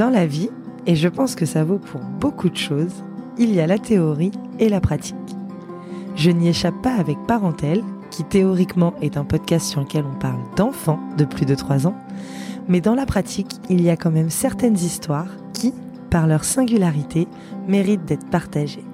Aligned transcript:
Dans 0.00 0.08
la 0.08 0.24
vie, 0.24 0.48
et 0.86 0.96
je 0.96 1.08
pense 1.08 1.34
que 1.34 1.44
ça 1.44 1.62
vaut 1.62 1.76
pour 1.78 2.00
beaucoup 2.00 2.48
de 2.48 2.56
choses, 2.56 3.04
il 3.36 3.52
y 3.52 3.60
a 3.60 3.66
la 3.66 3.76
théorie 3.76 4.30
et 4.58 4.70
la 4.70 4.80
pratique. 4.80 5.14
Je 6.16 6.30
n'y 6.30 6.48
échappe 6.48 6.80
pas 6.80 6.94
avec 6.94 7.18
Parentèle, 7.26 7.84
qui 8.10 8.24
théoriquement 8.24 8.94
est 9.02 9.18
un 9.18 9.24
podcast 9.24 9.66
sur 9.66 9.82
lequel 9.82 10.06
on 10.10 10.18
parle 10.18 10.40
d'enfants 10.56 11.00
de 11.18 11.26
plus 11.26 11.44
de 11.44 11.54
3 11.54 11.86
ans, 11.86 11.94
mais 12.66 12.80
dans 12.80 12.94
la 12.94 13.04
pratique, 13.04 13.56
il 13.68 13.82
y 13.82 13.90
a 13.90 13.96
quand 13.98 14.10
même 14.10 14.30
certaines 14.30 14.76
histoires 14.76 15.28
qui, 15.52 15.74
par 16.08 16.26
leur 16.26 16.44
singularité, 16.44 17.28
méritent 17.68 18.06
d'être 18.06 18.30
partagées. 18.30 18.86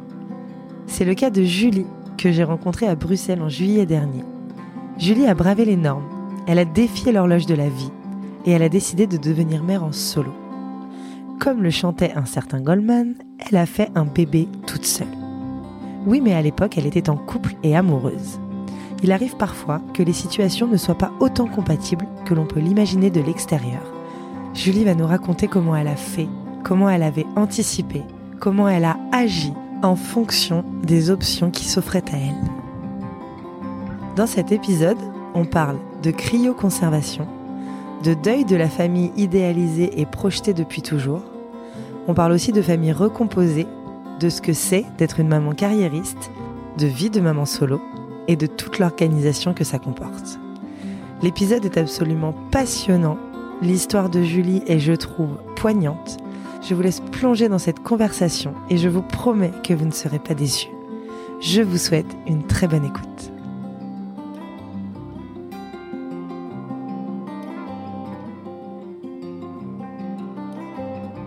C'est 0.89 1.05
le 1.05 1.15
cas 1.15 1.31
de 1.31 1.45
Julie, 1.45 1.87
que 2.19 2.33
j'ai 2.33 2.43
rencontrée 2.43 2.89
à 2.89 2.97
Bruxelles 2.97 3.43
en 3.43 3.49
juillet 3.49 3.87
dernier. 3.87 4.25
Julie 4.99 5.29
a 5.29 5.35
bravé 5.35 5.67
les 5.67 5.77
normes, 5.77 6.09
elle 6.49 6.59
a 6.59 6.65
défié 6.65 7.13
l'horloge 7.13 7.47
de 7.47 7.55
la 7.55 7.69
vie, 7.69 7.93
et 8.45 8.51
elle 8.51 8.65
a 8.65 8.69
décidé 8.69 9.07
de 9.07 9.19
devenir 9.19 9.63
mère 9.63 9.85
en 9.85 9.93
solo. 9.93 10.33
Comme 11.39 11.63
le 11.63 11.71
chantait 11.71 12.13
un 12.17 12.25
certain 12.25 12.61
Goldman, 12.61 13.15
elle 13.39 13.57
a 13.57 13.67
fait 13.67 13.91
un 13.95 14.05
bébé 14.05 14.49
toute 14.67 14.87
seule. 14.87 15.07
Oui, 16.07 16.21
mais 16.21 16.35
à 16.35 16.43
l'époque, 16.43 16.79
elle 16.79 16.87
était 16.87 17.11
en 17.11 17.17
couple 17.17 17.55
et 17.63 17.77
amoureuse. 17.77 18.41
Il 19.03 19.13
arrive 19.13 19.37
parfois 19.37 19.83
que 19.93 20.03
les 20.03 20.15
situations 20.15 20.67
ne 20.67 20.77
soient 20.77 20.97
pas 20.97 21.13
autant 21.21 21.47
compatibles 21.47 22.07
que 22.25 22.35
l'on 22.35 22.47
peut 22.47 22.61
l'imaginer 22.61 23.11
de 23.11 23.21
l'extérieur. 23.21 23.83
Julie 24.55 24.85
va 24.85 24.95
nous 24.95 25.07
raconter 25.07 25.47
comment 25.47 25.77
elle 25.77 25.89
a 25.89 25.97
fait, 25.97 26.29
comment 26.65 26.89
elle 26.89 27.03
avait 27.03 27.27
anticipé, 27.37 28.03
comment 28.41 28.69
elle 28.69 28.85
a 28.85 28.97
agi 29.13 29.53
en 29.83 29.95
fonction 29.95 30.65
des 30.83 31.11
options 31.11 31.51
qui 31.51 31.67
s'offraient 31.67 32.05
à 32.13 32.17
elle. 32.17 32.51
Dans 34.17 34.27
cet 34.27 34.51
épisode, 34.51 34.99
on 35.35 35.45
parle 35.45 35.77
de 36.03 36.11
cryoconservation, 36.11 37.29
de 38.07 38.15
deuil 38.15 38.45
de 38.45 38.55
la 38.55 38.69
famille 38.69 39.11
idéalisée 39.17 40.01
et 40.01 40.07
projetée 40.07 40.55
depuis 40.55 40.81
toujours. 40.81 41.23
On 42.07 42.15
parle 42.15 42.31
aussi 42.31 42.53
de 42.53 42.63
famille 42.63 42.93
recomposée, 42.93 43.67
de 44.21 44.29
ce 44.29 44.41
que 44.41 44.53
c'est 44.53 44.85
d'être 44.97 45.19
une 45.19 45.27
maman 45.27 45.55
carriériste, 45.55 46.31
de 46.79 46.87
vie 46.87 47.11
de 47.11 47.21
maman 47.21 47.47
solo 47.47 47.81
et 48.29 48.37
de 48.37 48.47
toute 48.47 48.79
l'organisation 48.79 49.55
que 49.55 49.65
ça 49.65 49.81
comporte. 49.81 50.39
L'épisode 51.21 51.65
est 51.65 51.79
absolument 51.79 52.33
passionnant, 52.53 53.19
l'histoire 53.61 54.09
de 54.09 54.23
Julie 54.23 54.63
est, 54.69 54.79
je 54.79 54.93
trouve, 54.93 55.39
poignante. 55.57 56.19
Je 56.63 56.77
vous 56.77 56.83
laisse 56.83 57.01
plonger 57.01 57.49
dans 57.49 57.59
cette 57.59 57.81
conversation 57.81 58.55
et 58.71 58.77
je 58.77 58.89
vous 58.89 59.03
promets 59.03 59.53
que 59.65 59.75
vous 59.75 59.85
ne 59.85 59.91
serez 59.91 60.21
pas 60.21 60.35
déçus. 60.35 60.71
Je 61.41 61.61
vous 61.61 61.79
souhaite 61.79 62.17
une 62.29 62.45
très 62.45 62.69
bonne 62.69 62.85
écoute. 62.85 63.33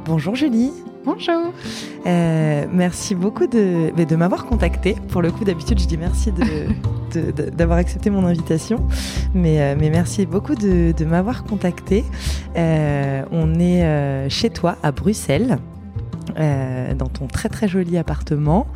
Bonjour 0.10 0.34
Julie. 0.34 0.72
Bonjour. 1.06 1.54
Euh, 2.08 2.66
merci 2.74 3.14
beaucoup 3.14 3.46
de, 3.46 3.92
de 3.96 4.16
m'avoir 4.16 4.48
contacté. 4.48 4.96
Pour 5.10 5.22
le 5.22 5.30
coup, 5.30 5.46
d'habitude, 5.46 5.80
je 5.80 5.86
dis 5.86 5.98
merci 5.98 6.34
d'avoir 7.56 7.78
accepté 7.78 8.10
mon 8.10 8.26
invitation. 8.26 8.88
Mais, 9.36 9.62
euh, 9.62 9.76
mais 9.80 9.92
merci 9.92 10.26
beaucoup 10.26 10.56
de, 10.56 11.06
m'avoir 11.06 11.44
contacté. 11.44 12.04
Euh, 12.58 13.22
on 13.32 13.60
est 13.60 14.30
chez 14.32 14.50
toi 14.50 14.78
à 14.82 14.92
Bruxelles. 14.92 15.60
Euh, 16.38 16.94
dans 16.94 17.08
ton 17.08 17.28
très 17.28 17.50
très 17.50 17.68
joli 17.68 17.98
appartement. 17.98 18.68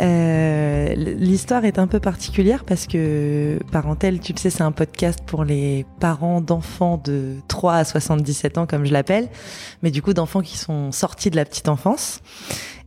Euh, 0.00 0.94
l'histoire 0.94 1.64
est 1.64 1.78
un 1.78 1.86
peu 1.86 2.00
particulière 2.00 2.64
parce 2.64 2.86
que 2.86 3.58
Parentèle, 3.70 4.20
tu 4.20 4.32
le 4.32 4.38
sais, 4.38 4.50
c'est 4.50 4.62
un 4.62 4.72
podcast 4.72 5.20
pour 5.26 5.44
les 5.44 5.86
parents 6.00 6.40
d'enfants 6.40 7.00
de 7.02 7.36
3 7.48 7.74
à 7.74 7.84
77 7.84 8.58
ans, 8.58 8.66
comme 8.66 8.84
je 8.84 8.92
l'appelle, 8.92 9.28
mais 9.82 9.90
du 9.90 10.02
coup 10.02 10.14
d'enfants 10.14 10.42
qui 10.42 10.58
sont 10.58 10.92
sortis 10.92 11.30
de 11.30 11.36
la 11.36 11.44
petite 11.44 11.68
enfance. 11.68 12.20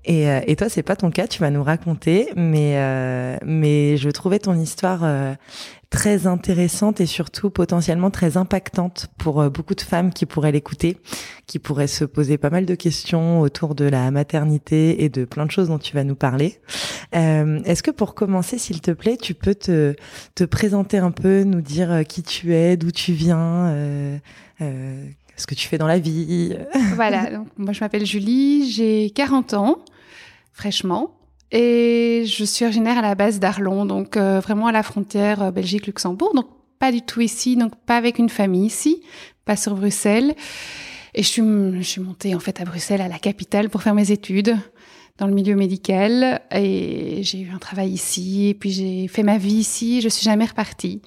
Et, 0.05 0.29
euh, 0.29 0.39
et 0.47 0.55
toi, 0.55 0.69
c'est 0.69 0.83
pas 0.83 0.95
ton 0.95 1.11
cas, 1.11 1.27
tu 1.27 1.39
vas 1.39 1.49
nous 1.49 1.63
raconter, 1.63 2.29
mais 2.35 2.75
mais 3.45 3.97
je 3.97 4.09
trouvais 4.09 4.39
ton 4.39 4.53
histoire 4.59 5.03
très 5.95 6.27
intéressante 6.27 6.99
et 6.99 7.05
surtout 7.05 7.49
potentiellement 7.49 8.11
très 8.11 8.35
impactante 8.35 9.07
pour 9.17 9.41
euh, 9.41 9.49
beaucoup 9.49 9.75
de 9.75 9.81
femmes 9.81 10.11
qui 10.11 10.25
pourraient 10.25 10.51
l'écouter, 10.51 10.97
qui 11.47 11.57
pourraient 11.57 11.87
se 11.87 12.03
poser 12.03 12.37
pas 12.37 12.49
mal 12.49 12.65
de 12.65 12.75
questions 12.75 13.39
autour 13.39 13.75
de 13.75 13.85
la 13.85 14.11
maternité 14.11 15.03
et 15.03 15.09
de 15.09 15.23
plein 15.23 15.45
de 15.45 15.51
choses 15.51 15.69
dont 15.69 15.79
tu 15.79 15.95
vas 15.95 16.03
nous 16.03 16.15
parler. 16.15 16.59
Euh, 17.15 17.61
Est-ce 17.63 17.81
que 17.81 17.91
pour 17.91 18.13
commencer, 18.13 18.57
s'il 18.57 18.81
te 18.81 18.91
plaît, 18.91 19.15
tu 19.15 19.33
peux 19.33 19.55
te, 19.55 19.95
te 20.35 20.43
présenter 20.43 20.97
un 20.97 21.11
peu, 21.11 21.43
nous 21.43 21.61
dire 21.61 21.91
euh, 21.91 22.03
qui 22.03 22.23
tu 22.23 22.53
es, 22.53 22.75
d'où 22.75 22.91
tu 22.91 23.13
viens 23.13 23.67
euh, 23.67 24.17
euh, 24.61 25.05
ce 25.37 25.47
que 25.47 25.55
tu 25.55 25.67
fais 25.67 25.77
dans 25.77 25.87
la 25.87 25.99
vie? 25.99 26.57
voilà, 26.95 27.29
moi 27.57 27.71
je 27.71 27.79
m'appelle 27.79 28.05
Julie, 28.05 28.69
j'ai 28.69 29.11
40 29.11 29.53
ans, 29.53 29.79
fraîchement. 30.55 31.19
Et 31.51 32.23
je 32.25 32.43
suis 32.43 32.65
originaire 32.65 32.97
à 32.97 33.01
la 33.01 33.13
base 33.13 33.39
d'Arlon, 33.39 33.85
donc 33.85 34.17
euh, 34.17 34.39
vraiment 34.39 34.67
à 34.67 34.71
la 34.71 34.81
frontière 34.81 35.43
euh, 35.43 35.51
Belgique-Luxembourg, 35.51 36.33
donc 36.33 36.47
pas 36.79 36.91
du 36.91 37.01
tout 37.01 37.21
ici, 37.21 37.55
donc 37.55 37.73
pas 37.85 37.97
avec 37.97 38.17
une 38.17 38.29
famille 38.29 38.65
ici, 38.65 39.03
pas 39.45 39.55
sur 39.55 39.75
Bruxelles. 39.75 40.33
Et 41.13 41.23
je 41.23 41.27
suis, 41.27 41.41
je 41.41 41.81
suis 41.81 42.01
montée 42.01 42.35
en 42.35 42.39
fait 42.39 42.59
à 42.59 42.65
Bruxelles, 42.65 43.01
à 43.01 43.07
la 43.07 43.19
capitale, 43.19 43.69
pour 43.69 43.83
faire 43.83 43.93
mes 43.93 44.11
études 44.11 44.57
dans 45.17 45.27
le 45.27 45.33
milieu 45.33 45.55
médical. 45.55 46.41
Et 46.51 47.19
j'ai 47.21 47.39
eu 47.39 47.51
un 47.51 47.59
travail 47.59 47.91
ici, 47.91 48.47
et 48.47 48.53
puis 48.53 48.71
j'ai 48.71 49.07
fait 49.07 49.23
ma 49.23 49.37
vie 49.37 49.55
ici. 49.55 50.01
Je 50.01 50.09
suis 50.09 50.23
jamais 50.23 50.45
repartie. 50.45 51.01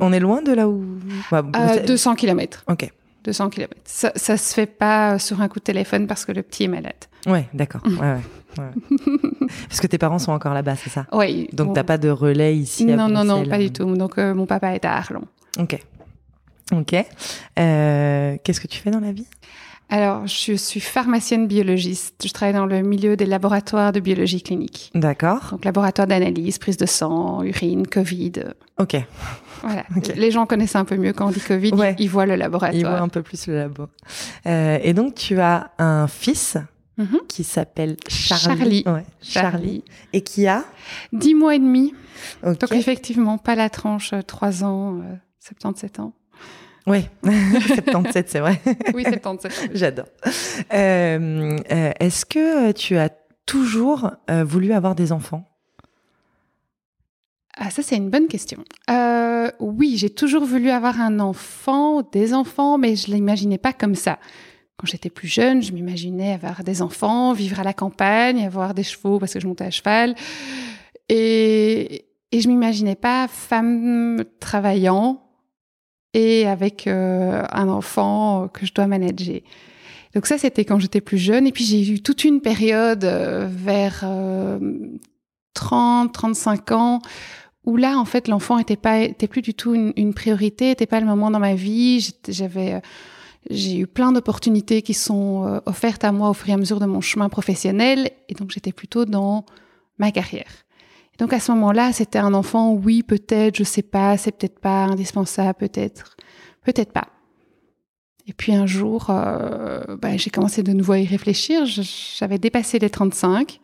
On 0.00 0.12
est 0.12 0.20
loin 0.20 0.42
de 0.42 0.52
là 0.52 0.68
où 0.68 0.84
euh, 1.32 1.86
200 1.86 2.16
km. 2.16 2.64
Ok. 2.68 2.90
200 3.24 3.50
km. 3.50 3.74
Ça, 3.84 4.12
ça 4.16 4.36
se 4.36 4.52
fait 4.52 4.66
pas 4.66 5.18
sur 5.18 5.40
un 5.40 5.48
coup 5.48 5.58
de 5.58 5.64
téléphone 5.64 6.06
parce 6.06 6.24
que 6.24 6.32
le 6.32 6.42
petit 6.42 6.64
est 6.64 6.68
malade. 6.68 6.94
Ouais, 7.26 7.48
d'accord. 7.54 7.82
Ouais, 7.84 8.16
ouais. 8.58 8.98
Parce 9.68 9.80
que 9.80 9.86
tes 9.86 9.98
parents 9.98 10.18
sont 10.18 10.32
encore 10.32 10.54
là-bas, 10.54 10.76
c'est 10.76 10.90
ça? 10.90 11.06
Oui. 11.12 11.48
Donc 11.52 11.68
tu 11.68 11.74
t'as 11.74 11.84
pas 11.84 11.98
de 11.98 12.08
relais 12.08 12.56
ici 12.56 12.84
Non, 12.84 13.08
non, 13.08 13.24
non, 13.24 13.46
pas 13.46 13.58
du 13.58 13.70
tout. 13.72 13.84
Donc 13.96 14.18
euh, 14.18 14.34
mon 14.34 14.46
papa 14.46 14.74
est 14.74 14.84
à 14.84 14.96
Arlon. 14.96 15.24
Ok. 15.58 15.78
Ok. 16.72 16.94
Euh, 17.58 18.36
Qu'est-ce 18.42 18.60
que 18.60 18.66
tu 18.66 18.78
fais 18.80 18.90
dans 18.90 19.00
la 19.00 19.12
vie? 19.12 19.26
Alors, 19.92 20.26
je 20.26 20.54
suis 20.54 20.80
pharmacienne 20.80 21.46
biologiste. 21.46 22.14
Je 22.24 22.32
travaille 22.32 22.54
dans 22.54 22.64
le 22.64 22.80
milieu 22.80 23.14
des 23.14 23.26
laboratoires 23.26 23.92
de 23.92 24.00
biologie 24.00 24.40
clinique. 24.42 24.90
D'accord. 24.94 25.50
Donc, 25.50 25.66
laboratoire 25.66 26.06
d'analyse, 26.06 26.56
prise 26.56 26.78
de 26.78 26.86
sang, 26.86 27.42
urine, 27.42 27.86
Covid. 27.86 28.32
Ok. 28.78 28.96
Voilà. 29.60 29.84
Les 30.16 30.30
gens 30.30 30.46
connaissent 30.46 30.76
un 30.76 30.86
peu 30.86 30.96
mieux 30.96 31.12
quand 31.12 31.26
on 31.26 31.30
dit 31.30 31.40
Covid. 31.40 31.72
Ils 31.98 32.08
voient 32.08 32.24
le 32.24 32.36
laboratoire. 32.36 32.80
Ils 32.80 32.86
voient 32.86 33.00
un 33.00 33.08
peu 33.08 33.20
plus 33.20 33.46
le 33.48 33.56
labo. 33.56 33.88
Euh, 34.46 34.78
et 34.82 34.94
donc, 34.94 35.14
tu 35.14 35.38
as 35.40 35.72
un 35.78 36.06
fils? 36.08 36.56
Mhm. 36.98 37.20
qui 37.26 37.42
s'appelle 37.42 37.96
Charlie. 38.08 38.82
Charlie. 38.84 39.04
Charlie. 39.22 39.84
Et 40.12 40.20
qui 40.20 40.46
a? 40.46 40.64
Dix 41.12 41.34
mois 41.34 41.54
et 41.54 41.58
demi. 41.58 41.94
Donc 42.42 42.72
effectivement, 42.72 43.38
pas 43.38 43.54
la 43.54 43.70
tranche 43.70 44.12
3 44.26 44.62
euh, 44.62 44.66
ans, 44.66 45.02
77 45.40 45.98
euh, 45.98 46.02
ans. 46.02 46.12
Oui, 46.86 47.06
77, 47.24 48.28
c'est 48.28 48.40
vrai. 48.40 48.60
Oui, 48.94 49.04
77. 49.04 49.70
J'adore. 49.72 50.06
Euh, 50.72 51.56
est-ce 52.00 52.26
que 52.26 52.72
tu 52.72 52.96
as 52.96 53.08
toujours 53.46 54.10
voulu 54.44 54.72
avoir 54.72 54.94
des 54.94 55.12
enfants? 55.12 55.48
Ah, 57.56 57.70
ça, 57.70 57.82
c'est 57.82 57.96
une 57.96 58.10
bonne 58.10 58.28
question. 58.28 58.64
oui, 59.60 59.96
j'ai 59.96 60.10
toujours 60.10 60.44
voulu 60.44 60.70
avoir 60.70 61.00
un 61.00 61.20
enfant, 61.20 62.02
des 62.02 62.34
enfants, 62.34 62.76
mais 62.76 62.96
je 62.96 63.10
ne 63.10 63.16
l'imaginais 63.16 63.58
pas 63.58 63.72
comme 63.72 63.94
ça. 63.94 64.18
Quand 64.76 64.86
j'étais 64.86 65.10
plus 65.10 65.28
jeune, 65.28 65.62
je 65.62 65.72
m'imaginais 65.72 66.32
avoir 66.32 66.64
des 66.64 66.82
enfants, 66.82 67.32
vivre 67.32 67.60
à 67.60 67.64
la 67.64 67.72
campagne, 67.72 68.44
avoir 68.44 68.74
des 68.74 68.82
chevaux 68.82 69.18
parce 69.18 69.34
que 69.34 69.40
je 69.40 69.46
montais 69.46 69.64
à 69.64 69.70
cheval. 69.70 70.14
Et, 71.08 72.06
et 72.32 72.40
je 72.40 72.48
m'imaginais 72.48 72.96
pas 72.96 73.28
femme 73.28 74.24
travaillant 74.40 75.22
et 76.14 76.46
avec 76.46 76.86
euh, 76.86 77.42
un 77.50 77.68
enfant 77.68 78.48
que 78.48 78.66
je 78.66 78.72
dois 78.72 78.86
manager. 78.86 79.40
Donc 80.14 80.26
ça, 80.26 80.36
c'était 80.38 80.64
quand 80.64 80.78
j'étais 80.78 81.00
plus 81.00 81.18
jeune. 81.18 81.46
Et 81.46 81.52
puis 81.52 81.64
j'ai 81.64 81.88
eu 81.90 82.02
toute 82.02 82.24
une 82.24 82.40
période 82.40 83.04
euh, 83.04 83.48
vers 83.50 84.00
30, 85.54 86.08
euh, 86.08 86.12
35 86.12 86.72
ans 86.72 86.98
où 87.64 87.76
là, 87.76 87.96
en 87.98 88.04
fait, 88.04 88.28
l'enfant 88.28 88.58
était 88.58 88.76
pas, 88.76 89.00
était 89.00 89.28
plus 89.28 89.42
du 89.42 89.54
tout 89.54 89.74
une, 89.74 89.92
une 89.96 90.14
priorité, 90.14 90.72
était 90.72 90.86
pas 90.86 91.00
le 91.00 91.06
moment 91.06 91.30
dans 91.30 91.38
ma 91.38 91.54
vie. 91.54 92.12
J'avais 92.28 92.82
j'ai 93.50 93.78
eu 93.78 93.86
plein 93.86 94.12
d'opportunités 94.12 94.82
qui 94.82 94.94
sont 94.94 95.46
euh, 95.46 95.60
offertes 95.66 96.04
à 96.04 96.12
moi 96.12 96.30
au 96.30 96.34
fur 96.34 96.48
et 96.48 96.52
à 96.52 96.56
mesure 96.56 96.80
de 96.80 96.86
mon 96.86 97.00
chemin 97.00 97.28
professionnel, 97.28 98.10
et 98.28 98.34
donc 98.34 98.50
j'étais 98.50 98.72
plutôt 98.72 99.04
dans 99.04 99.44
ma 99.98 100.12
carrière. 100.12 100.64
Et 101.14 101.16
donc 101.18 101.32
à 101.32 101.40
ce 101.40 101.52
moment-là, 101.52 101.92
c'était 101.92 102.18
un 102.18 102.34
enfant, 102.34 102.72
oui, 102.72 103.02
peut-être, 103.02 103.56
je 103.56 103.64
sais 103.64 103.82
pas, 103.82 104.16
c'est 104.16 104.32
peut-être 104.32 104.60
pas 104.60 104.84
indispensable, 104.84 105.58
peut-être, 105.58 106.16
peut-être 106.64 106.92
pas. 106.92 107.08
Et 108.26 108.32
puis 108.32 108.54
un 108.54 108.66
jour, 108.66 109.06
euh, 109.10 109.96
bah, 109.96 110.16
j'ai 110.16 110.30
commencé 110.30 110.62
de 110.62 110.72
nouveau 110.72 110.92
à 110.92 110.98
y 110.98 111.06
réfléchir. 111.06 111.64
J'avais 111.66 112.38
dépassé 112.38 112.78
les 112.78 112.90
35 112.90 113.60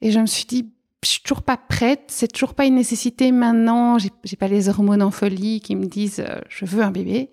et 0.00 0.10
je 0.10 0.18
me 0.18 0.26
suis 0.26 0.46
dit, 0.46 0.70
je 1.02 1.08
suis 1.08 1.22
toujours 1.22 1.42
pas 1.42 1.56
prête, 1.56 2.04
c'est 2.08 2.28
toujours 2.28 2.54
pas 2.54 2.64
une 2.64 2.76
nécessité 2.76 3.30
maintenant. 3.32 3.98
J'ai 3.98 4.36
pas 4.36 4.48
les 4.48 4.68
hormones 4.68 5.02
en 5.02 5.10
folie 5.10 5.60
qui 5.60 5.76
me 5.76 5.86
disent, 5.86 6.24
euh, 6.26 6.40
je 6.48 6.64
veux 6.64 6.82
un 6.82 6.90
bébé. 6.90 7.30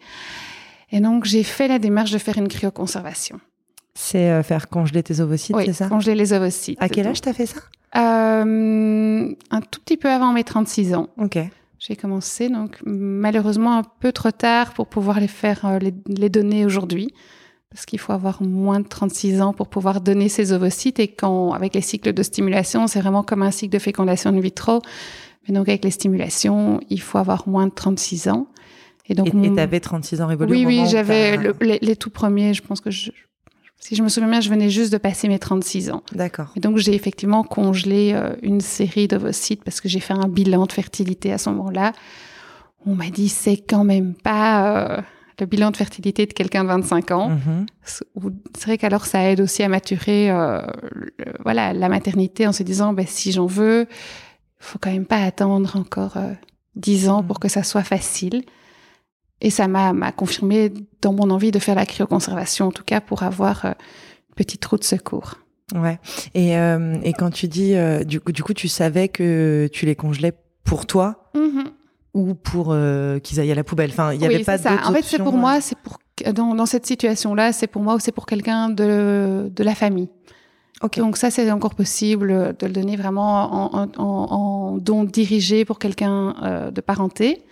Et 0.91 0.99
donc, 0.99 1.25
j'ai 1.25 1.43
fait 1.43 1.67
la 1.67 1.79
démarche 1.79 2.11
de 2.11 2.17
faire 2.17 2.37
une 2.37 2.47
cryoconservation. 2.47 3.39
C'est 3.93 4.29
euh, 4.31 4.43
faire 4.43 4.69
congeler 4.69 5.03
tes 5.03 5.19
ovocytes, 5.19 5.55
Oui, 5.55 5.63
c'est 5.65 5.73
ça? 5.73 5.87
congeler 5.89 6.15
les 6.15 6.33
ovocytes. 6.33 6.77
À 6.81 6.89
quel 6.89 7.07
âge 7.07 7.21
t'as 7.21 7.33
fait 7.33 7.45
ça? 7.45 7.59
Euh, 7.97 9.33
Un 9.51 9.61
tout 9.61 9.79
petit 9.81 9.97
peu 9.97 10.09
avant 10.09 10.31
mes 10.33 10.43
36 10.43 10.93
ans. 10.93 11.07
Ok. 11.17 11.37
J'ai 11.79 11.95
commencé, 11.95 12.49
donc 12.49 12.77
malheureusement 12.85 13.77
un 13.77 13.83
peu 14.01 14.11
trop 14.11 14.31
tard 14.31 14.73
pour 14.73 14.87
pouvoir 14.87 15.19
les 15.21 15.29
faire, 15.29 15.65
euh, 15.65 15.79
les, 15.79 15.93
les 16.07 16.29
donner 16.29 16.65
aujourd'hui. 16.65 17.13
Parce 17.71 17.85
qu'il 17.85 17.99
faut 17.99 18.11
avoir 18.13 18.41
moins 18.41 18.79
de 18.79 18.87
36 18.87 19.41
ans 19.41 19.53
pour 19.53 19.67
pouvoir 19.67 20.01
donner 20.01 20.27
ses 20.27 20.51
ovocytes. 20.53 20.99
Et 20.99 21.07
quand, 21.07 21.53
avec 21.53 21.75
les 21.75 21.81
cycles 21.81 22.13
de 22.13 22.23
stimulation, 22.23 22.87
c'est 22.87 22.99
vraiment 22.99 23.21
comme 23.23 23.43
un 23.43 23.51
cycle 23.51 23.71
de 23.73 23.79
fécondation 23.79 24.31
in 24.31 24.39
vitro. 24.39 24.81
Mais 25.47 25.53
donc, 25.53 25.69
avec 25.69 25.83
les 25.85 25.91
stimulations, 25.91 26.79
il 26.89 26.99
faut 26.99 27.19
avoir 27.19 27.47
moins 27.47 27.67
de 27.67 27.71
36 27.73 28.27
ans. 28.29 28.47
Et 29.09 29.15
donc, 29.15 29.27
Et 29.27 29.31
mon- 29.33 29.53
tu 29.53 29.59
avais 29.59 29.79
36 29.79 30.21
ans 30.21 30.27
révolus 30.27 30.51
oui, 30.51 30.63
au 30.65 30.67
oui, 30.67 30.83
j'avais 30.89 31.35
le- 31.37 31.55
les, 31.61 31.79
les 31.81 31.95
tout 31.95 32.09
premiers. 32.11 32.53
Je 32.53 32.61
pense 32.61 32.79
que 32.79 32.91
je, 32.91 33.11
si 33.79 33.95
je 33.95 34.03
me 34.03 34.09
souviens 34.09 34.29
bien, 34.29 34.41
je 34.41 34.49
venais 34.49 34.69
juste 34.69 34.91
de 34.93 34.97
passer 34.97 35.27
mes 35.27 35.39
36 35.39 35.89
ans. 35.89 36.03
D'accord. 36.13 36.51
Et 36.55 36.59
donc, 36.59 36.77
j'ai 36.77 36.93
effectivement 36.93 37.43
congelé 37.43 38.11
euh, 38.13 38.35
une 38.43 38.61
série 38.61 39.07
d'ovocytes 39.07 39.63
parce 39.63 39.81
que 39.81 39.89
j'ai 39.89 39.99
fait 39.99 40.13
un 40.13 40.27
bilan 40.27 40.65
de 40.65 40.71
fertilité 40.71 41.31
à 41.33 41.37
ce 41.37 41.49
moment-là. 41.49 41.93
On 42.85 42.93
m'a 42.95 43.09
dit, 43.09 43.29
c'est 43.29 43.57
quand 43.57 43.83
même 43.83 44.13
pas 44.13 44.97
euh, 44.97 45.01
le 45.39 45.45
bilan 45.45 45.71
de 45.71 45.77
fertilité 45.77 46.25
de 46.27 46.33
quelqu'un 46.33 46.63
de 46.63 46.69
25 46.69 47.11
ans. 47.11 47.29
Mhm. 47.29 47.65
Ou- 48.15 48.31
C'est 48.55 48.65
vrai 48.65 48.77
qu'alors, 48.77 49.05
ça 49.05 49.23
aide 49.31 49.41
aussi 49.41 49.63
à 49.63 49.69
maturer 49.69 50.29
euh, 50.29 50.61
le- 50.91 51.11
voilà, 51.43 51.73
la 51.73 51.89
maternité 51.89 52.45
en 52.47 52.51
se 52.51 52.61
disant, 52.63 52.93
ben, 52.93 53.05
si 53.07 53.31
j'en 53.31 53.47
veux, 53.47 53.87
il 53.89 54.65
faut 54.65 54.77
quand 54.79 54.91
même 54.91 55.05
pas 55.05 55.23
attendre 55.23 55.75
encore 55.77 56.17
euh, 56.17 56.33
10 56.75 57.09
ans 57.09 57.21
Mhm. 57.21 57.27
pour 57.27 57.39
que 57.39 57.47
ça 57.47 57.63
soit 57.63 57.83
facile. 57.83 58.43
Et 59.41 59.49
ça 59.49 59.67
m'a 59.67 60.11
confirmé 60.11 60.71
dans 61.01 61.13
mon 61.13 61.29
envie 61.29 61.51
de 61.51 61.59
faire 61.59 61.75
la 61.75 61.85
cryoconservation, 61.85 62.67
en 62.67 62.71
tout 62.71 62.83
cas 62.83 62.99
pour 63.01 63.23
avoir 63.23 63.63
euh, 63.65 63.69
une 64.29 64.35
petite 64.35 64.65
roue 64.65 64.77
de 64.77 64.83
secours. 64.83 65.35
Ouais. 65.75 65.99
Et, 66.33 66.57
euh, 66.57 66.95
et 67.03 67.13
quand 67.13 67.29
tu 67.31 67.47
dis, 67.47 67.75
euh, 67.75 68.03
du, 68.03 68.19
coup, 68.19 68.31
du 68.31 68.43
coup, 68.43 68.53
tu 68.53 68.67
savais 68.67 69.07
que 69.07 69.69
tu 69.71 69.85
les 69.85 69.95
congelais 69.95 70.33
pour 70.63 70.85
toi 70.87 71.31
ou 72.13 72.33
pour 72.33 72.69
euh, 72.71 73.19
qu'ils 73.19 73.39
aillent 73.39 73.51
à 73.51 73.55
la 73.55 73.63
poubelle? 73.63 73.91
Enfin, 73.91 74.11
il 74.13 74.21
y 74.21 74.27
Oui, 74.27 74.35
avait 74.35 74.43
pas 74.43 74.57
ça. 74.57 74.73
En 74.85 74.91
fait, 74.91 75.03
c'est 75.03 75.19
pour 75.19 75.33
moi, 75.37 75.61
c'est 75.61 75.77
pour 75.77 75.99
dans, 76.33 76.53
dans 76.55 76.65
cette 76.65 76.85
situation-là, 76.85 77.53
c'est 77.53 77.67
pour 77.67 77.81
moi 77.81 77.95
ou 77.95 77.99
c'est 77.99 78.11
pour 78.11 78.25
quelqu'un 78.25 78.69
de, 78.69 79.49
de 79.55 79.63
la 79.63 79.73
famille. 79.73 80.09
Ok. 80.81 80.97
Donc 80.97 81.15
ça, 81.17 81.29
c'est 81.31 81.49
encore 81.51 81.75
possible 81.75 82.55
de 82.59 82.65
le 82.67 82.73
donner 82.73 82.97
vraiment 82.97 83.69
en, 83.73 83.83
en, 83.83 83.89
en- 83.97 84.31
en 84.31 84.77
don 84.77 85.03
dirigé 85.05 85.63
pour 85.65 85.77
quelqu'un 85.79 86.71
de 86.73 86.81
parenté. 86.81 87.43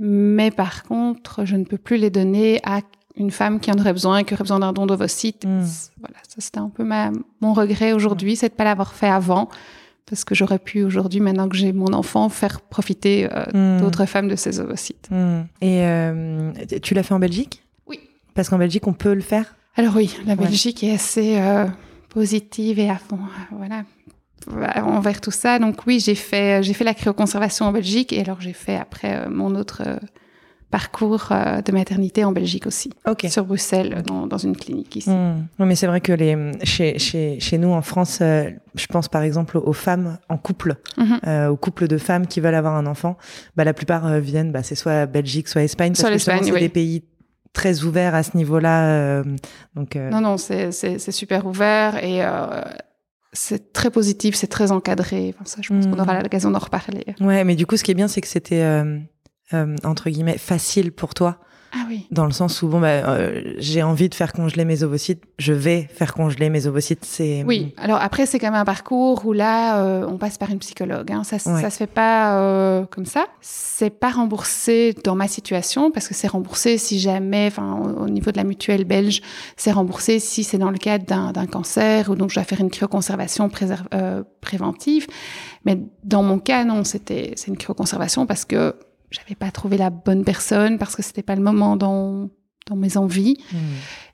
Mais 0.00 0.50
par 0.50 0.82
contre, 0.84 1.44
je 1.44 1.56
ne 1.56 1.64
peux 1.64 1.78
plus 1.78 1.96
les 1.96 2.10
donner 2.10 2.60
à 2.64 2.80
une 3.16 3.30
femme 3.30 3.60
qui 3.60 3.70
en 3.70 3.78
aurait 3.78 3.92
besoin, 3.92 4.24
qui 4.24 4.34
aurait 4.34 4.42
besoin 4.42 4.58
d'un 4.58 4.72
don 4.72 4.86
d'ovocytes. 4.86 5.44
Mm. 5.44 5.62
Voilà, 6.00 6.16
ça 6.28 6.36
c'était 6.38 6.58
un 6.58 6.68
peu 6.68 6.82
ma, 6.82 7.12
mon 7.40 7.52
regret 7.52 7.92
aujourd'hui, 7.92 8.34
c'est 8.34 8.48
de 8.48 8.54
pas 8.54 8.64
l'avoir 8.64 8.92
fait 8.94 9.08
avant, 9.08 9.48
parce 10.06 10.24
que 10.24 10.34
j'aurais 10.34 10.58
pu 10.58 10.82
aujourd'hui, 10.82 11.20
maintenant 11.20 11.48
que 11.48 11.56
j'ai 11.56 11.72
mon 11.72 11.92
enfant, 11.92 12.28
faire 12.28 12.60
profiter 12.60 13.28
euh, 13.32 13.44
Mm. 13.54 13.80
d'autres 13.80 14.06
femmes 14.06 14.28
de 14.28 14.36
ces 14.36 14.58
ovocytes. 14.58 15.08
Mm. 15.10 15.42
Et 15.60 15.84
euh, 15.84 16.52
tu 16.82 16.94
l'as 16.94 17.04
fait 17.04 17.14
en 17.14 17.20
Belgique? 17.20 17.62
Oui. 17.86 18.00
Parce 18.34 18.48
qu'en 18.48 18.58
Belgique, 18.58 18.86
on 18.88 18.94
peut 18.94 19.14
le 19.14 19.20
faire? 19.20 19.54
Alors 19.76 19.94
oui, 19.96 20.16
la 20.26 20.34
Belgique 20.34 20.82
est 20.82 20.92
assez 20.94 21.38
euh, 21.38 21.66
positive 22.08 22.78
et 22.80 22.90
à 22.90 22.96
fond, 22.96 23.18
voilà, 23.52 23.84
envers 24.76 25.20
tout 25.20 25.30
ça. 25.30 25.58
Donc 25.58 25.86
oui, 25.86 26.00
j'ai 26.00 26.14
fait, 26.14 26.62
j'ai 26.62 26.74
fait 26.74 26.84
la 26.84 26.94
cryoconservation 26.94 27.66
en 27.66 27.72
Belgique 27.72 28.12
et 28.12 28.20
alors 28.20 28.40
j'ai 28.40 28.52
fait 28.52 28.76
après 28.76 29.16
euh, 29.16 29.30
mon 29.30 29.54
autre 29.54 29.82
euh, 29.86 29.96
parcours 30.70 31.28
euh, 31.30 31.62
de 31.62 31.70
maternité 31.70 32.24
en 32.24 32.32
Belgique 32.32 32.66
aussi, 32.66 32.90
Ok. 33.06 33.26
sur 33.30 33.44
Bruxelles, 33.44 34.02
dans, 34.04 34.26
dans 34.26 34.38
une 34.38 34.56
clinique 34.56 34.96
ici. 34.96 35.08
Mm. 35.10 35.46
Non, 35.58 35.66
mais 35.66 35.76
c'est 35.76 35.86
vrai 35.86 36.00
que 36.00 36.12
les, 36.12 36.36
chez, 36.64 36.98
chez, 36.98 37.38
chez 37.38 37.58
nous 37.58 37.68
en 37.70 37.80
France, 37.82 38.18
euh, 38.22 38.50
je 38.74 38.86
pense 38.86 39.06
par 39.08 39.22
exemple 39.22 39.58
aux 39.58 39.72
femmes 39.72 40.18
en 40.28 40.36
couple, 40.36 40.74
euh, 41.26 41.48
aux 41.48 41.56
couples 41.56 41.86
de 41.86 41.96
femmes 41.96 42.26
qui 42.26 42.40
veulent 42.40 42.56
avoir 42.56 42.74
un 42.74 42.86
enfant. 42.86 43.16
Bah, 43.56 43.62
la 43.62 43.72
plupart 43.72 44.04
euh, 44.06 44.18
viennent, 44.18 44.50
bah, 44.50 44.64
c'est 44.64 44.74
soit 44.74 45.06
Belgique, 45.06 45.46
soit 45.46 45.62
Espagne. 45.62 45.94
Soit 45.94 46.10
l'Espagne, 46.10 46.40
c'est 46.42 46.50
oui. 46.52 46.60
des 46.60 46.68
pays 46.68 47.04
très 47.52 47.84
ouverts 47.84 48.16
à 48.16 48.24
ce 48.24 48.36
niveau-là. 48.36 48.86
euh, 48.88 49.24
donc, 49.76 49.94
euh, 49.94 50.10
Non, 50.10 50.20
non, 50.20 50.36
c'est, 50.38 50.72
super 51.12 51.46
ouvert 51.46 52.02
et 52.02 52.24
euh, 52.24 52.62
c'est 53.34 53.72
très 53.72 53.90
positif, 53.90 54.34
c'est 54.34 54.46
très 54.46 54.72
encadré. 54.72 55.34
Enfin, 55.34 55.44
ça, 55.44 55.60
je 55.60 55.68
pense 55.68 55.86
qu'on 55.86 55.98
aura 55.98 56.22
l'occasion 56.22 56.50
d'en 56.50 56.60
reparler. 56.60 57.04
Ouais, 57.20 57.44
mais 57.44 57.56
du 57.56 57.66
coup, 57.66 57.76
ce 57.76 57.84
qui 57.84 57.90
est 57.90 57.94
bien, 57.94 58.08
c'est 58.08 58.20
que 58.20 58.28
c'était 58.28 58.62
euh, 58.62 58.98
euh, 59.52 59.76
entre 59.84 60.08
guillemets 60.08 60.38
facile 60.38 60.92
pour 60.92 61.14
toi, 61.14 61.40
Ah 61.74 61.86
oui. 61.88 62.06
dans 62.10 62.24
le 62.26 62.30
sens 62.32 62.62
où 62.62 62.68
bon, 62.68 62.80
bah, 62.80 62.88
euh, 62.88 63.54
j'ai 63.58 63.82
envie 63.82 64.08
de 64.08 64.14
faire 64.14 64.32
congeler 64.32 64.64
mes 64.64 64.82
ovocytes, 64.82 65.22
je 65.38 65.52
vais 65.52 65.88
faire 65.92 66.14
congeler 66.14 66.48
mes 66.50 66.66
ovocytes. 66.66 67.04
C'est 67.04 67.42
Oui, 67.46 67.74
alors 67.78 67.98
après, 68.00 68.26
c'est 68.26 68.38
quand 68.38 68.50
même 68.50 68.60
un 68.60 68.64
parcours 68.64 69.26
où 69.26 69.32
là, 69.32 69.82
euh, 69.82 70.06
on 70.08 70.16
passe 70.18 70.38
par 70.38 70.50
une 70.50 70.58
psychologue. 70.60 71.10
Hein. 71.12 71.24
Ça, 71.24 71.36
Ouais. 71.50 71.60
ça 71.60 71.70
se 71.70 71.76
fait 71.78 71.86
pas 71.86 72.38
euh, 72.38 72.84
comme 72.90 73.06
ça. 73.06 73.26
C'est 73.40 73.90
pas 73.90 74.10
remboursé 74.10 74.94
dans 75.04 75.14
ma 75.16 75.26
situation 75.28 75.90
parce 75.90 76.06
que 76.08 76.14
c'est 76.14 76.28
remboursé 76.28 76.78
si 76.78 76.98
jamais, 77.00 77.46
enfin, 77.48 77.74
au, 77.82 78.04
au 78.04 78.08
niveau 78.08 78.30
de 78.30 78.36
la 78.36 78.44
mutuelle 78.44 78.84
belge, 78.84 79.20
c'est 79.56 79.72
remboursé 79.72 80.18
si 80.20 80.44
c'est 80.44 80.58
dans 80.58 80.70
le 80.70 80.78
cadre 80.78 81.04
d'un 81.32 81.46
cancer 81.46 82.08
ou 82.10 82.14
donc 82.14 82.30
je 82.30 82.36
dois 82.36 82.44
faire 82.44 82.60
une 82.60 82.70
cryoconservation 82.70 83.50
préventive. 84.40 85.06
Mais 85.64 85.78
dans 86.04 86.22
mon 86.22 86.38
cas, 86.38 86.64
non, 86.64 86.84
c'était 86.84 87.32
c'est 87.36 87.48
une 87.48 87.56
cryoconservation 87.56 88.26
parce 88.26 88.44
que 88.44 88.74
j'avais 89.14 89.34
pas 89.34 89.50
trouvé 89.50 89.76
la 89.76 89.90
bonne 89.90 90.24
personne 90.24 90.78
parce 90.78 90.96
que 90.96 91.02
c'était 91.02 91.22
pas 91.22 91.36
le 91.36 91.42
moment 91.42 91.76
dans 91.76 92.28
dans 92.66 92.76
mes 92.76 92.96
envies. 92.96 93.36
Mm. 93.52 93.56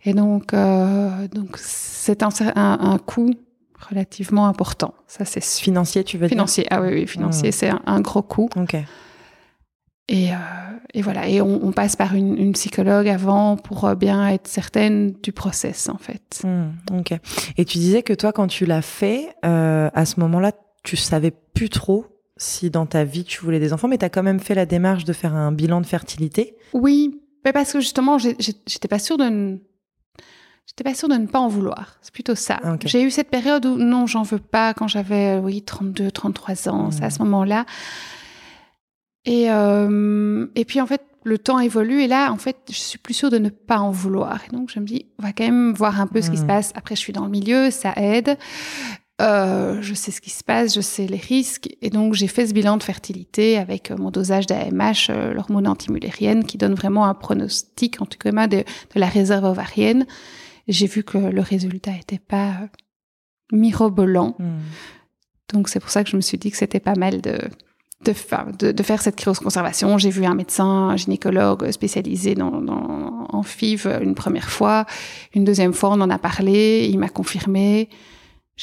Et 0.06 0.12
donc, 0.14 0.54
euh, 0.54 1.28
donc 1.28 1.56
c'est 1.56 2.22
un, 2.24 2.30
un, 2.56 2.78
un 2.80 2.98
coût 2.98 3.30
relativement 3.88 4.46
important. 4.46 4.92
Ça, 5.06 5.24
c'est 5.24 5.42
financier, 5.44 6.02
tu 6.04 6.18
veux 6.18 6.26
Financier, 6.28 6.66
ah 6.70 6.80
oui, 6.82 6.88
oui, 6.92 7.06
financier, 7.06 7.50
Mm. 7.50 7.52
c'est 7.52 7.68
un, 7.70 7.80
un 7.86 8.00
gros 8.00 8.22
coût. 8.22 8.48
dire 8.52 8.62
Ok. 8.62 8.76
Et, 10.08 10.32
euh, 10.32 10.36
et 10.92 11.02
voilà, 11.02 11.28
et 11.28 11.40
on, 11.40 11.64
on 11.64 11.70
passe 11.70 11.94
par 11.94 12.14
une, 12.16 12.36
une 12.36 12.52
psychologue 12.54 13.06
avant 13.08 13.56
pour 13.56 13.84
euh, 13.84 13.94
bien 13.94 14.26
être 14.28 14.48
certaine 14.48 15.12
du 15.22 15.30
process, 15.32 15.88
en 15.88 15.98
fait. 15.98 16.42
Mm, 16.44 16.98
ok. 16.98 17.12
Et 17.56 17.64
tu 17.64 17.78
disais 17.78 18.02
que 18.02 18.12
toi, 18.12 18.32
quand 18.32 18.48
tu 18.48 18.66
l'as 18.66 18.82
fait, 18.82 19.28
euh, 19.44 19.88
à 19.94 20.04
ce 20.04 20.18
moment-là, 20.18 20.50
tu 20.82 20.96
savais 20.96 21.30
plus 21.30 21.68
trop 21.68 22.06
si 22.42 22.70
dans 22.70 22.86
ta 22.86 23.04
vie 23.04 23.24
tu 23.24 23.40
voulais 23.42 23.60
des 23.60 23.72
enfants, 23.72 23.86
mais 23.86 23.98
tu 23.98 24.04
as 24.04 24.08
quand 24.08 24.22
même 24.22 24.40
fait 24.40 24.54
la 24.54 24.64
démarche 24.66 25.04
de 25.04 25.12
faire 25.12 25.34
un 25.34 25.52
bilan 25.52 25.80
de 25.80 25.86
fertilité. 25.86 26.56
Oui, 26.72 27.20
mais 27.44 27.52
parce 27.52 27.72
que 27.72 27.80
justement, 27.80 28.16
j'étais 28.18 28.88
pas 28.88 28.98
sûre 28.98 29.18
de 29.18 29.24
ne... 29.24 29.56
J'étais 30.66 30.84
pas 30.84 30.94
sûre 30.94 31.08
de 31.08 31.14
ne 31.16 31.26
pas 31.26 31.40
en 31.40 31.48
vouloir. 31.48 31.96
C'est 32.00 32.14
plutôt 32.14 32.34
ça. 32.36 32.60
Ah. 32.62 32.76
J'ai 32.84 33.02
eu 33.02 33.10
cette 33.10 33.28
période 33.28 33.66
où 33.66 33.76
non, 33.76 34.06
j'en 34.06 34.22
veux 34.22 34.38
pas 34.38 34.72
quand 34.72 34.86
j'avais, 34.88 35.36
oui, 35.38 35.62
32, 35.62 36.10
33 36.12 36.68
ans. 36.68 36.90
C'est 36.92 37.02
à 37.02 37.08
Mm. 37.08 37.10
ce 37.10 37.18
moment-là. 37.20 37.66
Et, 39.24 39.50
euh, 39.50 40.46
et 40.54 40.64
puis, 40.64 40.80
en 40.80 40.86
fait, 40.86 41.02
le 41.24 41.38
temps 41.38 41.58
évolue. 41.58 42.02
Et 42.02 42.06
là, 42.06 42.30
en 42.32 42.36
fait, 42.36 42.56
je 42.70 42.76
suis 42.78 42.98
plus 42.98 43.14
sûre 43.14 43.30
de 43.30 43.38
ne 43.38 43.48
pas 43.48 43.78
en 43.80 43.90
vouloir. 43.90 44.40
Et 44.46 44.54
donc, 44.54 44.70
je 44.72 44.78
me 44.80 44.86
dis, 44.86 45.06
on 45.18 45.22
va 45.24 45.32
quand 45.32 45.44
même 45.44 45.72
voir 45.74 46.00
un 46.00 46.06
peu 46.06 46.22
ce 46.22 46.30
qui 46.30 46.36
se 46.38 46.44
passe. 46.44 46.72
Après, 46.76 46.94
je 46.94 47.00
suis 47.00 47.12
dans 47.12 47.24
le 47.24 47.30
milieu, 47.30 47.70
ça 47.70 47.92
aide. 47.96 48.38
Euh, 49.20 49.82
je 49.82 49.92
sais 49.94 50.10
ce 50.10 50.20
qui 50.20 50.30
se 50.30 50.42
passe, 50.42 50.74
je 50.74 50.80
sais 50.80 51.06
les 51.06 51.18
risques. 51.18 51.68
Et 51.82 51.90
donc, 51.90 52.14
j'ai 52.14 52.26
fait 52.26 52.46
ce 52.46 52.54
bilan 52.54 52.76
de 52.78 52.82
fertilité 52.82 53.58
avec 53.58 53.90
euh, 53.90 53.96
mon 53.98 54.10
dosage 54.10 54.46
d'AMH, 54.46 55.10
euh, 55.10 55.34
l'hormone 55.34 55.68
antimullérienne, 55.68 56.44
qui 56.44 56.56
donne 56.56 56.74
vraiment 56.74 57.04
un 57.04 57.14
pronostic, 57.14 58.00
en 58.00 58.06
tout 58.06 58.18
cas 58.18 58.30
de, 58.46 58.56
de 58.58 58.64
la 58.94 59.06
réserve 59.06 59.44
ovarienne. 59.44 60.06
J'ai 60.68 60.86
vu 60.86 61.02
que 61.04 61.18
le 61.18 61.40
résultat 61.42 61.92
n'était 61.92 62.18
pas 62.18 62.48
euh, 62.62 62.66
mirobolant. 63.52 64.36
Mm. 64.38 64.58
Donc, 65.52 65.68
c'est 65.68 65.80
pour 65.80 65.90
ça 65.90 66.04
que 66.04 66.10
je 66.10 66.16
me 66.16 66.20
suis 66.22 66.38
dit 66.38 66.50
que 66.50 66.56
c'était 66.56 66.80
pas 66.80 66.94
mal 66.94 67.20
de, 67.20 67.38
de, 68.04 68.12
fa- 68.12 68.46
de, 68.58 68.72
de 68.72 68.82
faire 68.82 69.02
cette 69.02 69.16
cryoconservation. 69.16 69.98
J'ai 69.98 70.10
vu 70.10 70.24
un 70.24 70.34
médecin, 70.34 70.64
un 70.90 70.96
gynécologue 70.96 71.70
spécialisé 71.72 72.34
dans, 72.34 72.60
dans- 72.62 73.26
en 73.28 73.42
FIV 73.42 73.86
une 74.02 74.14
première 74.14 74.48
fois. 74.50 74.86
Une 75.34 75.44
deuxième 75.44 75.72
fois, 75.72 75.90
on 75.90 76.00
en 76.00 76.10
a 76.10 76.18
parlé. 76.18 76.88
Il 76.90 76.98
m'a 76.98 77.08
confirmé. 77.08 77.88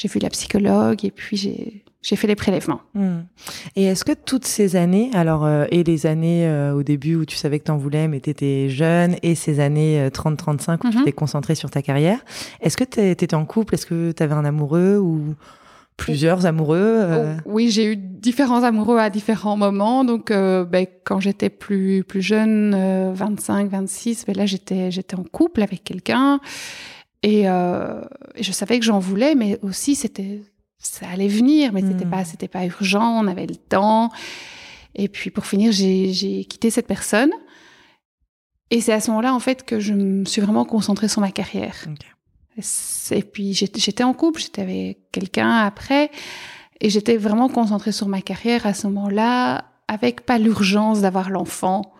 J'ai 0.00 0.06
vu 0.08 0.20
la 0.20 0.30
psychologue 0.30 1.04
et 1.04 1.10
puis 1.10 1.36
j'ai 1.36 1.82
j'ai 2.00 2.14
fait 2.14 2.28
les 2.28 2.36
prélèvements. 2.36 2.80
Mm. 2.94 3.18
Et 3.74 3.84
est-ce 3.86 4.04
que 4.04 4.12
toutes 4.12 4.46
ces 4.46 4.76
années, 4.76 5.10
alors, 5.14 5.44
euh, 5.44 5.64
et 5.72 5.82
les 5.82 6.06
années 6.06 6.46
euh, 6.46 6.72
au 6.72 6.84
début 6.84 7.16
où 7.16 7.24
tu 7.24 7.36
savais 7.36 7.58
que 7.58 7.64
tu 7.64 7.70
en 7.72 7.76
voulais, 7.76 8.06
mais 8.06 8.20
tu 8.20 8.30
étais 8.30 8.68
jeune, 8.68 9.16
et 9.24 9.34
ces 9.34 9.58
années 9.58 10.00
euh, 10.00 10.08
30-35 10.08 10.86
où 10.86 10.90
tu 10.90 10.98
Mhm. 10.98 11.04
t'es 11.04 11.12
concentré 11.12 11.56
sur 11.56 11.70
ta 11.70 11.82
carrière, 11.82 12.20
est-ce 12.60 12.76
que 12.76 12.84
tu 12.84 13.00
étais 13.00 13.34
en 13.34 13.44
couple? 13.44 13.74
Est-ce 13.74 13.84
que 13.84 14.12
tu 14.12 14.22
avais 14.22 14.34
un 14.34 14.44
amoureux 14.44 14.98
ou 14.98 15.34
plusieurs 15.96 16.46
amoureux 16.46 16.78
euh, 16.78 17.34
Oh, 17.44 17.50
oui, 17.54 17.70
j'ai 17.70 17.92
eu 17.92 17.96
différents 17.96 18.62
amoureux 18.62 18.98
à 18.98 19.10
différents 19.10 19.56
moments. 19.56 20.04
Donc, 20.04 20.30
euh, 20.30 20.64
ben, 20.64 20.86
quand 21.04 21.18
j'étais 21.18 21.50
plus 21.50 22.04
plus 22.04 22.22
jeune, 22.22 22.74
euh, 22.76 23.10
25, 23.12 23.68
26, 23.68 24.24
ben 24.24 24.36
là 24.36 24.46
j'étais 24.46 24.92
j'étais 24.92 25.16
en 25.16 25.24
couple 25.24 25.62
avec 25.62 25.82
quelqu'un 25.82 26.38
et, 27.22 27.48
euh, 27.48 28.02
et 28.34 28.42
je 28.42 28.52
savais 28.52 28.78
que 28.78 28.84
j'en 28.84 28.98
voulais, 28.98 29.34
mais 29.34 29.58
aussi 29.62 29.94
c'était 29.94 30.42
ça 30.78 31.08
allait 31.08 31.28
venir, 31.28 31.72
mais 31.72 31.80
c'était 31.80 32.04
Mm. 32.04 32.10
pas 32.10 32.24
c'était 32.24 32.48
pas 32.48 32.64
urgent, 32.64 33.20
on 33.22 33.26
avait 33.26 33.46
le 33.46 33.56
temps. 33.56 34.10
Et 34.94 35.08
puis 35.08 35.30
pour 35.30 35.46
finir, 35.46 35.72
j'ai 35.72 36.44
quitté 36.44 36.70
cette 36.70 36.86
personne. 36.86 37.30
Et 38.70 38.80
c'est 38.80 38.92
à 38.92 39.00
ce 39.00 39.10
moment-là, 39.10 39.34
en 39.34 39.40
fait, 39.40 39.64
que 39.64 39.80
je 39.80 39.94
me 39.94 40.24
suis 40.26 40.42
vraiment 40.42 40.64
concentrée 40.64 41.08
sur 41.08 41.20
ma 41.20 41.30
carrière. 41.30 41.74
Et 43.10 43.22
puis 43.22 43.54
j'étais 43.54 43.80
j'étais 43.80 44.04
en 44.04 44.12
couple, 44.12 44.40
j'étais 44.40 44.62
avec 44.62 45.10
quelqu'un 45.10 45.50
après, 45.50 46.10
et 46.80 46.90
j'étais 46.90 47.16
vraiment 47.16 47.48
concentrée 47.48 47.92
sur 47.92 48.08
ma 48.08 48.20
carrière 48.20 48.66
à 48.66 48.74
ce 48.74 48.86
moment-là, 48.88 49.64
avec 49.88 50.26
pas 50.26 50.38
l'urgence 50.38 51.00
d'avoir 51.00 51.30
l'enfant. 51.30 51.92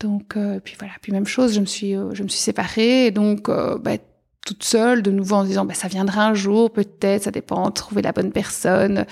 Donc, 0.00 0.36
euh, 0.36 0.60
puis 0.62 0.74
voilà, 0.78 0.94
puis 1.02 1.12
même 1.12 1.26
chose, 1.26 1.54
je 1.54 1.60
me 1.60 1.66
suis, 1.66 1.94
euh, 1.94 2.10
je 2.14 2.22
me 2.22 2.28
suis 2.28 2.40
séparée, 2.40 3.06
et 3.06 3.10
donc 3.10 3.48
euh, 3.48 3.76
bah, 3.78 3.92
toute 4.46 4.64
seule, 4.64 5.02
de 5.02 5.10
nouveau 5.10 5.36
en 5.36 5.44
disant, 5.44 5.64
bah, 5.66 5.74
ça 5.74 5.88
viendra 5.88 6.26
un 6.26 6.34
jour, 6.34 6.72
peut-être, 6.72 7.22
ça 7.24 7.30
dépend, 7.30 7.70
trouver 7.70 8.00
la 8.02 8.12
bonne 8.12 8.32
personne. 8.32 9.04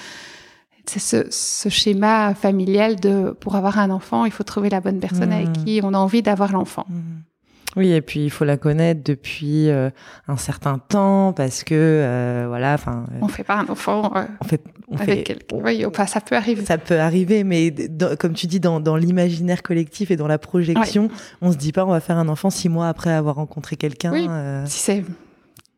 C'est 0.87 0.99
ce, 1.01 1.27
ce 1.31 1.69
schéma 1.69 2.35
familial 2.35 2.97
de, 2.97 3.37
pour 3.39 3.55
avoir 3.57 3.79
un 3.79 3.91
enfant, 3.91 4.25
il 4.25 4.33
faut 4.33 4.45
trouver 4.45 4.71
la 4.71 4.81
bonne 4.81 5.01
personne 5.01 5.33
avec 5.33 5.49
Mhm. 5.49 5.65
qui 5.65 5.81
on 5.85 5.93
a 5.93 5.99
envie 5.99 6.23
d'avoir 6.23 6.51
l'enfant. 6.53 6.87
Mhm. 6.89 7.23
Oui, 7.77 7.93
et 7.93 8.01
puis 8.01 8.25
il 8.25 8.31
faut 8.31 8.45
la 8.45 8.57
connaître 8.57 9.03
depuis 9.05 9.69
euh, 9.69 9.91
un 10.27 10.37
certain 10.37 10.79
temps 10.79 11.33
parce 11.33 11.63
que 11.65 11.75
euh, 11.75 12.47
voilà, 12.49 12.75
enfin, 12.75 13.05
euh, 13.13 13.19
On 13.23 13.29
fait 13.29 13.45
pas 13.45 13.57
un 13.57 13.69
enfant 13.69 14.11
euh, 14.17 14.25
on 14.41 14.45
fait, 14.47 14.63
on 14.89 14.97
avec 14.97 15.19
fait, 15.19 15.23
quelqu'un. 15.23 15.57
Oui, 15.63 15.85
enfin, 15.87 16.07
ça 16.07 16.21
peut 16.21 16.35
arriver. 16.35 16.65
ça 16.65 16.79
peut 16.79 16.99
arriver, 16.99 17.45
mais 17.45 17.71
dans- 17.71 18.17
comme 18.17 18.33
tu 18.33 18.47
dis, 18.47 18.59
dans, 18.59 18.81
dans 18.81 18.97
l'imaginaire 18.97 19.63
collectif 19.63 20.11
et 20.11 20.17
dans 20.17 20.27
la 20.27 20.39
projection, 20.39 21.09
on 21.43 21.53
se 21.53 21.57
dit 21.59 21.73
pas 21.73 21.85
on 21.85 21.91
va 21.91 22.01
faire 22.01 22.17
un 22.17 22.29
enfant 22.29 22.51
six 22.51 22.69
mois 22.71 22.89
après 22.89 23.13
avoir 23.13 23.37
rencontré 23.37 23.77
quelqu'un. 23.77 24.13
Oui. 24.13 24.27
euh, 24.29 24.65
Si 24.67 24.79
c'est, 24.81 25.05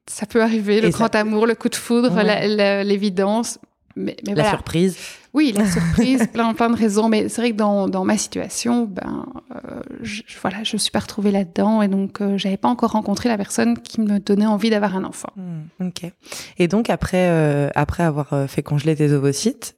ça 0.06 0.26
peut 0.26 0.42
arriver, 0.42 0.80
le 0.80 0.88
Et 0.88 0.92
ça 0.92 0.98
grand 0.98 1.14
amour, 1.16 1.46
le 1.46 1.54
coup 1.56 1.68
de 1.68 1.74
foudre, 1.76 2.14
Ouais. 2.14 2.84
l'évidence. 2.84 3.58
Mais, 3.96 4.16
mais 4.24 4.34
la 4.34 4.42
voilà. 4.42 4.50
surprise. 4.50 4.96
Oui, 5.32 5.52
la 5.56 5.64
surprise, 5.64 6.26
plein, 6.32 6.52
plein 6.54 6.70
de 6.70 6.76
raisons. 6.76 7.08
Mais 7.08 7.28
c'est 7.28 7.40
vrai 7.40 7.50
que 7.52 7.56
dans, 7.56 7.88
dans 7.88 8.04
ma 8.04 8.16
situation, 8.18 8.84
ben, 8.84 9.26
euh, 9.54 9.80
je, 10.02 10.22
voilà, 10.42 10.64
je 10.64 10.74
me 10.74 10.78
suis 10.78 10.90
pas 10.90 10.98
retrouvée 10.98 11.30
là-dedans 11.30 11.82
et 11.82 11.88
donc 11.88 12.20
euh, 12.20 12.36
j'avais 12.36 12.56
pas 12.56 12.68
encore 12.68 12.90
rencontré 12.92 13.28
la 13.28 13.36
personne 13.36 13.78
qui 13.78 14.00
me 14.00 14.18
donnait 14.18 14.46
envie 14.46 14.70
d'avoir 14.70 14.96
un 14.96 15.04
enfant. 15.04 15.30
Hmm, 15.36 15.86
ok. 15.86 16.10
Et 16.58 16.66
donc 16.66 16.90
après, 16.90 17.28
euh, 17.30 17.68
après 17.74 18.02
avoir 18.02 18.32
euh, 18.32 18.46
fait 18.48 18.62
congeler 18.62 18.96
tes 18.96 19.12
ovocytes, 19.12 19.76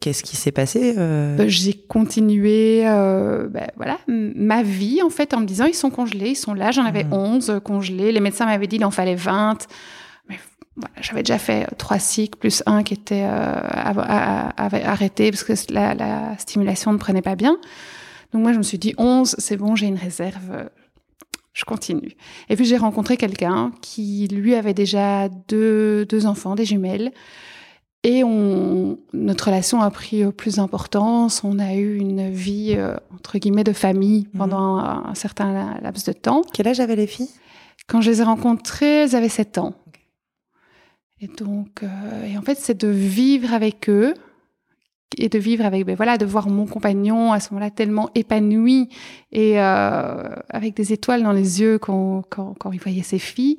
qu'est-ce 0.00 0.22
qui 0.22 0.36
s'est 0.36 0.52
passé 0.52 0.94
Ben, 0.96 1.48
J'ai 1.48 1.72
continué, 1.72 2.82
ben, 2.84 3.68
voilà, 3.76 3.98
ma 4.08 4.62
vie 4.62 5.00
en 5.02 5.10
fait 5.10 5.32
en 5.34 5.40
me 5.40 5.46
disant 5.46 5.64
ils 5.66 5.74
sont 5.74 5.90
congelés, 5.90 6.30
ils 6.30 6.36
sont 6.36 6.54
là. 6.54 6.70
J'en 6.70 6.84
avais 6.84 7.04
Mhm. 7.04 7.12
11 7.12 7.50
euh, 7.50 7.60
congelés. 7.60 8.12
Les 8.12 8.20
médecins 8.20 8.46
m'avaient 8.46 8.66
dit 8.66 8.76
il 8.76 8.84
en 8.84 8.90
fallait 8.90 9.14
20. 9.14 9.66
Voilà, 10.76 10.94
j'avais 11.00 11.22
déjà 11.22 11.38
fait 11.38 11.62
euh, 11.64 11.74
trois 11.78 11.98
cycles 11.98 12.38
plus 12.38 12.62
un 12.66 12.82
qui 12.82 12.94
était 12.94 13.22
euh, 13.24 13.60
arrêté 14.56 15.30
parce 15.30 15.44
que 15.44 15.54
la, 15.72 15.94
la 15.94 16.36
stimulation 16.38 16.92
ne 16.92 16.98
prenait 16.98 17.22
pas 17.22 17.36
bien. 17.36 17.56
Donc 18.32 18.42
moi 18.42 18.52
je 18.52 18.58
me 18.58 18.62
suis 18.62 18.78
dit 18.78 18.94
11, 18.98 19.36
c'est 19.38 19.56
bon, 19.56 19.74
j'ai 19.76 19.86
une 19.86 19.96
réserve. 19.96 20.50
euh, 20.50 20.64
Je 21.54 21.64
continue. 21.64 22.12
Et 22.50 22.56
puis 22.56 22.64
j'ai 22.66 22.76
rencontré 22.76 23.16
quelqu'un 23.16 23.72
qui 23.80 24.28
lui 24.30 24.54
avait 24.54 24.74
déjà 24.74 25.28
deux, 25.48 26.04
deux 26.06 26.26
enfants, 26.26 26.54
des 26.54 26.64
jumelles. 26.66 27.12
Et 28.02 28.22
on, 28.22 28.98
notre 29.14 29.46
relation 29.46 29.80
a 29.80 29.90
pris 29.90 30.24
plus 30.32 30.56
d'importance. 30.56 31.42
On 31.42 31.58
a 31.58 31.74
eu 31.74 31.96
une 31.98 32.30
vie, 32.30 32.74
euh, 32.76 32.94
entre 33.14 33.38
guillemets, 33.38 33.64
de 33.64 33.72
famille 33.72 34.28
Mhm. 34.34 34.38
pendant 34.38 34.76
un, 34.76 35.06
un 35.08 35.14
certain 35.14 35.78
laps 35.82 36.04
de 36.06 36.12
temps. 36.12 36.42
Quel 36.52 36.68
âge 36.68 36.78
avaient 36.80 36.94
les 36.96 37.06
filles? 37.08 37.30
Quand 37.88 38.00
je 38.00 38.10
les 38.10 38.20
ai 38.20 38.24
rencontrées, 38.24 39.02
elles 39.04 39.16
avaient 39.16 39.28
7 39.28 39.58
ans. 39.58 39.74
Et 41.20 41.28
donc, 41.28 41.82
euh, 41.82 42.26
et 42.26 42.36
en 42.36 42.42
fait, 42.42 42.58
c'est 42.58 42.78
de 42.78 42.88
vivre 42.88 43.54
avec 43.54 43.88
eux 43.88 44.14
et 45.16 45.28
de 45.28 45.38
vivre 45.38 45.64
avec, 45.64 45.86
ben 45.86 45.96
voilà, 45.96 46.18
de 46.18 46.26
voir 46.26 46.48
mon 46.48 46.66
compagnon 46.66 47.32
à 47.32 47.40
ce 47.40 47.54
moment-là 47.54 47.70
tellement 47.70 48.10
épanoui 48.14 48.90
et 49.32 49.58
euh, 49.60 50.28
avec 50.50 50.74
des 50.74 50.92
étoiles 50.92 51.22
dans 51.22 51.32
les 51.32 51.60
yeux 51.60 51.78
quand, 51.78 52.22
quand, 52.28 52.54
quand 52.58 52.72
il 52.72 52.80
voyait 52.80 53.02
ses 53.02 53.18
filles. 53.18 53.56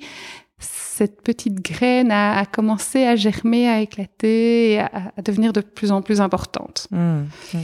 Cette 0.59 1.21
petite 1.21 1.61
graine 1.61 2.11
a, 2.11 2.39
a 2.39 2.45
commencé 2.45 3.05
à 3.05 3.15
germer, 3.15 3.69
à 3.69 3.81
éclater, 3.81 4.71
et 4.73 4.79
à, 4.79 5.13
à 5.15 5.21
devenir 5.21 5.53
de 5.53 5.61
plus 5.61 5.91
en 5.91 6.01
plus 6.01 6.21
importante. 6.21 6.87
Ok. 6.91 7.59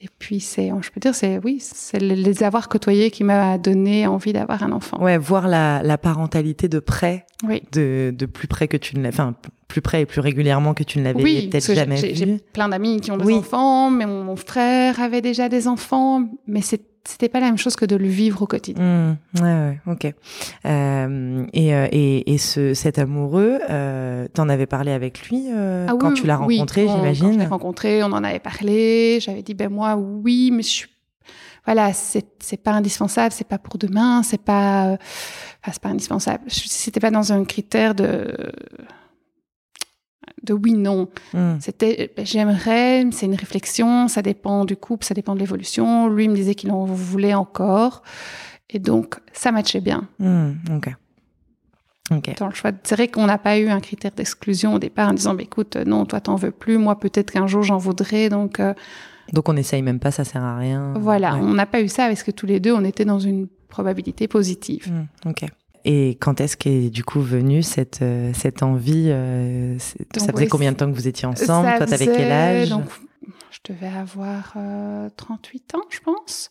Et 0.00 0.06
puis, 0.20 0.38
c'est, 0.38 0.70
je 0.80 0.90
peux 0.90 1.00
dire, 1.00 1.12
c'est 1.14 1.40
oui, 1.42 1.58
c'est 1.60 1.98
les 1.98 2.44
avoir 2.44 2.68
côtoyés 2.68 3.10
qui 3.10 3.24
m'a 3.24 3.58
donné 3.58 4.06
envie 4.06 4.32
d'avoir 4.32 4.62
un 4.62 4.70
enfant. 4.70 5.02
Ouais, 5.02 5.18
voir 5.18 5.48
la, 5.48 5.82
la 5.82 5.98
parentalité 5.98 6.68
de 6.68 6.78
près, 6.78 7.26
Oui. 7.42 7.62
de, 7.72 8.14
de 8.16 8.26
plus 8.26 8.46
près 8.46 8.68
que 8.68 8.76
tu 8.76 8.96
ne 8.96 9.02
l'as, 9.02 9.08
enfin 9.08 9.34
plus 9.66 9.80
près 9.82 10.02
et 10.02 10.06
plus 10.06 10.20
régulièrement 10.20 10.72
que 10.72 10.84
tu 10.84 10.98
ne 11.00 11.04
l'avais 11.04 11.20
Oui, 11.22 11.48
peut-être 11.48 11.74
jamais 11.74 11.96
j'ai, 11.96 12.14
j'ai 12.14 12.24
vu. 12.26 12.38
plein 12.52 12.68
d'amis 12.68 13.00
qui 13.00 13.10
ont 13.10 13.16
des 13.16 13.24
Oui. 13.24 13.34
enfants, 13.34 13.90
mais 13.90 14.06
mon, 14.06 14.22
mon 14.22 14.36
frère 14.36 15.00
avait 15.00 15.20
déjà 15.20 15.48
des 15.48 15.66
enfants, 15.66 16.22
mais 16.46 16.60
c'est, 16.62 16.80
c'était 17.10 17.28
pas 17.28 17.40
la 17.40 17.46
même 17.46 17.58
chose 17.58 17.74
que 17.76 17.84
de 17.86 17.96
le 17.96 18.06
vivre 18.08 18.42
au 18.42 18.46
quotidien. 18.46 18.84
Hmm, 19.34 19.42
ouais, 19.42 19.42
ouais, 19.42 19.80
ok. 19.86 20.14
Euh, 20.66 21.46
et, 21.52 21.74
euh, 21.74 21.86
et, 21.90 22.32
et 22.34 22.38
ce, 22.38 22.74
cet 22.74 22.98
amoureux, 22.98 23.58
euh, 23.70 24.28
t'en 24.34 24.48
avais 24.48 24.66
parlé 24.66 24.92
avec 24.92 25.28
lui 25.28 25.46
euh, 25.50 25.86
Ah 25.88 25.94
quand 25.98 26.10
oui, 26.10 26.14
tu 26.14 26.26
l'as 26.26 26.38
oui, 26.40 26.56
rencontré, 26.58 26.84
quand- 26.84 26.92
Quand 26.94 26.98
je 27.02 27.06
l'ai 27.08 27.14
j'imagine. 27.14 27.42
rencontré, 27.48 28.02
on 28.02 28.12
en 28.12 28.22
avait 28.24 28.38
parlé. 28.38 29.18
J'avais 29.20 29.42
dit, 29.42 29.54
ben 29.54 29.70
moi, 29.70 29.96
oui, 29.96 30.50
mais 30.52 30.62
je 30.62 30.68
suis. 30.68 30.88
Voilà, 31.64 31.92
c'est 31.92 32.62
pas 32.62 32.72
indispensable, 32.72 33.32
c'est 33.32 33.46
pas 33.46 33.58
pour 33.58 33.76
demain, 33.78 34.22
c'est 34.22 34.40
pas. 34.42 34.96
Enfin, 35.62 35.72
c'est 35.72 35.82
pas 35.82 35.88
indispensable. 35.90 36.44
C'était 36.48 37.00
pas 37.00 37.10
dans 37.10 37.32
un 37.32 37.44
critère 37.44 37.94
de. 37.94 38.34
De 40.48 40.54
oui, 40.54 40.72
non. 40.72 41.08
Hmm, 41.34 41.56
C'était, 41.60 42.10
ben, 42.16 42.26
j'aimerais, 42.26 43.04
c'est 43.12 43.26
une 43.26 43.34
réflexion, 43.34 44.08
ça 44.08 44.22
dépend 44.22 44.64
du 44.64 44.76
couple, 44.76 45.04
ça 45.04 45.14
dépend 45.14 45.34
de 45.34 45.40
l'évolution. 45.40 46.08
Lui 46.08 46.28
me 46.28 46.34
disait 46.34 46.54
qu'il 46.54 46.70
en 46.72 46.84
voulait 46.84 47.34
encore. 47.34 48.02
Et 48.70 48.78
donc, 48.78 49.16
ça 49.32 49.50
matchait 49.52 49.80
bien 49.80 50.08
hmm, 50.18 50.50
ok. 50.76 50.94
Ok. 52.10 52.34
dans 52.38 52.46
le 52.48 52.54
choix. 52.54 52.70
C'est 52.84 52.94
vrai 52.94 53.08
qu'on 53.08 53.26
n'a 53.26 53.36
pas 53.38 53.58
eu 53.58 53.68
un 53.68 53.80
critère 53.80 54.12
d'exclusion 54.12 54.74
au 54.74 54.78
départ 54.78 55.10
en 55.10 55.12
disant, 55.14 55.34
bah, 55.34 55.42
écoute, 55.42 55.76
euh, 55.76 55.84
non, 55.84 56.06
toi, 56.06 56.20
t'en 56.20 56.36
veux 56.36 56.50
plus, 56.50 56.78
moi, 56.78 56.98
peut-être 56.98 57.30
qu'un 57.32 57.46
jour, 57.46 57.62
j'en 57.62 57.76
voudrais. 57.76 58.30
Donc, 58.30 58.60
euh, 58.60 58.72
Donc 59.34 59.48
on 59.50 59.56
essaye 59.56 59.82
même 59.82 59.98
pas, 60.00 60.10
ça 60.10 60.24
sert 60.24 60.42
à 60.42 60.56
rien. 60.56 60.94
voilà, 60.98 61.34
Ouais. 61.34 61.40
on 61.42 61.52
n'a 61.54 61.66
pas 61.66 61.82
eu 61.82 61.88
ça 61.88 62.08
parce 62.08 62.22
que 62.22 62.30
tous 62.30 62.46
les 62.46 62.60
deux, 62.60 62.72
on 62.72 62.84
était 62.84 63.04
dans 63.04 63.18
une 63.18 63.46
probabilité 63.68 64.26
positive. 64.26 64.90
Hmm, 64.90 65.28
ok. 65.28 65.44
Et 65.90 66.18
quand 66.20 66.42
est-ce 66.42 66.58
qu'est 66.58 66.90
du 66.90 67.02
coup 67.02 67.22
venue 67.22 67.62
cette, 67.62 68.02
euh, 68.02 68.30
cette 68.34 68.62
envie 68.62 69.06
euh, 69.08 69.78
Ça 69.78 69.94
faisait 70.18 70.32
oui, 70.34 70.48
combien 70.48 70.72
de 70.72 70.76
temps 70.76 70.84
que 70.84 70.94
vous 70.94 71.08
étiez 71.08 71.26
ensemble? 71.26 71.66
Toi, 71.78 71.86
t'avais 71.86 72.04
quel 72.04 72.30
âge? 72.30 72.68
donc, 72.68 72.84
Je 73.50 73.72
devais 73.72 73.86
avoir 73.86 74.52
euh, 74.56 75.08
38 75.16 75.76
ans, 75.76 75.84
je 75.88 76.00
pense. 76.00 76.50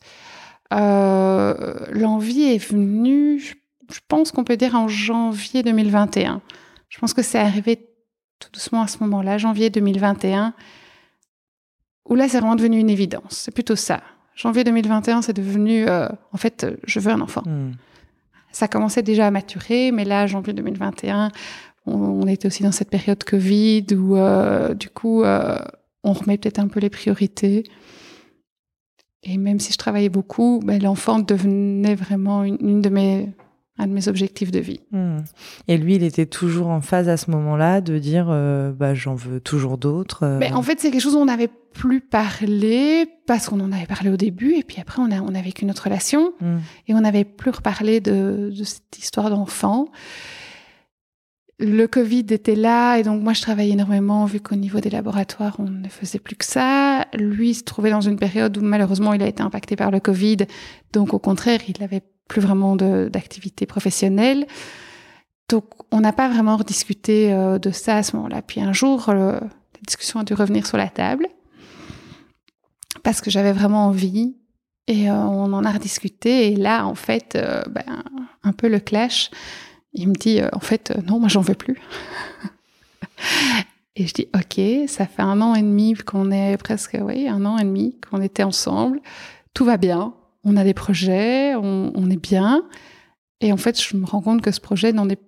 Euh, 0.73 1.75
L'envie 1.91 2.45
est 2.45 2.57
venue, 2.57 3.39
je, 3.39 3.53
je 3.93 3.99
pense 4.07 4.31
qu'on 4.31 4.43
peut 4.43 4.57
dire 4.57 4.73
en 4.73 4.87
janvier 4.87 5.61
2021. 5.61 6.41
Je 6.89 6.97
pense 6.97 7.13
que 7.13 7.21
c'est 7.21 7.37
arrivé 7.37 7.87
tout 8.39 8.49
doucement 8.51 8.81
à 8.81 8.87
ce 8.87 8.97
moment-là, 9.01 9.37
janvier 9.37 9.69
2021, 9.69 10.55
où 12.09 12.15
là, 12.15 12.27
c'est 12.27 12.39
vraiment 12.39 12.55
devenu 12.55 12.79
une 12.79 12.89
évidence. 12.89 13.43
C'est 13.45 13.53
plutôt 13.53 13.75
ça. 13.75 14.01
Janvier 14.33 14.63
2021, 14.63 15.21
c'est 15.21 15.33
devenu, 15.33 15.87
euh, 15.87 16.07
en 16.33 16.37
fait, 16.37 16.65
je 16.85 16.99
veux 16.99 17.11
un 17.11 17.21
enfant. 17.21 17.43
Hmm, 17.45 17.73
Ça 18.57 18.67
commençait 18.67 19.03
déjà 19.03 19.27
à 19.27 19.29
maturer, 19.29 19.91
mais 19.91 20.03
là, 20.03 20.25
janvier 20.25 20.51
2021, 20.51 21.29
on, 21.85 21.93
on 21.93 22.25
était 22.25 22.47
aussi 22.47 22.63
dans 22.63 22.71
cette 22.71 22.89
période 22.89 23.23
Covid 23.23 23.85
où, 23.91 24.17
euh, 24.17 24.73
du 24.73 24.89
coup, 24.89 25.21
euh, 25.21 25.59
on 26.03 26.13
remet 26.13 26.39
peut-être 26.39 26.57
un 26.57 26.67
peu 26.67 26.79
les 26.79 26.89
priorités. 26.89 27.65
Et 29.21 29.37
même 29.37 29.59
si 29.59 29.73
je 29.73 29.77
travaillais 29.77 30.09
beaucoup, 30.09 30.59
ben, 30.65 30.81
l'enfant 30.81 31.19
devenait 31.19 31.93
vraiment 31.93 32.43
une, 32.43 32.57
une 32.59 32.81
de 32.81 32.89
mes, 32.89 33.29
un 33.77 33.87
de 33.87 33.93
mes 33.93 34.07
objectifs 34.07 34.51
de 34.51 34.59
vie. 34.59 34.79
hmm. 34.91 35.17
Et 35.67 35.77
lui, 35.77 35.95
il 35.95 36.03
était 36.03 36.25
toujours 36.25 36.67
en 36.67 36.81
phase 36.81 37.09
à 37.09 37.17
ce 37.17 37.29
moment-là 37.31 37.81
de 37.81 37.97
dire 37.99 38.27
euh, 38.29 38.71
bah, 38.71 38.93
j'en 38.93 39.15
veux 39.15 39.39
toujours 39.39 39.77
d'autres. 39.77 40.23
euh. 40.23 40.37
Mais 40.39 40.51
en 40.51 40.61
fait, 40.61 40.79
c'est 40.79 40.91
quelque 40.91 41.01
chose 41.01 41.13
dont 41.13 41.21
on 41.21 41.25
n'avait 41.25 41.49
plus 41.73 42.01
parlé 42.01 43.05
parce 43.27 43.49
qu'on 43.49 43.59
en 43.59 43.71
avait 43.71 43.85
parlé 43.85 44.09
au 44.09 44.17
début 44.17 44.55
et 44.55 44.63
puis 44.63 44.77
après, 44.81 45.01
on 45.01 45.11
a, 45.11 45.21
on 45.21 45.35
a 45.35 45.41
vécu 45.41 45.65
notre 45.65 45.83
relation. 45.83 46.33
Hmm, 46.41 46.57
et 46.87 46.93
on 46.93 47.01
n'avait 47.01 47.25
plus 47.25 47.51
reparlé 47.51 47.99
de, 47.99 48.51
de 48.57 48.63
cette 48.63 48.97
histoire 48.97 49.29
d'enfant. 49.29 49.89
Le 51.59 51.87
Covid 51.87 52.25
était 52.29 52.55
là 52.55 52.97
et 52.97 53.03
donc 53.03 53.23
moi 53.23 53.33
je 53.33 53.41
travaillais 53.41 53.73
énormément 53.73 54.25
vu 54.25 54.39
qu'au 54.39 54.55
niveau 54.55 54.79
des 54.79 54.91
laboratoires 54.91 55.55
on 55.57 55.67
ne 55.67 55.89
faisait 55.89 56.19
plus 56.19 56.35
que 56.35 56.45
ça. 56.45 57.07
Lui 57.15 57.55
se 57.55 57.63
trouvait 57.63 57.89
dans 57.89 58.01
une 58.01 58.17
période 58.17 58.55
où 58.59 58.61
malheureusement 58.61 59.11
il 59.13 59.23
a 59.23 59.27
été 59.27 59.41
impacté 59.41 59.75
par 59.75 59.89
le 59.89 59.99
Covid, 59.99 60.37
donc 60.93 61.15
au 61.15 61.19
contraire 61.19 61.59
il 61.67 61.73
n'avait 61.79 62.03
plus 62.27 62.41
vraiment 62.41 62.75
d'activité 62.75 63.65
professionnelle. 63.65 64.45
Donc 65.49 65.65
on 65.91 66.01
n'a 66.01 66.11
pas 66.11 66.27
vraiment 66.29 66.57
rediscuté 66.57 67.31
euh, 67.31 67.59
de 67.59 67.71
ça 67.71 67.97
à 67.97 68.03
ce 68.03 68.15
moment-là. 68.15 68.41
Puis 68.41 68.61
un 68.61 68.73
jour 68.73 69.09
euh, 69.09 69.39
la 69.39 69.81
discussion 69.85 70.19
a 70.19 70.23
dû 70.23 70.33
revenir 70.33 70.65
sur 70.67 70.77
la 70.77 70.89
table 70.89 71.27
parce 73.03 73.21
que 73.21 73.29
j'avais 73.29 73.53
vraiment 73.53 73.87
envie 73.87 74.35
et 74.87 75.09
euh, 75.09 75.13
on 75.13 75.53
en 75.53 75.63
a 75.63 75.71
rediscuté. 75.71 76.51
Et 76.51 76.55
là, 76.55 76.85
en 76.85 76.95
fait, 76.95 77.37
ben, 77.69 78.03
un 78.43 78.51
peu 78.53 78.67
le 78.67 78.79
clash. 78.79 79.29
Il 79.93 80.09
me 80.09 80.13
dit, 80.13 80.41
en 80.53 80.59
fait, 80.59 80.93
non, 81.05 81.19
moi, 81.19 81.27
j'en 81.27 81.41
veux 81.41 81.55
plus. 81.55 81.79
et 83.95 84.07
je 84.07 84.13
dis, 84.13 84.27
OK, 84.35 84.87
ça 84.87 85.07
fait 85.07 85.21
un 85.21 85.41
an 85.41 85.55
et 85.55 85.61
demi 85.61 85.93
qu'on 85.93 86.31
est 86.31 86.55
presque, 86.57 86.97
oui, 87.01 87.27
un 87.27 87.45
an 87.45 87.57
et 87.57 87.63
demi 87.63 87.99
qu'on 87.99 88.21
était 88.21 88.43
ensemble. 88.43 89.01
Tout 89.53 89.65
va 89.65 89.77
bien. 89.77 90.13
On 90.43 90.55
a 90.57 90.63
des 90.63 90.73
projets, 90.73 91.55
on, 91.55 92.09
est 92.09 92.21
bien. 92.21 92.63
Et 93.41 93.51
en 93.51 93.57
fait, 93.57 93.81
je 93.81 93.97
me 93.97 94.05
rends 94.05 94.21
compte 94.21 94.41
que 94.41 94.51
ce 94.51 94.59
projet 94.59 94.93
n'en 94.93 95.09
est, 95.09 95.21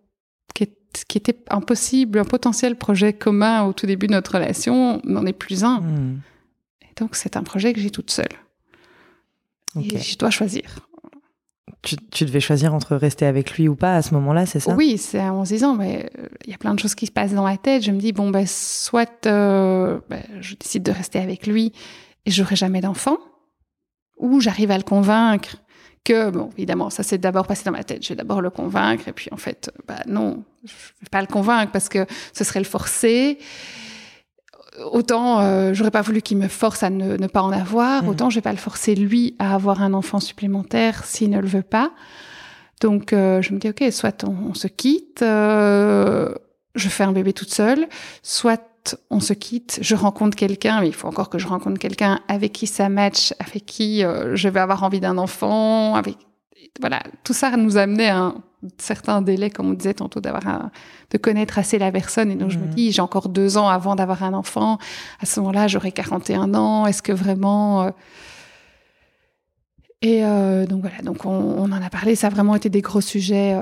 qui, 0.53 0.67
qui, 1.07 1.17
était 1.17 1.37
un 1.49 1.61
possible, 1.61 2.19
un 2.19 2.25
potentiel 2.25 2.75
projet 2.75 3.13
commun 3.13 3.63
au 3.63 3.73
tout 3.73 3.85
début 3.85 4.07
de 4.07 4.13
notre 4.13 4.33
relation, 4.33 5.01
n'en 5.03 5.25
est 5.25 5.33
plus 5.33 5.63
un. 5.63 5.81
Hmm. 5.81 6.19
Et 6.83 6.99
donc, 6.99 7.15
c'est 7.15 7.37
un 7.37 7.43
projet 7.43 7.73
que 7.73 7.79
j'ai 7.79 7.91
toute 7.91 8.11
seule. 8.11 8.27
Et 9.75 9.97
je 9.99 10.17
dois 10.17 10.31
choisir. 10.31 10.89
Tu, 11.81 12.25
devais 12.25 12.41
choisir 12.41 12.73
entre 12.73 12.95
rester 12.95 13.25
avec 13.25 13.53
lui 13.57 13.69
ou 13.69 13.75
pas 13.75 13.95
à 13.95 14.01
ce 14.01 14.13
moment-là, 14.15 14.45
c'est 14.45 14.59
ça? 14.59 14.75
Oui, 14.75 14.97
c'est 14.97 15.21
en 15.21 15.45
se 15.45 15.53
disant, 15.53 15.75
mais 15.75 16.09
euh, 16.19 16.27
il 16.45 16.51
y 16.51 16.53
a 16.53 16.57
plein 16.57 16.73
de 16.73 16.79
choses 16.79 16.93
qui 16.93 17.05
se 17.05 17.11
passent 17.11 17.33
dans 17.33 17.43
ma 17.43 17.57
tête. 17.57 17.83
Je 17.83 17.91
me 17.91 17.99
dis, 17.99 18.11
bon, 18.11 18.29
ben, 18.31 18.45
soit 18.45 19.25
euh, 19.27 19.99
ben, 20.09 20.21
je 20.41 20.55
décide 20.55 20.83
de 20.83 20.91
rester 20.91 21.19
avec 21.19 21.47
lui 21.47 21.71
et 22.25 22.31
j'aurai 22.31 22.57
jamais 22.57 22.81
d'enfant, 22.81 23.17
ou 24.19 24.39
j'arrive 24.39 24.71
à 24.71 24.77
le 24.77 24.83
convaincre 24.83 25.57
que, 26.03 26.29
bon, 26.29 26.49
évidemment, 26.57 26.89
ça 26.89 27.03
s'est 27.03 27.17
d'abord 27.17 27.47
passé 27.47 27.63
dans 27.65 27.71
ma 27.71 27.83
tête. 27.83 28.03
Je 28.03 28.09
vais 28.09 28.15
d'abord 28.15 28.41
le 28.41 28.49
convaincre, 28.49 29.07
et 29.07 29.13
puis 29.13 29.29
en 29.31 29.37
fait, 29.37 29.71
bah 29.87 29.99
non, 30.07 30.43
je 30.63 30.73
vais 31.01 31.09
pas 31.11 31.21
le 31.21 31.27
convaincre 31.27 31.71
parce 31.71 31.89
que 31.89 32.05
ce 32.33 32.43
serait 32.43 32.59
le 32.59 32.65
forcer. 32.65 33.37
Autant 34.91 35.41
euh, 35.41 35.73
j'aurais 35.73 35.91
pas 35.91 36.01
voulu 36.01 36.21
qu'il 36.21 36.37
me 36.37 36.47
force 36.47 36.83
à 36.83 36.89
ne, 36.89 37.27
pas 37.27 37.41
en 37.41 37.51
avoir, 37.51 38.03
mmh. 38.03 38.07
autant 38.07 38.29
je 38.29 38.35
vais 38.35 38.41
pas 38.41 38.51
le 38.51 38.57
forcer 38.57 38.95
lui 38.95 39.35
à 39.37 39.53
avoir 39.53 39.81
un 39.81 39.93
enfant 39.93 40.21
supplémentaire 40.21 41.03
s'il 41.03 41.31
ne 41.31 41.39
le 41.39 41.47
veut 41.47 41.63
pas. 41.63 41.91
Donc 42.79 43.11
euh, 43.11 43.41
je 43.41 43.53
me 43.53 43.59
dis 43.59 43.69
ok, 43.69 43.83
soit 43.91 44.23
on, 44.23 44.53
se 44.53 44.67
quitte, 44.67 45.21
euh, 45.21 46.33
je 46.75 46.87
fais 46.87 47.03
un 47.03 47.11
bébé 47.11 47.33
toute 47.33 47.53
seule, 47.53 47.87
soit 48.23 48.68
on 49.09 49.19
se 49.19 49.33
quitte, 49.33 49.79
je 49.81 49.95
rencontre 49.95 50.35
quelqu'un, 50.35 50.81
mais 50.81 50.87
il 50.87 50.93
faut 50.93 51.07
encore 51.07 51.29
que 51.29 51.37
je 51.37 51.47
rencontre 51.47 51.79
quelqu'un 51.79 52.19
avec 52.27 52.53
qui 52.53 52.67
ça 52.67 52.89
match, 52.89 53.33
avec 53.39 53.65
qui 53.65 54.03
euh, 54.03 54.35
je 54.35 54.49
vais 54.49 54.59
avoir 54.59 54.83
envie 54.83 54.99
d'un 54.99 55.17
enfant, 55.17 55.95
avec 55.95 56.17
voilà, 56.79 57.01
tout 57.23 57.33
ça 57.33 57.55
nous 57.57 57.77
a 57.77 57.81
amené 57.81 58.07
à 58.07 58.17
un 58.17 58.43
certain 58.77 59.21
délai, 59.21 59.49
comme 59.49 59.69
on 59.69 59.73
disait 59.73 59.93
tantôt, 59.93 60.21
d'avoir 60.21 60.69
de 61.09 61.17
connaître 61.17 61.57
assez 61.57 61.77
la 61.77 61.91
personne. 61.91 62.31
Et 62.31 62.35
donc 62.35 62.51
je 62.51 62.59
me 62.59 62.67
dis, 62.67 62.91
j'ai 62.91 63.01
encore 63.01 63.29
deux 63.29 63.57
ans 63.57 63.67
avant 63.67 63.95
d'avoir 63.95 64.23
un 64.23 64.33
enfant. 64.33 64.77
À 65.19 65.25
ce 65.25 65.39
moment-là, 65.39 65.67
j'aurai 65.67 65.91
41 65.91 66.53
ans. 66.53 66.85
Est-ce 66.85 67.01
que 67.01 67.11
vraiment 67.11 67.83
euh, 67.83 67.89
Et 70.01 70.23
euh, 70.23 70.65
donc 70.65 70.81
voilà, 70.81 70.99
donc 70.99 71.25
on, 71.25 71.63
en 71.63 71.81
a 71.81 71.89
parlé. 71.89 72.15
Ça 72.15 72.27
a 72.27 72.29
vraiment 72.29 72.55
été 72.55 72.69
des 72.69 72.81
gros 72.81 73.01
sujets 73.01 73.57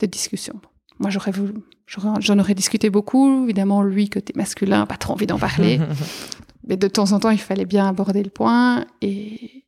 de 0.00 0.06
discussion. 0.06 0.60
Moi, 0.98 1.10
j'aurais 1.10 1.32
voulu, 1.32 1.54
j'en 1.86 2.38
aurais 2.38 2.54
discuté 2.54 2.90
beaucoup. 2.90 3.44
Évidemment, 3.44 3.82
lui, 3.82 4.08
côté 4.08 4.32
masculin, 4.36 4.86
pas 4.86 4.96
trop 4.96 5.12
envie 5.12 5.26
d'en 5.26 5.38
parler. 5.38 5.80
Mais 6.66 6.76
de 6.76 6.88
temps 6.88 7.12
en 7.12 7.20
temps, 7.20 7.30
il 7.30 7.38
fallait 7.38 7.66
bien 7.66 7.88
aborder 7.88 8.22
le 8.22 8.30
point. 8.30 8.86
Et, 9.02 9.64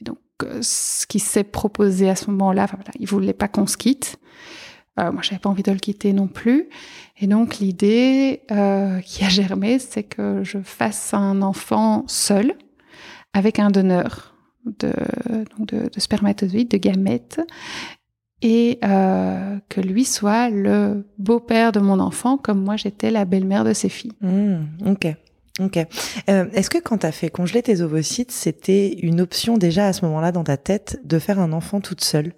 donc, 0.00 0.18
euh, 0.42 0.60
ce 0.62 1.06
qui 1.06 1.18
s'est 1.18 1.44
proposé 1.44 2.08
à 2.10 2.16
ce 2.16 2.30
moment-là, 2.30 2.64
enfin, 2.64 2.76
voilà, 2.76 2.92
il 2.98 3.08
voulait 3.08 3.32
pas 3.32 3.48
qu'on 3.48 3.66
se 3.66 3.76
quitte. 3.76 4.18
Euh, 5.00 5.10
moi, 5.10 5.22
j'avais 5.22 5.38
pas 5.38 5.48
envie 5.48 5.62
de 5.62 5.72
le 5.72 5.78
quitter 5.78 6.12
non 6.12 6.28
plus. 6.28 6.68
Et 7.18 7.26
donc, 7.26 7.58
l'idée 7.58 8.42
euh, 8.50 9.00
qui 9.00 9.24
a 9.24 9.28
germé, 9.28 9.78
c'est 9.78 10.02
que 10.02 10.42
je 10.44 10.58
fasse 10.62 11.14
un 11.14 11.40
enfant 11.40 12.04
seul, 12.08 12.54
avec 13.32 13.58
un 13.58 13.70
donneur 13.70 14.34
de, 14.66 14.92
donc 15.56 15.68
de, 15.68 15.88
de 15.88 16.00
spermatozoïdes, 16.00 16.70
de 16.70 16.76
gamètes, 16.76 17.40
et 18.42 18.78
euh, 18.84 19.56
que 19.68 19.80
lui 19.80 20.04
soit 20.04 20.48
le 20.50 21.04
beau-père 21.18 21.72
de 21.72 21.80
mon 21.80 21.98
enfant 22.00 22.36
comme 22.36 22.62
moi 22.62 22.76
j'étais 22.76 23.10
la 23.10 23.24
belle-mère 23.24 23.64
de 23.64 23.72
ses 23.72 23.88
filles. 23.88 24.12
Mmh, 24.20 24.56
ok. 24.86 25.14
Ok. 25.60 25.76
Euh, 26.28 26.46
Est-ce 26.52 26.70
que 26.70 26.78
quand 26.78 26.98
tu 26.98 27.06
as 27.06 27.12
fait 27.12 27.30
congeler 27.30 27.62
tes 27.62 27.80
ovocytes, 27.80 28.30
c'était 28.30 28.90
une 29.02 29.20
option 29.20 29.58
déjà 29.58 29.88
à 29.88 29.92
ce 29.92 30.04
moment-là 30.04 30.30
dans 30.30 30.44
ta 30.44 30.56
tête 30.56 31.00
de 31.04 31.18
faire 31.18 31.40
un 31.40 31.52
enfant 31.52 31.80
toute 31.80 32.02
seule? 32.02 32.32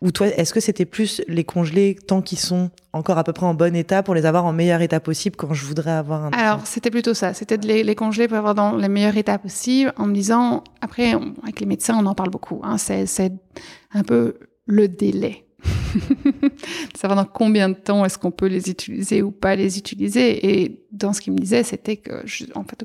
Ou 0.00 0.12
toi, 0.12 0.28
est-ce 0.28 0.52
que 0.54 0.60
c'était 0.60 0.84
plus 0.84 1.22
les 1.26 1.42
congeler 1.42 1.96
tant 2.06 2.22
qu'ils 2.22 2.38
sont 2.38 2.70
encore 2.92 3.18
à 3.18 3.24
peu 3.24 3.32
près 3.32 3.46
en 3.46 3.54
bon 3.54 3.74
état 3.74 4.04
pour 4.04 4.14
les 4.14 4.26
avoir 4.26 4.44
en 4.44 4.52
meilleur 4.52 4.80
état 4.80 5.00
possible 5.00 5.34
quand 5.34 5.54
je 5.54 5.64
voudrais 5.64 5.90
avoir 5.90 6.24
un 6.24 6.28
enfant? 6.28 6.38
Alors, 6.38 6.66
c'était 6.66 6.90
plutôt 6.90 7.14
ça. 7.14 7.34
C'était 7.34 7.58
de 7.58 7.66
les, 7.66 7.82
les, 7.82 7.94
congeler 7.96 8.28
pour 8.28 8.36
avoir 8.36 8.54
dans 8.54 8.76
les 8.76 8.88
meilleurs 8.88 9.16
états 9.16 9.38
possibles 9.38 9.92
en 9.96 10.06
me 10.06 10.14
disant, 10.14 10.62
après, 10.82 11.14
avec 11.42 11.58
les 11.58 11.66
médecins, 11.66 11.98
on 11.98 12.06
en 12.06 12.14
parle 12.14 12.30
beaucoup. 12.30 12.60
Hein, 12.62 12.78
C'est 12.78 13.32
un 13.92 14.02
peu 14.04 14.36
le 14.68 14.86
délai. 14.86 15.44
savoir 16.94 17.16
dans 17.16 17.28
combien 17.28 17.68
de 17.68 17.74
temps 17.74 18.04
est-ce 18.04 18.18
qu'on 18.18 18.30
peut 18.30 18.46
les 18.46 18.70
utiliser 18.70 19.22
ou 19.22 19.32
pas 19.32 19.56
les 19.56 19.78
utiliser? 19.78 20.62
Et 20.62 20.84
dans 20.92 21.12
ce 21.12 21.20
qu'il 21.20 21.32
me 21.32 21.38
disait, 21.38 21.64
c'était 21.64 21.96
que, 21.96 22.24
en 22.54 22.64
fait, 22.64 22.84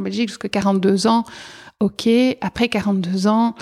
Belgique, 0.00 0.28
jusqu'à 0.28 0.48
42 0.48 1.06
ans, 1.06 1.24
ok. 1.80 2.08
Après 2.40 2.68
42 2.68 3.26
ans, 3.26 3.54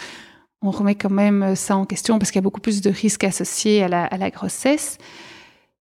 on 0.60 0.70
remet 0.70 0.96
quand 0.96 1.10
même 1.10 1.54
ça 1.56 1.76
en 1.76 1.86
question 1.86 2.18
parce 2.18 2.30
qu'il 2.30 2.38
y 2.38 2.42
a 2.42 2.42
beaucoup 2.42 2.60
plus 2.60 2.82
de 2.82 2.90
risques 2.90 3.24
associés 3.24 3.82
à 3.82 3.88
la 3.88 4.30
grossesse. 4.30 4.98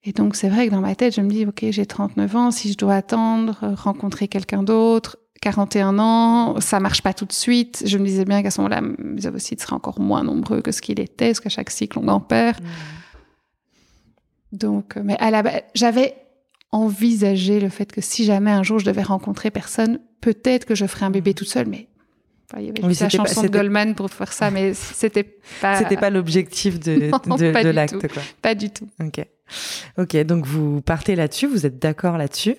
Et 0.05 0.13
donc, 0.13 0.35
c'est 0.35 0.49
vrai 0.49 0.67
que 0.67 0.73
dans 0.73 0.81
ma 0.81 0.97
tête, 0.97 1.15
je 1.15 1.21
me 1.21 1.31
dis, 1.31 1.47
OK, 1.47 1.65
j'ai 1.71 1.87
39 1.87 2.37
ans, 2.37 2.51
si 2.51 2.73
je 2.73 2.77
dois 2.77 2.97
attendre, 2.97 3.57
rencontrer 3.77 4.27
quelqu'un 4.27 4.65
d'autre, 4.65 5.17
41 5.43 5.99
ans, 5.99 6.61
ça 6.61 6.79
marche 6.79 7.03
pas 7.03 7.13
tout 7.13 7.25
de 7.25 7.33
suite. 7.33 7.83
Je 7.85 7.99
me 7.99 8.07
disais 8.07 8.25
bien 8.25 8.43
qu'à 8.43 8.51
ce 8.53 8.61
moment-là, 8.61 8.81
mes 8.81 9.27
ovocytes 9.27 9.61
seraient 9.61 9.75
encore 9.75 10.01
moins 10.01 10.23
nombreux 10.23 10.63
que 10.63 10.71
ce 10.71 10.81
qu'il 10.81 11.01
était, 11.01 11.27
parce 11.27 11.41
qu'à 11.41 11.49
chaque 11.49 11.71
cycle, 11.71 11.99
on 11.99 12.07
en 12.09 12.21
perd. 12.21 12.63
Mm. 12.63 12.67
Donc, 14.53 14.97
euh, 14.97 15.03
mais 15.05 15.17
à 15.19 15.31
la 15.31 15.43
j'avais 15.75 16.15
envisagé 16.71 17.59
le 17.59 17.69
fait 17.71 17.91
que 17.91 18.01
si 18.01 18.25
jamais 18.25 18.51
un 18.51 18.63
jour 18.63 18.79
je 18.79 18.85
devais 18.85 19.03
rencontrer 19.03 19.51
personne, 19.51 19.99
peut-être 20.21 20.65
que 20.65 20.75
je 20.75 20.87
ferais 20.87 21.07
un 21.07 21.11
bébé 21.11 21.35
toute 21.35 21.49
seule, 21.49 21.67
mais 21.67 21.89
il 22.57 22.67
y 22.67 22.69
avait 22.69 22.95
la 22.95 23.09
chanson 23.09 23.43
de 23.43 23.49
Goldman 23.49 23.95
pour 23.95 24.11
faire 24.11 24.33
ça, 24.33 24.51
mais 24.51 24.75
c'était 24.75 25.25
pas. 25.61 25.79
C'était 25.79 25.97
pas 25.97 26.11
l'objectif 26.11 26.79
de, 26.79 26.95
de, 27.63 27.71
l'acte, 27.71 28.07
quoi. 28.13 28.23
Pas 28.43 28.55
du 28.55 28.71
tout. 28.71 28.87
Ok. 29.01 29.27
Ok, 29.99 30.17
donc 30.19 30.47
vous 30.47 30.83
partez 30.83 31.17
là-dessus, 31.17 31.47
vous 31.47 31.67
êtes 31.67 31.81
d'accord 31.81 32.17
là-dessus? 32.17 32.57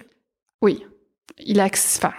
Oui. 0.61 0.83
Il 1.39 1.59
a, 1.59 1.65
enfin, 1.65 2.13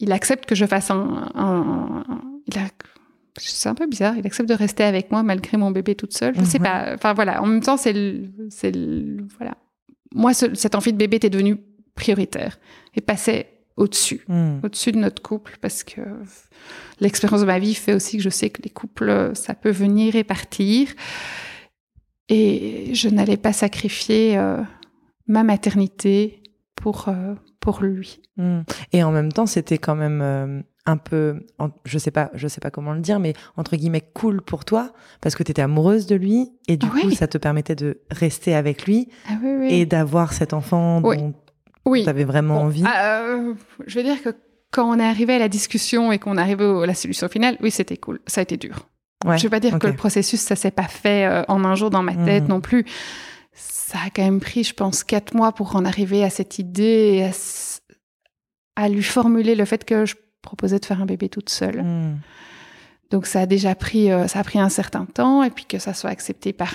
il 0.00 0.12
accepte 0.12 0.46
que 0.46 0.54
je 0.54 0.66
fasse 0.66 0.90
un, 0.90 2.04
il 2.46 2.58
a, 2.58 2.68
c'est 3.36 3.68
un 3.68 3.74
peu 3.74 3.86
bizarre. 3.86 4.16
Il 4.16 4.26
accepte 4.26 4.48
de 4.48 4.54
rester 4.54 4.82
avec 4.82 5.10
moi 5.10 5.22
malgré 5.22 5.56
mon 5.56 5.70
bébé 5.70 5.94
toute 5.94 6.14
seule. 6.16 6.34
Je 6.36 6.44
sais 6.44 6.58
mhm. 6.58 6.64
pas. 6.64 6.94
Enfin 6.94 7.12
voilà. 7.12 7.42
En 7.42 7.46
même 7.46 7.60
temps, 7.60 7.76
c'est 7.76 8.22
c'est 8.48 8.72
voilà. 9.38 9.56
Moi, 10.12 10.34
cette 10.34 10.74
envie 10.74 10.92
de 10.92 10.98
bébé 10.98 11.16
était 11.16 11.30
devenue 11.30 11.58
prioritaire 11.94 12.58
et 12.96 13.00
passait 13.00 13.60
au-dessus, 13.76 14.24
hmm. 14.28 14.58
au-dessus 14.64 14.92
de 14.92 14.98
notre 14.98 15.22
couple, 15.22 15.56
parce 15.60 15.84
que 15.84 16.00
l'expérience 16.98 17.40
de 17.40 17.46
ma 17.46 17.58
vie 17.58 17.74
fait 17.74 17.94
aussi 17.94 18.16
que 18.16 18.22
je 18.22 18.28
sais 18.28 18.50
que 18.50 18.60
les 18.62 18.70
couples, 18.70 19.30
ça 19.34 19.54
peut 19.54 19.70
venir 19.70 20.16
et 20.16 20.24
partir, 20.24 20.88
et 22.28 22.94
je 22.94 23.08
n'allais 23.08 23.36
pas 23.36 23.52
sacrifier 23.52 24.36
euh, 24.36 24.60
ma 25.28 25.44
maternité 25.44 26.42
pour 26.74 27.08
euh, 27.08 27.34
pour 27.60 27.82
lui. 27.82 28.20
Hmm. 28.36 28.60
Et 28.92 29.04
en 29.04 29.12
même 29.12 29.32
temps, 29.32 29.46
c'était 29.46 29.78
quand 29.78 29.94
même 29.94 30.20
euh, 30.22 30.62
un 30.86 30.96
peu, 30.96 31.46
je 31.84 31.98
sais 31.98 32.10
pas, 32.10 32.30
je 32.34 32.48
sais 32.48 32.60
pas 32.60 32.70
comment 32.70 32.92
le 32.92 33.00
dire, 33.00 33.20
mais 33.20 33.34
entre 33.56 33.76
guillemets 33.76 34.02
cool 34.14 34.42
pour 34.42 34.64
toi 34.64 34.92
parce 35.20 35.34
que 35.34 35.42
tu 35.42 35.50
étais 35.50 35.62
amoureuse 35.62 36.06
de 36.06 36.16
lui 36.16 36.50
et 36.68 36.76
du 36.76 36.88
coup 36.88 37.10
ça 37.10 37.28
te 37.28 37.38
permettait 37.38 37.74
de 37.74 38.00
rester 38.10 38.54
avec 38.54 38.86
lui 38.86 39.08
ah 39.28 39.34
et 39.68 39.86
d'avoir 39.86 40.32
cet 40.32 40.54
enfant 40.54 41.00
dont 41.00 41.34
tu 41.86 42.08
avais 42.08 42.24
vraiment 42.24 42.62
envie. 42.62 42.84
Ah, 42.86 43.20
euh, 43.20 43.54
je 43.86 43.98
veux 43.98 44.04
dire 44.04 44.22
que 44.22 44.30
quand 44.70 44.88
on 44.88 44.98
est 44.98 45.06
arrivé 45.06 45.34
à 45.34 45.38
la 45.38 45.48
discussion 45.48 46.12
et 46.12 46.18
qu'on 46.18 46.36
arrivé 46.36 46.64
à 46.64 46.86
la 46.86 46.94
solution 46.94 47.28
finale, 47.28 47.56
oui, 47.60 47.70
c'était 47.70 47.96
cool. 47.96 48.20
Ça 48.26 48.40
a 48.40 48.42
été 48.42 48.56
dur. 48.56 48.88
Ouais, 49.26 49.36
je 49.36 49.42
veux 49.42 49.50
pas 49.50 49.60
dire 49.60 49.78
que 49.78 49.86
le 49.86 49.96
processus 49.96 50.40
ça 50.40 50.56
s'est 50.56 50.70
pas 50.70 50.88
fait 50.88 51.26
euh, 51.26 51.42
en 51.48 51.64
un 51.64 51.74
jour 51.74 51.90
dans 51.90 52.02
ma 52.02 52.14
tête 52.14 52.44
hmm. 52.44 52.48
non 52.48 52.60
plus. 52.62 52.86
Ça 53.90 53.98
a 54.06 54.10
quand 54.10 54.22
même 54.22 54.38
pris, 54.38 54.62
je 54.62 54.72
pense, 54.72 55.02
quatre 55.02 55.34
mois 55.34 55.50
pour 55.50 55.74
en 55.74 55.84
arriver 55.84 56.22
à 56.22 56.30
cette 56.30 56.60
idée, 56.60 57.28
à, 57.28 58.84
à 58.84 58.88
lui 58.88 59.02
formuler 59.02 59.56
le 59.56 59.64
fait 59.64 59.84
que 59.84 60.06
je 60.06 60.14
proposait 60.42 60.78
de 60.78 60.84
faire 60.84 61.02
un 61.02 61.06
bébé 61.06 61.28
toute 61.28 61.50
seule. 61.50 61.82
Hmm. 61.82 62.20
Donc 63.10 63.26
ça 63.26 63.40
a 63.40 63.46
déjà 63.46 63.74
pris, 63.74 64.12
euh, 64.12 64.28
ça 64.28 64.38
a 64.38 64.44
pris 64.44 64.60
un 64.60 64.68
certain 64.68 65.06
temps, 65.06 65.42
et 65.42 65.50
puis 65.50 65.64
que 65.64 65.80
ça 65.80 65.92
soit 65.92 66.10
accepté 66.10 66.52
par 66.52 66.72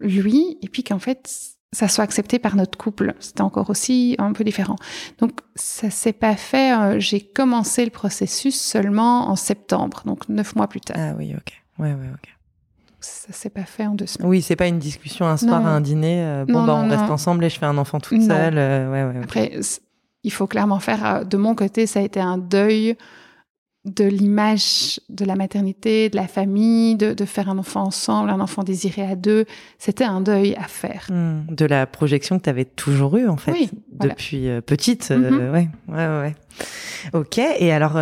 lui, 0.00 0.58
et 0.60 0.68
puis 0.68 0.84
qu'en 0.84 0.98
fait 0.98 1.30
ça 1.72 1.88
soit 1.88 2.04
accepté 2.04 2.38
par 2.38 2.56
notre 2.56 2.76
couple. 2.76 3.14
C'était 3.20 3.40
encore 3.40 3.70
aussi 3.70 4.14
un 4.18 4.34
peu 4.34 4.44
différent. 4.44 4.76
Donc 5.20 5.40
ça 5.54 5.88
s'est 5.88 6.12
pas 6.12 6.36
fait. 6.36 6.76
Euh, 6.76 7.00
j'ai 7.00 7.22
commencé 7.22 7.86
le 7.86 7.90
processus 7.90 8.60
seulement 8.60 9.30
en 9.30 9.36
septembre, 9.36 10.02
donc 10.04 10.28
neuf 10.28 10.54
mois 10.56 10.68
plus 10.68 10.82
tard. 10.82 10.96
Ah 10.98 11.14
oui, 11.16 11.34
ok. 11.34 11.62
Ouais, 11.78 11.94
ouais, 11.94 12.10
ok. 12.12 12.33
Ça 13.04 13.32
s'est 13.32 13.50
pas 13.50 13.64
fait 13.64 13.86
en 13.86 13.94
deux 13.94 14.06
semaines. 14.06 14.28
Oui, 14.28 14.42
c'est 14.42 14.56
pas 14.56 14.66
une 14.66 14.78
discussion 14.78 15.26
un 15.26 15.36
soir 15.36 15.66
à 15.66 15.70
un 15.70 15.80
dîner. 15.80 16.24
Euh, 16.24 16.44
bon, 16.46 16.64
bah, 16.64 16.74
on 16.74 16.88
reste 16.88 17.10
ensemble 17.10 17.44
et 17.44 17.50
je 17.50 17.58
fais 17.58 17.66
un 17.66 17.78
enfant 17.78 18.00
toute 18.00 18.22
seule. 18.22 18.54
ouais, 18.54 19.04
ouais, 19.04 19.20
Après, 19.22 19.60
il 20.24 20.32
faut 20.32 20.46
clairement 20.46 20.80
faire, 20.80 21.06
euh, 21.06 21.24
de 21.24 21.36
mon 21.36 21.54
côté, 21.54 21.86
ça 21.86 22.00
a 22.00 22.02
été 22.02 22.20
un 22.20 22.38
deuil 22.38 22.96
de 23.84 24.04
l'image 24.04 24.98
de 25.10 25.26
la 25.26 25.36
maternité, 25.36 26.08
de 26.08 26.16
la 26.16 26.26
famille, 26.26 26.96
de, 26.96 27.24
faire 27.26 27.50
un 27.50 27.58
enfant 27.58 27.82
ensemble, 27.82 28.30
un 28.30 28.40
enfant 28.40 28.62
désiré 28.62 29.02
à 29.02 29.14
deux. 29.14 29.44
C'était 29.78 30.04
un 30.04 30.22
deuil 30.22 30.54
à 30.54 30.66
faire. 30.68 31.06
Hmm. 31.10 31.42
de 31.50 31.66
la 31.66 31.86
projection 31.86 32.38
que 32.38 32.44
tu 32.44 32.50
avais 32.50 32.64
toujours 32.64 33.18
eue, 33.18 33.28
en 33.28 33.36
fait, 33.36 33.68
depuis 34.00 34.48
euh, 34.48 34.62
petite. 34.62 35.10
Euh, 35.10 35.30
mm-hmm. 35.30 35.52
ouais, 35.52 35.68
ouais, 35.88 36.20
ouais. 36.20 36.34
Ok. 37.12 37.36
Et 37.36 37.72
alors, 37.72 37.98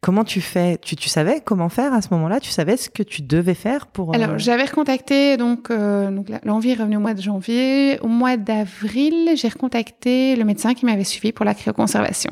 Comment 0.00 0.24
tu 0.24 0.40
fais 0.40 0.78
tu, 0.78 1.08
savais 1.10 1.42
comment 1.44 1.68
faire 1.68 1.92
à 1.92 2.00
ce 2.00 2.08
moment-là? 2.12 2.40
Tu 2.40 2.50
savais 2.50 2.78
ce 2.78 2.88
que 2.88 3.02
tu 3.02 3.20
devais 3.20 3.54
faire 3.54 3.86
pour... 3.86 4.14
Alors, 4.14 4.38
j'avais 4.38 4.64
recontacté, 4.64 5.36
donc, 5.36 5.70
euh, 5.70 6.22
l'envie 6.42 6.70
est 6.70 6.74
revenue 6.74 6.96
au 6.96 7.00
mois 7.00 7.12
de 7.12 7.20
janvier. 7.20 7.98
Au 8.00 8.08
mois 8.08 8.38
d'avril, 8.38 9.32
j'ai 9.36 9.48
recontacté 9.48 10.36
le 10.36 10.44
médecin 10.44 10.72
qui 10.72 10.86
m'avait 10.86 11.04
suivi 11.04 11.32
pour 11.32 11.44
la 11.44 11.54
cryoconservation 11.54 12.30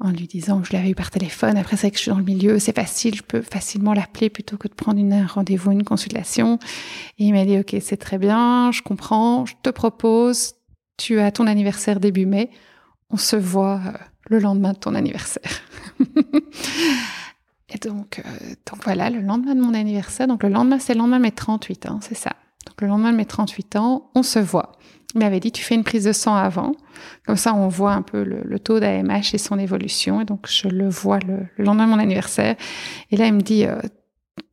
en 0.00 0.10
lui 0.10 0.26
disant 0.26 0.62
je 0.62 0.72
l'avais 0.72 0.90
eu 0.90 0.94
par 0.94 1.10
téléphone. 1.10 1.56
Après, 1.56 1.76
c'est 1.76 1.90
que 1.90 1.96
je 1.96 2.02
suis 2.02 2.10
dans 2.10 2.18
le 2.18 2.24
milieu, 2.24 2.58
c'est 2.58 2.74
facile, 2.74 3.14
je 3.14 3.22
peux 3.22 3.42
facilement 3.42 3.94
l'appeler 3.94 4.30
plutôt 4.30 4.56
que 4.56 4.68
de 4.68 4.74
prendre 4.74 4.98
une, 4.98 5.12
un 5.12 5.26
rendez-vous, 5.26 5.72
une 5.72 5.84
consultation. 5.84 6.58
Et 7.18 7.24
il 7.24 7.32
m'a 7.32 7.44
dit, 7.44 7.58
OK, 7.58 7.74
c'est 7.80 7.96
très 7.96 8.18
bien, 8.18 8.70
je 8.72 8.82
comprends, 8.82 9.46
je 9.46 9.54
te 9.62 9.70
propose, 9.70 10.54
tu 10.96 11.20
as 11.20 11.32
ton 11.32 11.46
anniversaire 11.46 12.00
début 12.00 12.26
mai, 12.26 12.50
on 13.10 13.16
se 13.16 13.36
voit 13.36 13.80
euh, 13.86 13.92
le 14.28 14.38
lendemain 14.38 14.72
de 14.72 14.78
ton 14.78 14.94
anniversaire. 14.94 15.62
Et 17.74 17.78
donc, 17.78 18.22
euh, 18.24 18.54
donc 18.70 18.84
voilà, 18.84 19.10
le 19.10 19.20
lendemain 19.20 19.54
de 19.54 19.60
mon 19.60 19.74
anniversaire, 19.74 20.28
donc 20.28 20.42
le 20.42 20.48
lendemain, 20.48 20.78
c'est 20.78 20.94
le 20.94 21.00
lendemain 21.00 21.18
de 21.18 21.22
mes 21.22 21.32
38 21.32 21.86
ans, 21.86 21.98
c'est 22.00 22.14
ça. 22.14 22.30
Donc 22.66 22.80
le 22.80 22.88
lendemain 22.88 23.12
de 23.12 23.16
mes 23.16 23.26
38 23.26 23.76
ans, 23.76 24.10
on 24.14 24.22
se 24.22 24.38
voit. 24.38 24.72
Il 25.14 25.20
m'avait 25.20 25.40
dit, 25.40 25.52
tu 25.52 25.62
fais 25.62 25.74
une 25.74 25.84
prise 25.84 26.04
de 26.04 26.12
sang 26.12 26.34
avant. 26.34 26.72
Comme 27.26 27.36
ça, 27.36 27.54
on 27.54 27.68
voit 27.68 27.92
un 27.92 28.02
peu 28.02 28.24
le, 28.24 28.58
taux 28.58 28.80
d'AMH 28.80 29.34
et 29.34 29.38
son 29.38 29.58
évolution. 29.58 30.20
Et 30.20 30.24
donc, 30.24 30.48
je 30.48 30.66
le 30.68 30.88
vois 30.88 31.20
le, 31.20 31.46
lendemain 31.62 31.86
de 31.86 31.90
mon 31.90 31.98
anniversaire. 31.98 32.56
Et 33.10 33.16
là, 33.16 33.26
il 33.26 33.34
me 33.34 33.40
dit, 33.40 33.64
euh, 33.64 33.80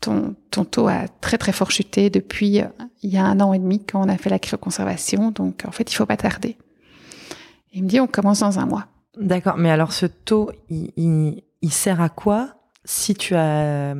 ton, 0.01 0.35
ton 0.51 0.63
taux 0.65 0.87
a 0.87 1.07
très, 1.07 1.39
très 1.39 1.51
fort 1.51 1.71
chuté 1.71 2.11
depuis 2.11 2.61
euh, 2.61 2.65
il 3.01 3.11
y 3.11 3.17
a 3.17 3.25
un 3.25 3.39
an 3.39 3.53
et 3.53 3.59
demi 3.59 3.83
quand 3.83 4.05
on 4.05 4.09
a 4.09 4.17
fait 4.17 4.29
la 4.29 4.37
cryoconservation. 4.37 5.31
Donc, 5.31 5.63
en 5.67 5.71
fait, 5.71 5.91
il 5.91 5.95
faut 5.95 6.05
pas 6.05 6.17
tarder. 6.17 6.57
il 7.73 7.83
me 7.83 7.87
dit, 7.87 7.99
on 7.99 8.07
commence 8.07 8.41
dans 8.41 8.59
un 8.59 8.67
mois. 8.67 8.85
D'accord. 9.17 9.57
Mais 9.57 9.71
alors, 9.71 9.93
ce 9.93 10.05
taux, 10.05 10.51
il, 10.69 10.91
il, 10.95 11.43
il 11.61 11.71
sert 11.71 12.01
à 12.01 12.09
quoi 12.09 12.55
si 12.85 13.13
tu 13.13 13.35
as 13.35 13.95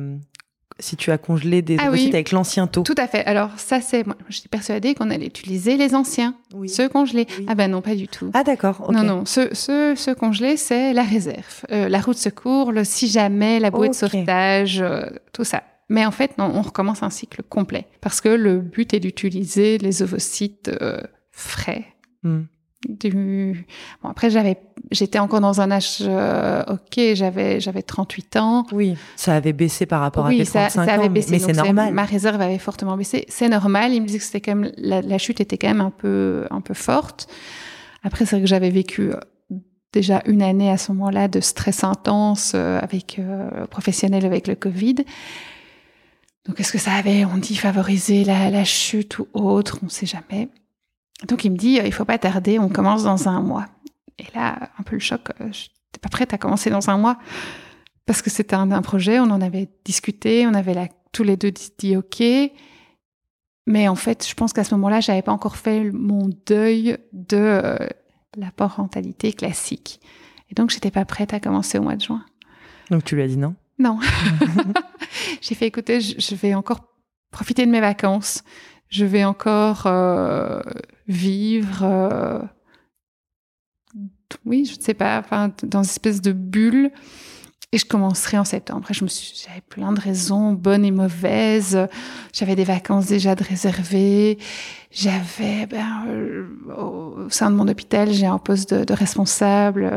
si 0.82 0.96
tu 0.96 1.10
as 1.10 1.18
congelé 1.18 1.62
des 1.62 1.76
ah 1.78 1.84
avec 1.86 2.32
l'ancien 2.32 2.66
taux? 2.66 2.82
Tout 2.82 2.94
à 2.98 3.06
fait. 3.06 3.24
Alors 3.24 3.50
ça, 3.56 3.80
c'est 3.80 4.04
moi, 4.04 4.16
je 4.28 4.38
suis 4.38 4.48
persuadée 4.48 4.94
qu'on 4.94 5.10
allait 5.10 5.26
utiliser 5.26 5.76
les 5.76 5.94
anciens, 5.94 6.34
ceux 6.66 6.88
congelés. 6.88 7.26
Ah 7.46 7.54
ben 7.54 7.70
non, 7.70 7.80
pas 7.80 7.94
du 7.94 8.08
tout. 8.08 8.30
Ah 8.34 8.44
d'accord. 8.44 8.90
Non 8.92 9.02
non, 9.02 9.24
ceux, 9.24 9.50
ceux, 9.54 10.14
congelés, 10.14 10.56
c'est 10.56 10.92
la 10.92 11.02
réserve, 11.02 11.64
euh, 11.70 11.88
la 11.88 12.00
roue 12.00 12.12
de 12.12 12.18
secours, 12.18 12.72
le 12.72 12.84
si 12.84 13.08
jamais, 13.08 13.60
la 13.60 13.70
bouée 13.70 13.88
de 13.88 13.94
sauvetage, 13.94 14.82
euh, 14.82 15.06
tout 15.32 15.44
ça. 15.44 15.62
Mais 15.88 16.06
en 16.06 16.10
fait, 16.10 16.38
non, 16.38 16.50
on 16.54 16.62
recommence 16.62 17.02
un 17.02 17.10
cycle 17.10 17.42
complet 17.42 17.86
parce 18.00 18.20
que 18.20 18.28
le 18.28 18.60
but 18.60 18.94
est 18.94 19.00
d'utiliser 19.00 19.78
les 19.78 20.02
ovocytes 20.02 20.70
euh, 20.80 21.00
frais. 21.30 21.84
Hmm 22.22 22.42
du 22.88 23.64
bon 24.02 24.08
après 24.08 24.30
j'avais 24.30 24.58
j'étais 24.90 25.18
encore 25.18 25.40
dans 25.40 25.60
un 25.60 25.70
âge 25.70 25.98
euh, 26.00 26.64
ok 26.68 27.14
j'avais 27.14 27.60
j'avais 27.60 27.82
38 27.82 28.36
ans. 28.36 28.66
Oui. 28.72 28.96
Ça 29.16 29.34
avait 29.34 29.52
baissé 29.52 29.86
par 29.86 30.00
rapport 30.00 30.26
à 30.26 30.30
tes 30.30 30.44
35 30.44 30.70
ça, 30.70 30.84
ça 30.84 30.92
avait 30.94 31.08
baissé, 31.08 31.30
mais 31.30 31.38
c'est 31.38 31.52
normal. 31.52 31.92
ma 31.92 32.04
réserve 32.04 32.40
avait 32.40 32.58
fortement 32.58 32.96
baissé. 32.96 33.24
C'est 33.28 33.48
normal. 33.48 33.92
Il 33.92 34.02
me 34.02 34.06
disait 34.06 34.18
que 34.18 34.24
c'était 34.24 34.40
quand 34.40 34.56
même 34.56 34.72
la, 34.76 35.18
chute 35.18 35.40
était 35.40 35.58
quand 35.58 35.68
même 35.68 35.80
un 35.80 35.90
peu 35.90 36.46
un 36.50 36.60
peu 36.60 36.74
forte. 36.74 37.28
Après 38.02 38.26
c'est 38.26 38.36
vrai 38.36 38.42
que 38.42 38.48
j'avais 38.48 38.70
vécu 38.70 39.12
euh, 39.12 39.16
déjà 39.92 40.22
une 40.26 40.42
année 40.42 40.70
à 40.70 40.76
ce 40.76 40.90
moment-là 40.92 41.28
de 41.28 41.40
stress 41.40 41.84
intense 41.84 42.52
euh, 42.54 42.80
avec 42.80 43.20
professionnel 43.70 44.26
avec 44.26 44.48
le 44.48 44.56
Covid. 44.56 44.96
Donc 46.46 46.58
est-ce 46.58 46.72
que 46.72 46.78
ça 46.78 46.92
avait 46.92 47.24
on 47.24 47.36
dit 47.36 47.54
favorisé 47.54 48.24
la, 48.24 48.50
la 48.50 48.64
chute 48.64 49.20
ou 49.20 49.26
autre? 49.34 49.78
On 49.84 49.88
sait 49.88 50.06
jamais 50.06 50.48
donc 51.26 51.44
il 51.44 51.52
me 51.52 51.56
dit, 51.56 51.78
euh, 51.78 51.86
il 51.86 51.92
faut 51.92 52.04
pas 52.04 52.18
tarder, 52.18 52.58
on 52.58 52.68
commence 52.68 53.04
dans 53.04 53.28
un 53.28 53.40
mois. 53.40 53.66
Et 54.18 54.24
là, 54.34 54.70
un 54.78 54.82
peu 54.82 54.96
le 54.96 55.00
choc, 55.00 55.20
euh, 55.40 55.52
je 55.52 55.64
n'étais 55.64 56.00
pas 56.00 56.08
prête 56.08 56.34
à 56.34 56.38
commencer 56.38 56.70
dans 56.70 56.90
un 56.90 56.98
mois 56.98 57.18
parce 58.06 58.22
que 58.22 58.30
c'était 58.30 58.56
un, 58.56 58.82
projet, 58.82 59.20
on 59.20 59.30
en 59.30 59.40
avait 59.40 59.68
discuté, 59.84 60.46
on 60.46 60.54
avait 60.54 60.90
tous 61.12 61.22
les 61.22 61.36
deux 61.36 61.52
dit, 61.78 61.96
OK. 61.96 62.22
Mais 63.66 63.86
en 63.86 63.94
fait, 63.94 64.26
je 64.28 64.34
pense 64.34 64.52
qu'à 64.52 64.64
ce 64.64 64.74
moment-là, 64.74 65.00
j'avais 65.00 65.22
pas 65.22 65.32
encore 65.32 65.56
fait 65.56 65.90
mon 65.92 66.28
deuil 66.46 66.98
de 67.12 67.36
euh, 67.36 67.76
la 68.36 68.50
parentalité 68.50 69.32
classique. 69.32 70.00
Et 70.50 70.54
donc, 70.54 70.70
j'étais 70.70 70.90
pas 70.90 71.04
prête 71.04 71.32
à 71.32 71.38
commencer 71.38 71.78
au 71.78 71.82
mois 71.82 71.94
de 71.94 72.02
juin. 72.02 72.24
Donc, 72.90 73.04
tu 73.04 73.14
lui 73.14 73.22
as 73.22 73.28
dit 73.28 73.36
non? 73.36 73.54
Non. 73.78 74.00
J'ai 75.40 75.54
fait 75.54 75.66
écouter, 75.66 76.00
je 76.00 76.34
vais 76.34 76.54
encore 76.54 76.80
profiter 77.30 77.64
de 77.64 77.70
mes 77.70 77.80
vacances 77.80 78.42
je 78.92 79.06
vais 79.06 79.24
encore 79.24 79.86
euh, 79.86 80.60
vivre, 81.08 81.82
euh, 81.82 82.38
oui, 84.44 84.66
je 84.66 84.76
ne 84.76 84.82
sais 84.82 84.94
pas, 84.94 85.18
enfin, 85.18 85.50
dans 85.62 85.82
une 85.82 85.88
espèce 85.88 86.20
de 86.20 86.32
bulle 86.32 86.90
et 87.74 87.78
je 87.78 87.86
commencerai 87.86 88.36
en 88.36 88.44
septembre. 88.44 88.80
Après, 88.82 88.92
je 88.92 89.02
me 89.02 89.08
suis, 89.08 89.32
j'avais 89.46 89.62
plein 89.62 89.92
de 89.92 90.00
raisons, 90.00 90.52
bonnes 90.52 90.84
et 90.84 90.90
mauvaises. 90.90 91.78
J'avais 92.34 92.54
des 92.54 92.64
vacances 92.64 93.06
déjà 93.06 93.34
de 93.34 93.42
réservées. 93.42 94.38
J'avais, 94.90 95.64
ben, 95.64 96.04
euh, 96.06 96.46
au 96.76 97.30
sein 97.30 97.50
de 97.50 97.56
mon 97.56 97.66
hôpital, 97.66 98.12
j'ai 98.12 98.26
un 98.26 98.36
poste 98.36 98.74
de, 98.74 98.84
de 98.84 98.92
responsable. 98.92 99.90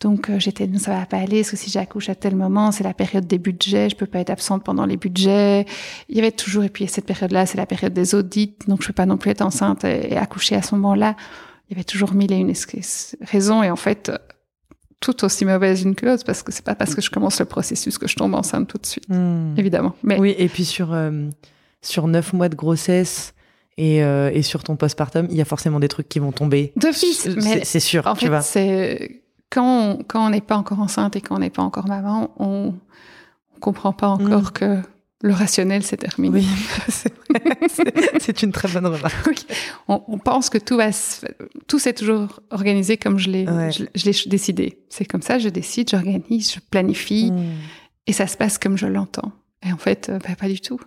donc, 0.00 0.28
euh, 0.28 0.40
j'étais, 0.40 0.66
non, 0.66 0.80
ça 0.80 0.90
va 0.90 1.06
pas 1.06 1.18
aller, 1.18 1.42
parce 1.42 1.52
que 1.52 1.56
si 1.56 1.70
j'accouche 1.70 2.08
à 2.08 2.16
tel 2.16 2.34
moment, 2.34 2.72
c'est 2.72 2.82
la 2.82 2.94
période 2.94 3.28
des 3.28 3.38
budgets, 3.38 3.90
je 3.90 3.94
peux 3.94 4.06
pas 4.06 4.18
être 4.18 4.30
absente 4.30 4.64
pendant 4.64 4.84
les 4.84 4.96
budgets. 4.96 5.66
Il 6.08 6.16
y 6.16 6.18
avait 6.18 6.32
toujours, 6.32 6.64
et 6.64 6.68
puis 6.68 6.88
cette 6.88 7.06
période-là, 7.06 7.46
c'est 7.46 7.58
la 7.58 7.66
période 7.66 7.92
des 7.92 8.16
audits, 8.16 8.56
donc 8.66 8.82
je 8.82 8.88
peux 8.88 8.92
pas 8.92 9.06
non 9.06 9.18
plus 9.18 9.30
être 9.30 9.42
enceinte 9.42 9.84
et, 9.84 10.12
et 10.12 10.16
accoucher 10.16 10.56
à 10.56 10.62
ce 10.62 10.74
moment-là. 10.74 11.14
Il 11.68 11.74
y 11.74 11.76
avait 11.76 11.84
toujours 11.84 12.12
mille 12.12 12.32
et 12.32 12.36
une 12.36 12.52
raisons, 13.20 13.62
et 13.62 13.70
en 13.70 13.76
fait, 13.76 14.10
tout 15.04 15.24
aussi 15.24 15.44
mauvaise 15.44 15.82
une 15.82 15.94
que 15.94 16.06
l'autre 16.06 16.24
parce 16.24 16.42
que 16.42 16.50
c'est 16.50 16.64
pas 16.64 16.74
parce 16.74 16.94
que 16.94 17.02
je 17.02 17.10
commence 17.10 17.38
le 17.38 17.44
processus 17.44 17.98
que 17.98 18.08
je 18.08 18.16
tombe 18.16 18.34
enceinte 18.34 18.68
tout 18.68 18.78
de 18.78 18.86
suite, 18.86 19.08
hmm. 19.08 19.54
évidemment. 19.56 19.94
Mais 20.02 20.18
oui, 20.18 20.34
et 20.38 20.48
puis 20.48 20.64
sur 20.64 20.92
euh, 20.92 21.28
sur 21.82 22.08
neuf 22.08 22.32
mois 22.32 22.48
de 22.48 22.54
grossesse 22.54 23.34
et, 23.76 24.02
euh, 24.02 24.30
et 24.32 24.42
sur 24.42 24.62
ton 24.64 24.76
postpartum, 24.76 25.26
il 25.30 25.36
y 25.36 25.42
a 25.42 25.44
forcément 25.44 25.80
des 25.80 25.88
trucs 25.88 26.08
qui 26.08 26.20
vont 26.20 26.32
tomber. 26.32 26.72
D'office, 26.76 27.28
mais 27.42 27.64
c'est 27.64 27.80
sûr. 27.80 28.06
En 28.06 28.14
tu 28.14 28.28
fait, 28.28 28.42
c'est 28.42 29.22
quand 29.50 29.98
on, 29.98 29.98
quand 30.08 30.26
on 30.26 30.30
n'est 30.30 30.40
pas 30.40 30.56
encore 30.56 30.80
enceinte 30.80 31.16
et 31.16 31.20
quand 31.20 31.36
on 31.36 31.40
n'est 31.40 31.50
pas 31.50 31.62
encore 31.62 31.86
maman, 31.86 32.30
on, 32.38 32.74
on 33.54 33.60
comprend 33.60 33.92
pas 33.92 34.08
encore 34.08 34.42
hmm. 34.42 34.52
que 34.52 34.78
le 35.24 35.32
rationnel 35.32 35.82
s'est 35.82 35.96
terminé. 35.96 36.40
Oui, 36.40 36.46
c'est 38.20 38.42
une 38.42 38.52
très 38.52 38.68
bonne 38.68 38.86
remarque. 38.86 39.46
On, 39.88 40.18
pense 40.18 40.50
que 40.50 40.58
tout 40.58 40.76
va, 40.76 40.90
tout 41.66 41.78
s'est 41.78 41.94
toujours 41.94 42.40
organisé 42.50 42.98
comme 42.98 43.18
je 43.18 43.30
l'ai, 43.30 43.46
je, 43.46 44.04
l'ai 44.04 44.12
décidé. 44.26 44.78
C'est 44.90 45.06
comme 45.06 45.22
ça, 45.22 45.38
je 45.38 45.48
décide, 45.48 45.88
j'organise, 45.88 46.52
je 46.52 46.60
planifie, 46.60 47.32
hmm. 47.32 47.54
et 48.06 48.12
ça 48.12 48.26
se 48.26 48.36
passe 48.36 48.58
comme 48.58 48.76
je 48.76 48.86
l'entends. 48.86 49.32
Et 49.66 49.72
en 49.72 49.78
fait, 49.78 50.10
euh, 50.10 50.18
bah, 50.18 50.36
pas 50.38 50.48
du 50.48 50.60
tout. 50.60 50.78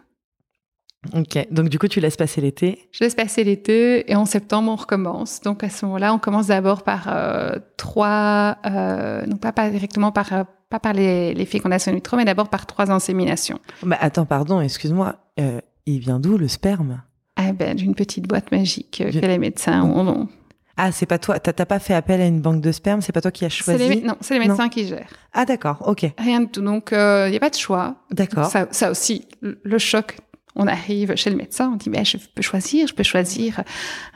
Ok, 1.14 1.48
donc 1.52 1.70
du 1.70 1.80
coup, 1.80 1.88
tu 1.88 2.00
laisses 2.00 2.18
passer 2.18 2.42
l'été 2.42 2.88
Je 2.92 3.04
laisse 3.04 3.16
passer 3.16 3.44
l'été 3.44 4.12
et 4.12 4.16
en 4.16 4.26
septembre, 4.26 4.72
on 4.72 4.76
recommence. 4.76 5.42
Donc 5.42 5.64
à 5.64 5.70
ce 5.70 5.86
moment-là, 5.86 6.14
on 6.14 6.20
commence 6.20 6.48
d'abord 6.48 6.84
par 6.84 7.08
euh, 7.08 7.58
trois, 7.78 8.58
euh, 8.66 9.26
non 9.26 9.38
pas, 9.38 9.52
pas 9.52 9.70
directement 9.70 10.12
par 10.12 10.34
euh, 10.34 10.44
pas 10.70 10.80
par 10.80 10.94
les, 10.94 11.34
les 11.34 11.46
fécondations 11.46 11.92
in 11.92 11.96
vitro, 11.96 12.18
mais 12.18 12.26
d'abord 12.26 12.50
par 12.50 12.66
trois 12.66 12.92
inséminations. 12.92 13.60
Bah, 13.84 13.98
attends, 14.02 14.26
pardon, 14.26 14.60
excuse-moi. 14.60 15.16
Euh, 15.40 15.62
il 15.86 16.00
vient 16.00 16.20
d'où 16.20 16.38
le 16.38 16.48
sperme? 16.48 17.02
Ah 17.38 17.54
ben, 17.54 17.76
d'une 17.76 17.96
petite 17.96 18.28
boîte 18.28 18.52
magique 18.52 19.04
que 19.12 19.26
les 19.26 19.38
médecins 19.38 19.84
ont. 19.84 20.28
Ah, 20.76 20.92
c'est 20.92 21.06
pas 21.06 21.18
toi. 21.18 21.40
T'as 21.40 21.66
pas 21.66 21.80
fait 21.80 21.94
appel 21.94 22.22
à 22.22 22.26
une 22.26 22.42
banque 22.42 22.62
de 22.62 22.72
sperme? 22.72 23.02
C'est 23.02 23.12
pas 23.12 23.22
toi 23.22 23.32
qui 23.32 23.46
as 23.46 23.50
choisi? 23.50 24.02
Non, 24.02 24.16
c'est 24.22 24.38
les 24.38 24.46
médecins 24.46 24.70
qui 24.70 24.88
gèrent. 24.88 25.10
Ah 25.34 25.46
d'accord, 25.46 25.84
ok. 25.88 26.12
Rien 26.18 26.42
du 26.42 26.48
tout. 26.48 26.62
Donc 26.62 26.90
il 26.92 27.30
n'y 27.30 27.38
a 27.38 27.40
pas 27.40 27.50
de 27.50 27.56
choix. 27.56 27.96
D'accord. 28.12 28.46
Ça, 28.46 28.68
ça, 28.72 28.92
aussi, 28.92 29.26
le 29.42 29.78
choc 29.78 30.18
on 30.58 30.68
arrive 30.68 31.16
chez 31.16 31.30
le 31.30 31.36
médecin, 31.36 31.70
on 31.72 31.76
dit 31.76 31.90
mais 31.90 32.04
je 32.04 32.18
peux 32.18 32.42
choisir, 32.42 32.88
je 32.88 32.94
peux 32.94 33.04
choisir 33.04 33.60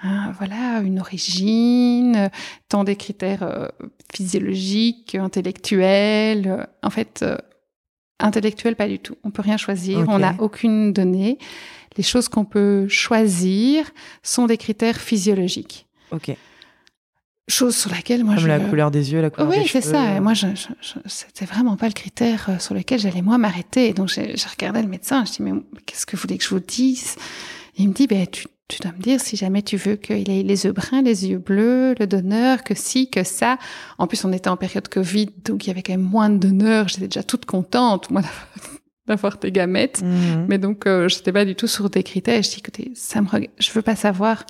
euh, 0.03 0.07
voilà 0.37 0.79
une 0.79 0.99
origine, 0.99 2.29
tant 2.67 2.83
des 2.83 2.95
critères 2.95 3.43
euh, 3.43 3.67
physiologiques, 4.13 5.15
intellectuels. 5.15 6.67
En 6.81 6.89
fait, 6.89 7.21
euh, 7.21 7.37
intellectuels 8.19 8.75
pas 8.75 8.87
du 8.87 8.99
tout. 8.99 9.15
On 9.23 9.29
peut 9.29 9.43
rien 9.43 9.57
choisir, 9.57 10.05
on 10.09 10.19
n'a 10.19 10.35
aucune 10.39 10.91
donnée. 10.91 11.37
Les 11.95 12.03
choses 12.03 12.27
qu'on 12.27 12.45
peut 12.45 12.87
choisir 12.87 13.91
sont 14.23 14.47
des 14.47 14.57
critères 14.57 14.99
physiologiques. 14.99 15.85
Ok 16.11 16.35
chose 17.51 17.75
sur 17.75 17.91
laquelle 17.91 18.23
moi 18.23 18.35
Comme 18.35 18.47
la 18.47 18.59
couleur 18.59 18.91
des 18.91 19.11
yeux, 19.11 19.21
la 19.21 19.29
couleur 19.29 19.49
oui, 19.49 19.59
des 19.59 19.65
cheveux. 19.65 19.79
Oui, 19.79 19.85
c'est 19.85 19.91
ça. 19.91 20.19
moi, 20.21 20.33
je, 20.33 20.47
c'était 21.05 21.45
vraiment 21.45 21.77
pas 21.77 21.87
le 21.87 21.93
critère 21.93 22.47
euh, 22.49 22.59
sur 22.59 22.73
lequel 22.73 22.99
j'allais 22.99 23.21
moi 23.21 23.37
m'arrêter. 23.37 23.93
Donc, 23.93 24.09
j'ai 24.09 24.35
regardé 24.49 24.81
le 24.81 24.87
médecin. 24.87 25.23
Je 25.25 25.31
dis 25.31 25.41
mais 25.41 25.53
qu'est-ce 25.85 26.05
que 26.05 26.15
vous 26.15 26.21
voulez 26.21 26.37
que 26.37 26.43
je 26.43 26.49
vous 26.49 26.59
dise? 26.59 27.15
Il 27.77 27.89
me 27.89 27.93
dit 27.93 28.07
ben 28.07 28.25
tu, 28.27 28.45
tu 28.67 28.79
dois 28.81 28.91
me 28.91 29.01
dire 29.01 29.19
si 29.19 29.35
jamais 29.35 29.61
tu 29.61 29.77
veux 29.77 29.95
qu'il 29.95 30.29
ait 30.29 30.43
les 30.43 30.65
yeux 30.65 30.71
bruns, 30.71 31.01
les 31.01 31.27
yeux 31.27 31.37
bleus, 31.37 31.95
le 31.99 32.07
donneur, 32.07 32.63
que 32.63 32.73
si, 32.73 33.09
que 33.09 33.23
ça. 33.23 33.57
En 33.97 34.07
plus, 34.07 34.23
on 34.25 34.31
était 34.31 34.49
en 34.49 34.57
période 34.57 34.87
Covid, 34.87 35.29
donc 35.43 35.65
il 35.65 35.67
y 35.67 35.71
avait 35.71 35.83
quand 35.83 35.93
même 35.93 36.01
moins 36.01 36.29
de 36.29 36.37
donneurs. 36.37 36.87
J'étais 36.87 37.07
déjà 37.07 37.23
toute 37.23 37.45
contente, 37.45 38.09
moi, 38.09 38.21
d'avoir 39.07 39.39
tes 39.39 39.51
gamètes. 39.51 40.01
Mhm. 40.01 40.45
Mais 40.47 40.57
donc, 40.57 40.87
euh, 40.87 41.09
j'étais 41.09 41.31
pas 41.31 41.45
du 41.45 41.55
tout 41.55 41.67
sur 41.67 41.89
des 41.89 42.03
critères. 42.03 42.41
je 42.41 42.49
dis 42.49 42.59
écoutez, 42.59 42.91
ça 42.95 43.21
me, 43.21 43.27
je 43.59 43.71
veux 43.71 43.81
pas 43.81 43.95
savoir 43.95 44.45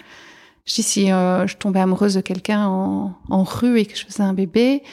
je 0.65 0.75
dis 0.75 0.83
si 0.83 1.11
euh, 1.11 1.47
je 1.47 1.57
tombais 1.57 1.79
amoureuse 1.79 2.15
de 2.15 2.21
quelqu'un 2.21 2.65
en, 2.67 3.15
en, 3.29 3.43
rue 3.43 3.79
et 3.79 3.85
que 3.85 3.97
je 3.97 4.05
faisais 4.05 4.23
un 4.23 4.33
bébé, 4.33 4.83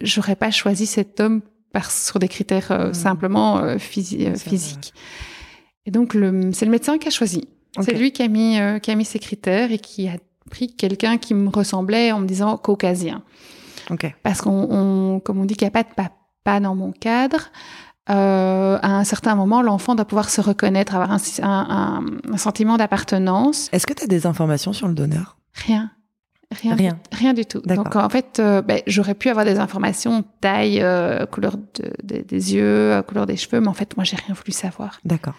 j'aurais 0.00 0.36
pas 0.36 0.50
choisi 0.50 0.86
cet 0.86 1.20
homme 1.20 1.40
par, 1.72 1.90
sur 1.90 2.18
des 2.18 2.28
critères 2.28 2.70
euh, 2.70 2.88
Mhm. 2.88 2.94
simplement 2.94 3.58
euh, 3.58 3.74
euh, 3.74 3.78
physiques. 3.78 4.92
Et 5.86 5.90
donc, 5.90 6.12
c'est 6.52 6.64
le 6.64 6.70
médecin 6.70 6.98
qui 6.98 7.08
a 7.08 7.10
choisi. 7.10 7.48
C'est 7.80 7.94
lui 7.94 8.12
qui 8.12 8.22
a, 8.22 8.28
mis, 8.28 8.58
euh, 8.60 8.78
qui 8.78 8.90
a 8.90 8.94
mis 8.94 9.04
ses 9.04 9.18
critères 9.18 9.72
et 9.72 9.78
qui 9.78 10.06
a 10.08 10.12
pris 10.50 10.76
quelqu'un 10.76 11.16
qui 11.18 11.32
me 11.34 11.48
ressemblait 11.48 12.12
en 12.12 12.20
me 12.20 12.26
disant 12.26 12.56
caucasien. 12.58 13.22
Ok. 13.90 14.14
Parce 14.22 14.42
qu'on, 14.42 14.68
on- 14.70 15.20
comme 15.20 15.38
on 15.40 15.44
dit 15.44 15.56
qu'il 15.56 15.64
n'y 15.66 15.70
a 15.70 15.72
pas 15.72 15.82
de 15.82 15.94
papa 15.94 16.60
dans 16.60 16.74
mon 16.76 16.92
cadre, 16.92 17.48
euh, 18.10 18.78
à 18.82 18.96
un 18.98 19.04
certain 19.04 19.34
moment, 19.34 19.62
l'enfant 19.62 19.94
doit 19.94 20.04
pouvoir 20.04 20.28
se 20.30 20.40
reconnaître, 20.40 20.94
avoir 20.94 21.12
un, 21.12 21.18
un- 21.42 21.46
un- 21.70 22.32
un 22.32 22.36
sentiment 22.36 22.76
d'appartenance. 22.76 23.68
Est-ce 23.72 23.86
que 23.86 23.92
tu 23.94 24.04
as 24.04 24.06
des 24.08 24.26
informations 24.26 24.72
sur 24.72 24.88
le 24.88 24.94
donneur? 24.94 25.36
Rien. 25.54 25.90
Rien, 26.62 26.74
Rien. 26.74 26.98
rien 27.12 27.32
du 27.32 27.46
tout. 27.46 27.60
Donc 27.60 27.96
en 27.96 28.08
fait, 28.10 28.38
euh, 28.38 28.60
ben, 28.60 28.82
j'aurais 28.86 29.14
pu 29.14 29.30
avoir 29.30 29.46
des 29.46 29.58
informations, 29.58 30.22
taille, 30.42 30.82
euh, 30.82 31.24
couleur 31.24 31.56
de- 31.56 31.92
de- 32.02 32.22
des 32.22 32.54
yeux, 32.54 33.02
couleur 33.08 33.24
des 33.24 33.36
cheveux, 33.38 33.58
mais 33.60 33.68
en 33.68 33.72
fait, 33.72 33.96
moi, 33.96 34.04
j'ai 34.04 34.16
rien 34.16 34.34
voulu 34.34 34.52
savoir. 34.52 35.00
D'accord. 35.06 35.32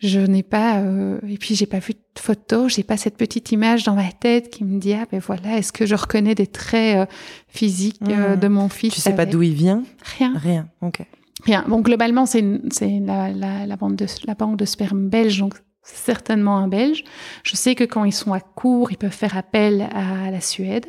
Je 0.00 0.18
n'ai 0.18 0.42
pas, 0.42 0.80
et 1.28 1.38
puis 1.38 1.54
j'ai 1.54 1.66
pas 1.66 1.78
vu 1.78 1.92
de 1.92 2.18
photo, 2.20 2.68
j'ai 2.68 2.82
pas 2.82 2.96
cette 2.96 3.16
petite 3.16 3.52
image 3.52 3.84
dans 3.84 3.94
ma 3.94 4.10
tête 4.10 4.50
qui 4.50 4.64
me 4.64 4.80
dit 4.80 4.94
ah 4.94 5.04
ben 5.12 5.20
voilà, 5.24 5.58
est-ce 5.58 5.72
que 5.72 5.86
je 5.86 5.94
reconnais 5.94 6.34
des 6.34 6.48
traits 6.48 7.08
physiques 7.46 8.00
Mhm. 8.00 8.34
de 8.40 8.48
mon 8.48 8.68
fils 8.68 8.94
Tu 8.94 9.00
sais 9.00 9.14
pas 9.14 9.26
d'où 9.26 9.42
il 9.42 9.54
vient? 9.54 9.84
Rien, 10.18 10.32
Rien. 10.36 10.66
Ok. 10.80 11.02
Rien. 11.42 11.64
Bon 11.68 11.80
globalement 11.80 12.26
c'est 12.26 12.42
la, 12.42 13.30
la, 13.30 13.66
la 13.66 13.76
bande 13.76 13.96
de 13.96 14.06
la 14.26 14.34
banque 14.34 14.56
de 14.56 14.64
sperme 14.64 15.08
belge, 15.08 15.38
donc 15.38 15.54
c'est 15.82 15.96
certainement 15.96 16.58
un 16.58 16.68
Belge. 16.68 17.04
Je 17.42 17.56
sais 17.56 17.74
que 17.74 17.84
quand 17.84 18.04
ils 18.04 18.12
sont 18.12 18.32
à 18.32 18.40
court, 18.40 18.92
ils 18.92 18.96
peuvent 18.96 19.10
faire 19.10 19.36
appel 19.36 19.88
à 19.92 20.30
la 20.30 20.40
Suède, 20.40 20.86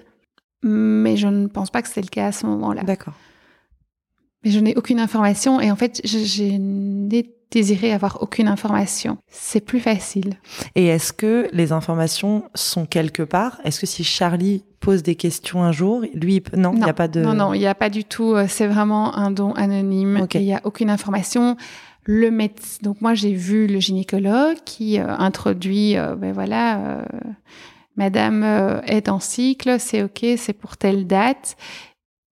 mais 0.62 1.18
je 1.18 1.28
ne 1.28 1.48
pense 1.48 1.72
pas 1.72 1.82
que 1.82 1.88
c'est 1.88 2.02
le 2.02 2.08
cas 2.08 2.28
à 2.28 2.32
ce 2.32 2.46
moment-là. 2.46 2.84
D'accord. 2.84 3.16
Mais 4.44 4.52
je 4.52 4.60
n'ai 4.60 4.76
aucune 4.76 5.00
information 5.00 5.60
et 5.62 5.72
en 5.72 5.76
fait 5.76 6.02
je, 6.04 6.44
désiré 7.54 7.94
avoir 7.94 8.18
aucune 8.22 8.48
information. 8.48 9.18
C'est 9.30 9.62
plus 9.62 9.80
facile. 9.80 10.38
Et 10.76 10.88
est-ce 10.88 11.14
que 11.14 11.48
les 11.54 11.72
informations 11.72 12.44
sont 12.56 12.86
quelque 12.86 13.24
part? 13.24 13.60
Est-ce 13.64 13.80
que 13.80 13.86
si 13.86 14.04
Charlie 14.04 14.64
pose 14.80 15.04
des 15.04 15.16
questions 15.16 15.64
un 15.64 15.72
jour, 15.72 16.04
lui, 16.14 16.42
non, 16.58 16.72
il 16.74 16.80
n'y 16.84 16.90
a 16.90 16.94
pas 16.94 17.08
de. 17.08 17.22
Non, 17.22 17.34
non, 17.34 17.54
il 17.54 17.60
n'y 17.60 17.68
a 17.68 17.76
pas 17.76 17.90
du 17.90 18.04
tout. 18.04 18.34
euh, 18.34 18.48
C'est 18.50 18.68
vraiment 18.68 19.16
un 19.16 19.32
don 19.32 19.52
anonyme. 19.54 20.28
Il 20.34 20.42
n'y 20.42 20.54
a 20.54 20.62
aucune 20.64 20.90
information. 20.90 21.56
Le 22.06 22.32
médecin. 22.32 22.80
Donc 22.82 23.00
moi, 23.00 23.14
j'ai 23.14 23.34
vu 23.34 23.66
le 23.68 23.80
gynécologue 23.80 24.58
qui 24.66 25.00
euh, 25.00 25.08
introduit. 25.08 25.96
euh, 25.98 26.16
ben 26.16 26.34
voilà, 26.34 26.80
euh, 26.80 27.06
Madame 27.96 28.44
est 28.88 29.08
en 29.08 29.20
cycle, 29.20 29.80
c'est 29.80 30.04
ok, 30.04 30.26
c'est 30.38 30.54
pour 30.54 30.76
telle 30.78 31.06
date. 31.08 31.56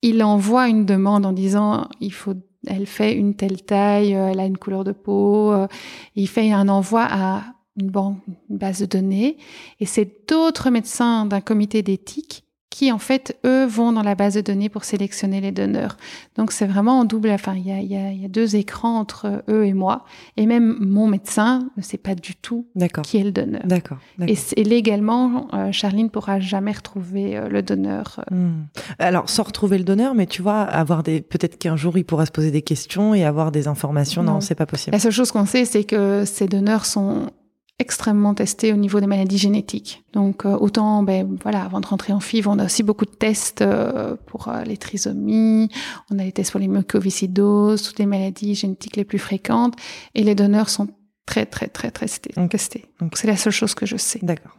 Il 0.01 0.23
envoie 0.23 0.69
une 0.69 0.85
demande 0.85 1.25
en 1.25 1.33
disant 1.33 1.87
il 1.99 2.13
faut. 2.13 2.33
Elle 2.67 2.85
fait 2.87 3.13
une 3.13 3.35
telle 3.35 3.63
taille, 3.63 4.15
euh, 4.15 4.29
elle 4.31 4.39
a 4.39 4.45
une 4.45 4.57
couleur 4.57 4.83
de 4.83 4.91
peau. 4.91 5.51
euh, 5.51 5.67
il 6.15 6.27
fait 6.27 6.51
un 6.51 6.67
envoi 6.67 7.07
à 7.09 7.43
une 7.79 7.89
banque, 7.89 8.19
une 8.49 8.57
base 8.57 8.79
de 8.81 8.85
données. 8.85 9.37
Et 9.79 9.85
c'est 9.85 10.27
d'autres 10.27 10.69
médecins 10.69 11.25
d'un 11.25 11.41
comité 11.41 11.81
d'éthique 11.81 12.43
qui, 12.69 12.91
en 12.91 12.99
fait, 12.99 13.37
eux, 13.45 13.65
vont 13.65 13.91
dans 13.91 14.03
la 14.03 14.13
base 14.15 14.35
de 14.35 14.41
données 14.41 14.69
pour 14.69 14.83
sélectionner 14.83 15.41
les 15.41 15.51
donneurs. 15.51 15.97
Donc, 16.37 16.51
c'est 16.51 16.67
vraiment 16.67 16.99
en 16.99 17.05
double. 17.05 17.29
Enfin, 17.31 17.55
il 17.55 17.65
y 17.67 17.71
a, 17.71 17.79
il 17.79 17.91
y, 17.91 17.95
a, 17.95 18.11
il 18.11 18.21
y 18.21 18.25
a 18.25 18.27
deux 18.27 18.55
écrans 18.55 18.99
entre 18.99 19.43
eux 19.49 19.65
et 19.65 19.73
moi. 19.73 20.05
Et 20.37 20.45
même 20.45 20.77
mon 20.79 21.07
médecin 21.07 21.67
ne 21.77 21.81
sait 21.81 21.97
pas 21.97 22.13
du 22.15 22.35
tout 22.35 22.67
qui 23.03 23.17
est 23.17 23.23
le 23.23 23.31
donneur. 23.31 23.61
D'accord. 23.65 23.97
Et 24.27 24.63
légalement, 24.63 25.47
euh, 25.53 25.71
Charline 25.71 26.09
pourra 26.09 26.39
jamais 26.39 26.71
retrouver 26.71 27.35
euh, 27.37 27.49
le 27.49 27.61
donneur. 27.63 28.23
euh. 28.31 28.35
Hmm. 28.35 28.65
Alors, 28.99 29.29
sans 29.29 29.43
retrouver 29.43 29.77
le 29.79 29.83
donneur, 29.83 30.13
mais 30.13 30.27
tu 30.27 30.41
vois, 30.41 30.61
avoir 30.61 31.01
des. 31.03 31.21
Peut-être 31.21 31.57
qu'un 31.57 31.75
jour, 31.75 31.97
il 31.97 32.03
pourra 32.05 32.25
se 32.25 32.31
poser 32.31 32.51
des 32.51 32.61
questions 32.61 33.13
et 33.15 33.25
avoir 33.25 33.51
des 33.51 33.67
informations. 33.67 34.21
Non, 34.23 34.33
Non. 34.33 34.41
c'est 34.41 34.55
pas 34.55 34.65
possible. 34.65 34.93
La 34.93 34.99
seule 34.99 35.11
chose 35.11 35.31
qu'on 35.31 35.45
sait, 35.45 35.65
c'est 35.65 35.83
que 35.83 36.23
ces 36.25 36.47
donneurs 36.47 36.85
sont 36.85 37.31
extrêmement 37.79 38.33
testés 38.33 38.73
au 38.73 38.75
niveau 38.75 38.99
des 38.99 39.07
maladies 39.07 39.37
génétiques. 39.37 40.03
Donc 40.13 40.45
euh, 40.45 40.57
autant, 40.57 41.01
ben 41.03 41.37
voilà, 41.41 41.63
avant 41.63 41.79
de 41.79 41.87
rentrer 41.87 42.13
en 42.13 42.19
FIV, 42.19 42.47
on 42.47 42.59
a 42.59 42.65
aussi 42.65 42.83
beaucoup 42.83 43.05
de 43.05 43.11
tests 43.11 43.61
euh, 43.61 44.15
pour 44.25 44.49
euh, 44.49 44.63
les 44.63 44.77
trisomies, 44.77 45.69
on 46.11 46.19
a 46.19 46.23
des 46.23 46.31
tests 46.31 46.51
pour 46.51 46.59
les 46.59 46.67
mucoviscidoses, 46.67 47.81
toutes 47.83 47.99
les 47.99 48.05
maladies 48.05 48.53
génétiques 48.55 48.95
les 48.97 49.05
plus 49.05 49.19
fréquentes, 49.19 49.75
et 50.13 50.23
les 50.23 50.35
donneurs 50.35 50.69
sont 50.69 50.87
très 51.25 51.45
très 51.45 51.67
très 51.67 51.89
très 51.91 52.07
testés. 52.49 52.85
Donc 52.99 53.17
c'est 53.17 53.27
la 53.27 53.37
seule 53.37 53.53
chose 53.53 53.73
que 53.75 53.85
je 53.85 53.97
sais. 53.97 54.19
D'accord. 54.21 54.55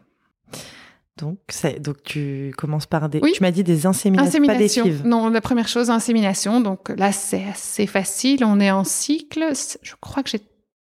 Donc, 1.17 1.39
donc, 1.81 2.03
tu 2.03 2.51
commences 2.57 2.87
par 2.87 3.11
des. 3.11 3.21
Oui. 3.23 3.33
Tu 3.35 3.43
m'as 3.43 3.51
dit 3.51 3.63
des 3.63 3.85
inséminations, 3.85 4.41
pas 4.47 4.55
des 4.57 4.65
Insémination. 4.65 4.85
FIV. 4.85 5.03
Non, 5.05 5.29
la 5.29 5.43
première 5.43 5.69
chose, 5.69 5.91
insémination. 5.91 6.63
Donc 6.63 6.89
là, 6.97 7.13
c'est 7.13 7.45
assez 7.45 7.87
facile. 7.87 8.43
On 8.43 8.59
est 8.59 8.71
en 8.71 8.85
cycle. 8.85 9.53
Je 9.83 9.93
crois 10.01 10.23
que 10.23 10.31
j'ai- 10.31 10.41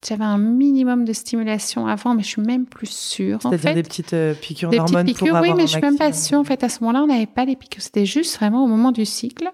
j'avais 0.08 0.24
un 0.24 0.38
minimum 0.38 1.06
de 1.06 1.14
stimulation 1.14 1.88
avant, 1.88 2.16
mais 2.16 2.24
je 2.24 2.28
suis 2.28 2.42
même 2.42 2.66
plus 2.66 2.90
sûre. 2.90 3.40
En 3.44 3.50
C'est-à-dire 3.50 3.70
fait. 3.70 3.74
des 3.76 3.84
petites 3.84 4.14
euh, 4.14 4.34
piqûres 4.34 4.70
Des 4.70 4.78
petites 4.78 4.92
d'hormones 4.92 5.06
piqûres, 5.06 5.28
pour 5.28 5.42
oui, 5.42 5.48
avoir 5.50 5.58
mais 5.58 5.64
je 5.64 5.72
suis 5.72 5.82
même 5.82 5.98
pas 5.98 6.14
sûre. 6.14 6.40
En 6.40 6.44
fait, 6.44 6.64
à 6.64 6.70
ce 6.70 6.82
moment-là, 6.82 7.04
on 7.04 7.08
n'avait 7.08 7.26
pas 7.26 7.46
les 7.46 7.56
piqûres. 7.56 7.82
C'était 7.82 8.06
juste 8.06 8.38
vraiment 8.38 8.64
au 8.64 8.68
moment 8.68 8.92
du 8.92 9.06
cycle. 9.06 9.52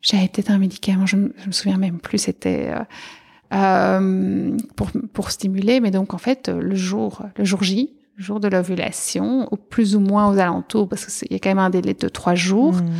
J'avais 0.00 0.28
peut-être 0.28 0.50
un 0.50 0.58
médicament, 0.58 1.06
je, 1.06 1.16
je 1.16 1.46
me 1.46 1.52
souviens 1.52 1.78
même 1.78 1.98
plus. 1.98 2.18
C'était 2.18 2.70
euh, 2.70 2.84
euh, 3.54 4.56
pour, 4.76 4.90
pour 5.12 5.30
stimuler, 5.30 5.80
mais 5.80 5.90
donc 5.90 6.14
en 6.14 6.18
fait, 6.18 6.48
le 6.48 6.74
jour, 6.74 7.22
le 7.36 7.44
jour 7.44 7.62
J, 7.62 7.94
le 8.16 8.22
jour 8.22 8.40
de 8.40 8.48
l'ovulation, 8.48 9.48
ou 9.50 9.56
plus 9.56 9.96
ou 9.96 10.00
moins 10.00 10.28
aux 10.30 10.38
alentours, 10.38 10.88
parce 10.88 11.06
qu'il 11.06 11.32
y 11.32 11.36
a 11.36 11.38
quand 11.38 11.50
même 11.50 11.58
un 11.58 11.70
délai 11.70 11.94
de 11.94 12.08
trois 12.08 12.34
jours. 12.34 12.74
Hmm. 12.74 12.90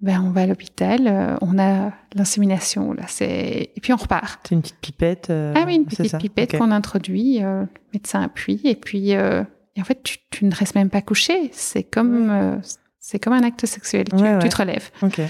Ben, 0.00 0.20
on 0.20 0.30
va 0.30 0.42
à 0.42 0.46
l'hôpital, 0.46 1.06
euh, 1.06 1.36
on 1.40 1.58
a 1.58 1.92
l'insémination, 2.14 2.92
là, 2.92 3.04
c'est, 3.06 3.70
et 3.74 3.80
puis 3.80 3.92
on 3.92 3.96
repart. 3.96 4.40
C'est 4.46 4.54
une 4.54 4.60
petite 4.60 4.80
pipette. 4.80 5.30
euh, 5.30 5.54
Ah 5.56 5.64
oui, 5.66 5.76
une 5.76 5.86
petite 5.86 6.18
pipette 6.18 6.58
qu'on 6.58 6.70
introduit, 6.72 7.42
euh, 7.42 7.62
le 7.62 7.68
médecin 7.94 8.20
appuie, 8.22 8.60
et 8.64 8.74
puis 8.76 9.14
euh, 9.14 9.42
et 9.76 9.80
en 9.80 9.84
fait, 9.84 10.02
tu, 10.02 10.18
tu 10.30 10.44
ne 10.44 10.54
restes 10.54 10.74
même 10.74 10.90
pas 10.90 11.00
couché. 11.02 11.48
C'est 11.52 11.82
comme, 11.84 12.60
c'est 13.00 13.18
comme 13.18 13.32
un 13.32 13.42
acte 13.42 13.64
sexuel. 13.66 14.04
Tu, 14.08 14.14
Ouais, 14.16 14.38
tu 14.38 14.44
ouais. 14.44 14.48
te 14.48 14.56
relèves 14.56 14.90
Ok. 15.02 15.20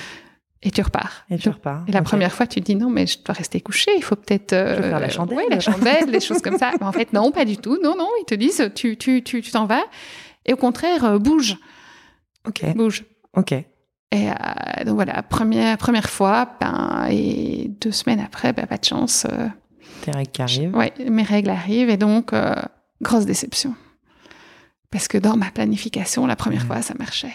et 0.63 0.71
tu 0.71 0.83
repars. 0.83 1.25
Et 1.31 1.39
tu 1.39 1.45
Donc, 1.49 1.55
repars. 1.55 1.85
et 1.89 1.93
la 1.93 2.03
première 2.03 2.33
fois, 2.33 2.47
tu 2.47 2.61
te 2.61 2.67
dis 2.67 2.75
non, 2.77 2.91
mais 2.91 3.07
je 3.07 3.19
dois 3.25 3.35
rester 3.35 3.61
couché. 3.61 3.91
Il 3.97 4.03
faut 4.03 4.17
peut-être 4.17 4.51
faire 4.51 4.99
la 5.01 5.09
chandelle. 5.09 5.39
ouais, 5.39 5.47
la 5.49 5.61
chandelle, 5.61 6.11
des 6.11 6.21
choses 6.21 6.43
comme 6.43 6.59
ça. 6.59 6.73
Mais 6.81 6.87
en 6.87 6.93
fait, 6.93 7.13
non, 7.13 7.31
pas 7.33 7.45
du 7.47 7.57
tout. 7.57 7.79
Non, 7.83 7.95
non, 7.97 8.09
ils 8.21 8.25
te 8.27 8.35
disent 8.35 8.71
tu, 8.75 8.97
tu, 8.99 9.23
tu, 9.23 9.41
tu 9.41 9.51
t'en 9.51 9.65
vas. 9.67 9.85
Et 10.45 10.53
au 10.53 10.57
contraire, 10.57 11.19
bouge, 11.21 11.57
Ok. 12.47 12.65
bouge. 12.75 13.05
Ok. 13.35 13.55
Et 14.15 14.31
euh, 14.31 14.85
donc 14.85 14.95
voilà, 14.95 15.23
première 15.23 15.77
première 15.77 16.09
fois, 16.09 16.49
ben 16.61 17.07
et 17.11 17.69
deux 17.81 17.91
semaines 17.93 18.21
après, 18.21 18.53
ben 18.53 18.67
pas 18.67 18.77
de 18.77 18.85
chance. 18.85 19.27
euh, 19.31 19.49
Tes 20.03 20.13
règles 20.13 20.31
qui 20.31 20.43
arrivent. 20.43 20.77
Ouais, 20.77 20.93
mes 21.11 21.23
règles 21.25 21.51
arrivent 21.51 21.91
et 21.91 21.97
donc 21.97 22.33
euh, 22.33 22.55
grosse 23.03 23.27
déception. 23.27 23.75
Parce 24.91 25.09
que 25.09 25.19
dans 25.19 25.37
ma 25.37 25.51
planification, 25.51 26.27
la 26.27 26.37
première 26.37 26.63
fois, 26.65 26.81
ça 26.81 26.95
marchait. 26.99 27.35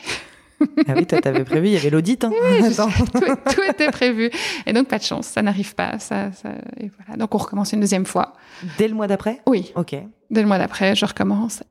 Ah 0.88 0.94
oui, 0.96 1.06
toi, 1.06 1.20
t'avais 1.22 1.44
prévu, 1.44 1.68
il 1.68 1.74
y 1.74 1.78
avait 1.78 1.89
l'audit. 1.89 2.24
Hein. 2.24 2.32
Attends. 2.63 2.89
tout, 2.89 3.20
tout 3.54 3.62
était 3.70 3.92
prévu. 3.92 4.30
Et 4.65 4.72
donc, 4.74 4.88
pas 4.88 4.98
de 4.98 5.04
chance, 5.04 5.28
ça 5.28 5.42
n'arrive 5.42 5.76
pas. 5.76 6.00
Ça, 6.00 6.32
ça- 6.32 6.54
et 6.78 6.89
voilà. 6.98 7.18
Donc, 7.18 7.34
on 7.36 7.38
recommence 7.38 7.74
une 7.74 7.80
deuxième 7.82 8.06
fois. 8.06 8.34
Dès 8.78 8.88
le 8.88 8.94
mois 8.94 9.08
d'après? 9.08 9.42
Oui, 9.48 9.72
Ok. 9.76 9.96
dès 10.30 10.42
le 10.42 10.48
mois 10.48 10.58
d'après, 10.58 10.96
je 10.96 11.06
recommence. 11.06 11.63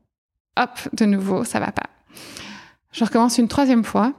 Hop, 0.58 0.70
de 0.92 1.04
nouveau, 1.06 1.44
ça 1.44 1.60
va 1.60 1.70
pas. 1.72 1.88
Je 2.92 3.04
recommence 3.04 3.38
une 3.38 3.48
troisième 3.48 3.84
fois. 3.84 4.12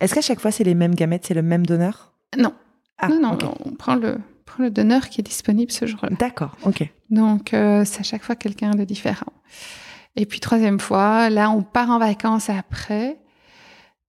Est-ce 0.00 0.14
qu'à 0.14 0.20
chaque 0.20 0.40
fois, 0.40 0.50
c'est 0.50 0.64
les 0.64 0.74
mêmes 0.74 0.94
gamètes, 0.94 1.26
c'est 1.26 1.34
le 1.34 1.42
même 1.42 1.66
donneur? 1.66 2.12
Non, 2.38 2.52
Ah, 2.98 3.08
non, 3.08 3.36
non, 3.36 3.54
on 3.64 3.70
prend 3.72 3.94
le, 3.96 4.18
prend 4.44 4.62
le 4.62 4.70
donneur 4.70 5.08
qui 5.08 5.20
est 5.20 5.24
disponible 5.24 5.72
ce 5.72 5.86
jour-là. 5.86 6.10
D'accord, 6.18 6.56
ok. 6.64 6.88
Donc, 7.10 7.54
euh, 7.54 7.84
c'est 7.84 8.00
à 8.00 8.02
chaque 8.04 8.22
fois 8.22 8.36
quelqu'un 8.36 8.70
de 8.72 8.84
différent. 8.84 9.32
Et 10.16 10.26
puis, 10.26 10.40
troisième 10.40 10.78
fois, 10.80 11.30
là, 11.30 11.50
on 11.50 11.62
part 11.62 11.90
en 11.90 11.98
vacances 11.98 12.50
après, 12.50 13.18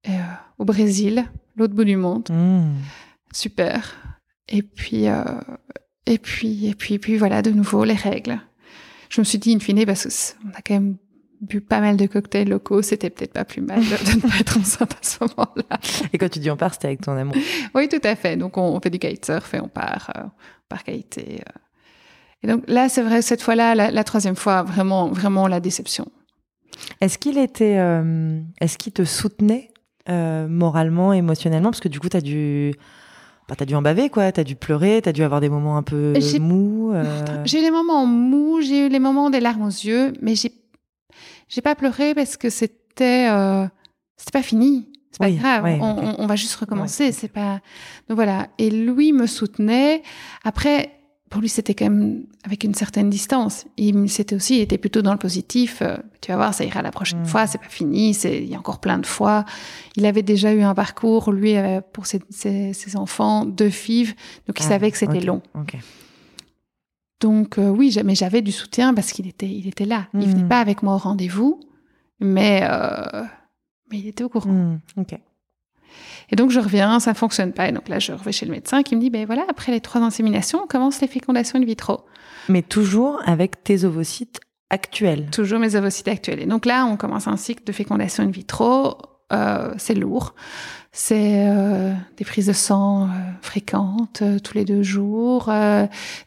euh, 0.09 0.11
au 0.57 0.65
Brésil, 0.65 1.25
l'autre 1.55 1.73
bout 1.73 1.83
du 1.85 1.95
monde. 1.95 2.27
Hmm. 2.29 2.73
Super. 3.33 3.97
Et 4.49 4.61
puis, 4.63 5.07
euh, 5.07 5.23
et 6.05 6.17
puis, 6.17 6.67
et 6.67 6.75
puis, 6.75 6.95
et 6.95 6.99
puis, 6.99 7.17
voilà, 7.17 7.41
de 7.41 7.51
nouveau, 7.51 7.83
les 7.85 7.93
règles. 7.95 8.39
Je 9.09 9.21
me 9.21 9.25
suis 9.25 9.37
dit, 9.37 9.53
in 9.55 9.59
fine, 9.59 9.85
parce 9.85 10.03
que 10.03 10.09
c'est- 10.09 10.35
on 10.45 10.49
a 10.49 10.61
quand 10.61 10.73
même 10.73 10.97
bu 11.41 11.59
pas 11.59 11.79
mal 11.79 11.97
de 11.97 12.05
cocktails 12.05 12.47
locaux, 12.49 12.81
c'était 12.83 13.09
peut-être 13.09 13.33
pas 13.33 13.43
plus 13.45 13.61
mal 13.61 13.79
de, 13.79 14.15
ne 14.15 14.21
pas 14.21 14.37
être 14.39 14.57
enceinte 14.59 14.93
à 14.93 14.97
ce 15.01 15.17
moment-là. 15.21 15.79
Et 16.13 16.17
quand 16.17 16.29
tu 16.29 16.39
dis 16.39 16.51
on 16.51 16.55
part, 16.57 16.73
c'était 16.73 16.87
avec 16.87 17.01
ton 17.01 17.13
amour. 17.17 17.35
Oui, 17.75 17.89
tout 17.89 17.99
à 18.03 18.15
fait. 18.15 18.37
Donc, 18.37 18.57
on, 18.57 18.75
on 18.75 18.79
fait 18.79 18.89
du 18.91 18.99
kitesurf 18.99 19.53
et 19.55 19.59
on 19.59 19.67
part, 19.67 20.11
euh, 20.15 20.21
on 20.25 20.29
part 20.69 20.83
kiter. 20.83 21.41
euh. 21.41 21.59
Et 22.43 22.47
donc, 22.47 22.63
là, 22.67 22.89
c'est 22.89 23.01
vrai, 23.03 23.21
cette 23.21 23.41
fois-là, 23.41 23.75
la, 23.75 23.91
la 23.91 24.03
troisième 24.03 24.35
fois, 24.35 24.63
vraiment, 24.63 25.07
vraiment 25.09 25.47
la 25.47 25.59
déception. 25.59 26.07
Est-ce 27.01 27.17
qu'il 27.17 27.37
était, 27.37 27.77
euh, 27.77 28.39
est-ce 28.59 28.77
qu'il 28.77 28.93
te 28.93 29.03
soutenait 29.03 29.69
euh, 30.09 30.47
moralement, 30.47 31.13
émotionnellement? 31.13 31.69
Parce 31.71 31.81
que 31.81 31.89
du 31.89 31.99
coup, 31.99 32.09
t'as 32.09 32.21
dû, 32.21 32.73
bah, 33.47 33.55
t'as 33.55 33.65
dû 33.65 33.75
en 33.75 33.81
baver, 33.83 34.09
quoi. 34.09 34.31
T'as 34.31 34.43
dû 34.43 34.55
pleurer, 34.55 35.01
t'as 35.03 35.11
dû 35.11 35.23
avoir 35.23 35.41
des 35.41 35.49
moments 35.49 35.77
un 35.77 35.83
peu 35.83 36.13
J'ai- 36.19 36.39
mous. 36.39 36.91
euh. 36.93 37.03
J'ai 37.45 37.59
eu 37.59 37.61
les 37.63 37.71
moments 37.71 38.05
mous, 38.07 38.61
j'ai 38.61 38.87
eu 38.87 38.89
les 38.89 38.99
moments 38.99 39.29
des 39.29 39.39
larmes 39.39 39.63
aux 39.63 39.67
yeux, 39.69 40.13
mais 40.21 40.35
j'ai 40.35 40.51
j'ai 41.51 41.61
pas 41.61 41.75
pleuré 41.75 42.15
parce 42.15 42.37
que 42.37 42.49
c'était 42.49 43.29
euh, 43.29 43.67
c'était 44.15 44.31
pas 44.31 44.41
fini. 44.43 44.87
C'est 45.11 45.19
pas 45.19 45.31
grave, 45.31 45.65
on, 45.81 46.25
va 46.25 46.37
juste 46.37 46.55
recommencer. 46.55 47.11
C'est 47.11 47.27
pas. 47.27 47.59
Donc 48.07 48.15
voilà. 48.15 48.47
Et 48.57 48.71
Louis 48.71 49.11
me 49.11 49.27
soutenait. 49.27 50.03
Après, 50.45 50.89
pour 51.29 51.41
lui, 51.41 51.49
c'était 51.49 51.73
quand 51.73 51.83
même 51.83 52.23
avec 52.45 52.63
une 52.63 52.73
certaine 52.73 53.09
distance. 53.09 53.65
Il 53.75 54.09
c'était 54.09 54.37
aussi, 54.37 54.59
il 54.59 54.61
était 54.61 54.77
plutôt 54.77 55.01
dans 55.01 55.11
le 55.11 55.19
positif. 55.19 55.81
Euh, 55.81 55.97
tu 56.21 56.31
vas 56.31 56.37
voir, 56.37 56.53
ça 56.53 56.63
ira 56.63 56.81
la 56.81 56.91
prochaine 56.91 57.23
mm. 57.23 57.25
fois. 57.25 57.45
C'est 57.45 57.57
pas 57.57 57.67
fini. 57.67 58.13
C'est 58.13 58.37
il 58.37 58.49
y 58.49 58.55
a 58.55 58.57
encore 58.57 58.79
plein 58.79 58.99
de 58.99 59.05
fois. 59.05 59.43
Il 59.97 60.05
avait 60.05 60.23
déjà 60.23 60.53
eu 60.53 60.61
un 60.61 60.73
parcours 60.73 61.33
lui 61.33 61.57
euh, 61.57 61.81
pour 61.91 62.05
ses, 62.05 62.21
ses, 62.29 62.95
enfants, 62.95 63.43
deux 63.45 63.69
filles, 63.69 64.13
donc 64.47 64.59
il 64.59 64.63
ah, 64.63 64.69
savait 64.69 64.91
que 64.91 64.97
c'était 64.97 65.19
long. 65.19 65.41
Donc 67.21 67.57
euh, 67.57 67.69
oui, 67.69 67.95
mais 68.03 68.15
j'avais 68.15 68.41
du 68.41 68.51
soutien 68.51 68.93
parce 68.93 69.11
qu'il 69.11 69.27
était, 69.27 69.49
il 69.49 69.67
était 69.67 69.85
là. 69.85 70.07
Il 70.13 70.27
venait 70.27 70.43
mm. 70.43 70.49
pas 70.49 70.59
avec 70.59 70.83
moi 70.83 70.95
au 70.95 70.97
rendez-vous, 70.97 71.59
mais 72.19 72.67
mais 73.91 73.99
il 73.99 74.07
était 74.07 74.23
au 74.23 74.29
courant. 74.29 74.49
Hmm, 74.49 74.79
et 76.29 76.35
donc, 76.35 76.51
je 76.51 76.59
reviens, 76.59 76.99
ça 76.99 77.11
ne 77.11 77.15
fonctionne 77.15 77.51
pas. 77.51 77.67
Et 77.67 77.71
donc 77.71 77.89
là, 77.89 77.99
je 77.99 78.13
reviens 78.13 78.31
chez 78.31 78.45
le 78.45 78.51
médecin 78.51 78.83
qui 78.83 78.95
me 78.95 79.01
dit, 79.01 79.09
ben 79.09 79.25
voilà, 79.25 79.45
après 79.49 79.71
les 79.71 79.81
trois 79.81 80.01
inséminations, 80.01 80.61
on 80.63 80.67
commence 80.67 81.01
les 81.01 81.07
fécondations 81.07 81.59
in 81.59 81.65
vitro. 81.65 82.05
Mais 82.47 82.61
toujours 82.61 83.21
avec 83.25 83.63
tes 83.63 83.83
ovocytes 83.83 84.39
actuels. 84.69 85.27
Toujours 85.31 85.59
mes 85.59 85.75
ovocytes 85.75 86.07
actuels. 86.07 86.39
Et 86.39 86.45
donc 86.45 86.65
là, 86.65 86.85
on 86.85 86.95
commence 86.95 87.27
un 87.27 87.35
cycle 87.35 87.65
de 87.65 87.71
fécondation 87.73 88.23
in 88.23 88.31
vitro. 88.31 88.97
Euh, 89.31 89.73
c'est 89.77 89.93
lourd. 89.93 90.35
C'est 90.93 91.45
euh, 91.47 91.93
des 92.17 92.25
prises 92.25 92.47
de 92.47 92.53
sang 92.53 93.03
euh, 93.03 93.07
fréquentes 93.41 94.23
tous 94.43 94.53
les 94.55 94.65
deux 94.65 94.83
jours, 94.83 95.49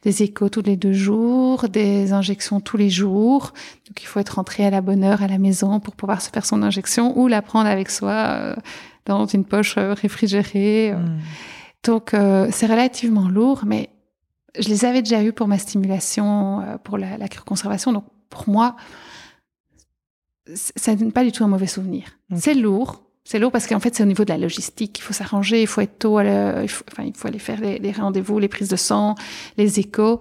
des 0.02 0.22
échos 0.22 0.48
tous 0.48 0.62
les 0.62 0.76
deux 0.76 0.94
jours, 0.94 1.68
des 1.68 2.14
injections 2.14 2.60
tous 2.60 2.78
les 2.78 2.88
jours. 2.88 3.52
Donc 3.86 4.02
il 4.02 4.06
faut 4.06 4.20
être 4.20 4.36
rentré 4.36 4.64
à 4.64 4.70
la 4.70 4.80
bonne 4.80 5.04
heure 5.04 5.22
à 5.22 5.28
la 5.28 5.38
maison 5.38 5.80
pour 5.80 5.94
pouvoir 5.94 6.22
se 6.22 6.30
faire 6.30 6.46
son 6.46 6.62
injection 6.62 7.18
ou 7.18 7.28
la 7.28 7.42
prendre 7.42 7.68
avec 7.68 7.90
soi 7.90 8.56
dans 9.04 9.26
une 9.26 9.44
poche 9.44 9.76
réfrigérée. 9.76 10.94
Hmm. 10.94 11.18
Donc 11.82 12.12
c'est 12.50 12.66
relativement 12.66 13.28
lourd, 13.28 13.64
mais 13.66 13.90
je 14.58 14.70
les 14.70 14.86
avais 14.86 15.02
déjà 15.02 15.22
eus 15.22 15.34
pour 15.34 15.46
ma 15.46 15.58
stimulation, 15.58 16.64
pour 16.84 16.96
la, 16.96 17.18
la 17.18 17.28
conservation. 17.28 17.92
Donc 17.92 18.04
pour 18.30 18.48
moi, 18.48 18.76
ça 20.54 20.94
n'est 20.94 21.10
pas 21.10 21.24
du 21.24 21.32
tout 21.32 21.44
un 21.44 21.48
mauvais 21.48 21.66
souvenir. 21.66 22.04
C'est 22.36 22.54
lourd, 22.54 23.02
c'est 23.24 23.38
lourd 23.38 23.50
parce 23.50 23.66
qu'en 23.66 23.80
fait, 23.80 23.94
c'est 23.94 24.02
au 24.02 24.06
niveau 24.06 24.24
de 24.24 24.30
la 24.30 24.38
logistique. 24.38 24.98
Il 24.98 25.02
faut 25.02 25.14
s'arranger, 25.14 25.62
il 25.62 25.66
faut 25.66 25.80
être 25.80 25.98
tôt, 25.98 26.20
il, 26.20 26.68
faut, 26.68 26.84
enfin, 26.92 27.04
il 27.04 27.16
faut 27.16 27.28
aller 27.28 27.38
faire 27.38 27.60
les, 27.60 27.92
rendez-vous, 27.92 28.38
les 28.38 28.48
prises 28.48 28.68
de 28.68 28.76
sang, 28.76 29.14
les 29.56 29.80
échos. 29.80 30.20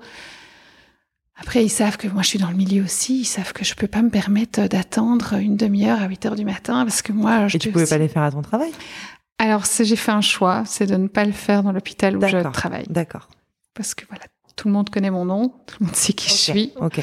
Après, 1.36 1.66
ils 1.66 1.70
savent 1.70 1.98
que 1.98 2.08
moi, 2.08 2.22
je 2.22 2.28
suis 2.30 2.40
dans 2.40 2.50
le 2.50 2.56
milieu 2.56 2.84
aussi. 2.84 3.22
Ils 3.22 3.26
savent 3.26 3.52
que 3.52 3.66
je 3.66 3.76
peux 3.76 3.88
pas 3.88 4.02
me 4.02 4.10
permettre 4.10 4.68
d'attendre 4.68 5.34
une 5.34 5.58
demi-heure 5.58 6.02
à 6.02 6.08
8 6.08 6.26
heures 6.28 6.36
du 6.36 6.46
matin 6.46 6.86
parce 6.86 7.02
que 7.02 7.12
moi, 7.12 7.48
je. 7.48 7.58
Et 7.58 7.60
tu 7.60 7.72
pouvais 7.72 7.88
pas 7.88 7.98
les 7.98 8.08
faire 8.08 8.24
à 8.24 8.32
ton 8.32 8.42
travail? 8.42 8.72
Alors, 9.40 9.66
j'ai 9.66 9.96
fait 9.96 10.12
un 10.12 10.22
choix, 10.22 10.64
c'est 10.66 10.86
de 10.86 10.96
ne 10.96 11.08
pas 11.08 11.26
le 11.26 11.34
faire 11.34 11.64
dans 11.64 11.74
l'hôpital 11.74 12.16
où 12.16 12.26
je 12.26 12.50
travaille. 12.52 12.86
D'accord. 12.90 13.28
Parce 13.74 13.96
que 13.96 14.06
voilà, 14.08 14.24
tout 14.56 14.70
le 14.70 14.74
monde 14.74 14.90
connaît 14.90 15.10
mon 15.10 15.26
nom, 15.26 15.50
tout 15.66 15.78
le 15.82 15.88
monde 15.88 15.96
sait 15.96 16.14
qui 16.14 16.30
je 16.30 16.34
suis. 16.34 16.72
Ok. 16.78 17.02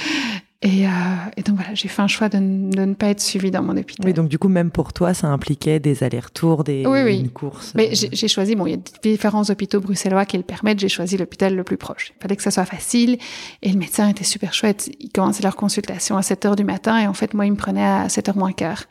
Et, 0.62 0.86
euh, 0.86 0.90
et, 1.38 1.42
donc 1.42 1.56
voilà, 1.56 1.72
j'ai 1.72 1.88
fait 1.88 2.02
un 2.02 2.06
choix 2.06 2.28
de, 2.28 2.36
de, 2.36 2.84
ne 2.84 2.92
pas 2.92 3.06
être 3.06 3.22
suivie 3.22 3.50
dans 3.50 3.62
mon 3.62 3.78
hôpital. 3.78 4.04
Oui, 4.04 4.12
donc 4.12 4.28
du 4.28 4.38
coup, 4.38 4.48
même 4.48 4.70
pour 4.70 4.92
toi, 4.92 5.14
ça 5.14 5.28
impliquait 5.28 5.80
des 5.80 6.04
allers-retours, 6.04 6.64
des 6.64 6.84
oui, 6.86 7.00
oui. 7.02 7.18
une 7.18 7.30
course. 7.30 7.72
Mais 7.74 7.88
euh. 7.88 8.08
j'ai 8.12 8.28
choisi, 8.28 8.56
bon, 8.56 8.66
il 8.66 8.72
y 8.72 8.74
a 8.74 8.78
différents 9.02 9.48
hôpitaux 9.48 9.80
bruxellois 9.80 10.26
qui 10.26 10.36
le 10.36 10.42
permettent, 10.42 10.78
j'ai 10.78 10.90
choisi 10.90 11.16
l'hôpital 11.16 11.56
le 11.56 11.64
plus 11.64 11.78
proche. 11.78 12.12
Il 12.18 12.22
fallait 12.22 12.36
que 12.36 12.42
ça 12.42 12.50
soit 12.50 12.66
facile. 12.66 13.16
Et 13.62 13.72
le 13.72 13.78
médecin 13.78 14.06
était 14.08 14.24
super 14.24 14.52
chouette. 14.52 14.90
Ils 15.00 15.08
commençaient 15.08 15.42
leur 15.42 15.56
consultation 15.56 16.18
à 16.18 16.22
7 16.22 16.44
heures 16.44 16.56
du 16.56 16.64
matin 16.64 16.98
et 16.98 17.06
en 17.06 17.14
fait, 17.14 17.32
moi, 17.32 17.46
il 17.46 17.52
me 17.52 17.56
prenait 17.56 17.86
à 17.86 18.10
7 18.10 18.28
heures 18.28 18.36
moins 18.36 18.52
quart. 18.52 18.84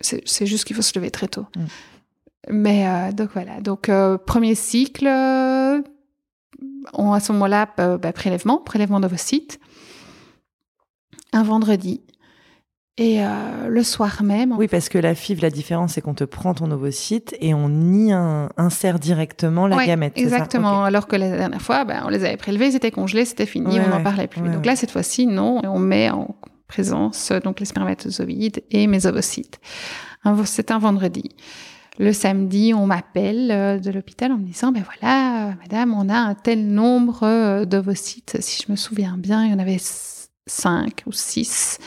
C'est 0.00 0.46
juste 0.46 0.64
qu'il 0.64 0.74
faut 0.74 0.82
se 0.82 0.98
lever 0.98 1.10
très 1.10 1.28
tôt. 1.28 1.44
Mm. 1.54 1.64
Mais 2.50 2.86
euh, 2.86 3.12
donc 3.12 3.30
voilà, 3.34 3.60
donc 3.60 3.90
premier 4.24 4.54
cycle, 4.54 5.06
on, 6.94 7.12
à 7.12 7.20
ce 7.20 7.32
moment-là, 7.32 7.68
bah, 7.76 8.12
prélèvement, 8.14 8.56
prélèvement 8.56 9.00
d'ovocytes 9.00 9.60
un 11.32 11.42
vendredi. 11.42 12.00
Et 12.96 13.22
euh, 13.22 13.68
le 13.68 13.82
soir 13.84 14.24
même. 14.24 14.56
Oui, 14.58 14.66
parce 14.66 14.88
que 14.88 14.98
la 14.98 15.14
FIV, 15.14 15.40
la 15.40 15.50
différence, 15.50 15.92
c'est 15.92 16.00
qu'on 16.00 16.14
te 16.14 16.24
prend 16.24 16.52
ton 16.52 16.68
ovocyte 16.72 17.36
et 17.40 17.54
on 17.54 17.68
y 17.92 18.12
insère 18.12 18.98
directement 18.98 19.68
la 19.68 19.86
gamète. 19.86 20.18
Exactement. 20.18 20.82
Alors 20.82 21.06
que 21.06 21.14
la 21.14 21.30
dernière 21.30 21.62
fois, 21.62 21.84
ben, 21.84 22.02
on 22.04 22.08
les 22.08 22.24
avait 22.24 22.36
prélevés, 22.36 22.70
ils 22.70 22.76
étaient 22.76 22.90
congelés, 22.90 23.24
c'était 23.24 23.46
fini, 23.46 23.78
on 23.78 23.88
n'en 23.88 24.02
parlait 24.02 24.26
plus. 24.26 24.42
donc 24.42 24.66
là, 24.66 24.74
cette 24.74 24.90
fois-ci, 24.90 25.26
non, 25.26 25.60
on 25.64 25.78
met 25.78 26.10
en 26.10 26.34
présence 26.66 27.32
donc 27.44 27.60
les 27.60 27.66
spermatozoïdes 27.66 28.62
et 28.70 28.88
mes 28.88 29.06
ovocytes. 29.06 29.60
C'est 30.44 30.70
un 30.72 30.78
vendredi. 30.78 31.30
Le 31.98 32.12
samedi, 32.12 32.72
on 32.74 32.86
m'appelle 32.86 33.50
euh, 33.50 33.78
de 33.78 33.90
l'hôpital 33.90 34.30
en 34.30 34.38
me 34.38 34.44
disant, 34.44 34.70
ben 34.70 34.84
voilà, 34.84 35.54
madame, 35.60 35.92
on 35.94 36.08
a 36.08 36.16
un 36.16 36.34
tel 36.34 36.68
nombre 36.68 37.24
euh, 37.24 37.64
d'ovocytes. 37.64 38.36
Si 38.40 38.62
je 38.64 38.70
me 38.70 38.76
souviens 38.76 39.16
bien, 39.18 39.44
il 39.44 39.50
y 39.50 39.54
en 39.54 39.58
avait 39.58 39.78
cinq 40.48 41.02
ou 41.06 41.12
six 41.12 41.78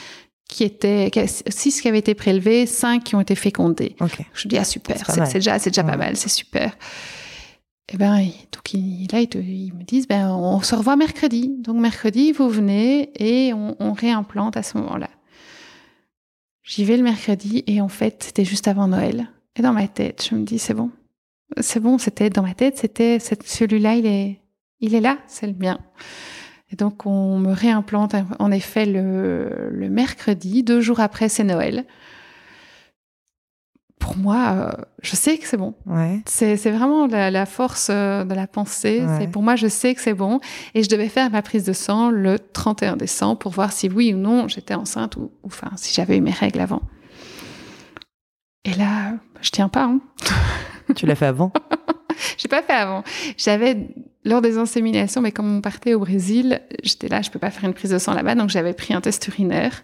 qui 0.47 0.63
étaient, 0.63 1.09
six 1.47 1.81
qui 1.81 1.87
avaient 1.87 1.99
été 1.99 2.13
prélevés, 2.13 2.65
cinq 2.65 3.05
qui 3.05 3.15
ont 3.15 3.21
été 3.21 3.35
fécondés. 3.35 3.95
Je 4.33 4.47
dis, 4.47 4.57
ah 4.57 4.65
super, 4.65 4.97
c'est 5.09 5.35
déjà, 5.35 5.59
c'est 5.59 5.69
déjà 5.69 5.83
pas 5.83 5.97
mal, 5.97 6.17
c'est 6.17 6.29
super. 6.29 6.77
Et 7.87 7.95
eh 7.95 7.97
ben, 7.97 8.17
donc 8.51 8.73
il, 8.73 9.07
là, 9.11 9.19
ils, 9.19 9.73
me 9.73 9.83
disent, 9.83 10.07
ben, 10.07 10.29
on 10.29 10.61
se 10.61 10.75
revoit 10.75 10.95
mercredi. 10.95 11.55
Donc 11.59 11.77
mercredi, 11.77 12.31
vous 12.31 12.47
venez 12.47 13.11
et 13.15 13.53
on, 13.53 13.75
on 13.79 13.91
réimplante 13.91 14.55
à 14.55 14.63
ce 14.63 14.77
moment-là. 14.77 15.09
J'y 16.63 16.85
vais 16.85 16.95
le 16.95 17.03
mercredi 17.03 17.63
et 17.67 17.81
en 17.81 17.89
fait, 17.89 18.23
c'était 18.23 18.45
juste 18.45 18.67
avant 18.67 18.87
Noël. 18.87 19.29
Et 19.57 19.61
dans 19.61 19.73
ma 19.73 19.87
tête, 19.87 20.25
je 20.29 20.35
me 20.35 20.43
dis, 20.43 20.59
c'est 20.59 20.73
bon. 20.73 20.89
C'est 21.59 21.81
bon, 21.81 21.97
c'était 21.97 22.29
dans 22.29 22.43
ma 22.43 22.53
tête, 22.53 22.77
c'était 22.77 23.19
celui-là, 23.19 23.95
il 23.95 24.05
est, 24.05 24.39
il 24.79 24.95
est 24.95 25.01
là, 25.01 25.17
c'est 25.27 25.47
le 25.47 25.53
mien. 25.53 25.77
Et 26.71 26.75
donc, 26.75 27.05
on 27.05 27.37
me 27.37 27.51
réimplante 27.51 28.15
en 28.39 28.51
effet 28.51 28.85
le, 28.85 29.69
le 29.71 29.89
mercredi, 29.89 30.63
deux 30.63 30.79
jours 30.81 30.99
après, 30.99 31.27
c'est 31.27 31.43
Noël. 31.43 31.85
Pour 33.99 34.17
moi, 34.17 34.55
euh, 34.55 34.71
je 35.03 35.15
sais 35.15 35.37
que 35.37 35.45
c'est 35.45 35.57
bon. 35.57 35.75
Ouais. 35.85 36.21
C'est, 36.25 36.55
vraiment 36.71 37.05
la, 37.05 37.45
force 37.45 37.89
euh, 37.91 38.23
de 38.23 38.33
la 38.33 38.47
pensée. 38.47 39.03
Pour 39.31 39.43
moi, 39.43 39.55
je 39.55 39.67
sais 39.67 39.93
que 39.93 40.01
c'est 40.01 40.15
bon. 40.15 40.39
Et 40.73 40.81
je 40.81 40.89
devais 40.89 41.07
faire 41.07 41.29
ma 41.29 41.43
prise 41.43 41.65
de 41.65 41.73
sang 41.73 42.09
le 42.09 42.39
31 42.39 42.97
décembre 42.97 43.37
pour 43.37 43.51
voir 43.51 43.71
si 43.71 43.89
oui 43.89 44.13
ou 44.13 44.17
non 44.17 44.47
j'étais 44.47 44.73
enceinte 44.73 45.17
ou, 45.17 45.31
enfin 45.43 45.69
si 45.75 45.93
j'avais 45.93 46.17
eu 46.17 46.21
mes 46.21 46.31
règles 46.31 46.61
avant. 46.61 46.81
Et 48.65 48.73
là, 48.73 49.13
je 49.41 49.51
tiens 49.51 49.69
pas. 49.69 49.83
Hein. 49.83 49.99
Tu 50.95 51.05
l'as 51.05 51.15
fait 51.15 51.27
avant? 51.27 51.53
J'ai 52.41 52.47
pas 52.47 52.63
fait 52.63 52.73
avant. 52.73 53.03
J'avais 53.37 53.77
lors 54.23 54.41
des 54.41 54.57
inséminations, 54.57 55.21
mais 55.21 55.31
comme 55.31 55.57
on 55.57 55.61
partait 55.61 55.93
au 55.93 55.99
Brésil, 55.99 56.61
j'étais 56.83 57.07
là, 57.07 57.21
je 57.21 57.29
peux 57.29 57.37
pas 57.37 57.51
faire 57.51 57.65
une 57.65 57.75
prise 57.75 57.91
de 57.91 57.99
sang 57.99 58.15
là-bas, 58.15 58.33
donc 58.33 58.49
j'avais 58.49 58.73
pris 58.73 58.95
un 58.95 59.01
test 59.01 59.27
urinaire. 59.27 59.83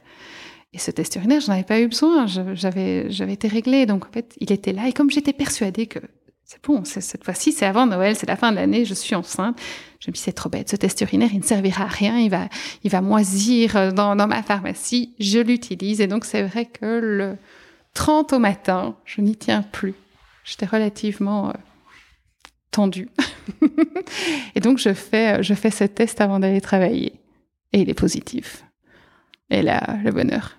Et 0.74 0.80
ce 0.80 0.90
test 0.90 1.16
urinaire, 1.16 1.40
j'en 1.40 1.54
avais 1.54 1.64
pas 1.64 1.80
eu 1.80 1.88
besoin. 1.88 2.26
J'avais, 2.26 3.12
j'avais 3.12 3.34
été 3.34 3.48
réglée. 3.48 3.86
Donc, 3.86 4.06
en 4.06 4.12
fait, 4.12 4.36
il 4.40 4.52
était 4.52 4.74
là. 4.74 4.88
Et 4.88 4.94
comme 4.94 5.12
j'étais 5.12 5.34
persuadée 5.34 5.86
que 5.86 6.00
c'est 6.44 6.64
bon, 6.64 6.84
cette 6.84 7.24
fois-ci, 7.24 7.52
c'est 7.52 7.66
avant 7.66 7.86
Noël, 7.86 8.16
c'est 8.16 8.28
la 8.28 8.36
fin 8.36 8.52
de 8.52 8.58
l'année, 8.58 8.86
je 8.86 8.94
suis 8.94 9.16
enceinte. 9.16 9.60
Je 10.00 10.10
me 10.10 10.14
dis, 10.14 10.20
c'est 10.20 10.34
trop 10.34 10.50
bête. 10.50 10.70
Ce 10.70 10.76
test 10.76 11.00
urinaire, 11.02 11.30
il 11.32 11.40
ne 11.40 11.44
servira 11.44 11.84
à 11.84 11.88
rien. 11.88 12.18
Il 12.18 12.30
va, 12.30 12.50
il 12.84 12.90
va 12.90 13.02
moisir 13.02 13.94
dans, 13.94 14.16
dans 14.16 14.28
ma 14.28 14.42
pharmacie. 14.42 15.14
Je 15.20 15.40
l'utilise. 15.40 16.02
Et 16.02 16.08
donc, 16.08 16.26
c'est 16.26 16.44
vrai 16.44 16.66
que 16.66 17.00
le 17.02 17.38
30 17.94 18.34
au 18.34 18.40
matin, 18.40 18.96
je 19.06 19.22
n'y 19.22 19.36
tiens 19.36 19.62
plus. 19.62 19.94
J'étais 20.44 20.66
relativement 20.66 21.54
euh, 22.68 22.72
tendu. 22.72 23.10
et 24.56 24.60
donc, 24.60 24.78
je 24.78 24.94
fais, 24.94 25.42
je 25.44 25.54
fais 25.54 25.72
ce 25.72 25.84
test 25.84 26.22
avant 26.22 26.40
d'aller 26.40 26.62
travailler. 26.62 27.14
Et 27.74 27.82
il 27.82 27.90
est 27.90 27.94
positif. 27.94 28.64
Et 29.50 29.62
là, 29.62 29.98
le 30.04 30.12
bonheur. 30.12 30.58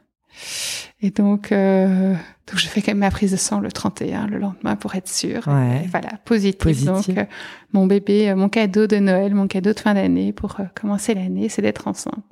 Et 1.00 1.10
donc, 1.10 1.52
euh, 1.52 2.14
donc, 2.46 2.58
je 2.58 2.66
fais 2.66 2.82
quand 2.82 2.90
même 2.90 2.98
ma 2.98 3.10
prise 3.10 3.30
de 3.30 3.36
sang 3.36 3.60
le 3.60 3.70
31, 3.70 4.26
le 4.26 4.38
lendemain, 4.38 4.74
pour 4.74 4.94
être 4.94 5.08
sûre. 5.08 5.42
voilà, 5.90 6.10
positif. 6.24 6.84
Donc, 6.84 7.08
euh, 7.10 7.24
mon 7.72 7.86
bébé, 7.86 8.30
euh, 8.30 8.36
mon 8.36 8.48
cadeau 8.48 8.86
de 8.86 8.96
Noël, 8.96 9.34
mon 9.34 9.46
cadeau 9.46 9.72
de 9.72 9.78
fin 9.78 9.94
d'année 9.94 10.32
pour 10.32 10.56
commencer 10.74 11.14
l'année, 11.14 11.48
c'est 11.48 11.62
d'être 11.62 11.86
enceinte. 11.86 12.24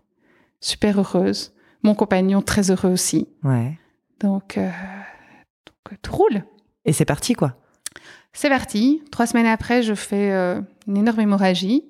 Super 0.61 0.98
heureuse. 0.98 1.55
Mon 1.82 1.94
compagnon, 1.94 2.42
très 2.42 2.70
heureux 2.70 2.90
aussi. 2.90 3.28
Ouais. 3.44 3.78
Donc, 4.20 4.59
donc 4.59 6.01
tout 6.03 6.16
roule. 6.16 6.42
Et 6.84 6.92
c'est 6.92 7.05
parti, 7.05 7.34
quoi. 7.34 7.57
C'est 8.37 8.51
parti. 8.51 9.03
Trois 9.11 9.26
semaines 9.26 9.47
après, 9.47 9.82
je 9.82 9.95
fais 9.95 10.30
euh, 10.30 10.61
une 10.87 10.99
énorme 10.99 11.20
hémorragie. 11.20 11.84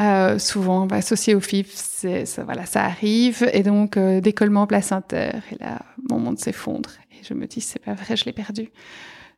Euh, 0.00 0.38
souvent 0.38 0.86
bah, 0.86 0.96
associée 0.96 1.34
au 1.34 1.40
FIF, 1.40 1.70
ça, 1.74 2.44
voilà, 2.44 2.64
ça 2.64 2.84
arrive. 2.84 3.48
Et 3.52 3.62
donc, 3.62 3.98
euh, 3.98 4.22
décollement 4.22 4.66
placentaire. 4.66 5.42
Et 5.52 5.62
là, 5.62 5.82
mon 6.08 6.18
monde 6.18 6.38
s'effondre. 6.38 6.90
Et 7.12 7.22
je 7.22 7.34
me 7.34 7.46
dis, 7.46 7.60
c'est 7.60 7.78
pas 7.78 7.92
vrai, 7.92 8.16
je 8.16 8.24
l'ai 8.24 8.32
perdu. 8.32 8.70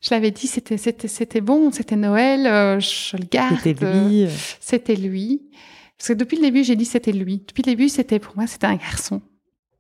Je 0.01 0.11
l'avais 0.15 0.31
dit, 0.31 0.47
c'était, 0.47 0.77
c'était, 0.77 1.09
c'était 1.09 1.41
bon, 1.41 1.73
c'était 1.73 1.97
Noël, 1.97 2.81
je 2.81 3.17
le 3.17 3.25
garde. 3.29 3.59
C'était 3.61 3.85
lui. 3.85 4.29
C'était 4.61 4.97
lui. 4.97 5.43
Parce 5.99 6.09
que 6.09 6.13
depuis 6.15 6.37
le 6.37 6.43
début, 6.43 6.63
j'ai 6.63 6.77
dit 6.77 6.87
c'était 6.87 7.13
lui. 7.13 7.43
Depuis 7.47 7.63
le 7.67 7.73
début, 7.73 7.89
c'était 7.89 8.21
pour 8.21 8.37
moi, 8.37 8.47
c'était 8.47 8.67
un 8.67 8.77
garçon. 8.77 9.21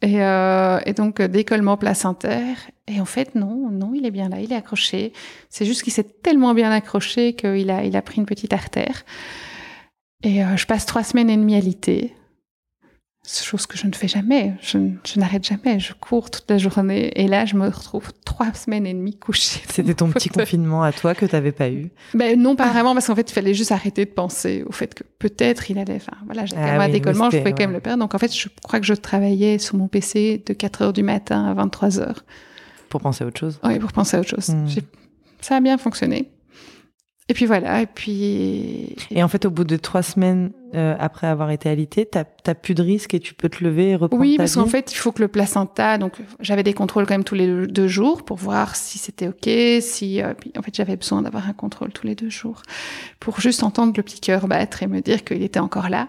Et, 0.03 0.23
euh, 0.23 0.79
et 0.87 0.95
donc, 0.95 1.21
euh, 1.21 1.29
décollement 1.29 1.77
placentaire. 1.77 2.57
Et 2.87 3.01
en 3.01 3.05
fait, 3.05 3.35
non, 3.35 3.71
non, 3.71 3.93
il 3.95 4.07
est 4.07 4.11
bien 4.11 4.29
là, 4.29 4.41
il 4.41 4.53
est 4.53 4.57
accroché. 4.57 5.13
C'est 5.51 5.67
juste 5.67 5.83
qu'il 5.83 5.93
s'est 5.93 6.05
tellement 6.05 6.55
bien 6.55 6.71
accroché 6.71 7.35
qu'il 7.35 7.71
a, 7.71 7.85
il 7.85 7.97
a 7.97 8.03
pris 8.03 8.17
une 8.17 8.27
petite 8.27 8.53
artère. 8.53 9.05
Et 10.23 10.43
euh, 10.43 10.57
je 10.57 10.67
passe 10.67 10.87
trois 10.87 11.03
semaines 11.03 11.31
et 11.31 11.37
demie 11.37 11.55
à 11.55 11.61
l'IT 11.61 12.13
chose 13.33 13.66
que 13.66 13.76
je 13.76 13.87
ne 13.87 13.93
fais 13.93 14.09
jamais. 14.09 14.55
Je, 14.61 14.78
je 15.07 15.20
n'arrête 15.20 15.45
jamais. 15.45 15.78
Je 15.78 15.93
cours 15.93 16.31
toute 16.31 16.51
la 16.51 16.59
journée. 16.59 17.12
Et 17.14 17.28
là, 17.28 17.45
je 17.45 17.55
me 17.57 17.66
retrouve 17.66 18.12
trois 18.24 18.53
semaines 18.53 18.87
et 18.87 18.95
demie 18.95 19.16
couchée. 19.16 19.61
C'était 19.68 19.95
ton 19.95 20.11
petit 20.11 20.28
confinement 20.28 20.83
à 20.83 20.93
toi 20.93 21.14
que 21.14 21.26
tu 21.26 21.35
n'avais 21.35 21.53
pas 21.53 21.70
eu 21.70 21.91
ben, 22.14 22.41
Non, 22.41 22.57
pas 22.57 22.66
ah. 22.66 22.72
vraiment, 22.72 22.95
parce 22.95 23.07
qu'en 23.07 23.14
fait, 23.14 23.31
il 23.31 23.35
fallait 23.35 23.55
juste 23.55 23.72
arrêter 23.72 24.05
de 24.05 24.11
penser 24.11 24.64
au 24.66 24.72
fait 24.72 24.95
que 24.95 25.05
peut-être 25.18 25.70
il 25.70 25.78
allait. 25.78 25.97
Enfin, 25.97 26.16
voilà, 26.26 26.47
j'étais 26.47 26.61
ah, 26.61 26.85
oui, 26.85 26.93
décollement, 26.93 27.31
je 27.31 27.39
pouvais 27.39 27.53
quand 27.53 27.64
même 27.64 27.72
le 27.72 27.81
perdre. 27.81 28.01
Donc, 28.01 28.14
en 28.14 28.18
fait, 28.18 28.35
je 28.35 28.49
crois 28.62 28.81
que 28.81 28.87
je 28.87 28.95
travaillais 28.95 29.59
sur 29.59 29.76
mon 29.76 29.89
PC 29.89 30.43
de 30.45 30.53
4 30.53 30.83
heures 30.83 30.93
du 30.93 31.03
matin 31.03 31.45
à 31.45 31.55
23 31.55 32.01
heures. 32.01 32.24
Pour 32.89 33.01
penser 33.01 33.24
à 33.24 33.26
autre 33.26 33.39
chose 33.39 33.61
Oui, 33.62 33.78
pour 33.78 33.93
penser 33.93 34.16
à 34.16 34.20
autre 34.20 34.31
chose. 34.31 34.49
Hmm. 34.49 34.66
Ça 35.41 35.57
a 35.57 35.61
bien 35.61 35.78
fonctionné. 35.78 36.31
Et 37.28 37.35
puis 37.35 37.47
voilà, 37.47 37.83
et 37.83 37.87
puis... 37.87 38.97
Et 39.11 39.22
en 39.22 39.28
fait, 39.28 39.45
au 39.45 39.51
bout 39.51 39.62
de 39.62 39.76
trois 39.76 40.03
semaines 40.03 40.51
euh, 40.75 40.95
après 40.99 41.27
avoir 41.27 41.51
été 41.51 41.68
alité, 41.68 42.07
t'as 42.07 42.25
plus 42.55 42.75
de 42.75 42.83
risque 42.83 43.14
et 43.14 43.21
tu 43.21 43.35
peux 43.35 43.49
te 43.49 43.62
lever 43.64 43.91
et 43.91 43.97
reprendre 43.97 44.21
Oui, 44.21 44.37
parce 44.37 44.55
qu'en 44.55 44.66
fait, 44.66 44.93
il 44.93 44.97
faut 44.97 45.12
que 45.12 45.23
le 45.23 45.29
placenta... 45.29 45.99
Donc, 45.99 46.14
j'avais 46.41 46.62
des 46.62 46.75
contrôles 46.75 47.07
quand 47.07 47.14
même 47.14 47.25
tous 47.25 47.35
les 47.35 47.66
deux 47.66 47.89
jours 47.89 48.25
pour 48.25 48.37
voir 48.37 48.77
si 48.77 48.99
c'était 48.99 49.29
OK, 49.29 49.49
si... 49.83 50.23
Euh, 50.23 50.35
puis, 50.35 50.53
en 50.57 50.62
fait, 50.62 50.75
j'avais 50.75 50.97
besoin 50.97 51.23
d'avoir 51.23 51.49
un 51.49 51.53
contrôle 51.53 51.93
tous 51.93 52.07
les 52.07 52.14
deux 52.14 52.31
jours 52.31 52.62
pour 53.18 53.41
juste 53.41 53.62
entendre 53.62 53.93
le 53.97 54.03
petit 54.03 54.21
cœur 54.21 54.47
battre 54.47 54.83
et 54.83 54.87
me 54.87 55.01
dire 55.01 55.25
qu'il 55.25 55.43
était 55.43 55.61
encore 55.61 55.89
là. 55.89 56.09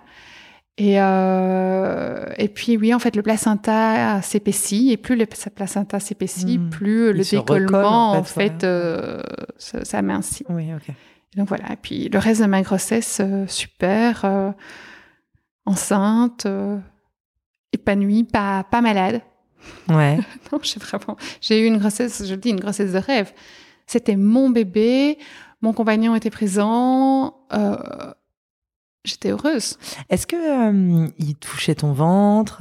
Et, 0.78 0.95
euh, 0.97 2.26
et 2.38 2.47
puis 2.47 2.78
oui, 2.78 2.93
en 2.93 2.99
fait, 2.99 3.16
le 3.16 3.22
placenta 3.22 4.22
s'épaissit 4.22 4.91
et 4.91 4.97
plus 4.97 5.16
le 5.16 5.26
placenta 5.26 5.99
s'épaissit, 5.99 6.57
hmm. 6.57 6.70
plus 6.70 7.14
le 7.14 7.24
décollement 7.24 8.12
en 8.14 8.24
fait, 8.24 8.64
euh, 8.64 9.22
s'amincit. 9.57 10.45
Oui, 10.49 10.70
ok. 10.74 10.95
Donc 11.36 11.47
voilà. 11.47 11.73
Et 11.73 11.77
puis 11.77 12.09
le 12.09 12.19
reste 12.19 12.41
de 12.41 12.47
ma 12.47 12.61
grossesse, 12.61 13.19
euh, 13.21 13.45
super, 13.47 14.25
euh, 14.25 14.51
enceinte, 15.65 16.45
euh, 16.45 16.77
épanouie, 17.71 18.23
pas 18.23 18.63
pas 18.63 18.82
malade. 18.82 19.21
Ouais. 19.89 20.17
non, 20.51 20.59
j'ai 20.61 20.79
vraiment, 20.79 21.17
j'ai 21.39 21.61
eu 21.61 21.67
une 21.67 21.77
grossesse, 21.77 22.23
je 22.25 22.34
le 22.34 22.39
dis, 22.39 22.49
une 22.49 22.59
grossesse 22.59 22.93
de 22.93 22.97
rêve. 22.97 23.32
C'était 23.88 24.15
mon 24.15 24.49
bébé, 24.49 25.17
mon 25.61 25.73
compagnon 25.73 26.15
était 26.15 26.29
présent. 26.29 27.36
Euh, 27.53 27.77
j'étais 29.05 29.29
heureuse. 29.32 29.77
Est-ce 30.09 30.27
que 30.27 31.11
il 31.17 31.36
touchait 31.36 31.75
ton 31.75 31.93
ventre? 31.93 32.59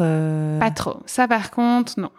Pas 0.59 0.71
trop. 0.71 1.03
Ça, 1.07 1.27
par 1.27 1.51
contre, 1.51 1.99
non. 1.99 2.11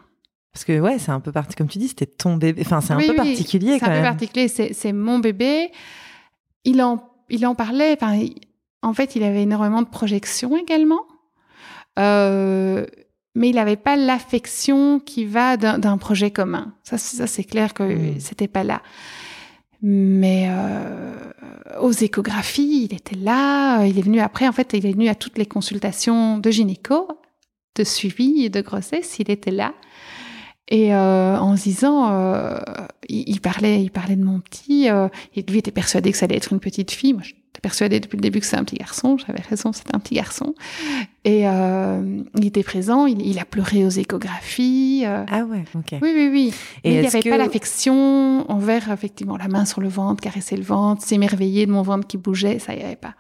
Parce 0.54 0.66
que 0.66 0.80
ouais, 0.80 1.00
c'est 1.00 1.12
un 1.12 1.22
peu 1.22 1.32
parti 1.32 1.56
comme 1.56 1.68
tu 1.68 1.78
dis, 1.78 1.88
c'était 1.88 2.06
ton 2.06 2.36
bébé. 2.36 2.62
Enfin, 2.66 2.82
c'est 2.82 2.94
un 2.94 2.98
peu 2.98 3.16
particulier 3.16 3.80
quand 3.80 3.88
même. 3.88 4.02
C'est 4.04 4.08
un 4.08 4.12
peu 4.12 4.18
particulier. 4.18 4.74
C'est 4.74 4.94
mon 4.94 5.20
bébé. 5.20 5.72
Il 6.64 6.82
en, 6.82 7.04
il 7.30 7.46
en 7.46 7.56
parlait. 7.56 7.98
Enfin, 8.00 8.20
en 8.82 8.94
fait, 8.94 9.16
il 9.16 9.24
avait 9.24 9.44
énormément 9.44 9.82
de 9.82 9.88
projections 9.88 10.58
également. 10.58 11.02
Euh, 12.00 12.86
mais 13.36 13.50
il 13.50 13.56
n'avait 13.56 13.78
pas 13.78 13.96
l'affection 13.96 15.00
qui 15.00 15.26
va 15.26 15.58
d'un 15.58 15.98
projet 15.98 16.32
commun. 16.32 16.74
Ça, 16.84 16.98
ça 16.98 17.28
c'est 17.28 17.44
clair 17.44 17.74
que 17.74 17.84
hmm. 17.84 18.20
c'était 18.20 18.48
pas 18.48 18.64
là. 18.64 18.82
Mais 19.82 20.48
euh, 20.50 21.14
aux 21.80 21.92
échographies, 21.92 22.88
il 22.90 22.94
était 22.94 23.16
là. 23.16 23.84
Il 23.86 23.98
est 23.98 24.04
venu 24.04 24.20
après, 24.20 24.48
en 24.48 24.52
fait, 24.52 24.74
il 24.74 24.86
est 24.86 24.92
venu 24.92 25.08
à 25.08 25.16
toutes 25.16 25.38
les 25.38 25.46
consultations 25.46 26.38
de 26.38 26.52
gynéco, 26.52 27.08
de 27.76 27.84
suivi 27.84 28.46
et 28.46 28.50
de 28.50 28.62
grossesse. 28.62 29.18
Il 29.20 29.32
était 29.32 29.52
là. 29.52 29.74
Et 30.72 30.96
euh, 30.96 31.38
en 31.38 31.58
se 31.58 31.64
disant, 31.64 32.14
euh, 32.14 32.58
il, 33.10 33.42
parlait, 33.42 33.84
il 33.84 33.92
parlait 33.92 34.16
de 34.16 34.24
mon 34.24 34.40
petit. 34.40 34.90
Euh, 34.90 35.10
et 35.36 35.44
lui 35.44 35.60
était 35.60 35.70
persuadé 35.70 36.14
que 36.14 36.18
ça 36.18 36.26
allait 36.26 36.38
être 36.38 36.54
une 36.54 36.62
petite 36.62 36.92
fille. 36.92 37.12
Moi, 37.12 37.24
j'étais 37.24 37.60
persuadée 37.62 38.00
depuis 38.00 38.16
le 38.16 38.22
début 38.22 38.40
que 38.40 38.46
c'était 38.46 38.58
un 38.58 38.64
petit 38.64 38.78
garçon. 38.78 39.18
J'avais 39.18 39.42
raison, 39.42 39.74
c'était 39.74 39.94
un 39.94 40.00
petit 40.00 40.16
garçon. 40.16 40.56
Et 41.26 41.46
euh, 41.46 42.22
il 42.38 42.46
était 42.46 42.64
présent. 42.64 43.06
Il, 43.06 43.22
il, 43.22 43.38
a 43.38 43.44
pleuré 43.44 43.86
aux 43.86 43.90
échographies. 43.90 45.04
Ah 45.06 45.44
ouais, 45.44 45.66
ok. 45.76 46.00
Oui, 46.02 46.14
oui, 46.16 46.30
oui. 46.32 46.54
Et 46.86 46.96
il 46.96 47.02
n'y 47.02 47.06
avait 47.06 47.20
pas 47.22 47.38
l'affection 47.38 48.50
envers 48.50 48.90
effectivement 48.92 49.36
la 49.36 49.50
main 49.50 49.66
sur 49.66 49.82
le 49.82 49.90
ventre, 49.90 50.24
caresser 50.24 50.56
le 50.56 50.64
ventre, 50.64 51.04
s'émerveiller 51.04 51.66
de 51.66 51.72
mon 51.74 51.82
ventre 51.82 52.08
qui 52.08 52.16
bougeait. 52.16 52.60
Ça 52.60 52.74
y 52.74 52.82
avait 52.82 52.96
pas. 52.96 53.16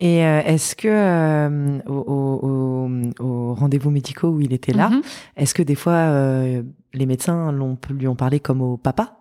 Et 0.00 0.24
euh, 0.24 0.40
est-ce 0.44 0.74
que 0.74 0.88
euh, 0.88 1.78
au, 1.86 1.92
au, 1.92 3.24
au 3.24 3.54
rendez-vous 3.54 3.90
médicaux 3.90 4.28
où 4.28 4.40
il 4.40 4.52
était 4.52 4.72
là, 4.72 4.88
mm-hmm. 4.88 5.02
est-ce 5.36 5.54
que 5.54 5.62
des 5.62 5.74
fois 5.74 5.92
euh, 5.92 6.62
les 6.94 7.06
médecins 7.06 7.52
l'ont, 7.52 7.76
lui 7.90 8.08
ont 8.08 8.16
parlé 8.16 8.40
comme 8.40 8.62
au 8.62 8.76
papa? 8.78 9.16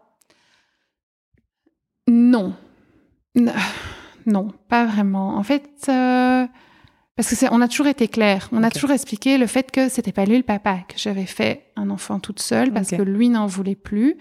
Non, 2.08 2.54
non, 4.26 4.54
pas 4.70 4.86
vraiment. 4.86 5.36
En 5.36 5.44
fait, 5.44 5.70
parce 5.86 7.30
que 7.36 7.54
on 7.54 7.62
a 7.62 7.68
toujours 7.68 7.88
été 7.88 8.08
clair, 8.08 8.48
on 8.54 8.64
a 8.64 8.72
toujours 8.72 8.92
expliqué 8.92 9.38
le 9.38 9.48
fait 9.48 9.72
que 9.72 9.90
c'était 9.90 10.14
pas 10.14 10.24
lui 10.24 10.38
le 10.38 10.44
papa, 10.44 10.80
que 10.88 10.96
j'avais 10.98 11.26
fait 11.26 11.66
un 11.76 11.90
enfant 11.90 12.20
toute 12.20 12.40
seule 12.40 12.72
parce 12.72 12.92
que 12.92 13.02
lui 13.02 13.28
n'en 13.28 13.48
voulait 13.48 13.76
plus. 13.76 14.18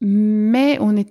Mais 0.00 0.76
on 0.80 0.94
est, 0.96 1.08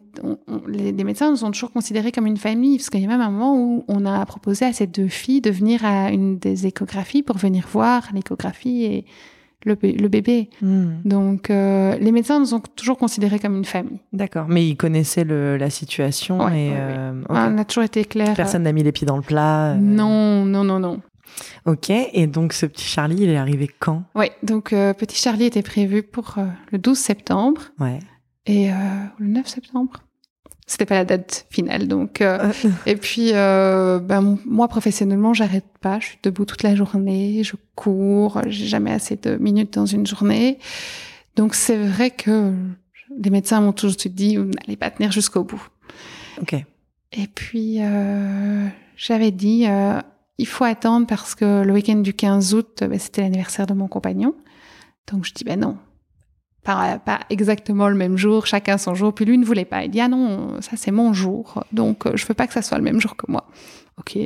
les, 0.68 1.04
médecins 1.04 1.32
nous 1.32 1.44
ont 1.44 1.52
toujours 1.52 1.72
considérés 1.72 2.12
comme 2.12 2.28
une 2.28 2.38
famille, 2.38 2.78
parce 2.78 2.90
qu'il 2.90 3.02
y 3.02 3.06
a 3.06 3.08
même 3.08 3.22
un 3.22 3.32
moment 3.32 3.58
où 3.58 3.84
on 3.88 4.06
a 4.06 4.24
proposé 4.26 4.66
à 4.66 4.74
ces 4.74 4.86
deux 4.86 5.08
filles 5.08 5.42
de 5.42 5.50
venir 5.50 5.84
à 5.84 6.12
une 6.12 6.38
des 6.38 6.68
échographies 6.68 7.24
pour 7.24 7.38
venir 7.38 7.68
voir 7.68 8.04
l'échographie 8.14 8.84
et 8.84 9.06
le, 9.66 10.08
bébé. 10.08 10.50
Hmm. 10.62 10.98
Donc, 11.04 11.50
euh, 11.50 11.98
les 11.98 12.12
médecins 12.12 12.40
nous 12.40 12.54
ont 12.54 12.62
toujours 12.76 12.98
considérés 12.98 13.40
comme 13.40 13.56
une 13.56 13.66
famille. 13.66 14.00
D'accord, 14.14 14.46
mais 14.48 14.68
ils 14.68 14.78
connaissaient 14.78 15.24
le, 15.24 15.58
la 15.58 15.70
situation 15.70 16.48
et 16.50 16.72
euh, 16.76 17.24
on 17.30 17.58
a 17.58 17.66
toujours 17.66 17.84
été 17.84 18.06
clair. 18.06 18.36
Personne 18.36 18.64
n'a 18.64 18.72
mis 18.72 18.84
les 18.84 18.92
pieds 18.92 19.08
dans 19.08 19.18
le 19.18 19.24
plat. 19.24 19.72
Euh. 19.72 19.76
Non, 19.76 20.46
non, 20.46 20.64
non, 20.64 20.80
non. 20.80 21.02
Ok, 21.66 21.90
et 21.90 22.28
donc 22.28 22.54
ce 22.54 22.66
petit 22.66 22.86
Charlie, 22.86 23.18
il 23.20 23.30
est 23.30 23.38
arrivé 23.38 23.70
quand? 23.80 24.04
Oui, 24.14 24.28
donc 24.44 24.70
petit 24.70 25.20
Charlie 25.20 25.46
était 25.46 25.64
prévu 25.64 26.04
pour 26.04 26.36
le 26.72 26.78
12 26.78 26.98
septembre. 26.98 27.62
Ouais. 27.80 28.00
Et 28.46 28.72
euh, 28.72 28.76
le 29.18 29.28
9 29.28 29.48
septembre. 29.48 30.04
C'était 30.68 30.86
pas 30.86 30.96
la 30.96 31.06
date 31.06 31.46
finale 31.52 31.88
donc 31.88 32.22
euh, 32.22 32.52
et 32.88 32.96
puis 32.96 33.32
euh, 33.34 34.00
ben 34.00 34.40
moi 34.46 34.68
professionnellement 34.68 35.34
j'arrête 35.34 35.66
pas. 35.80 36.00
Je 36.00 36.08
suis 36.08 36.18
debout 36.24 36.46
toute 36.46 36.64
la 36.64 36.76
journée 36.76 37.44
je 37.44 37.56
cours 37.76 38.42
j'ai 38.48 38.66
jamais 38.66 38.92
assez 38.92 39.16
de 39.16 39.36
minutes 39.36 39.74
dans 39.74 39.86
une 39.86 40.08
journée. 40.08 40.58
Donc 41.36 41.54
c'est 41.54 41.78
vrai 41.78 42.10
que 42.10 42.52
les 43.16 43.30
médecins 43.30 43.62
m'ont 43.62 43.74
toujours 43.74 43.96
dit 44.06 44.38
vous 44.38 44.46
n'allez 44.46 44.76
pas 44.76 44.90
tenir 44.90 45.12
jusqu'au 45.12 45.44
bout. 45.44 45.62
Ok. 46.42 46.56
Et 47.12 47.28
puis 47.28 47.78
euh, 47.82 48.68
j'avais 48.98 49.32
dit 49.32 49.68
euh, 49.68 50.00
il 50.40 50.48
faut 50.48 50.64
attendre 50.64 51.06
parce 51.06 51.36
que 51.36 51.64
le 51.64 51.74
week-end 51.74 51.98
du 51.98 52.14
15 52.14 52.56
août 52.56 52.78
ben, 52.82 52.98
c'était 52.98 53.22
l'anniversaire 53.22 53.68
de 53.68 53.76
mon 53.76 53.88
compagnon. 53.88 54.34
Donc 55.12 55.26
je 55.26 55.34
dis 55.34 55.44
ben 55.44 55.60
non 55.60 55.78
pas, 56.66 57.00
pas, 57.00 57.22
exactement 57.30 57.88
le 57.88 57.96
même 57.96 58.18
jour, 58.18 58.46
chacun 58.46 58.78
son 58.78 58.96
jour. 58.96 59.14
Puis 59.14 59.24
lui 59.24 59.38
ne 59.38 59.46
voulait 59.46 59.66
pas. 59.66 59.86
Il 59.86 59.92
dit 59.92 60.02
ah 60.02 60.10
non, 60.10 60.60
ça 60.62 60.72
c'est 60.76 60.92
mon 60.92 61.14
jour, 61.14 61.64
donc 61.72 62.06
euh, 62.06 62.12
je 62.16 62.26
veux 62.26 62.34
pas 62.34 62.48
que 62.48 62.54
ça 62.54 62.62
soit 62.62 62.78
le 62.78 62.84
même 62.84 63.00
jour 63.00 63.16
que 63.16 63.32
moi. 63.32 63.46
Ok. 63.98 64.18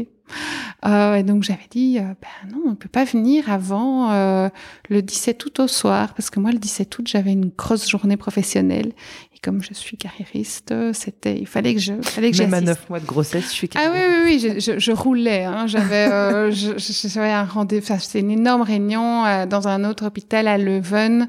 Euh, 0.86 1.16
et 1.16 1.24
donc 1.24 1.44
j'avais 1.44 1.68
dit 1.70 1.98
euh, 1.98 2.04
ben 2.04 2.52
non, 2.52 2.62
on 2.68 2.76
peut 2.76 2.90
pas 2.90 3.04
venir 3.04 3.52
avant 3.52 4.12
euh, 4.12 4.50
le 4.90 5.02
17 5.02 5.44
août 5.46 5.60
au 5.60 5.68
soir 5.68 6.14
parce 6.14 6.30
que 6.30 6.40
moi 6.40 6.52
le 6.52 6.60
17 6.60 6.98
août 6.98 7.08
j'avais 7.08 7.32
une 7.32 7.50
grosse 7.50 7.90
journée 7.90 8.16
professionnelle 8.16 8.94
et 9.36 9.40
comme 9.42 9.62
je 9.62 9.74
suis 9.74 9.98
carriériste, 9.98 10.74
c'était 10.94 11.38
il 11.38 11.48
fallait 11.48 11.74
que 11.74 11.82
je 11.82 11.94
fallait 12.02 12.32
que 12.32 12.38
Même 12.38 12.54
à 12.54 12.62
neuf 12.62 12.90
mois 12.90 13.00
de 13.00 13.06
grossesse, 13.06 13.46
je 13.46 13.54
suis 13.54 13.70
Ah 13.76 13.92
oui 13.92 14.00
oui 14.00 14.22
oui, 14.26 14.40
je, 14.40 14.60
je, 14.60 14.80
je 14.80 14.92
roulais. 14.92 15.44
Hein, 15.44 15.68
j'avais 15.68 16.12
euh, 16.12 16.52
j'avais 16.78 17.32
un 17.32 17.46
rendez-vous, 17.46 18.00
c'était 18.00 18.20
une 18.20 18.32
énorme 18.32 18.62
réunion 18.62 19.46
dans 19.48 19.68
un 19.68 19.84
autre 19.84 20.06
hôpital 20.06 20.48
à 20.48 20.58
Leuven. 20.58 21.28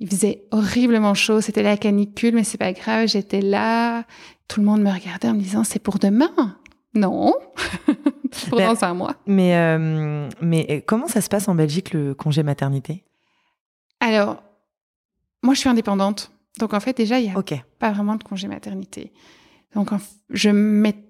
Il 0.00 0.08
faisait 0.08 0.44
horriblement 0.50 1.14
chaud, 1.14 1.40
c'était 1.40 1.62
la 1.62 1.76
canicule, 1.76 2.34
mais 2.34 2.44
c'est 2.44 2.58
pas 2.58 2.72
grave, 2.72 3.08
j'étais 3.08 3.40
là. 3.40 4.04
Tout 4.46 4.60
le 4.60 4.66
monde 4.66 4.80
me 4.80 4.92
regardait 4.92 5.28
en 5.28 5.34
me 5.34 5.40
disant 5.40 5.64
c'est 5.64 5.80
pour 5.80 5.98
demain? 5.98 6.56
Non, 6.94 7.34
pour 8.48 8.58
ben, 8.58 8.72
dans 8.72 8.84
un 8.84 8.94
mois. 8.94 9.16
Mais, 9.26 9.56
euh, 9.56 10.28
mais 10.40 10.66
euh, 10.70 10.80
comment 10.86 11.08
ça 11.08 11.20
se 11.20 11.28
passe 11.28 11.48
en 11.48 11.54
Belgique 11.54 11.92
le 11.92 12.14
congé 12.14 12.42
maternité? 12.42 13.04
Alors, 14.00 14.42
moi 15.42 15.54
je 15.54 15.60
suis 15.60 15.68
indépendante. 15.68 16.32
Donc 16.58 16.74
en 16.74 16.80
fait 16.80 16.96
déjà, 16.96 17.18
il 17.18 17.30
n'y 17.30 17.36
a 17.36 17.42
pas 17.78 17.92
vraiment 17.92 18.16
de 18.16 18.24
congé 18.24 18.48
maternité. 18.48 19.12
Donc 19.74 19.90
je 20.30 20.50
m'étais 20.50 21.07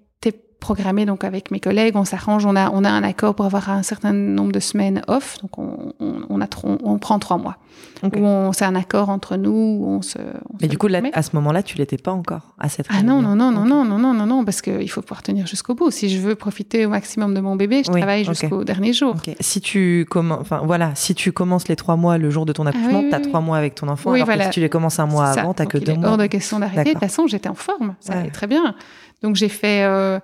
programmé 0.59 1.05
donc 1.05 1.23
avec 1.23 1.51
mes 1.51 1.59
collègues, 1.59 1.95
on 1.95 2.05
s'arrange, 2.05 2.45
on 2.45 2.55
a, 2.55 2.69
on 2.71 2.83
a 2.83 2.89
un 2.89 3.03
accord 3.03 3.35
pour 3.35 3.45
avoir 3.45 3.69
un 3.69 3.83
certain 3.83 4.13
nombre 4.13 4.51
de 4.51 4.59
semaines 4.59 5.01
off, 5.07 5.37
donc 5.41 5.57
on, 5.57 5.93
on, 5.99 6.21
on 6.29 6.41
a 6.41 6.47
on, 6.63 6.77
on, 6.83 6.97
prend 6.99 7.19
trois 7.19 7.37
mois. 7.37 7.57
Okay. 8.03 8.21
C'est 8.53 8.65
un 8.65 8.75
accord 8.75 9.09
entre 9.09 9.35
nous, 9.35 9.51
on 9.85 10.01
se. 10.01 10.17
Mais 10.61 10.67
se 10.67 10.67
du 10.67 10.77
coup, 10.77 10.87
là, 10.87 11.01
à 11.13 11.21
ce 11.21 11.35
moment-là, 11.35 11.63
tu 11.63 11.77
l'étais 11.77 11.97
pas 11.97 12.11
encore 12.11 12.53
à 12.57 12.69
cette. 12.69 12.87
Ah 12.89 13.03
non 13.03 13.21
non 13.21 13.35
non 13.35 13.49
okay. 13.49 13.69
non 13.69 13.85
non 13.85 13.97
non 13.97 14.13
non 14.13 14.25
non 14.25 14.45
parce 14.45 14.61
qu'il 14.61 14.89
faut 14.89 15.01
pouvoir 15.01 15.21
tenir 15.21 15.47
jusqu'au 15.47 15.75
bout. 15.75 15.91
Si 15.91 16.09
je 16.09 16.19
veux 16.19 16.35
profiter 16.35 16.85
au 16.85 16.89
maximum 16.89 17.33
de 17.33 17.41
mon 17.41 17.55
bébé, 17.55 17.83
je 17.85 17.91
oui, 17.91 17.99
travaille 17.99 18.21
okay. 18.21 18.33
jusqu'au 18.33 18.63
dernier 18.63 18.93
jour. 18.93 19.15
Si 19.39 19.61
tu 19.61 20.05
commences, 20.09 20.39
enfin 20.41 20.61
voilà, 20.63 20.91
si 20.95 21.15
tu 21.15 21.31
commences 21.31 21.67
les 21.67 21.75
trois 21.75 21.95
mois 21.95 22.17
le 22.17 22.29
jour 22.29 22.45
de 22.45 22.53
ton 22.53 22.65
accouchement, 22.65 22.99
ah, 22.99 23.03
oui, 23.03 23.09
tu 23.09 23.15
as 23.15 23.19
oui, 23.19 23.27
trois 23.27 23.41
mois 23.41 23.57
avec 23.57 23.75
ton 23.75 23.87
enfant. 23.87 24.13
alors 24.13 24.25
voilà. 24.25 24.45
que 24.45 24.53
si 24.53 24.55
tu 24.55 24.59
les 24.61 24.69
commences 24.69 24.99
un 24.99 25.05
mois 25.05 25.27
avant, 25.27 25.53
t'as 25.53 25.65
que 25.65 25.77
deux 25.77 25.95
mois. 25.95 26.09
Hors 26.09 26.17
de 26.17 26.27
question 26.27 26.59
d'arrêter. 26.59 26.83
De 26.83 26.89
toute 26.91 26.99
façon, 26.99 27.27
j'étais 27.27 27.49
en 27.49 27.55
forme, 27.55 27.95
ça 27.99 28.13
ouais. 28.13 28.19
allait 28.19 28.31
très 28.31 28.47
bien. 28.47 28.75
Donc 29.21 29.35
j'ai 29.35 29.49
fait, 29.49 29.83
euh, 29.83 30.19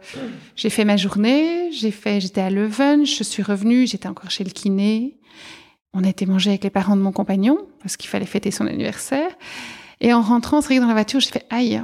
j'ai 0.55 0.69
fait 0.69 0.85
ma 0.85 0.97
journée, 0.97 1.71
j'ai 1.71 1.91
fait, 1.91 2.21
j'étais 2.21 2.41
à 2.41 2.49
Leuven, 2.49 3.05
je 3.05 3.23
suis 3.23 3.43
revenue, 3.43 3.87
j'étais 3.87 4.07
encore 4.07 4.31
chez 4.31 4.43
le 4.43 4.51
kiné. 4.51 5.17
On 5.93 6.03
a 6.03 6.09
été 6.09 6.25
manger 6.25 6.51
avec 6.51 6.63
les 6.63 6.69
parents 6.69 6.95
de 6.95 7.01
mon 7.01 7.11
compagnon 7.11 7.57
parce 7.81 7.97
qu'il 7.97 8.09
fallait 8.09 8.25
fêter 8.25 8.51
son 8.51 8.67
anniversaire. 8.67 9.31
Et 10.01 10.13
en 10.13 10.21
rentrant, 10.21 10.61
c'est 10.61 10.77
dans 10.79 10.87
la 10.87 10.93
voiture, 10.93 11.19
j'ai 11.19 11.31
fait 11.31 11.45
aïe. 11.49 11.81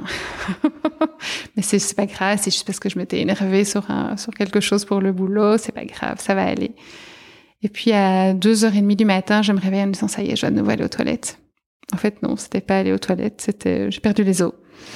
Mais 1.56 1.62
c'est 1.62 1.96
pas 1.96 2.06
grave, 2.06 2.38
c'est 2.40 2.50
juste 2.50 2.66
parce 2.66 2.78
que 2.78 2.88
je 2.88 2.98
m'étais 2.98 3.20
énervée 3.20 3.64
sur 3.64 3.90
un, 3.90 4.16
sur 4.16 4.32
quelque 4.34 4.60
chose 4.60 4.84
pour 4.84 5.00
le 5.00 5.12
boulot, 5.12 5.56
c'est 5.56 5.72
pas 5.72 5.84
grave, 5.84 6.20
ça 6.20 6.34
va 6.34 6.44
aller. 6.44 6.72
Et 7.62 7.68
puis 7.68 7.92
à 7.92 8.34
2h30 8.34 8.96
du 8.96 9.04
matin, 9.04 9.40
je 9.42 9.52
me 9.52 9.60
réveille 9.60 9.82
en 9.82 9.86
me 9.86 9.92
disant 9.92 10.08
ça 10.08 10.22
y 10.22 10.30
est, 10.30 10.36
je 10.36 10.42
dois 10.42 10.50
de 10.50 10.56
nouveau 10.56 10.70
aller 10.70 10.84
aux 10.84 10.88
toilettes. 10.88 11.38
En 11.92 11.96
fait, 11.96 12.22
non, 12.22 12.36
c'était 12.36 12.60
pas 12.60 12.78
aller 12.78 12.92
aux 12.92 12.98
toilettes, 12.98 13.40
c'était 13.40 13.90
j'ai 13.90 14.00
perdu 14.00 14.24
les 14.24 14.42
os. 14.42 14.52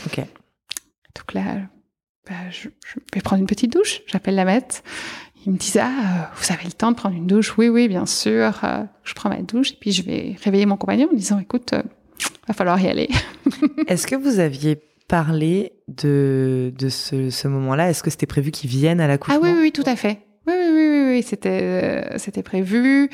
Ok. 0.06 0.18
Donc 0.18 1.32
là, 1.32 1.42
bah, 2.28 2.34
je, 2.50 2.68
vais 3.14 3.20
prendre 3.20 3.40
une 3.40 3.46
petite 3.46 3.72
douche. 3.72 4.02
J'appelle 4.06 4.34
la 4.34 4.44
maître. 4.44 4.82
Il 5.44 5.52
me 5.52 5.58
disent 5.58 5.78
ah 5.80 6.32
vous 6.36 6.52
avez 6.52 6.64
le 6.64 6.72
temps 6.72 6.90
de 6.90 6.96
prendre 6.96 7.14
une 7.14 7.28
douche 7.28 7.56
Oui 7.56 7.68
oui 7.68 7.86
bien 7.86 8.06
sûr. 8.06 8.58
Euh, 8.64 8.82
je 9.04 9.14
prends 9.14 9.28
ma 9.28 9.36
douche 9.36 9.72
et 9.72 9.76
puis 9.80 9.92
je 9.92 10.02
vais 10.02 10.34
réveiller 10.42 10.66
mon 10.66 10.76
compagnon 10.76 11.08
en 11.08 11.12
me 11.12 11.16
disant 11.16 11.38
écoute 11.38 11.72
euh, 11.72 11.82
va 12.48 12.54
falloir 12.54 12.80
y 12.80 12.88
aller. 12.88 13.08
Est-ce 13.86 14.08
que 14.08 14.16
vous 14.16 14.40
aviez 14.40 14.80
parlé 15.06 15.72
de 15.86 16.72
de 16.76 16.88
ce, 16.88 17.30
ce 17.30 17.46
moment-là? 17.46 17.90
Est-ce 17.90 18.02
que 18.02 18.10
c'était 18.10 18.26
prévu 18.26 18.50
qu'il 18.50 18.68
vienne 18.68 19.00
à 19.00 19.06
l'accouchement? 19.06 19.40
Ah 19.40 19.46
oui, 19.46 19.56
oui 19.60 19.72
tout 19.72 19.84
à 19.86 19.94
fait. 19.94 20.18
Oui 20.48 20.54
oui 20.56 20.70
oui 20.72 20.88
oui, 20.90 21.06
oui. 21.10 21.22
c'était 21.22 21.60
euh, 21.62 22.18
c'était 22.18 22.42
prévu. 22.42 23.08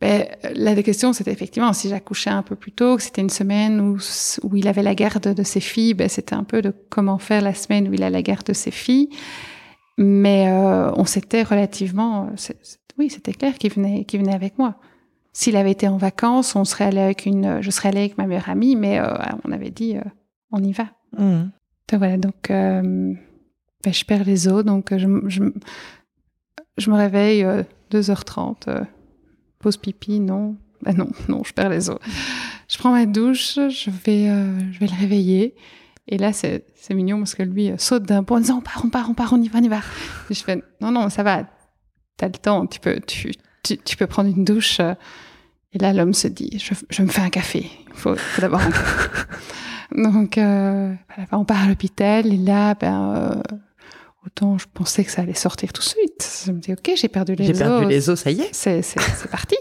Ben, 0.00 0.26
la 0.54 0.80
question, 0.82 1.12
c'était 1.12 1.32
effectivement 1.32 1.72
si 1.72 1.88
j'accouchais 1.88 2.30
un 2.30 2.42
peu 2.42 2.54
plus 2.54 2.70
tôt, 2.70 2.96
que 2.96 3.02
c'était 3.02 3.20
une 3.20 3.30
semaine 3.30 3.80
où, 3.80 3.98
où 4.44 4.56
il 4.56 4.68
avait 4.68 4.82
la 4.82 4.94
garde 4.94 5.34
de 5.34 5.42
ses 5.42 5.60
filles, 5.60 5.94
ben, 5.94 6.08
c'était 6.08 6.36
un 6.36 6.44
peu 6.44 6.62
de 6.62 6.72
comment 6.88 7.18
faire 7.18 7.42
la 7.42 7.54
semaine 7.54 7.88
où 7.88 7.94
il 7.94 8.02
a 8.04 8.10
la 8.10 8.22
garde 8.22 8.46
de 8.46 8.52
ses 8.52 8.70
filles. 8.70 9.08
Mais 9.96 10.48
euh, 10.48 10.92
on 10.94 11.04
s'était 11.04 11.42
relativement, 11.42 12.30
oui, 12.96 13.10
c'était 13.10 13.32
clair 13.32 13.54
qu'il 13.58 13.72
venait, 13.72 14.04
qu'il 14.04 14.20
venait 14.20 14.34
avec 14.34 14.56
moi. 14.56 14.76
S'il 15.32 15.56
avait 15.56 15.72
été 15.72 15.88
en 15.88 15.96
vacances, 15.96 16.54
on 16.54 16.64
serait 16.64 16.84
allé 16.84 17.00
avec 17.00 17.26
une, 17.26 17.60
je 17.60 17.70
serais 17.70 17.88
allée 17.88 18.00
avec 18.00 18.18
ma 18.18 18.26
meilleure 18.26 18.48
amie, 18.48 18.76
mais 18.76 19.00
euh, 19.00 19.12
on 19.44 19.50
avait 19.50 19.70
dit, 19.70 19.96
euh, 19.96 20.02
on 20.52 20.62
y 20.62 20.72
va. 20.72 20.86
Mmh. 21.18 21.50
Donc 21.90 21.98
voilà, 21.98 22.16
donc 22.16 22.48
ben, 22.48 23.16
je 23.84 24.04
perds 24.04 24.24
les 24.24 24.46
os, 24.46 24.64
donc 24.64 24.96
je, 24.96 25.08
je, 25.26 25.42
je 26.76 26.90
me 26.90 26.96
réveille 26.96 27.44
2h30 27.90 28.84
Pause 29.58 29.76
pipi, 29.76 30.20
non. 30.20 30.56
Ben 30.82 30.96
non, 30.96 31.08
non, 31.28 31.42
je 31.44 31.52
perds 31.52 31.70
les 31.70 31.90
os. 31.90 31.98
Je 32.68 32.78
prends 32.78 32.92
ma 32.92 33.06
douche, 33.06 33.54
je 33.54 33.90
vais, 33.90 34.28
euh, 34.28 34.72
je 34.72 34.78
vais 34.78 34.86
le 34.86 34.98
réveiller. 34.98 35.54
Et 36.06 36.16
là, 36.16 36.32
c'est 36.32 36.64
mignon 36.90 37.18
parce 37.18 37.34
que 37.34 37.42
lui 37.42 37.70
euh, 37.70 37.76
saute 37.78 38.04
d'un 38.04 38.22
bond 38.22 38.36
en 38.36 38.40
disant 38.40 38.58
on 38.58 38.62
part, 38.62 38.82
on 38.84 38.88
part, 38.88 39.10
on 39.10 39.14
part, 39.14 39.32
on 39.32 39.42
y 39.42 39.48
va, 39.48 39.58
on 39.58 39.62
y 39.62 39.68
va. 39.68 39.80
Je 40.30 40.42
fais 40.42 40.62
non, 40.80 40.90
non, 40.90 41.10
ça 41.10 41.22
va, 41.22 41.44
t'as 42.16 42.28
le 42.28 42.32
temps, 42.32 42.66
tu 42.66 42.80
peux, 42.80 43.00
tu, 43.00 43.32
tu, 43.62 43.96
peux 43.96 44.06
prendre 44.06 44.30
une 44.30 44.44
douche. 44.44 44.80
Et 45.72 45.78
là, 45.78 45.92
l'homme 45.92 46.14
se 46.14 46.28
dit 46.28 46.58
je, 46.58 47.02
me 47.02 47.08
fais 47.08 47.20
un 47.20 47.28
café. 47.28 47.66
Il 47.88 47.94
faut, 47.94 48.16
faut 48.16 48.40
d'abord 48.40 48.60
un 48.60 48.70
café. 48.70 49.26
Donc, 50.02 50.38
euh, 50.38 50.94
on 51.32 51.44
part 51.44 51.64
à 51.64 51.66
l'hôpital 51.66 52.26
et 52.26 52.36
là, 52.36 52.74
ben, 52.74 53.42
Autant 54.28 54.58
je 54.58 54.66
pensais 54.72 55.04
que 55.04 55.10
ça 55.10 55.22
allait 55.22 55.32
sortir 55.32 55.72
tout 55.72 55.80
de 55.80 55.86
suite. 55.86 56.42
Je 56.44 56.52
me 56.52 56.58
dis, 56.60 56.74
ok, 56.74 56.92
j'ai 56.96 57.08
perdu 57.08 57.34
les 57.34 57.48
os. 57.48 57.56
J'ai 57.56 57.64
perdu 57.64 57.86
les 57.86 58.10
os, 58.10 58.20
ça 58.20 58.30
y 58.30 58.42
est. 58.42 58.50
C'est, 58.52 58.82
parti. 59.30 59.56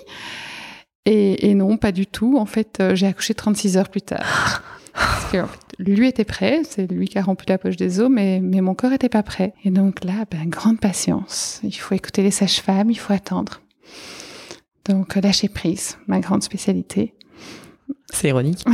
Et, 1.06 1.56
non, 1.56 1.78
pas 1.78 1.94
du 1.94 2.06
tout. 2.06 2.38
En 2.38 2.46
fait, 2.46 2.80
euh, 2.82 2.94
j'ai 2.94 3.08
accouché 3.08 3.34
36 3.34 3.78
heures 3.78 3.88
plus 3.88 4.02
tard. 4.02 4.62
Parce 4.94 5.32
que, 5.32 5.38
lui 5.80 6.06
était 6.08 6.26
prêt, 6.26 6.64
c'est 6.68 6.92
lui 6.92 7.08
qui 7.08 7.18
a 7.18 7.22
rempli 7.22 7.46
la 7.48 7.58
poche 7.58 7.78
des 7.78 8.02
os, 8.02 8.10
mais, 8.12 8.42
mais 8.42 8.60
mon 8.60 8.76
corps 8.76 8.92
était 8.92 9.08
pas 9.08 9.24
prêt. 9.24 9.54
Et 9.64 9.70
donc 9.70 10.04
là, 10.04 10.26
ben, 10.30 10.50
grande 10.50 10.82
patience. 10.82 11.62
Il 11.64 11.72
faut 11.72 11.96
écouter 11.96 12.24
les 12.24 12.32
sages-femmes, 12.32 12.92
il 12.92 13.00
faut 13.00 13.14
attendre. 13.14 13.62
Donc, 14.84 15.16
lâcher 15.16 15.48
prise, 15.48 15.98
ma 16.08 16.20
grande 16.20 16.44
spécialité. 16.44 17.14
C'est 18.12 18.28
ironique. 18.30 18.64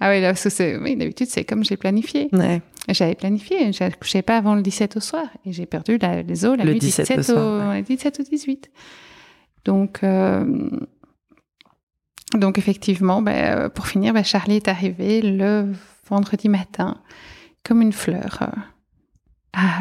ah 0.00 0.10
oui, 0.10 0.20
là, 0.20 0.32
parce 0.32 0.44
que 0.44 0.82
oui, 0.82 0.96
d'habitude, 0.96 1.28
c'est 1.28 1.44
comme 1.44 1.64
j'ai 1.64 1.76
planifié. 1.76 2.28
Ouais. 2.32 2.60
J'avais 2.88 3.14
planifié, 3.14 3.72
je 3.72 3.96
couchais 3.96 4.22
pas 4.22 4.36
avant 4.36 4.54
le 4.54 4.62
17 4.62 4.96
au 4.96 5.00
soir 5.00 5.26
et 5.44 5.52
j'ai 5.52 5.66
perdu 5.66 5.98
les 5.98 6.44
os 6.44 6.56
la 6.56 6.64
le 6.64 6.72
nuit 6.72 6.78
17 6.78 7.18
17 7.18 7.36
au, 7.36 7.82
17 7.82 8.20
au 8.20 8.22
18. 8.22 8.70
Donc, 9.64 10.02
euh, 10.02 10.70
donc 12.34 12.56
effectivement, 12.56 13.20
ben, 13.20 13.36
euh, 13.36 13.68
pour 13.68 13.86
finir, 13.86 14.14
ben, 14.14 14.24
Charlie 14.24 14.56
est 14.56 14.68
arrivé 14.68 15.20
le 15.20 15.72
vendredi 16.08 16.48
matin 16.48 16.96
comme 17.64 17.82
une 17.82 17.92
fleur 17.92 18.38
euh, 18.42 18.46
à 19.52 19.80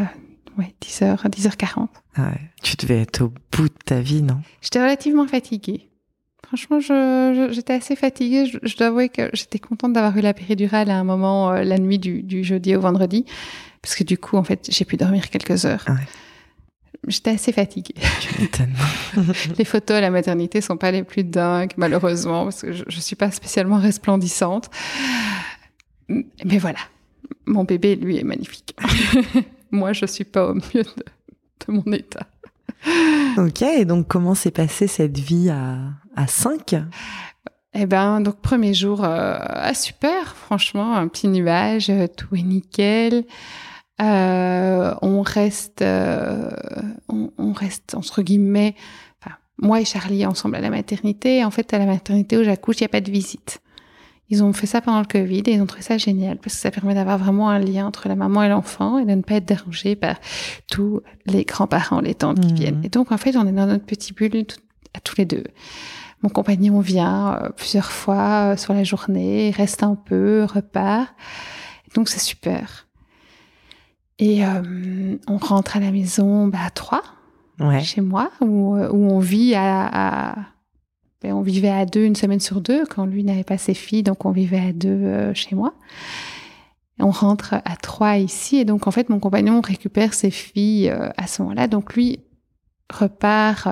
ouais, 0.57 0.75
10h, 0.81 1.29
10h40. 1.29 1.87
Ah 2.15 2.29
ouais. 2.29 2.41
Tu 2.61 2.75
devais 2.75 3.01
être 3.01 3.21
au 3.21 3.33
bout 3.51 3.69
de 3.69 3.77
ta 3.85 4.01
vie, 4.01 4.21
non? 4.21 4.41
J'étais 4.61 4.81
relativement 4.81 5.27
fatiguée. 5.27 5.89
Franchement, 6.47 6.79
j'étais 6.79 7.73
assez 7.73 7.97
fatiguée. 7.97 8.45
Je, 8.45 8.77
dois 8.77 8.87
avouer 8.87 9.09
que 9.09 9.29
j'étais 9.33 9.59
contente 9.59 9.91
d'avoir 9.91 10.15
eu 10.17 10.21
la 10.21 10.33
péridurale 10.33 10.89
à 10.89 10.97
un 10.97 11.03
moment, 11.03 11.51
euh, 11.51 11.63
la 11.63 11.77
nuit 11.77 11.99
du, 11.99 12.23
du, 12.23 12.43
jeudi 12.43 12.73
au 12.73 12.79
vendredi, 12.79 13.25
parce 13.81 13.95
que 13.95 14.05
du 14.05 14.17
coup, 14.17 14.37
en 14.37 14.43
fait, 14.43 14.67
j'ai 14.71 14.85
pu 14.85 14.95
dormir 14.95 15.29
quelques 15.29 15.65
heures. 15.65 15.83
Ah 15.87 15.95
j'étais 17.05 17.31
assez 17.31 17.51
fatiguée. 17.51 17.95
les 19.57 19.65
photos 19.65 19.97
à 19.97 20.01
la 20.01 20.09
maternité 20.09 20.61
sont 20.61 20.77
pas 20.77 20.91
les 20.91 21.03
plus 21.03 21.25
dingues, 21.25 21.73
malheureusement, 21.75 22.45
parce 22.45 22.61
que 22.61 22.71
je, 22.71 22.85
je 22.87 22.99
suis 23.01 23.17
pas 23.17 23.29
spécialement 23.31 23.77
resplendissante. 23.77 24.69
Mais 26.07 26.57
voilà, 26.59 26.79
mon 27.45 27.65
bébé, 27.65 27.97
lui, 27.97 28.17
est 28.17 28.23
magnifique. 28.23 28.73
Moi, 29.71 29.91
je 29.91 30.05
suis 30.05 30.23
pas 30.23 30.47
au 30.47 30.53
mieux 30.53 30.83
de, 30.83 31.03
de 31.67 31.71
mon 31.73 31.91
état. 31.91 32.25
Ok, 33.37 33.61
et 33.63 33.85
donc 33.85 34.07
comment 34.07 34.33
s'est 34.33 34.51
passée 34.51 34.87
cette 34.87 35.17
vie 35.17 35.49
à, 35.49 35.77
à 36.17 36.27
5 36.27 36.75
eh 37.79 37.85
ben, 37.85 38.21
donc 38.21 38.41
premier 38.41 38.73
jour, 38.73 39.03
euh, 39.03 39.37
ah, 39.39 39.73
super, 39.75 40.35
franchement, 40.35 40.95
un 40.95 41.07
petit 41.07 41.27
nuage, 41.27 41.91
euh, 41.91 42.07
tout 42.07 42.35
est 42.35 42.41
nickel. 42.41 43.23
Euh, 44.01 44.95
on 45.03 45.21
reste, 45.21 45.83
euh, 45.83 46.49
on, 47.07 47.31
on, 47.37 47.51
reste 47.51 47.93
entre 47.93 48.23
guillemets, 48.23 48.73
enfin, 49.21 49.35
moi 49.59 49.79
et 49.79 49.85
Charlie 49.85 50.25
ensemble 50.25 50.55
à 50.55 50.61
la 50.61 50.71
maternité. 50.71 51.43
En 51.43 51.51
fait, 51.51 51.71
à 51.71 51.77
la 51.77 51.85
maternité 51.85 52.37
où 52.37 52.43
j'accouche, 52.43 52.77
il 52.79 52.83
n'y 52.83 52.87
a 52.87 52.89
pas 52.89 53.01
de 53.01 53.11
visite. 53.11 53.61
Ils 54.29 54.43
ont 54.43 54.53
fait 54.53 54.67
ça 54.67 54.81
pendant 54.81 54.99
le 54.99 55.05
Covid 55.05 55.43
et 55.45 55.53
ils 55.53 55.61
ont 55.61 55.67
trouvé 55.67 55.83
ça 55.83 55.99
génial 55.99 56.37
parce 56.37 56.55
que 56.55 56.61
ça 56.61 56.71
permet 56.71 56.95
d'avoir 56.95 57.19
vraiment 57.19 57.49
un 57.49 57.59
lien 57.59 57.85
entre 57.85 58.07
la 58.07 58.15
maman 58.15 58.41
et 58.41 58.49
l'enfant 58.49 58.97
et 58.97 59.05
de 59.05 59.13
ne 59.13 59.21
pas 59.21 59.35
être 59.35 59.45
dérangé 59.45 59.95
par 59.95 60.15
tous 60.67 61.01
les 61.27 61.43
grands-parents, 61.43 62.01
les 62.01 62.15
tantes 62.15 62.39
qui 62.39 62.53
mmh. 62.53 62.55
viennent. 62.55 62.81
Et 62.83 62.89
donc, 62.89 63.11
en 63.11 63.17
fait, 63.17 63.35
on 63.37 63.45
est 63.47 63.51
dans 63.51 63.67
notre 63.67 63.85
petit 63.85 64.13
bulle 64.13 64.45
à 64.95 64.99
tous 64.99 65.15
les 65.17 65.25
deux. 65.25 65.43
Mon 66.23 66.29
compagnon 66.29 66.79
vient 66.79 67.35
euh, 67.35 67.49
plusieurs 67.49 67.91
fois 67.91 68.53
euh, 68.53 68.57
sur 68.57 68.73
la 68.73 68.83
journée, 68.83 69.51
reste 69.51 69.83
un 69.83 69.95
peu, 69.95 70.45
repart. 70.45 71.09
donc, 71.95 72.09
c'est 72.09 72.19
super. 72.19 72.87
Et 74.19 74.45
euh, 74.45 75.17
on 75.27 75.37
rentre 75.37 75.77
à 75.77 75.79
la 75.79 75.91
maison 75.91 76.47
bah, 76.47 76.59
à 76.65 76.69
trois, 76.71 77.03
ouais. 77.59 77.83
chez 77.83 78.01
moi, 78.01 78.31
où, 78.41 78.75
où 78.75 79.11
on 79.11 79.19
vit 79.19 79.53
à, 79.53 80.31
à 80.31 80.35
ben, 81.21 81.33
on 81.33 81.41
vivait 81.41 81.69
à 81.69 81.85
deux 81.85 82.05
une 82.05 82.15
semaine 82.15 82.39
sur 82.39 82.61
deux 82.61 82.85
quand 82.85 83.05
lui 83.05 83.23
n'avait 83.23 83.43
pas 83.43 83.57
ses 83.57 83.73
filles, 83.73 84.03
donc 84.03 84.25
on 84.25 84.31
vivait 84.31 84.59
à 84.59 84.71
deux 84.71 84.89
euh, 84.89 85.33
chez 85.33 85.55
moi. 85.55 85.73
on 86.99 87.09
rentre 87.09 87.55
à 87.65 87.75
trois 87.75 88.17
ici 88.17 88.57
et 88.57 88.65
donc 88.65 88.85
en 88.85 88.91
fait 88.91 89.09
mon 89.09 89.19
compagnon 89.19 89.61
récupère 89.61 90.13
ses 90.13 90.29
filles 90.29 90.89
euh, 90.89 91.09
à 91.17 91.25
ce 91.25 91.41
moment-là, 91.41 91.67
donc 91.67 91.95
lui 91.95 92.19
repart, 92.93 93.67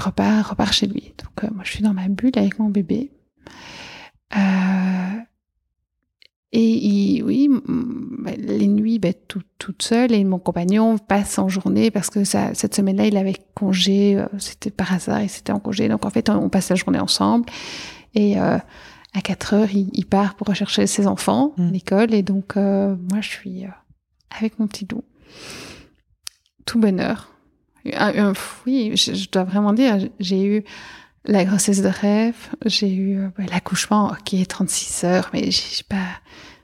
repart, 0.00 0.48
repart 0.48 0.72
chez 0.72 0.86
lui. 0.86 1.14
Donc 1.18 1.50
moi 1.52 1.64
je 1.64 1.70
suis 1.72 1.82
dans 1.82 1.94
ma 1.94 2.08
bulle 2.08 2.32
avec 2.36 2.58
mon 2.58 2.68
bébé. 2.68 3.10
Et 6.54 7.22
oui, 7.24 7.48
bah, 7.66 8.32
les 8.36 8.66
nuits, 8.66 8.98
bah, 8.98 9.14
tout, 9.14 9.40
toute 9.58 9.82
seule 9.82 10.12
et 10.12 10.22
mon 10.22 10.38
compagnon 10.38 10.98
passe 10.98 11.38
en 11.38 11.48
journée 11.48 11.90
parce 11.90 12.10
que 12.10 12.24
ça, 12.24 12.52
cette 12.52 12.74
semaine-là, 12.74 13.06
il 13.06 13.16
avait 13.16 13.36
congé, 13.54 14.18
euh, 14.18 14.26
c'était 14.38 14.70
par 14.70 14.92
hasard, 14.92 15.22
il 15.22 15.30
s'était 15.30 15.52
en 15.52 15.60
congé. 15.60 15.88
Donc 15.88 16.04
en 16.04 16.10
fait, 16.10 16.28
on, 16.28 16.50
passe 16.50 16.68
la 16.68 16.76
journée 16.76 16.98
ensemble. 16.98 17.46
Et 18.14 18.38
euh, 18.38 18.58
à 19.14 19.20
4 19.22 19.54
heures, 19.54 19.68
il, 19.72 20.04
part 20.06 20.34
pour 20.34 20.46
rechercher 20.46 20.86
ses 20.86 21.06
enfants 21.06 21.54
à 21.56 21.62
Mm. 21.62 21.72
l'école. 21.72 22.14
Et 22.14 22.22
donc, 22.22 22.56
euh, 22.56 22.96
moi, 23.10 23.22
je 23.22 23.28
suis 23.28 23.64
euh, 23.64 23.68
avec 24.30 24.58
mon 24.58 24.66
petit 24.66 24.86
loup. 24.90 25.04
Tout 26.66 26.78
bonheur. 26.78 27.31
Un- 27.92 28.28
un- 28.28 28.32
oui, 28.66 28.92
je, 28.94 29.14
je 29.14 29.28
dois 29.30 29.44
vraiment 29.44 29.72
dire, 29.72 29.98
j'ai 30.20 30.44
eu 30.44 30.64
la 31.24 31.44
grossesse 31.44 31.82
de 31.82 31.88
rêve, 31.88 32.36
j'ai 32.66 32.92
eu 32.92 33.18
euh, 33.18 33.28
l'accouchement, 33.50 34.14
qui 34.24 34.40
est 34.40 34.46
36 34.46 35.04
heures, 35.04 35.30
mais 35.32 35.50
j'ai 35.50 35.82
pas, 35.88 36.06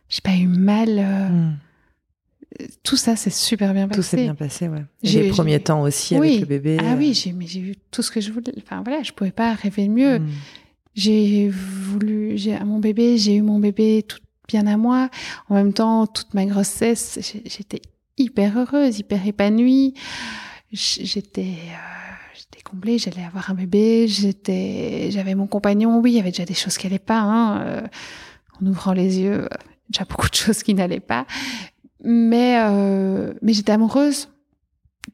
j'ai 0.08 0.20
pas 0.22 0.34
eu 0.34 0.46
mal. 0.46 0.88
euh, 0.98 1.28
Hmm. 1.28 1.56
Tout 2.82 2.96
ça, 2.96 3.14
c'est 3.14 3.30
super 3.30 3.72
bien 3.74 3.86
Tout 3.88 4.02
s'est 4.02 4.16
passé. 4.16 4.22
bien 4.24 4.34
passé, 4.34 4.68
ouais. 4.68 4.82
J'ai- 5.02 5.22
les 5.24 5.28
premiers 5.28 5.60
temps 5.60 5.82
aussi 5.82 6.16
Oui. 6.18 6.28
avec 6.28 6.40
le 6.40 6.46
bébé. 6.46 6.78
Ah 6.80 6.92
euh, 6.92 6.96
oui, 6.96 7.12
j'ai, 7.14 7.32
mais 7.32 7.46
j'ai 7.46 7.60
eu 7.60 7.74
tout 7.90 8.02
ce 8.02 8.10
que 8.10 8.20
je 8.20 8.32
voulais. 8.32 8.52
Enfin 8.58 8.82
voilà, 8.84 9.02
je 9.02 9.12
pouvais 9.12 9.30
pas 9.30 9.52
rêver 9.52 9.86
de 9.86 9.92
mieux. 9.92 10.18
hmm. 10.18 10.28
J'ai 10.94 11.48
voulu, 11.50 12.32
j'ai 12.36 12.54
à 12.56 12.64
mon 12.64 12.78
bébé, 12.80 13.16
j'ai 13.18 13.34
eu 13.36 13.42
mon 13.42 13.60
bébé 13.60 14.02
tout 14.08 14.18
bien 14.48 14.66
à 14.66 14.76
moi. 14.76 15.10
En 15.48 15.54
même 15.54 15.72
temps, 15.72 16.06
toute 16.06 16.32
ma 16.34 16.46
grossesse, 16.46 17.18
j'étais 17.44 17.82
hyper 18.16 18.58
heureuse, 18.58 18.98
hyper 18.98 19.24
épanouie. 19.26 19.94
J'étais, 20.72 21.40
euh, 21.42 22.14
j'étais 22.34 22.62
comblée. 22.62 22.98
J'allais 22.98 23.24
avoir 23.24 23.50
un 23.50 23.54
bébé. 23.54 24.06
J'étais, 24.08 25.10
j'avais 25.10 25.34
mon 25.34 25.46
compagnon. 25.46 26.00
Oui, 26.00 26.12
il 26.12 26.16
y 26.16 26.20
avait 26.20 26.30
déjà 26.30 26.44
des 26.44 26.54
choses 26.54 26.76
qui 26.76 26.86
allaient 26.86 26.98
pas. 26.98 27.20
Hein, 27.20 27.62
euh, 27.62 27.80
en 28.60 28.66
ouvrant 28.66 28.92
les 28.92 29.20
yeux, 29.20 29.44
euh, 29.44 29.48
déjà 29.90 30.04
beaucoup 30.04 30.28
de 30.28 30.34
choses 30.34 30.62
qui 30.62 30.74
n'allaient 30.74 31.00
pas. 31.00 31.26
Mais, 32.04 32.60
euh, 32.60 33.34
mais 33.42 33.52
j'étais 33.52 33.72
amoureuse. 33.72 34.28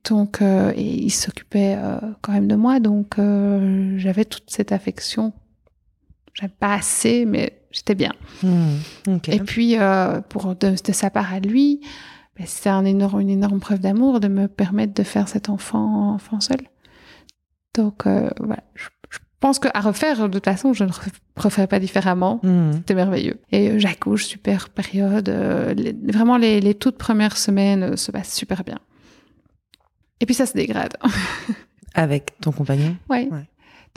Donc, 0.09 0.43
euh, 0.43 0.73
et 0.77 0.83
il 0.83 1.11
s'occupait 1.11 1.79
quand 2.21 2.33
même 2.33 2.49
de 2.49 2.57
moi. 2.57 2.81
Donc, 2.81 3.19
euh, 3.19 3.95
j'avais 3.97 4.25
toute 4.25 4.51
cette 4.51 4.73
affection. 4.73 5.33
J'avais 6.35 6.53
pas 6.53 6.75
assez, 6.75 7.25
mais 7.25 7.63
j'étais 7.71 7.95
bien. 7.95 8.13
Ok. 9.07 9.29
Et 9.29 9.39
puis, 9.39 9.79
euh, 9.79 10.21
pour 10.21 10.57
de, 10.57 10.71
de 10.71 10.93
sa 10.93 11.11
part 11.11 11.33
à 11.33 11.39
lui, 11.39 11.81
ben, 12.37 12.47
c'était 12.47 12.71
un 12.71 12.85
énorme, 12.85 13.21
une 13.21 13.31
énorme 13.31 13.61
preuve 13.61 13.79
d'amour 13.81 14.21
de 14.21 14.29
me 14.29 14.49
permettre 14.49 14.95
de 14.95 15.03
faire 15.03 15.29
cet 15.29 15.49
enfant, 15.49 16.15
enfant 16.15 16.41
seul. 16.41 16.59
Donc, 17.75 18.07
euh, 18.07 18.31
voilà. 18.39 18.63
Je, 18.75 18.89
je 19.11 19.19
pense 19.41 19.59
qu'à 19.59 19.79
refaire, 19.81 20.29
de 20.29 20.33
toute 20.39 20.45
façon, 20.45 20.73
je 20.73 20.85
ne 20.85 20.91
ref- 20.91 21.13
referai 21.37 21.67
pas 21.67 21.79
différemment. 21.81 22.41
Hmm. 22.43 22.73
C'était 22.73 22.95
merveilleux. 22.95 23.39
Et 23.53 23.71
euh, 23.71 23.79
j'accouche, 23.79 24.25
super 24.27 24.69
période. 24.71 25.29
euh, 25.29 25.75
les- 25.75 25.93
vraiment, 26.13 26.37
les, 26.37 26.61
les 26.61 26.75
toutes 26.75 26.99
premières 26.99 27.37
semaines 27.37 27.97
se 27.97 28.11
passent 28.11 28.35
super 28.35 28.65
bien. 28.65 28.79
Et 30.21 30.27
puis 30.27 30.35
ça 30.35 30.47
se 30.47 30.55
dégrade. 30.55 30.97
Avec 31.95 32.39
ton 32.41 32.51
compagnon? 32.53 32.97
Ouais. 33.09 33.29
Ouais. 33.31 33.49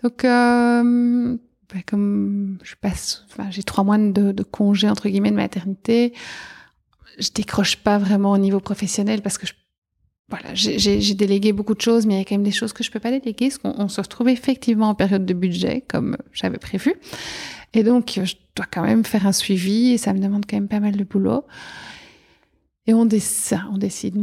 Donc, 0.03 0.25
euh, 0.25 1.38
ben, 1.73 1.81
comme 1.85 2.57
je 2.63 2.75
passe, 2.79 3.25
j'ai 3.49 3.63
trois 3.63 3.83
mois 3.83 3.97
de, 3.97 4.31
de 4.31 4.43
congé 4.43 4.89
entre 4.89 5.07
guillemets 5.09 5.31
de 5.31 5.35
maternité, 5.35 6.13
je 7.18 7.30
décroche 7.34 7.78
pas 7.78 7.97
vraiment 7.97 8.32
au 8.32 8.38
niveau 8.38 8.59
professionnel 8.59 9.22
parce 9.22 9.38
que 9.38 9.47
je, 9.47 9.53
voilà, 10.30 10.53
j'ai- 10.53 11.13
délégué 11.15 11.53
beaucoup 11.53 11.74
de 11.74 11.82
choses, 11.82 12.05
mais 12.05 12.15
il 12.15 12.18
y 12.18 12.22
a 12.22 12.26
quand 12.26 12.36
même 12.36 12.43
des 12.43 12.51
choses 12.51 12.74
que 12.74 12.84
je 12.84 12.91
peux 12.91 12.99
pas 12.99 13.11
déléguer, 13.11 13.47
parce 13.49 13.57
qu'on 13.57 13.74
on 13.78 13.88
se 13.88 14.01
retrouve 14.01 14.30
effectivement 14.30 14.89
en 14.89 14.95
période 14.95 15.26
de 15.26 15.34
budget 15.34 15.82
comme 15.88 16.18
j'avais 16.34 16.57
prévu, 16.57 16.93
et 17.74 17.84
donc 17.84 18.20
je 18.24 18.36
dois 18.55 18.65
quand 18.72 18.84
même 18.84 19.05
faire 19.05 19.26
un 19.26 19.32
suivi 19.32 19.91
et 19.91 19.97
ça 19.97 20.13
me 20.13 20.20
demande 20.20 20.45
quand 20.49 20.57
même 20.57 20.68
pas 20.68 20.80
mal 20.80 20.95
de 20.97 21.03
boulot. 21.03 21.45
Et 22.88 22.93
on 22.93 23.05
décide, 23.05 23.59
on 23.72 23.78
décide. 23.78 24.15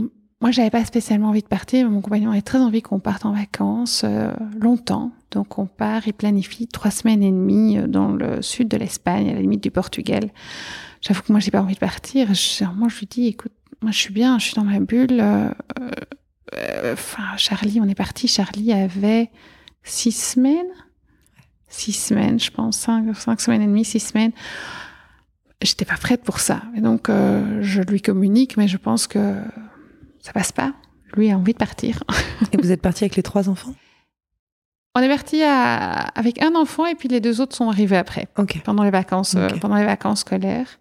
Moi, 0.44 0.50
j'avais 0.50 0.68
pas 0.68 0.84
spécialement 0.84 1.30
envie 1.30 1.40
de 1.40 1.48
partir, 1.48 1.86
mais 1.86 1.90
mon 1.90 2.02
compagnon 2.02 2.30
avait 2.30 2.42
très 2.42 2.58
envie 2.58 2.82
qu'on 2.82 2.98
parte 2.98 3.24
en 3.24 3.32
vacances 3.32 4.02
euh, 4.04 4.30
longtemps. 4.60 5.10
Donc, 5.30 5.58
on 5.58 5.64
part 5.64 6.06
et 6.06 6.12
planifie 6.12 6.68
trois 6.68 6.90
semaines 6.90 7.22
et 7.22 7.30
demie 7.30 7.78
euh, 7.78 7.86
dans 7.86 8.08
le 8.08 8.42
sud 8.42 8.68
de 8.68 8.76
l'Espagne, 8.76 9.30
à 9.30 9.32
la 9.32 9.40
limite 9.40 9.62
du 9.62 9.70
Portugal. 9.70 10.28
J'avoue 11.00 11.22
que 11.22 11.32
moi, 11.32 11.40
j'ai 11.40 11.50
pas 11.50 11.62
envie 11.62 11.76
de 11.76 11.80
partir. 11.80 12.34
Je, 12.34 12.62
moi, 12.76 12.88
je 12.90 12.98
lui 12.98 13.06
dis, 13.06 13.28
écoute, 13.28 13.54
moi, 13.80 13.90
je 13.90 13.96
suis 13.96 14.12
bien, 14.12 14.38
je 14.38 14.44
suis 14.44 14.54
dans 14.54 14.64
ma 14.64 14.80
bulle. 14.80 15.18
euh, 15.18 15.48
euh, 16.52 16.92
Enfin, 16.92 17.38
Charlie, 17.38 17.80
on 17.80 17.88
est 17.88 17.94
parti. 17.94 18.28
Charlie 18.28 18.74
avait 18.74 19.30
six 19.82 20.12
semaines, 20.12 20.74
six 21.70 21.92
semaines, 21.94 22.38
je 22.38 22.50
pense, 22.50 22.76
cinq, 22.76 23.16
cinq 23.16 23.40
semaines 23.40 23.62
et 23.62 23.66
demie, 23.66 23.86
six 23.86 24.00
semaines. 24.00 24.32
J'étais 25.62 25.86
pas 25.86 25.96
prête 25.96 26.22
pour 26.22 26.38
ça. 26.38 26.64
Et 26.76 26.82
donc, 26.82 27.08
euh, 27.08 27.62
je 27.62 27.80
lui 27.80 28.02
communique, 28.02 28.58
mais 28.58 28.68
je 28.68 28.76
pense 28.76 29.06
que 29.06 29.38
ça 30.24 30.32
passe 30.32 30.52
pas. 30.52 30.72
Lui 31.16 31.30
a 31.30 31.36
envie 31.38 31.52
de 31.52 31.58
partir. 31.58 32.02
Et 32.52 32.56
vous 32.56 32.72
êtes 32.72 32.82
parti 32.82 33.04
avec 33.04 33.14
les 33.16 33.22
trois 33.22 33.48
enfants? 33.48 33.74
On 34.96 35.00
est 35.00 35.08
parti 35.08 35.42
avec 35.42 36.40
un 36.40 36.54
enfant 36.54 36.86
et 36.86 36.94
puis 36.94 37.08
les 37.08 37.20
deux 37.20 37.40
autres 37.40 37.56
sont 37.56 37.68
arrivés 37.68 37.96
après, 37.96 38.28
pendant 38.64 38.84
les 38.84 38.92
vacances, 38.92 39.34
euh, 39.34 39.48
pendant 39.60 39.74
les 39.74 39.84
vacances 39.84 40.20
scolaires. 40.20 40.78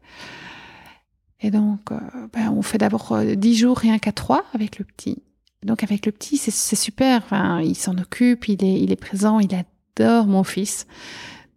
Et 1.40 1.50
donc, 1.50 1.92
euh, 1.92 1.98
ben, 2.32 2.52
on 2.56 2.62
fait 2.62 2.78
d'abord 2.78 3.12
euh, 3.14 3.34
dix 3.34 3.56
jours 3.58 3.76
rien 3.78 3.98
qu'à 3.98 4.12
trois 4.12 4.46
avec 4.54 4.78
le 4.78 4.86
petit. 4.86 5.24
Donc 5.64 5.82
avec 5.82 6.06
le 6.06 6.12
petit, 6.12 6.38
c'est- 6.38 6.76
super. 6.76 7.22
Enfin, 7.24 7.60
il 7.62 7.76
s'en 7.76 7.98
occupe, 7.98 8.48
il 8.50 8.64
est, 8.64 8.80
il 8.82 8.92
est 8.92 8.96
présent, 9.02 9.40
il 9.40 9.50
adore 9.56 10.28
mon 10.28 10.44
fils. 10.44 10.86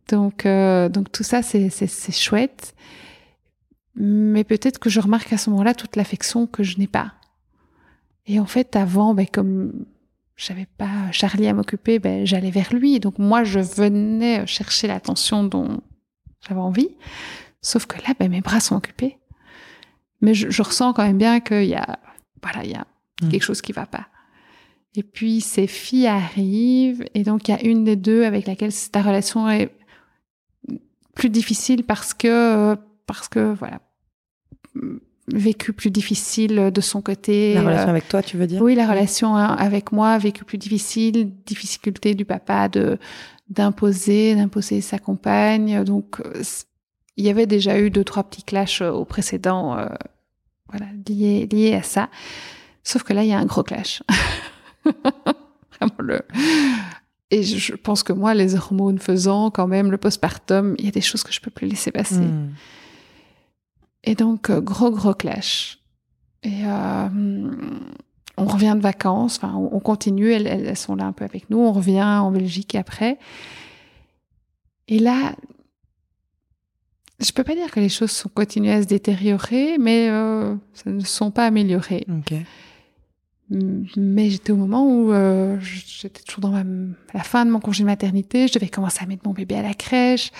Donc, 0.09 0.47
euh, 0.47 0.89
donc 0.89 1.13
tout 1.13 1.25
ça, 1.25 1.43
c'est 1.43 1.69
c'est- 1.69 1.87
c'est 1.87 2.13
chouette. 2.13 2.75
Mais 3.97 4.45
peut-être 4.45 4.79
que 4.79 4.89
je 4.89 5.01
remarque 5.01 5.31
à 5.33 5.39
ce 5.39 5.51
moment-là 5.51 5.75
toute 5.75 5.97
l'affection 5.97 6.47
que 6.47 6.63
je 6.63 6.79
n'ai 6.79 6.87
pas. 6.87 7.13
Et 8.27 8.41
en 8.41 8.47
fait, 8.47 8.77
avant, 8.77 9.15
ben, 9.15 9.27
comme 9.27 9.87
j'avais 10.37 10.67
pas 10.79 11.11
Charlie 11.13 11.47
à 11.47 11.55
m'occuper, 11.55 11.99
ben, 11.99 12.27
j'allais 12.27 12.51
vers 12.51 12.73
lui. 12.75 13.01
Donc 13.01 13.19
moi, 13.19 13.45
je 13.45 13.61
venais 13.61 14.47
chercher 14.47 14.87
l'attention 14.89 15.45
dont 15.45 15.81
j'avais 16.47 16.61
envie. 16.61 16.91
Sauf 17.63 17.87
que 17.87 17.97
là, 18.03 18.15
ben, 18.19 18.31
mes 18.31 18.41
bras 18.41 18.61
sont 18.61 18.77
occupés. 18.77 19.19
Mais 20.21 20.35
je, 20.35 20.51
je 20.51 20.63
ressens 20.63 20.93
quand 20.93 21.05
même 21.05 21.19
bien 21.19 21.41
qu'il 21.41 21.65
y 21.67 21.75
a, 21.75 21.99
voilà, 22.43 22.65
il 22.65 22.71
y 22.71 22.75
a 22.75 22.87
Mm. 23.23 23.31
quelque 23.31 23.43
chose 23.45 23.63
qui 23.63 23.73
va 23.73 23.87
pas. 23.87 24.09
Et 24.95 25.03
puis 25.03 25.41
ces 25.41 25.67
filles 25.67 26.07
arrivent, 26.07 27.03
et 27.15 27.23
donc 27.23 27.49
il 27.49 27.53
y 27.53 27.55
a 27.55 27.65
une 27.65 27.83
des 27.83 27.97
deux 27.97 28.25
avec 28.25 28.47
laquelle 28.47 28.73
ta 28.93 29.01
relation 29.01 29.49
est 29.49 29.71
plus 31.15 31.31
difficile 31.31 31.85
parce 31.85 32.13
que, 32.13 32.77
parce 33.07 33.29
que 33.29 33.55
voilà, 33.55 33.81
vécu 35.29 35.73
plus 35.73 35.91
difficile 35.91 36.71
de 36.73 36.81
son 36.81 37.03
côté. 37.03 37.55
La 37.55 37.63
relation 37.63 37.89
euh, 37.89 37.91
avec 37.91 38.09
toi, 38.09 38.23
tu 38.23 38.37
veux 38.37 38.47
dire? 38.47 38.63
oui, 38.63 38.75
la 38.75 38.89
relation 38.89 39.37
hein, 39.37 39.55
avec 39.59 39.93
moi, 39.93 40.19
vécu 40.19 40.45
plus 40.45 40.59
difficile, 40.59 41.33
difficulté 41.45 42.15
du 42.15 42.25
papa 42.25 42.69
de 42.69 42.99
d'imposer, 43.49 44.35
d'imposer 44.35 44.81
sa 44.81 44.99
compagne. 44.99 45.85
Donc, 45.85 46.21
euh, 46.25 46.43
il 47.17 47.25
y 47.25 47.31
avait 47.31 47.47
déjà 47.47 47.79
eu 47.79 47.91
deux 47.91 48.05
trois 48.05 48.25
petits 48.25 48.43
clashs 48.43 48.83
euh, 48.83 48.91
au 48.91 49.05
précédent, 49.05 49.79
euh, 49.79 49.87
voilà, 50.69 50.87
liés 51.09 51.49
liés 51.51 51.75
à 51.75 51.83
ça. 51.83 52.09
Sauf 52.83 53.03
que 53.03 53.13
là, 53.13 53.25
il 53.25 53.29
y 53.29 53.33
a 53.33 53.39
un 53.39 53.47
gros 53.47 53.63
clash. 53.63 54.03
Vraiment 54.85 55.95
le. 55.99 56.23
Et 57.31 57.43
je, 57.43 57.59
je 57.59 57.75
pense 57.75 58.05
que 58.05 58.13
moi, 58.13 58.35
les 58.35 58.55
hormones 58.55 58.99
faisant, 59.01 59.51
quand 59.51 59.67
même, 59.67 59.91
le 59.91 59.99
postpartum, 59.99 60.77
il 60.79 60.85
y 60.85 60.89
a 60.89 60.93
des 60.93 61.01
choses 61.01 61.25
que 61.25 61.33
je 61.33 61.41
peux 61.41 61.51
plus 61.51 61.67
laisser 61.67 61.91
passer. 61.91 62.19
Hmm. 62.19 62.53
Et 64.07 64.15
donc, 64.15 64.51
euh, 64.51 64.61
gros, 64.61 64.91
gros 64.91 65.15
clash. 65.15 65.79
Et 66.43 66.65
euh, 66.65 67.09
on 68.37 68.45
revient 68.45 68.75
de 68.77 68.83
vacances, 68.83 69.37
enfin, 69.37 69.55
on 69.55 69.75
on 69.75 69.81
continue, 69.81 70.31
elles, 70.31 70.77
sont 70.77 70.95
là 70.95 71.05
un 71.05 71.13
peu 71.13 71.25
avec 71.25 71.51
nous, 71.51 71.59
on 71.59 71.73
revient 71.73 72.03
en 72.03 72.31
Belgique 72.31 72.75
après. 72.77 73.19
Et 74.89 75.01
là, 75.01 75.35
je 77.19 77.33
peux 77.33 77.43
pas 77.43 77.55
dire 77.55 77.71
que 77.71 77.81
les 77.81 77.89
choses 77.89 78.13
sont 78.13 78.29
continuées 78.29 78.73
à 78.73 78.83
se 78.83 78.87
détériorer, 78.87 79.79
mais 79.79 80.09
euh, 80.11 80.55
ça 80.75 80.91
ne 80.91 81.01
sont 81.01 81.31
pas 81.33 81.47
améliorées. 81.47 82.07
Mais 83.97 84.29
j'étais 84.31 84.53
au 84.53 84.57
moment 84.57 84.87
où 84.87 85.13
euh, 85.13 85.59
j'étais 85.61 86.23
toujours 86.23 86.43
dans 86.43 86.51
ma- 86.51 86.65
la 87.15 87.23
fin 87.23 87.45
de 87.47 87.51
mon 87.51 87.61
congé 87.61 87.83
de 87.85 87.87
maternité, 87.87 88.49
je 88.49 88.53
devais 88.55 88.69
commencer 88.69 89.03
à 89.03 89.07
mettre 89.07 89.27
mon 89.27 89.33
bébé 89.35 89.57
à 89.57 89.63
la 89.63 89.75
crèche, 89.75 90.31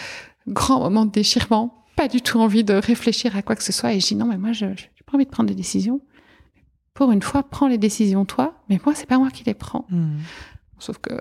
grand 0.49 0.81
moment 0.81 1.07
de 1.07 1.13
déchirement, 1.13 1.86
pas 1.97 2.09
du 2.09 2.21
tout 2.21 2.39
envie 2.39 2.63
de 2.63 2.75
réfléchir 2.75 3.37
à 3.37 3.43
quoi 3.43 3.57
que 3.57 3.63
ce 3.63 3.73
soit, 3.73 3.93
et 3.95 4.01
je 4.01 4.07
dis 4.07 4.17
non 4.17 4.27
mais 4.27 4.39
moi 4.39 4.53
je 4.53 4.67
j'ai 4.77 5.05
pas 5.05 5.15
envie 5.15 5.25
de 5.25 5.31
prendre 5.31 5.49
des 5.49 5.55
décisions. 5.55 6.01
Pour 6.95 7.13
une 7.13 7.21
fois, 7.21 7.43
prends 7.43 7.69
les 7.69 7.77
décisions 7.77 8.25
toi, 8.25 8.55
mais 8.69 8.81
moi 8.85 8.95
c'est 8.95 9.07
pas 9.07 9.19
moi 9.19 9.31
qui 9.31 9.45
les 9.45 9.55
prends. 9.55 9.85
Hmm. 9.91 10.19
Sauf 10.79 10.99
que 10.99 11.13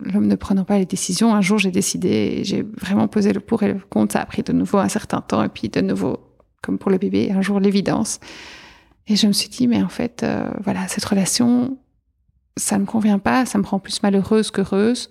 l'homme 0.00 0.26
ne 0.26 0.34
prenant 0.36 0.64
pas 0.64 0.78
les 0.78 0.86
décisions, 0.86 1.34
un 1.34 1.40
jour 1.40 1.58
j'ai 1.58 1.70
décidé 1.70 2.40
j'ai 2.44 2.62
vraiment 2.62 3.08
pesé 3.08 3.32
le 3.32 3.40
pour 3.40 3.62
et 3.62 3.72
le 3.72 3.80
contre. 3.80 4.14
Ça 4.14 4.20
a 4.20 4.26
pris 4.26 4.42
de 4.42 4.52
nouveau 4.52 4.78
un 4.78 4.88
certain 4.88 5.20
temps 5.20 5.42
et 5.42 5.48
puis 5.48 5.68
de 5.68 5.80
nouveau, 5.80 6.18
comme 6.62 6.78
pour 6.78 6.90
le 6.90 6.98
bébé, 6.98 7.30
un 7.30 7.42
jour 7.42 7.60
l'évidence. 7.60 8.20
Et 9.08 9.16
je 9.16 9.26
me 9.26 9.32
suis 9.32 9.48
dit, 9.48 9.66
mais 9.66 9.82
en 9.82 9.88
fait, 9.88 10.22
euh, 10.22 10.50
voilà, 10.60 10.86
cette 10.86 11.04
relation, 11.04 11.78
ça 12.56 12.78
me 12.78 12.84
convient 12.84 13.18
pas, 13.18 13.46
ça 13.46 13.58
me 13.58 13.64
rend 13.64 13.78
plus 13.78 14.02
malheureuse 14.02 14.50
qu'heureuse. 14.50 15.08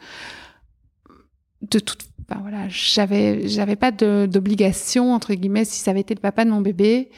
De 1.63 1.79
toute, 1.79 2.07
ben 2.29 2.39
voilà, 2.41 2.67
j'avais, 2.67 3.47
j'avais 3.47 3.77
pas 3.77 3.91
d'obligation 3.91 5.13
entre 5.13 5.33
guillemets. 5.33 5.65
Si 5.65 5.79
ça 5.79 5.91
avait 5.91 6.01
été 6.01 6.13
le 6.13 6.19
papa 6.19 6.43
de 6.43 6.49
mon 6.49 6.61
bébé, 6.61 7.09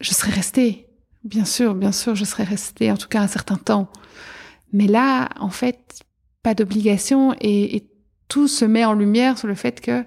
je 0.00 0.10
serais 0.12 0.32
restée. 0.32 0.86
Bien 1.24 1.44
sûr, 1.44 1.74
bien 1.74 1.92
sûr, 1.92 2.14
je 2.14 2.24
serais 2.24 2.44
restée, 2.44 2.90
en 2.90 2.96
tout 2.96 3.08
cas 3.08 3.20
un 3.20 3.28
certain 3.28 3.56
temps. 3.56 3.90
Mais 4.72 4.86
là, 4.86 5.28
en 5.38 5.50
fait, 5.50 6.00
pas 6.42 6.54
d'obligation 6.54 7.34
et, 7.40 7.84
tout 8.28 8.46
se 8.46 8.66
met 8.66 8.84
en 8.84 8.92
lumière 8.92 9.38
sur 9.38 9.48
le 9.48 9.54
fait 9.54 9.80
que 9.80 10.04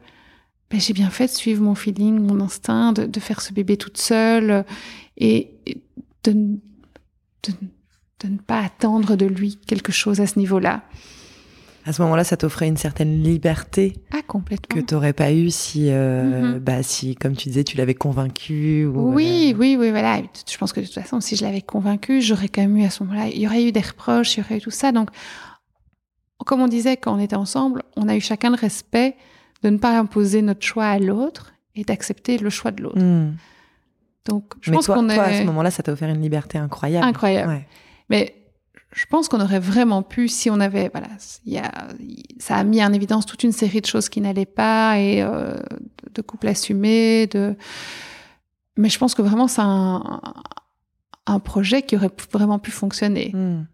ben, 0.70 0.80
j'ai 0.80 0.93
bien 0.93 1.09
fait 1.09 1.26
de 1.26 1.32
suivre 1.32 1.64
mon 1.64 1.74
feeling, 1.74 2.20
mon 2.20 2.39
instinct, 2.39 2.93
de, 2.93 3.20
faire 3.20 3.41
ce 3.41 3.51
bébé 3.51 3.78
toute 3.78 3.97
seule 3.97 4.64
et, 5.18 5.55
de 6.24 6.34
ne 8.24 8.38
pas 8.45 8.59
attendre 8.59 9.16
de 9.16 9.26
lui 9.26 9.57
quelque 9.57 9.91
chose 9.91 10.22
à 10.22 10.28
ce 10.28 10.38
niveau-là. 10.38 10.84
À 11.86 11.94
ce 11.94 12.02
moment-là, 12.04 12.24
ça 12.24 12.38
t'offrait 12.38 12.68
une 12.68 12.78
certaine 12.78 13.24
liberté 13.24 13.94
Ah, 14.14 14.22
complètement. 14.28 14.76
que 14.80 14.86
tu 14.86 14.94
n'aurais 14.94 15.14
pas 15.14 15.32
eu 15.32 15.50
si, 15.50 15.88
euh, 15.90 16.54
Mhm. 16.54 16.60
bah, 16.60 16.84
si, 16.84 17.16
comme 17.16 17.36
tu 17.36 17.50
disais, 17.50 17.64
tu 17.64 17.76
l'avais 17.78 17.96
convaincu. 17.96 18.86
Ou, 18.86 19.14
Oui, 19.14 19.52
euh, 19.54 19.58
oui, 19.58 19.76
oui, 19.80 19.90
voilà. 19.90 20.22
Je 20.50 20.58
pense 20.58 20.74
que 20.74 20.80
de 20.80 20.86
toute 20.86 20.94
façon, 20.94 21.20
si 21.22 21.36
je 21.36 21.44
l'avais 21.44 21.62
convaincu, 21.62 22.22
j'aurais 22.22 22.50
quand 22.50 22.62
même 22.62 22.78
eu 22.78 22.84
à 22.84 22.90
ce 22.92 23.04
moment-là, 23.04 23.28
il 23.30 23.40
y 23.40 23.48
aurait 23.48 23.64
eu 23.64 23.72
des 23.72 23.82
reproches, 23.82 24.38
il 24.38 24.42
y 24.42 24.44
aurait 24.44 24.58
eu 24.58 24.62
tout 24.62 24.70
ça. 24.72 24.92
Donc, 24.92 25.10
comme 26.46 26.62
on 26.62 26.68
disait 26.68 26.98
quand 26.98 27.16
on 27.16 27.20
était 27.20 27.36
ensemble, 27.36 27.84
on 27.96 28.08
a 28.10 28.16
eu 28.16 28.22
chacun 28.22 28.50
le 28.50 28.56
respect 28.58 29.16
de 29.64 29.70
ne 29.70 29.78
pas 29.78 29.98
imposer 29.98 30.42
notre 30.42 30.66
choix 30.66 30.86
à 30.86 31.00
l'autre 31.00 31.54
et 31.76 31.84
d'accepter 31.84 32.38
le 32.38 32.50
choix 32.50 32.72
de 32.72 32.84
l'autre. 32.84 33.00
hmm. 33.02 33.36
Donc, 34.28 34.54
je 34.62 34.70
Mais 34.70 34.78
pense 34.78 34.88
qu'on 34.88 35.08
toi, 35.08 35.24
à 35.24 35.34
ce 35.34 35.42
est 35.42 35.46
moment-là, 35.46 35.72
ça 35.72 35.82
t'a 35.82 35.92
offert 35.92 36.10
une 36.10 36.22
liberté 36.22 36.58
incroyable. 36.60 37.08
incroyable. 37.08 37.50
Ouais. 37.52 37.68
Mais 38.10 38.36
je 38.94 39.06
pense 39.06 39.30
qu'on 39.30 39.39
aurait 39.39 39.60
vraiment 39.60 40.04
pu, 40.04 40.28
si 40.28 40.50
on 40.50 40.60
avait, 40.60 40.89
voilà, 40.92 41.08
il 41.46 41.54
y 41.54 41.58
a, 41.58 41.72
ça 42.39 42.58
a 42.58 42.64
mis 42.64 42.84
en 42.84 42.92
évidence 42.94 43.26
toute 43.26 43.44
une 43.44 43.52
série 43.54 43.80
de 43.82 43.86
choses 43.86 44.10
qui 44.10 44.20
n'allaient 44.22 44.46
pas 44.46 45.00
et 45.00 45.22
euh, 45.22 45.56
de 46.14 46.22
couples 46.22 46.48
assumés, 46.48 47.28
de. 47.28 47.56
Mais 48.78 48.89
je 48.89 48.98
pense 48.98 49.16
que 49.16 49.22
vraiment 49.22 49.48
c'est 49.48 49.62
un, 49.62 50.22
un 51.28 51.39
projet 51.39 51.82
qui 51.84 51.96
aurait 51.96 52.10
pu- 52.10 52.26
vraiment 52.32 52.60
pu 52.60 52.72
fonctionner. 52.72 53.32
Hmm. 53.34 53.66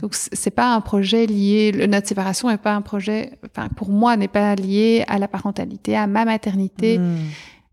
Donc 0.00 0.14
c'est 0.14 0.50
pas 0.50 0.74
un 0.74 0.80
projet 0.80 1.26
lié, 1.26 1.72
le- 1.72 1.86
notre 1.86 2.06
séparation 2.08 2.48
n'est 2.48 2.56
pas 2.56 2.74
un 2.74 2.82
projet, 2.82 3.38
enfin 3.44 3.68
pour 3.68 3.90
moi 3.90 4.16
n'est 4.16 4.28
pas 4.28 4.54
lié 4.54 5.04
à 5.08 5.18
la 5.18 5.28
parentalité, 5.28 5.96
à 5.96 6.06
ma 6.06 6.24
maternité. 6.24 6.98
Hmm. 6.98 7.16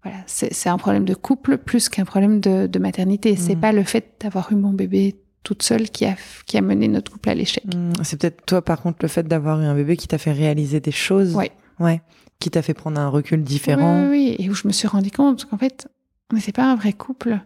Voilà, 0.03 0.17
c'est 0.27 0.69
un 0.69 0.77
problème 0.77 1.03
de 1.03 1.13
couple 1.13 1.57
plus 1.57 1.89
qu'un 1.89 2.05
problème 2.05 2.39
de, 2.39 2.67
de 2.67 2.79
maternité. 2.79 3.35
C'est 3.35 3.55
Mm. 3.55 3.59
pas 3.59 3.71
le 3.73 3.83
fait 3.83 4.13
d'avoir 4.21 4.49
eu 4.53 4.55
mon 4.55 4.71
bébé 4.71 5.17
toute 5.43 5.63
seule 5.63 5.89
qui 5.89 6.05
a, 6.05 6.15
qui 6.45 6.57
a 6.57 6.61
mené 6.61 6.87
notre 6.87 7.11
couple 7.11 7.29
à 7.29 7.33
l'échec. 7.33 7.63
Hmm. 7.73 7.93
C'est 8.03 8.19
peut-être 8.19 8.45
toi, 8.45 8.61
par 8.61 8.81
contre, 8.81 8.99
le 9.01 9.07
fait 9.07 9.27
d'avoir 9.27 9.59
eu 9.61 9.65
un 9.65 9.75
bébé 9.75 9.95
qui 9.97 10.07
t'a 10.07 10.17
fait 10.17 10.31
réaliser 10.33 10.79
des 10.79 10.91
choses. 10.91 11.35
Ouais. 11.35 11.51
Ouais. 11.79 12.01
Qui 12.39 12.49
t'a 12.51 12.61
fait 12.61 12.73
prendre 12.73 12.99
un 12.99 13.09
recul 13.09 13.43
différent. 13.43 14.03
Oui, 14.03 14.07
oui, 14.09 14.35
oui, 14.39 14.45
et 14.45 14.49
où 14.49 14.53
je 14.53 14.67
me 14.67 14.73
suis 14.73 14.87
rendu 14.87 15.11
compte 15.11 15.45
qu'en 15.45 15.57
fait, 15.57 15.87
on 16.31 16.35
n'était 16.35 16.51
pas 16.51 16.65
un 16.71 16.75
vrai 16.75 16.93
couple. 16.93 17.39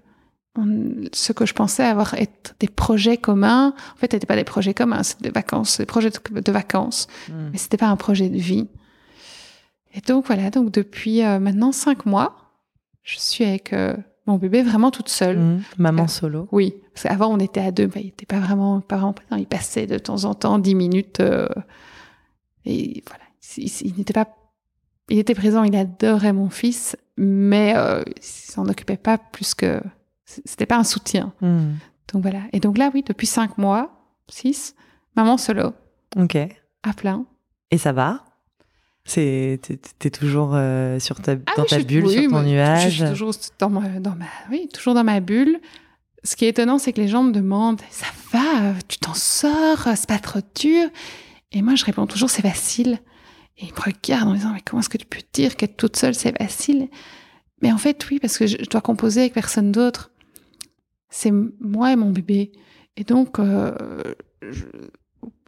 On- 0.56 1.06
ce 1.14 1.34
que 1.34 1.46
je 1.48 1.54
pensais 1.54 1.84
avoir 1.84 2.14
être 2.14 2.56
des 2.60 2.68
projets 2.68 3.18
communs, 3.18 3.74
en 3.94 3.98
fait, 3.98 4.14
n'étaient 4.14 4.28
pas 4.28 4.36
des 4.36 4.44
projets 4.44 4.74
communs, 4.76 5.02
c'était 5.02 5.24
des 5.24 5.32
vacances, 5.34 5.80
des 5.80 5.86
projets 5.88 6.12
de, 6.12 6.39
de 6.39 6.52
vacances, 6.52 7.08
Hmm. 7.30 7.50
mais 7.52 7.58
c'était 7.58 7.78
pas 7.78 7.88
un 7.88 7.96
projet 7.96 8.30
de 8.30 8.38
vie. 8.38 8.68
Et 9.96 10.02
donc 10.02 10.26
voilà, 10.28 10.50
donc 10.50 10.72
depuis 10.72 11.24
euh, 11.24 11.39
maintenant 11.39 11.72
cinq 11.72 12.06
mois, 12.06 12.52
je 13.04 13.18
suis 13.20 13.44
avec 13.44 13.74
euh, 13.74 13.96
mon 14.26 14.38
bébé 14.38 14.61
vraiment 14.63 14.91
toute 14.91 15.09
seule. 15.09 15.38
Hmm. 15.38 15.61
Maman 15.78 16.07
solo. 16.07 16.47
Oui, 16.51 16.76
parce 16.93 17.03
qu'avant 17.03 17.28
on 17.28 17.39
était 17.39 17.61
à 17.61 17.71
deux, 17.71 17.88
bah, 17.88 17.99
il 17.99 18.05
n'était 18.05 18.26
pas 18.26 18.39
vraiment, 18.39 18.80
pas 18.82 18.95
vraiment 18.97 19.13
présent. 19.13 19.36
Il 19.36 19.47
passait 19.47 19.88
de 19.88 19.97
temps 19.97 20.24
en 20.26 20.34
temps 20.34 20.59
dix 20.59 20.76
minutes. 20.76 21.19
euh, 21.19 21.47
et 22.65 23.03
voilà, 23.07 23.24
il, 23.57 23.63
il- 23.65 23.88
il 23.88 23.95
n'était 23.97 24.13
pas, 24.13 24.28
il 25.09 25.19
était 25.19 25.36
présent, 25.36 25.63
il 25.63 25.76
adorait 25.76 26.34
mon 26.34 26.49
fils, 26.49 26.95
mais 27.17 27.74
euh, 27.76 28.01
il 28.15 28.24
s'en 28.24 28.67
occupait 28.67 28.97
pas 28.97 29.17
plus 29.17 29.53
que, 29.53 29.82
c'était 30.26 30.65
pas 30.65 30.78
un 30.78 30.84
soutien. 30.84 31.34
Hmm. 31.41 31.74
Donc 32.13 32.21
voilà. 32.21 32.41
Et 32.53 32.59
donc 32.59 32.78
là, 32.78 32.89
oui, 32.93 33.03
depuis 33.05 33.28
cinq 33.28 33.57
mois, 33.57 33.91
six, 34.30 34.76
maman 35.15 35.38
solo, 35.38 35.74
Ok. 36.15 36.38
à 36.84 36.93
plein. 36.93 37.26
Et 37.71 37.78
ça 37.78 37.91
va? 37.91 38.24
C'est 39.06 39.60
t'es- 39.62 39.80
t'es 39.99 40.10
toujours 40.10 40.51
euh, 40.54 40.97
sur 40.99 41.20
ta, 41.22 41.34
Ah 41.34 41.54
dans 41.58 41.64
oui, 41.64 41.70
ta 41.70 41.80
je- 41.80 41.84
bulle, 41.86 42.06
oui, 42.06 42.22
sur 42.22 42.32
ton 42.32 42.41
nuage. 42.43 42.89
Je 42.91 43.04
suis 43.04 43.10
toujours 43.10 43.34
dans 43.60 43.70
ma, 43.70 43.88
dans 43.99 44.16
ma, 44.16 44.26
oui, 44.49 44.70
toujours 44.74 44.93
dans 44.93 45.04
ma 45.04 45.20
bulle. 45.20 45.60
Ce 46.24 46.38
qui 46.38 46.45
est 46.45 46.49
étonnant, 46.49 46.78
c'est 46.78 46.93
que 46.93 47.01
les 47.01 47.10
gens 47.10 47.24
me 47.24 47.32
demandent 47.34 47.82
Ça 47.89 48.06
va, 48.32 48.70
euh, 48.70 48.74
tu 48.88 48.97
t'en 48.99 49.14
sors, 49.14 49.88
euh, 49.88 49.93
c'est 49.95 50.08
pas 50.08 50.20
trop 50.20 50.39
dur? 50.56 50.89
Et 51.51 51.62
moi, 51.62 51.76
je 51.76 51.84
réponds 51.84 52.08
toujours 52.08 52.30
C'est 52.30 52.41
facile. 52.41 52.99
Et 53.58 53.66
ils 53.66 53.74
me 53.74 53.82
regardent 53.82 54.30
en 54.30 54.34
disant 54.36 54.51
Mais 54.54 54.62
comment 54.66 54.80
est-ce 54.80 54.89
que 54.89 54.97
tu 54.97 55.06
peux 55.06 55.20
dire 55.34 55.58
qu'être 55.58 55.76
toute 55.76 55.97
seule, 55.97 56.16
c'est 56.16 56.36
facile? 56.38 56.88
Mais 57.62 57.72
en 57.74 57.78
fait, 57.78 58.06
oui, 58.10 58.20
parce 58.20 58.38
que 58.38 58.47
je, 58.47 58.58
je 58.60 58.70
dois 58.70 58.82
composer 58.82 59.22
avec 59.22 59.34
personne 59.34 59.72
d'autre. 59.74 60.12
C'est 61.10 61.32
moi 61.60 61.91
et 61.91 61.95
mon 61.97 62.10
bébé. 62.10 62.51
Et 62.95 63.04
donc, 63.04 63.38
euh, 63.39 63.76
je- 64.41 64.64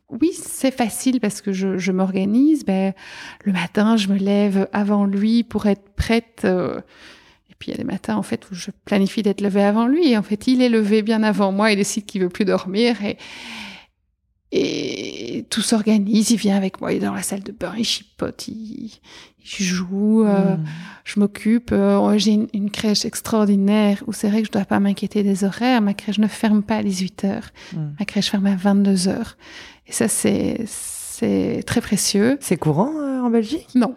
oui, 0.10 0.32
c'est 0.34 0.72
facile 0.76 1.20
parce 1.20 1.42
que 1.42 1.52
je, 1.52 1.78
je 1.78 1.92
m'organise. 1.92 2.64
Ben, 2.66 2.94
le 3.44 3.52
matin, 3.54 3.98
je 3.98 4.08
me 4.08 4.18
lève 4.18 4.68
avant 4.72 5.06
lui 5.06 5.44
pour 5.44 5.66
être 5.66 5.90
prête. 5.96 6.42
euh, 6.46 6.80
et 7.50 7.56
puis 7.58 7.70
il 7.70 7.72
y 7.72 7.74
a 7.76 7.78
des 7.78 7.84
matins 7.90 8.16
en 8.18 8.22
fait 8.24 8.50
où 8.52 8.56
je 8.56 8.70
planifie 8.86 9.24
d'être 9.24 9.42
levée 9.42 9.64
avant 9.64 9.88
lui. 9.88 10.10
Et 10.12 10.18
en 10.18 10.24
fait, 10.24 10.48
il 10.48 10.62
est 10.62 10.70
levé 10.70 11.02
bien 11.02 11.24
avant 11.24 11.52
moi. 11.52 11.72
Il 11.72 11.78
décide 11.78 12.06
qu'il 12.06 12.22
veut 12.22 12.30
plus 12.30 12.46
dormir 12.46 13.04
et 13.04 13.18
et 14.52 15.46
tout 15.50 15.62
s'organise. 15.62 16.32
Il 16.32 16.38
vient 16.38 16.56
avec 16.56 16.80
moi. 16.80 16.94
Il 16.94 16.98
est 16.98 17.06
dans 17.06 17.14
la 17.14 17.24
salle 17.24 17.44
de 17.44 17.52
bain. 17.52 17.74
Il 17.78 17.84
chipote. 17.84 18.48
Il, 18.48 18.92
il 19.60 19.66
joue. 19.66 20.24
euh, 20.24 20.56
Hmm. 20.56 20.64
je 21.04 21.20
m'occupe. 21.20 21.72
euh, 21.72 22.18
J'ai 22.18 22.32
une, 22.32 22.48
une 22.54 22.72
crèche 22.72 23.06
extraordinaire 23.06 24.04
où 24.08 24.14
c'est 24.14 24.30
vrai 24.30 24.42
que 24.42 24.48
je 24.48 24.52
dois 24.52 24.66
pas 24.66 24.80
m'inquiéter 24.80 25.24
des 25.24 25.44
horaires. 25.44 25.82
Ma 25.82 25.94
crèche 25.94 26.20
ne 26.20 26.28
ferme 26.28 26.64
pas 26.64 26.78
à 26.78 26.84
18 26.84 27.24
heures. 27.26 27.50
Hmm. 27.74 27.94
Ma 28.00 28.06
crèche 28.06 28.30
ferme 28.30 28.46
à 28.46 28.56
22 28.56 29.08
heures. 29.08 29.36
Et 29.88 29.92
ça, 29.92 30.08
c'est 30.08 30.64
c'est 30.68 31.64
très 31.66 31.82
précieux. 31.82 32.38
C'est 32.42 32.58
courant 32.58 32.92
euh, 32.98 33.22
en 33.22 33.30
Belgique? 33.30 33.68
Non. 33.76 33.96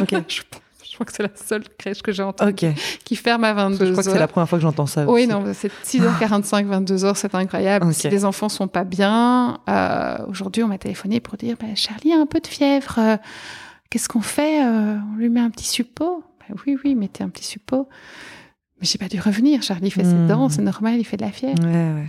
Ok. 0.00 0.14
je, 0.28 0.40
je 0.88 0.94
crois 0.94 1.04
que 1.06 1.12
c'est 1.12 1.22
la 1.24 1.28
seule 1.34 1.64
crèche 1.76 2.00
que 2.02 2.12
j'ai 2.12 2.22
entendue 2.22 2.68
qui 3.04 3.16
ferme 3.16 3.44
à 3.44 3.52
22 3.52 3.84
Je 3.86 3.90
crois 3.90 3.96
que 3.96 4.02
c'est 4.08 4.14
heures. 4.14 4.20
la 4.20 4.28
première 4.28 4.48
fois 4.48 4.58
que 4.58 4.62
j'entends 4.62 4.86
ça. 4.86 5.04
Oui, 5.06 5.22
aussi. 5.22 5.28
non, 5.28 5.44
c'est 5.52 5.70
6h45, 5.84 6.66
22h, 6.66 7.16
c'est 7.16 7.34
incroyable. 7.34 7.92
Si 7.92 8.08
les 8.08 8.24
enfants 8.24 8.48
sont 8.48 8.68
pas 8.68 8.84
bien, 8.84 9.58
euh, 9.68 10.18
aujourd'hui, 10.28 10.62
on 10.62 10.68
m'a 10.68 10.78
téléphoné 10.78 11.20
pour 11.20 11.36
dire, 11.36 11.56
bah, 11.60 11.66
Charlie 11.74 12.12
a 12.12 12.18
un 12.18 12.26
peu 12.26 12.40
de 12.40 12.46
fièvre. 12.46 12.94
euh, 12.98 13.16
Qu'est-ce 13.90 14.08
qu'on 14.08 14.22
fait 14.22 14.60
On 14.64 15.16
lui 15.16 15.28
met 15.28 15.40
un 15.40 15.50
petit 15.50 15.66
suppôt 15.68 16.24
Bah 16.48 16.54
Oui, 16.66 16.76
oui, 16.84 16.94
mettez 16.94 17.22
un 17.24 17.28
petit 17.28 17.44
suppôt. 17.44 17.88
Mais 18.80 18.86
j'ai 18.86 18.98
pas 18.98 19.08
dû 19.08 19.20
revenir. 19.20 19.62
Charlie 19.62 19.90
fait 19.90 20.04
ses 20.04 20.14
Hmm. 20.14 20.26
dents, 20.28 20.48
c'est 20.48 20.62
normal, 20.62 20.94
il 20.98 21.04
fait 21.04 21.16
de 21.16 21.22
la 21.24 21.30
fièvre. 21.32 21.62
Ouais, 21.62 21.70
ouais. 22.00 22.06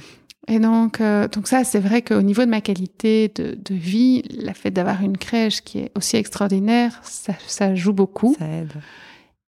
Et 0.47 0.59
donc, 0.59 1.01
euh, 1.01 1.27
donc 1.27 1.47
ça, 1.47 1.63
c'est 1.63 1.79
vrai 1.79 2.01
qu'au 2.03 2.21
niveau 2.21 2.43
de 2.45 2.49
ma 2.49 2.61
qualité 2.61 3.31
de, 3.33 3.57
de 3.59 3.73
vie, 3.75 4.21
la 4.29 4.53
fait 4.53 4.69
d'avoir 4.71 5.01
une 5.01 5.17
crèche 5.17 5.61
qui 5.61 5.79
est 5.79 5.91
aussi 5.95 6.17
extraordinaire, 6.17 6.99
ça, 7.03 7.33
ça 7.47 7.73
joue 7.73 7.93
beaucoup. 7.93 8.35
Ça 8.37 8.47
aide. 8.47 8.73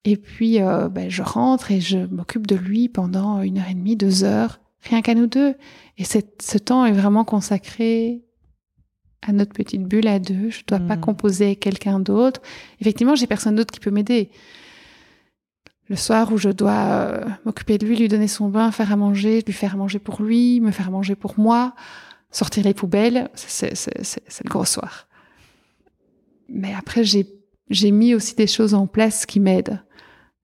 Et 0.06 0.18
puis, 0.18 0.60
euh, 0.62 0.90
ben, 0.90 1.10
je 1.10 1.22
rentre 1.22 1.72
et 1.72 1.82
je 1.82 2.00
m'occupe 2.00 2.48
de 2.48 2.56
lui 2.56 2.90
pendant 2.90 3.42
une 3.42 3.60
heure 3.60 3.70
et 3.70 3.74
demie, 3.76 3.96
deux 3.96 4.24
heures, 4.24 4.60
rien 4.84 5.02
qu'à 5.02 5.14
nous 5.14 5.28
deux. 5.28 5.54
Et 5.98 6.04
ce 6.04 6.58
temps 6.58 6.86
est 6.86 6.92
vraiment 6.94 7.26
consacré 7.26 8.24
à 9.22 9.34
notre 9.34 9.52
petite 9.54 9.84
bulle 9.84 10.08
à 10.08 10.20
deux. 10.20 10.50
Je 10.50 10.60
ne 10.60 10.66
dois 10.68 10.80
pas 10.80 10.96
Mhm. 10.96 11.02
composer 11.02 11.46
avec 11.48 11.60
quelqu'un 11.60 12.00
d'autre. 12.00 12.42
Effectivement, 12.80 13.16
j'ai 13.16 13.28
personne 13.28 13.56
d'autre 13.56 13.72
qui 13.74 13.80
peut 13.80 13.92
m'aider. 13.92 14.30
Le 15.90 15.96
soir 15.96 16.32
où 16.34 16.38
je 16.38 16.50
dois 16.50 16.72
euh, 16.74 17.26
m'occuper 17.46 17.78
de 17.78 17.86
lui, 17.86 17.96
lui 17.96 18.08
donner 18.10 18.28
son 18.28 18.50
bain, 18.50 18.72
faire 18.72 18.92
à 18.92 18.96
manger, 18.98 19.42
lui 19.46 19.54
faire 19.54 19.76
à 19.76 19.78
manger 19.78 20.00
pour 20.00 20.22
lui, 20.22 20.60
me 20.60 20.72
faire 20.72 20.88
à 20.88 20.92
manger 20.92 21.16
pour 21.16 21.40
moi, 21.40 21.74
sortir 22.32 22.64
les 22.66 22.74
poubelles, 22.74 23.30
c'est 23.36 23.72
le 23.72 24.50
gros 24.50 24.66
soir. 24.66 25.08
Mais 26.50 26.74
après, 26.74 27.04
j'ai 27.04 27.92
mis 27.92 28.14
aussi 28.14 28.36
des 28.36 28.48
choses 28.48 28.74
en 28.74 28.86
place 28.88 29.26
qui 29.26 29.40
m'aident. 29.40 29.82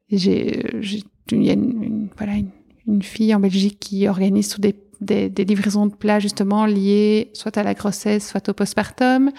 Il 0.09 0.23
y 0.25 1.49
a 1.49 1.53
une, 1.53 1.83
une- 1.83 2.09
voilà, 2.17 2.33
une, 2.87 3.01
fille 3.01 3.33
en 3.35 3.39
Belgique 3.39 3.79
qui 3.79 4.07
organise 4.07 4.57
des, 4.59 4.75
des, 5.01 5.29
des 5.29 5.45
livraisons 5.45 5.87
de 5.87 5.95
plats 5.95 6.19
justement 6.19 6.65
liées 6.65 7.31
soit 7.33 7.57
à 7.57 7.63
la 7.63 7.73
grossesse, 7.73 8.29
soit 8.29 8.47
au 8.49 8.53
postpartum. 8.53 9.31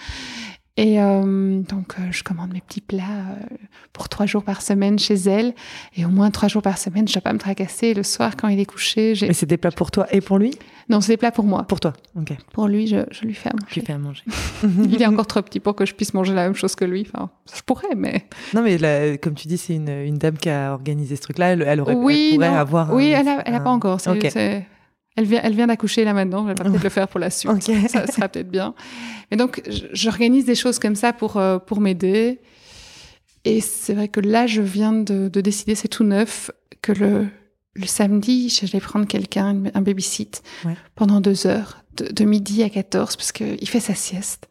Et 0.77 0.99
euh, 1.01 1.61
donc, 1.61 1.93
euh, 1.99 2.11
je 2.11 2.21
commande 2.21 2.51
mes 2.51 2.59
petits 2.59 2.81
plats 2.81 2.99
euh, 2.99 3.55
pour 3.93 4.09
trois 4.09 4.25
jours 4.25 4.43
par 4.43 4.61
semaine 4.61 4.99
chez 4.99 5.13
elle. 5.15 5.53
Et 5.95 6.03
au 6.03 6.09
moins 6.09 6.31
trois 6.31 6.49
jours 6.49 6.61
par 6.61 6.77
semaine, 6.77 7.07
je 7.07 7.11
ne 7.11 7.13
dois 7.13 7.21
pas 7.21 7.31
me 7.31 7.39
tracasser. 7.39 7.93
Le 7.93 8.03
soir, 8.03 8.35
quand 8.35 8.49
il 8.49 8.59
est 8.59 8.65
couché, 8.65 9.15
j'ai... 9.15 9.27
Mais 9.27 9.33
c'est 9.33 9.45
des 9.45 9.55
plats 9.55 9.71
pour 9.71 9.89
toi 9.89 10.05
et 10.11 10.19
pour 10.19 10.37
lui? 10.37 10.51
Non, 10.89 10.99
c'est 10.99 11.13
des 11.13 11.17
plats 11.17 11.31
pour 11.31 11.45
moi. 11.45 11.63
Pour 11.63 11.79
toi. 11.79 11.93
Ok. 12.19 12.33
Pour 12.51 12.67
lui, 12.67 12.87
je, 12.87 12.97
je 13.09 13.21
lui 13.23 13.33
fais 13.33 13.49
à 13.49 13.53
manger. 13.53 13.81
fais 13.81 13.93
à 13.93 13.97
manger. 13.97 14.23
Il 14.83 15.01
est 15.01 15.05
encore 15.05 15.27
trop 15.27 15.41
petit 15.41 15.61
pour 15.61 15.75
que 15.75 15.85
je 15.85 15.93
puisse 15.93 16.13
manger 16.13 16.33
la 16.33 16.43
même 16.43 16.55
chose 16.55 16.75
que 16.75 16.83
lui. 16.83 17.07
Enfin, 17.09 17.29
je 17.55 17.61
pourrais, 17.61 17.95
mais... 17.95 18.25
Non, 18.53 18.61
mais 18.61 18.77
là, 18.77 19.17
comme 19.17 19.33
tu 19.35 19.47
dis, 19.47 19.57
c'est 19.57 19.75
une, 19.75 19.87
une 19.89 20.17
dame 20.17 20.37
qui 20.37 20.49
a 20.49 20.73
organisé 20.73 21.15
ce 21.15 21.21
truc-là. 21.21 21.53
Elle, 21.53 21.61
elle 21.61 21.79
aurait, 21.79 21.93
oui, 21.95 22.31
elle 22.31 22.35
pourrait 22.35 22.49
non. 22.51 22.55
avoir. 22.57 22.93
Oui, 22.93 23.15
un- 23.15 23.21
elle 23.21 23.27
a, 23.29 23.41
elle 23.47 23.55
a 23.55 23.59
pas 23.61 23.69
encore. 23.71 24.01
C'est- 24.01 24.09
Ok. 24.09 24.27
c'est- 24.29 24.65
Elle 25.17 25.25
vient, 25.25 25.39
elle 25.43 25.53
vient 25.55 25.67
d'accoucher 25.67 26.03
là 26.03 26.13
maintenant. 26.13 26.47
Elle 26.49 26.57
va 26.57 26.63
peut-être 26.65 26.83
le 26.83 26.89
faire 26.97 27.07
pour 27.07 27.19
la 27.19 27.29
suite. 27.29 27.61
Ça 27.89 28.05
sera 28.07 28.27
peut-être 28.27 28.49
bien. 28.51 28.73
Mais 29.31 29.37
donc, 29.37 29.61
j'organise 29.93 30.45
des 30.45 30.55
choses 30.55 30.77
comme 30.79 30.95
ça 30.95 31.13
pour, 31.13 31.37
euh, 31.37 31.57
pour 31.57 31.79
m'aider. 31.79 32.39
Et 33.45 33.61
c'est 33.61 33.93
vrai 33.93 34.07
que 34.07 34.19
là, 34.19 34.47
je 34.47 34.61
viens 34.61 34.91
de, 34.91 35.29
de 35.29 35.41
décider, 35.41 35.75
c'est 35.75 35.87
tout 35.87 36.03
neuf, 36.03 36.51
que 36.81 36.91
le, 36.91 37.27
le 37.75 37.85
samedi, 37.85 38.49
je 38.49 38.65
vais 38.71 38.79
prendre 38.79 39.05
quelqu'un, 39.07 39.63
un 39.73 39.81
babysit, 39.81 40.41
Ouais. 40.65 40.75
pendant 40.95 41.21
deux 41.21 41.45
heures, 41.47 41.83
de, 41.97 42.11
de 42.11 42.25
midi 42.25 42.63
à 42.63 42.69
14, 42.69 43.15
parce 43.15 43.31
qu'il 43.31 43.69
fait 43.69 43.79
sa 43.79 43.93
sieste. 43.95 44.47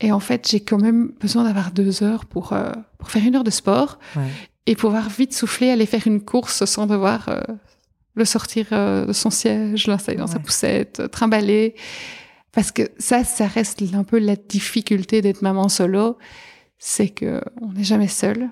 Et 0.00 0.12
en 0.12 0.20
fait, 0.20 0.48
j'ai 0.50 0.60
quand 0.60 0.78
même 0.80 1.12
besoin 1.20 1.44
d'avoir 1.44 1.70
deux 1.72 2.02
heures 2.02 2.24
pour, 2.26 2.52
euh, 2.52 2.72
pour 2.98 3.10
faire 3.10 3.24
une 3.24 3.34
heure 3.36 3.44
de 3.44 3.50
sport. 3.50 3.98
Ouais. 4.16 4.22
et 4.66 4.76
pouvoir 4.76 5.08
vite 5.08 5.32
souffler, 5.34 5.70
aller 5.70 5.86
faire 5.86 6.06
une 6.06 6.20
course 6.20 6.64
sans 6.66 6.86
devoir 6.86 7.28
euh, 7.28 7.40
le 8.14 8.24
sortir 8.24 8.66
euh, 8.72 9.06
de 9.06 9.12
son 9.12 9.30
siège, 9.30 9.86
l'installer 9.86 10.18
dans 10.18 10.26
sa 10.26 10.38
poussette, 10.38 11.00
euh, 11.00 11.08
trimballer. 11.08 11.74
Parce 12.52 12.70
que 12.70 12.82
ça, 12.98 13.24
ça 13.24 13.46
reste 13.46 13.82
un 13.94 14.04
peu 14.04 14.18
la 14.18 14.36
difficulté 14.36 15.22
d'être 15.22 15.42
maman 15.42 15.68
solo, 15.68 16.18
c'est 16.78 17.08
que 17.08 17.40
on 17.60 17.72
n'est 17.72 17.84
jamais 17.84 18.08
seul. 18.08 18.50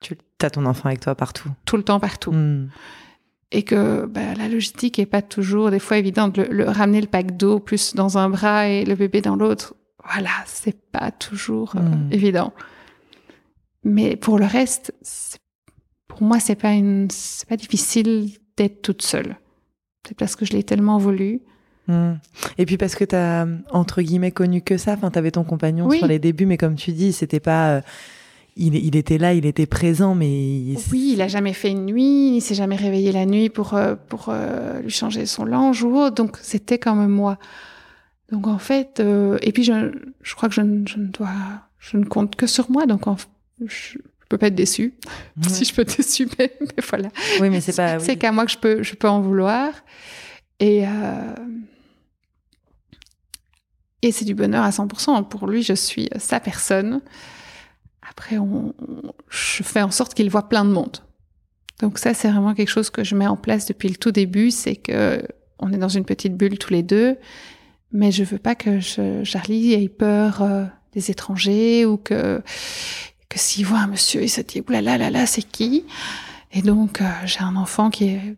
Tu 0.00 0.16
as 0.42 0.50
ton 0.50 0.66
enfant 0.66 0.86
avec 0.88 1.00
toi 1.00 1.14
partout. 1.14 1.48
Tout 1.64 1.76
le 1.76 1.82
temps, 1.82 1.98
partout. 1.98 2.32
Hmm. 2.32 2.68
Et 3.50 3.62
que 3.62 4.04
bah, 4.04 4.34
la 4.36 4.48
logistique 4.48 4.98
est 4.98 5.06
pas 5.06 5.22
toujours, 5.22 5.70
des 5.70 5.78
fois, 5.78 5.96
évidente. 5.96 6.36
Le, 6.36 6.44
le 6.50 6.64
ramener 6.68 7.00
le 7.00 7.06
pack 7.06 7.36
d'eau 7.36 7.58
plus 7.58 7.94
dans 7.94 8.18
un 8.18 8.28
bras 8.28 8.68
et 8.68 8.84
le 8.84 8.94
bébé 8.94 9.22
dans 9.22 9.36
l'autre, 9.36 9.74
voilà, 10.04 10.30
c'est 10.46 10.78
pas 10.90 11.10
toujours 11.10 11.74
euh, 11.76 11.80
Mm. 11.80 12.12
évident. 12.12 12.52
Mais 13.84 14.16
pour 14.16 14.38
le 14.38 14.46
reste, 14.46 14.92
pour 16.08 16.22
moi, 16.22 16.40
c'est 16.40 16.56
pas 16.56 16.72
une, 16.72 17.08
c'est 17.10 17.48
pas 17.48 17.56
difficile 17.56 18.30
d'être 18.58 18.82
toute 18.82 19.02
seule. 19.02 19.36
C'est 20.06 20.16
parce 20.16 20.36
que 20.36 20.44
je 20.44 20.52
l'ai 20.52 20.62
tellement 20.62 20.98
voulu. 20.98 21.40
Hmm. 21.86 22.14
Et 22.58 22.66
puis 22.66 22.76
parce 22.76 22.94
que 22.94 23.04
t'as 23.04 23.46
entre 23.70 24.02
guillemets 24.02 24.30
connu 24.30 24.60
que 24.62 24.76
ça, 24.76 24.92
enfin 24.92 25.10
t'avais 25.10 25.30
ton 25.30 25.44
compagnon 25.44 25.86
Oui. 25.86 25.98
sur 25.98 26.06
les 26.06 26.18
débuts, 26.18 26.44
mais 26.46 26.58
comme 26.58 26.74
tu 26.74 26.92
dis, 26.92 27.12
c'était 27.14 27.40
pas, 27.40 27.76
euh, 27.76 27.80
il, 28.56 28.74
il 28.74 28.94
était 28.96 29.16
là, 29.16 29.32
il 29.32 29.46
était 29.46 29.64
présent, 29.66 30.14
mais 30.14 30.30
il- 30.30 30.78
Oui, 30.92 31.12
il 31.14 31.22
a 31.22 31.28
jamais 31.28 31.54
fait 31.54 31.70
une 31.70 31.86
nuit, 31.86 32.36
il 32.36 32.40
s'est 32.42 32.54
jamais 32.54 32.76
réveillé 32.76 33.10
la 33.12 33.24
nuit 33.24 33.48
pour 33.48 33.72
euh, 33.74 33.94
pour 34.08 34.26
euh, 34.28 34.80
lui 34.82 34.90
changer 34.90 35.24
son 35.24 35.44
linge 35.46 35.82
ou 35.82 35.96
autre. 35.96 36.14
Donc 36.16 36.36
c'était 36.42 36.78
comme 36.78 37.06
moi. 37.08 37.38
Donc 38.30 38.46
en 38.46 38.58
fait, 38.58 39.00
et 39.40 39.52
puis 39.52 39.64
je, 39.64 39.90
je 40.22 40.34
crois 40.34 40.50
que 40.50 40.54
je, 40.54 40.60
ne- 40.60 40.86
je 40.86 40.98
ne 40.98 41.06
dois, 41.06 41.30
je 41.78 41.96
ne 41.96 42.04
compte 42.04 42.36
que 42.36 42.46
sur 42.46 42.70
moi. 42.70 42.84
Donc 42.84 43.06
en, 43.06 43.16
je 43.64 43.96
peux 44.28 44.38
pas 44.38 44.48
être 44.48 44.54
déçue. 44.54 44.94
Ouais. 45.42 45.48
Si 45.48 45.64
je 45.64 45.74
peux 45.74 45.82
être 45.82 45.96
déçue, 45.96 46.28
mais, 46.38 46.52
mais 46.60 46.82
voilà. 46.88 47.08
oui, 47.40 47.50
mais 47.50 47.60
c'est 47.60 47.74
pas, 47.76 47.96
oui. 47.96 48.02
C'est 48.04 48.16
qu'à 48.16 48.32
moi 48.32 48.44
que 48.46 48.52
je 48.52 48.58
peux, 48.58 48.82
je 48.82 48.94
peux 48.94 49.08
en 49.08 49.20
vouloir. 49.20 49.72
Et, 50.60 50.86
euh, 50.86 51.34
et 54.02 54.12
c'est 54.12 54.24
du 54.24 54.34
bonheur 54.34 54.64
à 54.64 54.70
100%. 54.70 55.28
Pour 55.28 55.46
lui, 55.46 55.62
je 55.62 55.72
suis 55.72 56.08
sa 56.18 56.40
personne. 56.40 57.00
Après, 58.08 58.38
on, 58.38 58.74
on- 58.78 59.12
je 59.28 59.62
fais 59.62 59.82
en 59.82 59.90
sorte 59.90 60.14
qu'il 60.14 60.30
voit 60.30 60.48
plein 60.48 60.64
de 60.64 60.70
monde. 60.70 60.98
Donc 61.80 61.98
ça, 61.98 62.14
c'est 62.14 62.28
vraiment 62.30 62.54
quelque 62.54 62.68
chose 62.70 62.90
que 62.90 63.04
je 63.04 63.14
mets 63.14 63.26
en 63.26 63.36
place 63.36 63.66
depuis 63.66 63.88
le 63.88 63.96
tout 63.96 64.10
début. 64.12 64.50
C'est 64.50 64.76
que 64.76 65.22
on 65.58 65.72
est 65.72 65.76
dans 65.78 65.88
une 65.88 66.04
petite 66.04 66.36
bulle 66.36 66.58
tous 66.58 66.72
les 66.72 66.82
deux. 66.82 67.16
Mais 67.92 68.12
je 68.12 68.22
veux 68.22 68.38
pas 68.38 68.54
que 68.54 68.80
je, 68.80 69.22
Charlie 69.24 69.72
ait 69.72 69.88
peur 69.88 70.42
euh, 70.42 70.64
des 70.92 71.10
étrangers 71.10 71.86
ou 71.86 71.96
que, 71.96 72.42
que 73.28 73.38
s'il 73.38 73.66
voit 73.66 73.78
un 73.80 73.86
monsieur, 73.88 74.22
il 74.22 74.28
se 74.28 74.40
dit, 74.40 74.62
oulala, 74.66 74.96
là, 74.98 75.10
là, 75.10 75.18
là, 75.20 75.26
c'est 75.26 75.42
qui? 75.42 75.84
Et 76.52 76.62
donc, 76.62 77.00
euh, 77.02 77.04
j'ai 77.26 77.40
un 77.40 77.56
enfant 77.56 77.90
qui, 77.90 78.04
est, 78.08 78.36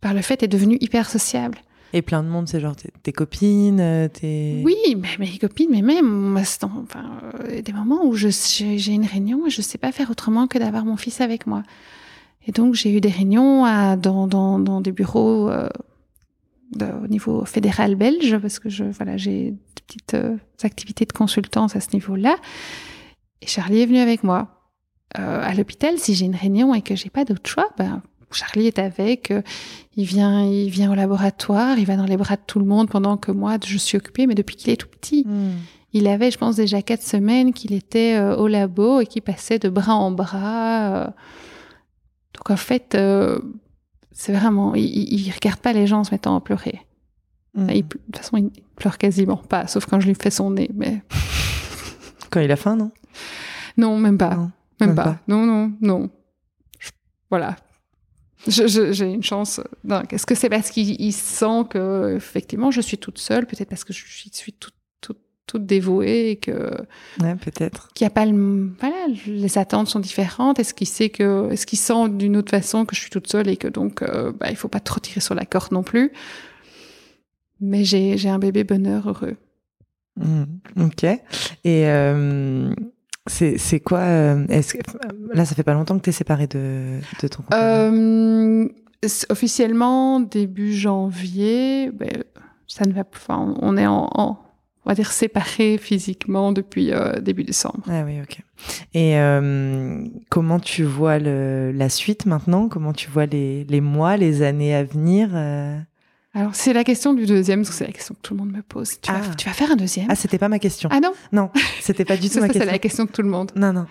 par 0.00 0.14
le 0.14 0.22
fait, 0.22 0.42
est 0.42 0.48
devenu 0.48 0.76
hyper 0.80 1.08
sociable. 1.08 1.58
Et 1.94 2.00
plein 2.02 2.22
de 2.22 2.28
monde, 2.28 2.48
c'est 2.48 2.58
genre 2.58 2.74
tes, 2.74 2.88
tes 3.02 3.12
copines, 3.12 3.78
euh, 3.78 4.08
tes. 4.08 4.62
Oui, 4.64 4.76
mais 4.98 5.08
mes 5.18 5.38
copines, 5.38 5.68
mais 5.70 5.82
même, 5.82 6.06
moi, 6.08 6.40
enfin, 6.62 7.04
euh, 7.50 7.60
des 7.60 7.72
moments 7.72 8.04
où 8.06 8.14
j'ai 8.16 8.30
une 8.92 9.04
réunion 9.04 9.46
et 9.46 9.50
je 9.50 9.60
sais 9.62 9.78
pas 9.78 9.92
faire 9.92 10.10
autrement 10.10 10.46
que 10.46 10.58
d'avoir 10.58 10.84
mon 10.86 10.96
fils 10.96 11.20
avec 11.20 11.46
moi. 11.46 11.62
Et 12.46 12.52
donc, 12.52 12.74
j'ai 12.74 12.90
eu 12.96 13.00
des 13.00 13.10
réunions 13.10 13.64
à, 13.64 13.96
dans, 13.96 14.26
dans, 14.26 14.58
dans 14.58 14.80
des 14.80 14.90
bureaux 14.90 15.48
euh, 15.50 15.68
de- 16.74 16.90
au 17.04 17.06
niveau 17.06 17.44
fédéral 17.44 17.94
belge, 17.94 18.36
parce 18.38 18.58
que 18.58 18.70
je, 18.70 18.84
voilà, 18.84 19.16
j'ai 19.18 19.50
des 19.52 19.56
petites 19.86 20.14
euh, 20.14 20.36
activités 20.62 21.04
de 21.04 21.12
consultance 21.12 21.76
à 21.76 21.80
ce 21.80 21.88
niveau-là. 21.92 22.36
Et 23.42 23.46
Charlie 23.46 23.82
est 23.82 23.86
venu 23.86 23.98
avec 23.98 24.22
moi. 24.24 24.48
Euh, 25.18 25.42
à 25.42 25.52
l'hôpital, 25.54 25.98
si 25.98 26.14
j'ai 26.14 26.24
une 26.24 26.36
réunion 26.36 26.74
et 26.74 26.80
que 26.80 26.96
j'ai 26.96 27.10
pas 27.10 27.24
d'autre 27.24 27.48
choix, 27.50 27.68
ben, 27.76 28.00
Charlie 28.30 28.66
est 28.66 28.78
avec, 28.78 29.30
euh, 29.30 29.42
il 29.94 30.04
vient, 30.06 30.46
il 30.46 30.70
vient 30.70 30.90
au 30.90 30.94
laboratoire, 30.94 31.78
il 31.78 31.84
va 31.84 31.96
dans 31.96 32.06
les 32.06 32.16
bras 32.16 32.36
de 32.36 32.40
tout 32.46 32.58
le 32.58 32.64
monde 32.64 32.88
pendant 32.88 33.18
que 33.18 33.30
moi, 33.30 33.56
je 33.62 33.76
suis 33.76 33.98
occupée, 33.98 34.26
mais 34.26 34.34
depuis 34.34 34.56
qu'il 34.56 34.70
est 34.70 34.76
tout 34.76 34.88
petit. 34.88 35.24
Hmm. 35.26 35.50
Il 35.92 36.06
avait, 36.06 36.30
je 36.30 36.38
pense, 36.38 36.56
déjà 36.56 36.80
quatre 36.80 37.02
semaines 37.02 37.52
qu'il 37.52 37.74
était 37.74 38.14
euh, 38.16 38.34
au 38.36 38.48
labo 38.48 39.00
et 39.00 39.06
qu'il 39.06 39.20
passait 39.20 39.58
de 39.58 39.68
bras 39.68 39.94
en 39.94 40.10
bras. 40.10 40.94
euh. 40.94 41.06
Donc 42.34 42.50
en 42.50 42.56
fait, 42.56 42.94
euh, 42.94 43.38
c'est 44.12 44.32
vraiment, 44.32 44.74
il, 44.74 44.84
il 44.84 45.26
il 45.26 45.30
regarde 45.32 45.60
pas 45.60 45.74
les 45.74 45.86
gens 45.86 45.98
en 45.98 46.04
se 46.04 46.12
mettant 46.12 46.34
à 46.34 46.40
pleurer. 46.40 46.80
Hmm. 47.54 47.66
Il, 47.68 47.82
de 47.82 47.88
toute 48.06 48.16
façon, 48.16 48.38
il 48.38 48.50
pleure 48.76 48.96
quasiment 48.96 49.36
pas, 49.36 49.66
sauf 49.66 49.84
quand 49.84 50.00
je 50.00 50.06
lui 50.06 50.14
fais 50.14 50.30
son 50.30 50.52
nez. 50.52 50.70
Mais 50.74 51.02
Quand 52.30 52.40
il 52.40 52.50
a 52.50 52.56
faim, 52.56 52.76
non? 52.76 52.90
Non, 53.76 53.98
même 53.98 54.18
pas, 54.18 54.34
Non, 54.36 54.50
même, 54.80 54.88
même 54.90 54.94
pas. 54.96 55.04
pas. 55.04 55.20
Non, 55.28 55.46
non, 55.46 55.72
non. 55.80 56.10
Je- 56.78 56.90
voilà. 57.30 57.56
J'ai 58.48 59.12
une 59.12 59.22
chance. 59.22 59.60
Est-ce 60.10 60.26
que 60.26 60.34
c'est 60.34 60.48
parce 60.48 60.70
qu'il 60.70 61.00
il 61.00 61.12
sent 61.12 61.62
que 61.70 62.14
effectivement 62.16 62.70
je 62.72 62.80
suis 62.80 62.98
toute 62.98 63.18
seule, 63.18 63.46
peut-être 63.46 63.68
parce 63.68 63.84
que 63.84 63.92
je 63.92 64.04
suis, 64.04 64.30
suis 64.32 64.52
toute, 64.52 64.74
toute, 65.00 65.20
toute 65.46 65.64
dévouée 65.64 66.30
et 66.30 66.36
que 66.36 66.72
Ouais, 67.20 67.36
peut-être. 67.36 67.88
qu'il 67.94 68.04
a 68.04 68.10
pas 68.10 68.26
le 68.26 68.72
voilà 68.80 68.96
les 69.28 69.58
attentes 69.58 69.86
sont 69.86 70.00
différentes 70.00 70.58
est-ce 70.58 70.74
qu'il 70.74 70.88
sait 70.88 71.08
que 71.10 71.50
est-ce 71.52 71.66
qu'il 71.66 71.78
sent 71.78 72.08
d'une 72.08 72.36
autre 72.36 72.50
façon 72.50 72.84
que 72.84 72.96
je 72.96 73.00
suis 73.02 73.10
toute 73.10 73.28
seule 73.30 73.46
et 73.48 73.56
que 73.56 73.68
donc 73.68 74.02
euh, 74.02 74.32
bah, 74.32 74.50
il 74.50 74.56
faut 74.56 74.66
pas 74.68 74.80
trop 74.80 74.98
tirer 74.98 75.20
sur 75.20 75.36
la 75.36 75.44
corde 75.46 75.70
non 75.70 75.84
plus? 75.84 76.10
Mais 77.60 77.84
j'ai 77.84 78.28
un 78.28 78.40
bébé 78.40 78.64
bonheur 78.64 79.08
heureux 79.08 79.36
Hmm. 80.20 80.44
Ok. 80.78 81.04
Et 81.04 81.20
euh, 81.64 82.74
c'est 83.26 83.58
c'est 83.58 83.80
quoi 83.80 84.00
euh, 84.00 84.46
est-ce 84.48 84.74
que, 84.74 84.78
Là, 85.32 85.44
ça 85.44 85.54
fait 85.54 85.62
pas 85.62 85.74
longtemps 85.74 85.96
que 85.96 86.02
t'es 86.02 86.12
séparée 86.12 86.46
de, 86.46 86.98
de 87.22 87.28
ton 87.28 87.42
compagnon. 87.42 88.64
Euh, 88.64 88.68
officiellement 89.30 90.20
début 90.20 90.72
janvier 90.74 91.90
ben, 91.92 92.22
ça 92.68 92.84
ne 92.86 92.92
va 92.92 93.04
plus 93.04 93.20
enfin, 93.20 93.54
on 93.60 93.76
est 93.76 93.86
en, 93.86 94.08
en- 94.14 94.38
on 94.84 94.90
va 94.90 94.94
dire 94.96 95.12
séparés 95.12 95.78
physiquement 95.78 96.50
depuis 96.50 96.92
euh, 96.92 97.20
début 97.20 97.44
décembre 97.44 97.84
Ah 97.88 98.02
oui, 98.04 98.20
ok. 98.20 98.40
Et 98.94 99.16
euh, 99.18 100.04
comment 100.28 100.58
tu 100.58 100.82
vois 100.82 101.18
le, 101.20 101.70
la 101.72 101.88
suite 101.88 102.26
maintenant? 102.26 102.68
Comment 102.68 102.92
tu 102.92 103.08
vois 103.08 103.26
les, 103.26 103.62
les 103.64 103.80
mois, 103.80 104.16
les 104.16 104.42
années 104.42 104.74
à 104.74 104.82
venir 104.82 105.30
euh? 105.34 105.78
Alors 106.34 106.54
c'est 106.54 106.72
la 106.72 106.84
question 106.84 107.12
du 107.14 107.26
deuxième 107.26 107.60
parce 107.60 107.70
que 107.70 107.76
c'est 107.76 107.86
la 107.86 107.92
question 107.92 108.14
que 108.14 108.20
tout 108.20 108.34
le 108.34 108.40
monde 108.40 108.52
me 108.52 108.62
pose 108.62 109.00
tu, 109.00 109.10
Ah. 109.10 109.18
vas, 109.20 109.34
tu 109.34 109.46
vas 109.46 109.52
faire 109.54 109.70
un 109.70 109.76
deuxième? 109.76 110.06
Ah, 110.08 110.14
c'était 110.14 110.38
pas 110.38 110.48
ma 110.48 110.58
question. 110.58 110.88
ah 110.92 111.00
non? 111.00 111.12
Non, 111.32 111.50
c'était 111.80 112.04
pas 112.04 112.16
du 112.16 112.28
tout 112.28 112.34
ça, 112.34 112.40
ma 112.40 112.46
ça, 112.48 112.52
c'est 112.54 112.58
question. 112.60 112.72
la 112.72 112.78
question 112.78 113.04
de 113.04 113.10
tout 113.10 113.22
le 113.22 113.28
monde 113.28 113.52
Non, 113.56 113.72
non. 113.72 113.86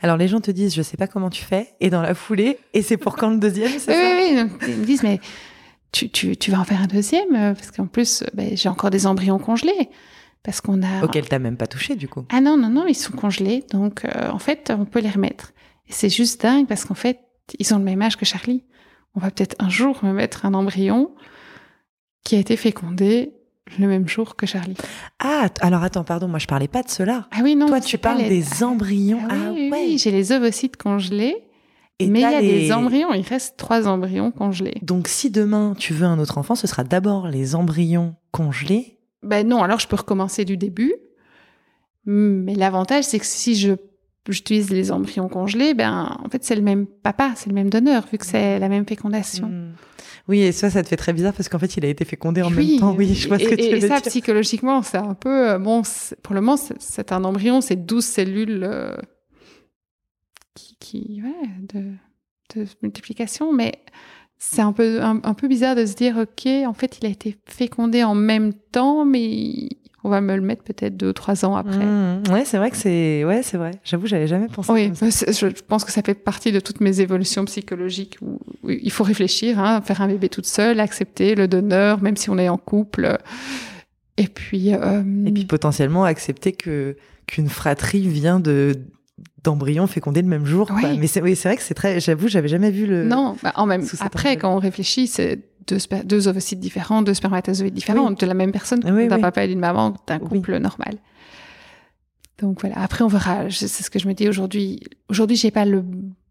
Alors 0.00 0.16
les 0.16 0.28
gens 0.28 0.40
te 0.40 0.50
disent, 0.50 0.74
je 0.74 0.82
sais 0.82 0.96
pas 0.96 1.06
comment 1.06 1.30
tu 1.30 1.44
fais, 1.44 1.68
et 1.80 1.90
dans 1.90 2.00
la 2.02 2.14
foulée, 2.14 2.58
et 2.72 2.82
c'est 2.82 2.96
pour 2.96 3.16
quand 3.16 3.30
le 3.30 3.38
deuxième, 3.38 3.70
Oui, 3.72 3.78
ça? 3.80 3.92
oui, 3.92 4.36
oui. 4.36 4.48
Ils 4.68 4.76
me 4.78 4.84
disent, 4.84 5.02
mais 5.02 5.20
tu, 5.92 6.08
tu, 6.10 6.36
tu 6.36 6.50
vas 6.50 6.60
en 6.60 6.64
faire 6.64 6.80
un 6.82 6.86
deuxième 6.86 7.34
euh, 7.34 7.54
Parce 7.54 7.70
qu'en 7.70 7.86
plus, 7.86 8.22
euh, 8.22 8.26
ben, 8.34 8.56
j'ai 8.56 8.68
encore 8.68 8.90
des 8.90 9.06
embryons 9.06 9.38
congelés. 9.38 9.90
Parce 10.42 10.60
qu'on 10.60 10.82
a. 10.82 11.02
Auquel 11.04 11.26
t'as 11.28 11.38
même 11.38 11.56
pas 11.56 11.66
touché 11.66 11.96
du 11.96 12.06
coup. 12.08 12.24
Ah 12.30 12.40
non, 12.42 12.56
non, 12.58 12.68
non, 12.68 12.86
ils 12.86 12.94
sont 12.94 13.12
congelés. 13.12 13.64
Donc, 13.72 14.04
euh, 14.04 14.28
en 14.30 14.38
fait, 14.38 14.72
on 14.76 14.84
peut 14.84 15.00
les 15.00 15.08
remettre. 15.10 15.52
Et 15.88 15.92
c'est 15.92 16.08
juste 16.10 16.42
dingue 16.42 16.66
parce 16.66 16.84
qu'en 16.84 16.94
fait, 16.94 17.20
ils 17.58 17.72
ont 17.74 17.78
le 17.78 17.84
même 17.84 18.02
âge 18.02 18.16
que 18.16 18.24
Charlie. 18.26 18.64
On 19.14 19.20
va 19.20 19.30
peut-être 19.30 19.56
un 19.58 19.70
jour 19.70 20.00
me 20.04 20.12
mettre 20.12 20.44
un 20.44 20.52
embryon 20.54 21.10
qui 22.24 22.36
a 22.36 22.38
été 22.38 22.56
fécondé 22.56 23.32
le 23.78 23.86
même 23.86 24.08
jour 24.08 24.36
que 24.36 24.46
Charlie. 24.46 24.76
Ah, 25.20 25.48
alors 25.60 25.82
attends, 25.82 26.04
pardon, 26.04 26.28
moi 26.28 26.38
je 26.38 26.46
parlais 26.46 26.68
pas 26.68 26.82
de 26.82 26.90
cela. 26.90 27.28
Ah 27.30 27.40
oui, 27.42 27.56
non. 27.56 27.66
Toi, 27.66 27.80
tu 27.80 27.96
parles 27.98 28.18
les- 28.18 28.28
des 28.28 28.62
embryons. 28.64 29.20
Ah, 29.24 29.28
Ah, 29.30 29.36
oui, 29.52 29.54
oui, 29.54 29.70
ouais. 29.70 29.84
oui, 29.88 29.98
j'ai 29.98 30.10
les 30.10 30.32
ovocytes 30.32 30.76
congelés. 30.76 31.36
Et 32.00 32.08
mais 32.08 32.20
il 32.20 32.22
y 32.22 32.24
a 32.26 32.40
les- 32.40 32.60
des 32.66 32.72
embryons. 32.72 33.12
Il 33.14 33.22
reste 33.22 33.56
trois 33.56 33.86
embryons 33.86 34.30
congelés. 34.32 34.74
Donc 34.82 35.06
si 35.08 35.30
demain 35.30 35.74
tu 35.78 35.92
veux 35.94 36.06
un 36.06 36.18
autre 36.18 36.38
enfant, 36.38 36.54
ce 36.56 36.66
sera 36.66 36.82
d'abord 36.84 37.28
les 37.28 37.54
embryons 37.54 38.16
congelés. 38.32 38.98
Ben 39.22 39.46
non, 39.48 39.62
alors 39.62 39.78
je 39.78 39.86
peux 39.88 39.96
recommencer 39.96 40.44
du 40.44 40.56
début. 40.56 40.92
Mais 42.06 42.54
l'avantage, 42.54 43.04
c'est 43.04 43.18
que 43.18 43.24
si 43.26 43.54
je 43.54 43.72
j'utilise 44.28 44.70
les 44.70 44.90
embryons 44.90 45.28
congelés, 45.28 45.74
ben 45.74 46.18
en 46.24 46.28
fait 46.30 46.42
c'est 46.44 46.56
le 46.56 46.62
même 46.62 46.86
papa, 46.86 47.32
c'est 47.36 47.48
le 47.48 47.54
même 47.54 47.68
donneur 47.70 48.04
vu 48.10 48.18
que 48.18 48.26
c'est 48.26 48.58
la 48.58 48.68
même 48.68 48.86
fécondation. 48.86 49.46
Hmm. 49.48 49.72
Oui, 50.26 50.40
et 50.40 50.52
ça, 50.52 50.70
ça 50.70 50.82
te 50.82 50.88
fait 50.88 50.96
très 50.96 51.12
bizarre 51.12 51.34
parce 51.34 51.48
qu'en 51.50 51.58
fait, 51.58 51.76
il 51.76 51.84
a 51.84 51.88
été 51.88 52.04
fécondé 52.06 52.40
en 52.42 52.50
Oui, 52.50 52.54
même 52.70 52.80
temps. 52.80 52.94
Oui, 52.94 53.14
je 53.14 53.28
vois 53.28 53.38
ce 53.38 53.44
que 53.44 53.54
tu 53.56 53.60
et 53.68 53.80
veux 53.80 53.88
ça, 53.88 54.00
dire. 54.00 54.02
psychologiquement, 54.10 54.82
c'est 54.82 54.96
un 54.96 55.14
peu 55.14 55.50
euh, 55.50 55.58
bon. 55.58 55.82
Pour 56.22 56.34
le 56.34 56.40
moment, 56.40 56.56
c'est- 56.56 56.80
c'est 56.80 57.12
un 57.12 57.24
embryon, 57.24 57.60
c'est 57.60 57.76
12 57.76 58.04
cellules 58.06 58.64
euh, 58.64 58.96
qui, 60.54 60.76
qui 60.78 61.22
ouais, 61.22 61.48
de, 61.74 61.92
de 62.56 62.66
multiplication, 62.82 63.52
mais 63.52 63.72
c'est 64.38 64.62
un 64.62 64.72
peu 64.72 65.02
un, 65.02 65.20
un 65.24 65.34
peu 65.34 65.48
bizarre 65.48 65.74
de 65.76 65.84
se 65.86 65.94
dire 65.94 66.16
ok, 66.18 66.46
en 66.66 66.74
fait, 66.74 66.98
il 67.00 67.06
a 67.06 67.10
été 67.10 67.36
fécondé 67.46 68.02
en 68.04 68.14
même 68.14 68.52
temps, 68.54 69.04
mais 69.04 69.22
il- 69.24 69.76
on 70.04 70.10
va 70.10 70.20
me 70.20 70.34
le 70.36 70.42
mettre 70.42 70.62
peut-être 70.62 70.96
deux 70.96 71.08
ou 71.08 71.12
trois 71.12 71.44
ans 71.44 71.56
après. 71.56 71.84
Hmm. 71.84 72.22
Ouais, 72.30 72.44
c'est 72.44 72.58
vrai 72.58 72.70
que 72.70 72.76
c'est. 72.76 73.24
Ouais, 73.24 73.42
c'est 73.42 73.56
vrai. 73.56 73.72
J'avoue, 73.84 74.06
j'avais 74.06 74.26
jamais 74.26 74.46
pensé. 74.48 74.70
Oui, 74.72 74.86
comme 74.86 74.94
ça. 74.94 75.10
c'est- 75.10 75.32
je 75.38 75.46
pense 75.66 75.84
que 75.84 75.90
ça 75.90 76.02
fait 76.02 76.14
partie 76.14 76.52
de 76.52 76.60
toutes 76.60 76.80
mes 76.80 77.00
évolutions 77.00 77.44
psychologiques 77.46 78.18
où, 78.22 78.38
il 78.68 78.90
faut 78.92 79.04
réfléchir, 79.04 79.58
hein, 79.58 79.80
faire 79.80 80.00
un 80.02 80.06
bébé 80.08 80.28
toute 80.28 80.46
seule, 80.46 80.78
accepter 80.80 81.34
le 81.34 81.48
donneur, 81.48 82.02
même 82.02 82.16
si 82.16 82.28
on 82.30 82.38
est 82.38 82.48
en 82.48 82.58
couple. 82.58 83.18
Et 84.16 84.28
puis, 84.28 84.74
euh, 84.74 85.02
Et 85.26 85.32
puis 85.32 85.44
potentiellement 85.44 86.04
accepter 86.04 86.52
que 86.52 86.96
qu'une 87.26 87.48
fratrie 87.48 88.06
vient 88.06 88.38
de 88.38 88.74
d'embryons 89.42 89.86
fécondés 89.86 90.22
le 90.22 90.28
même 90.28 90.46
jour. 90.46 90.66
quoi. 90.68 90.78
Oui. 90.82 90.98
Mais 90.98 91.06
c'est 91.06 91.20
oui, 91.20 91.36
c'est 91.36 91.48
vrai 91.48 91.56
que 91.56 91.62
c'est 91.62 91.74
très. 91.74 92.00
J'avoue, 92.00 92.28
j'avais 92.28 92.48
jamais 92.48 92.70
vu 92.70 92.86
le. 92.86 93.04
Non, 93.04 93.36
bah, 93.42 93.52
en 93.56 93.66
même 93.66 93.82
cet 93.82 94.02
après, 94.02 94.36
quand 94.36 94.54
on 94.54 94.58
réfléchit, 94.58 95.06
c'est 95.06 95.38
deux, 95.66 96.28
ovocytes 96.28 96.60
différents, 96.60 97.02
deux 97.02 97.14
spermatozoïdes 97.14 97.74
différents, 97.74 98.08
Oui. 98.08 98.16
de 98.16 98.26
la 98.26 98.34
même 98.34 98.52
personne, 98.52 98.80
Oui, 98.84 99.08
d'un 99.08 99.16
oui. 99.16 99.20
papa 99.22 99.44
et 99.44 99.48
d'une 99.48 99.58
maman, 99.60 99.94
d'un 100.06 100.18
couple 100.18 100.56
normal. 100.58 100.96
Donc 102.38 102.60
voilà. 102.60 102.78
Après, 102.80 103.04
on 103.04 103.08
verra. 103.08 103.48
C'est 103.50 103.68
ce 103.68 103.90
que 103.90 103.98
je 103.98 104.08
me 104.08 104.12
dis 104.14 104.28
aujourd'hui. 104.28 104.80
Aujourd'hui, 105.08 105.36
j'ai 105.36 105.50
pas 105.52 105.64
le 105.64 105.84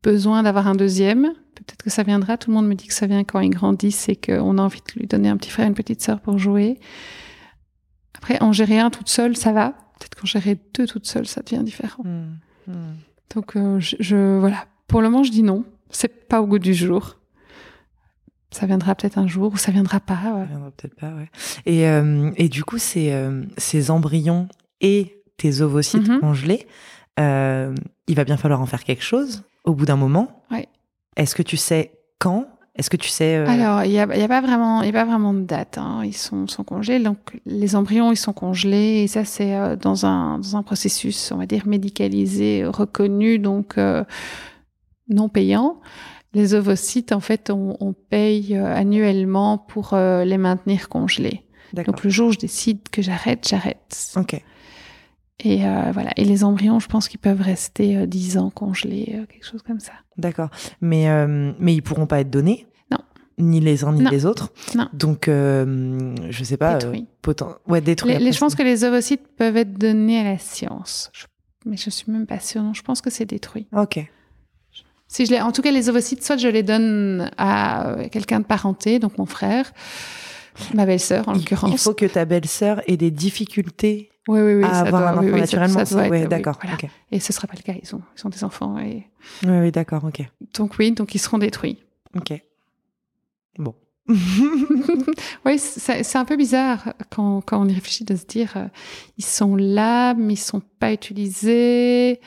besoin 0.03 0.43
d'avoir 0.43 0.67
un 0.67 0.75
deuxième. 0.75 1.33
Peut-être 1.55 1.81
que 1.83 1.89
ça 1.89 2.03
viendra. 2.03 2.37
Tout 2.37 2.49
le 2.51 2.55
monde 2.55 2.67
me 2.67 2.75
dit 2.75 2.87
que 2.87 2.93
ça 2.93 3.07
vient 3.07 3.23
quand 3.23 3.39
il 3.39 3.49
grandit, 3.51 3.91
c'est 3.91 4.15
qu'on 4.17 4.57
a 4.57 4.61
envie 4.61 4.81
de 4.81 4.99
lui 4.99 5.07
donner 5.07 5.29
un 5.29 5.37
petit 5.37 5.49
frère, 5.49 5.67
une 5.67 5.73
petite 5.75 6.01
sœur 6.01 6.19
pour 6.19 6.37
jouer. 6.37 6.77
Après, 8.15 8.41
en 8.41 8.51
gérer 8.51 8.79
un 8.79 8.89
toute 8.89 9.09
seule, 9.09 9.37
ça 9.37 9.53
va. 9.53 9.69
Peut-être 9.99 10.15
qu'en 10.15 10.25
gérer 10.27 10.57
deux 10.73 10.87
toute 10.87 11.07
seule, 11.07 11.25
ça 11.25 11.41
devient 11.41 11.63
différent. 11.63 12.03
Hmm, 12.03 12.35
hmm. 12.67 12.95
Donc, 13.35 13.55
euh, 13.55 13.79
je, 13.79 13.95
je- 13.99 14.39
voilà. 14.39 14.65
Pour 14.87 15.01
le 15.01 15.09
moment, 15.09 15.23
je 15.23 15.31
dis 15.31 15.43
non. 15.43 15.63
C'est 15.89 16.27
pas 16.27 16.41
au 16.41 16.47
goût 16.47 16.59
du 16.59 16.73
jour. 16.73 17.17
Ça 18.53 18.65
viendra 18.67 18.95
peut-être 18.95 19.17
un 19.17 19.27
jour 19.27 19.51
ou 19.53 19.57
ça 19.57 19.71
viendra 19.71 19.99
pas. 19.99 20.19
Ça 20.23 20.33
ouais. 20.35 20.45
viendra 20.45 20.71
peut-être 20.71 20.95
pas, 20.95 21.09
ouais. 21.09 21.29
Et, 21.65 21.87
euh, 21.87 22.31
et 22.37 22.47
du 22.49 22.63
coup, 22.63 22.77
ces, 22.77 23.11
euh, 23.11 23.43
ces 23.57 23.91
embryons 23.91 24.47
et 24.79 25.21
tes 25.37 25.61
ovocytes 25.61 26.07
Mhm. 26.07 26.19
congelés, 26.19 26.67
euh, 27.19 27.73
il 28.07 28.15
va 28.15 28.23
bien 28.23 28.37
falloir 28.37 28.61
en 28.61 28.65
faire 28.65 28.83
quelque 28.83 29.03
chose 29.03 29.43
au 29.65 29.73
bout 29.73 29.85
d'un 29.85 29.95
moment. 29.95 30.43
Ouais. 30.51 30.67
Est-ce 31.17 31.35
que 31.35 31.41
tu 31.43 31.57
sais 31.57 31.91
quand? 32.19 32.47
Est-ce 32.75 32.89
que 32.89 32.97
tu 32.97 33.07
sais 33.09 33.35
Alors, 33.35 33.83
il 33.83 33.91
n'y 33.91 33.99
a, 33.99 34.17
y 34.17 34.21
a 34.23 34.27
pas 34.27 34.41
vraiment, 34.41 34.81
y 34.81 34.89
a 34.89 34.91
pas 34.91 35.05
vraiment 35.05 35.33
de 35.33 35.41
date. 35.41 35.77
hein. 35.77 36.01
Ils 36.03 36.15
sont, 36.17 36.47
sont 36.47 36.63
congelés. 36.63 36.97
Donc, 36.99 37.39
les 37.45 37.75
embryons, 37.75 38.11
ils 38.11 38.17
sont 38.17 38.33
congelés. 38.33 39.03
Et 39.03 39.07
ça, 39.07 39.25
c'est 39.25 39.77
dans 39.77 40.07
un, 40.07 40.39
dans 40.39 40.55
un 40.57 40.63
processus, 40.63 41.31
on 41.31 41.37
va 41.37 41.45
dire, 41.45 41.67
médicalisé, 41.67 42.65
reconnu, 42.65 43.37
donc 43.37 43.77
non 45.09 45.29
payant. 45.29 45.81
Les 46.33 46.53
ovocytes, 46.55 47.11
en 47.11 47.19
fait, 47.19 47.49
on, 47.49 47.77
on 47.79 47.93
paye 47.93 48.55
euh, 48.57 48.65
annuellement 48.75 49.57
pour 49.57 49.93
euh, 49.93 50.23
les 50.25 50.37
maintenir 50.37 50.89
congelés. 50.89 51.43
Donc, 51.73 52.03
le 52.03 52.09
jour 52.09 52.29
où 52.29 52.31
je 52.31 52.37
décide 52.39 52.79
que 52.91 53.01
j'arrête, 53.01 53.47
j'arrête. 53.47 54.13
Ok. 54.15 54.41
Et 55.43 55.65
euh, 55.65 55.91
voilà. 55.91 56.11
Et 56.17 56.23
les 56.25 56.43
embryons, 56.43 56.79
je 56.79 56.87
pense 56.87 57.07
qu'ils 57.07 57.19
peuvent 57.19 57.41
rester 57.41 57.97
euh, 57.97 58.05
10 58.05 58.37
ans 58.37 58.49
congelés, 58.51 59.11
euh, 59.15 59.25
quelque 59.25 59.45
chose 59.45 59.61
comme 59.63 59.79
ça. 59.79 59.93
D'accord. 60.17 60.49
Mais, 60.81 61.07
mais 61.59 61.73
ils 61.73 61.81
pourront 61.81 62.05
pas 62.07 62.19
être 62.19 62.29
donnés? 62.29 62.67
Non. 62.91 62.99
Ni 63.39 63.59
les 63.59 63.83
uns 63.83 63.91
ni 63.93 64.01
Non. 64.01 64.11
les 64.11 64.25
autres? 64.27 64.51
Non. 64.75 64.87
Donc, 64.93 65.25
je 65.27 66.43
sais 66.43 66.57
pas. 66.57 66.75
Détruits. 66.75 67.07
Ouais, 67.67 67.81
détruits. 67.81 68.11
Les- 68.13 68.17
les- 68.19 68.25
après, 68.25 68.31
je 68.33 68.39
pense 68.39 68.55
que 68.55 68.63
les 68.63 68.83
ovocytes 68.83 69.27
peuvent 69.35 69.57
être 69.57 69.73
donnés 69.77 70.19
à 70.19 70.23
la 70.23 70.37
science. 70.37 71.09
Je- 71.13 71.25
mais 71.65 71.77
je 71.77 71.89
suis 71.89 72.11
même 72.11 72.27
pas 72.27 72.39
sûre. 72.39 72.61
Non, 72.61 72.73
je 72.73 72.83
pense 72.83 73.01
que 73.01 73.09
c'est 73.09 73.25
détruit. 73.25 73.67
Ok. 73.75 73.99
Si 75.13 75.25
je 75.27 75.31
les, 75.31 75.39
en 75.41 75.51
tout 75.51 75.61
cas, 75.61 75.71
les 75.71 75.89
ovocytes, 75.89 76.23
soit 76.23 76.37
je 76.37 76.47
les 76.47 76.63
donne 76.63 77.29
à 77.37 77.95
quelqu'un 78.11 78.39
de 78.39 78.45
parenté, 78.45 78.97
donc 78.97 79.17
mon 79.19 79.25
frère, 79.27 79.71
ma 80.73 80.85
belle-sœur 80.87 81.27
en 81.29 81.33
l'occurrence. 81.33 81.71
Il 81.71 81.77
faut 81.77 81.93
que 81.93 82.05
ta 82.05 82.25
belle-sœur 82.25 82.81
ait 82.87 82.97
des 82.97 83.11
difficultés 83.11 84.09
Oui, 84.27 84.41
oui, 84.41 84.53
oui. 84.55 84.63
à 84.63 84.69
ça 84.73 84.79
avoir 84.81 85.01
doit- 85.01 85.09
un 85.11 85.17
enfant 85.27 85.31
ça- 85.31 85.37
naturellement. 85.39 85.85
ça 85.85 85.95
doit 85.95 86.07
ouais, 86.07 86.25
d'accord. 86.27 86.57
voilà. 86.61 86.75
ok. 86.81 86.89
Et 87.11 87.19
ce 87.19 87.31
sera 87.31 87.47
pas 87.47 87.53
le 87.55 87.61
cas. 87.61 87.73
Ils 87.81 87.95
ont, 87.95 88.01
ils 88.17 88.25
ont 88.25 88.29
des 88.29 88.43
enfants. 88.43 88.79
Et... 88.79 89.07
Oui, 89.43 89.57
oui, 89.59 89.71
d'accord. 89.71 90.03
Ok. 90.03 90.21
Donc 90.55 90.75
oui, 90.79 90.91
donc 90.91 91.13
ils 91.13 91.19
seront 91.19 91.37
détruits. 91.37 91.77
Ok. 92.15 92.33
Bon. 93.59 93.75
Oui, 95.45 95.59
c'est 95.59 96.03
c'est 96.03 96.17
un 96.17 96.25
peu 96.25 96.35
bizarre 96.35 96.93
quand, 97.09 97.41
quand 97.41 97.61
on 97.61 97.67
y 97.67 97.73
réfléchit 97.73 98.03
de 98.05 98.15
se 98.15 98.25
dire 98.25 98.53
euh, 98.55 98.67
ils 99.17 99.25
sont 99.25 99.55
là, 99.55 100.13
mais 100.13 100.33
ils 100.33 100.37
sont 100.37 100.61
pas 100.79 100.91
utilisés. 100.93 102.19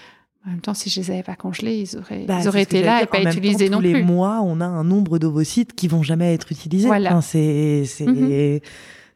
En 0.46 0.50
même 0.50 0.60
temps, 0.60 0.74
si 0.74 0.90
je 0.90 1.00
les 1.00 1.10
avais 1.10 1.22
pas 1.24 1.34
congelés, 1.34 1.76
ils 1.80 1.98
auraient, 1.98 2.24
Bah, 2.24 2.38
ils 2.40 2.46
auraient 2.48 2.62
été 2.62 2.80
là 2.82 3.02
et 3.02 3.06
pas 3.06 3.20
utilisés 3.20 3.68
non 3.68 3.78
tous 3.78 3.82
les 3.82 4.02
mois, 4.02 4.40
on 4.44 4.60
a 4.60 4.64
un 4.64 4.84
nombre 4.84 5.18
d'ovocytes 5.18 5.74
qui 5.74 5.88
vont 5.88 6.04
jamais 6.04 6.32
être 6.34 6.52
utilisés. 6.52 6.86
Voilà. 6.86 7.10
Enfin, 7.10 7.20
c'est, 7.20 7.82
c'est, 7.84 8.06
Mhm. 8.06 8.60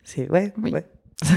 c'est, 0.02 0.28
ouais, 0.30 0.52
Oui. 0.60 0.72
ouais. 0.72 0.84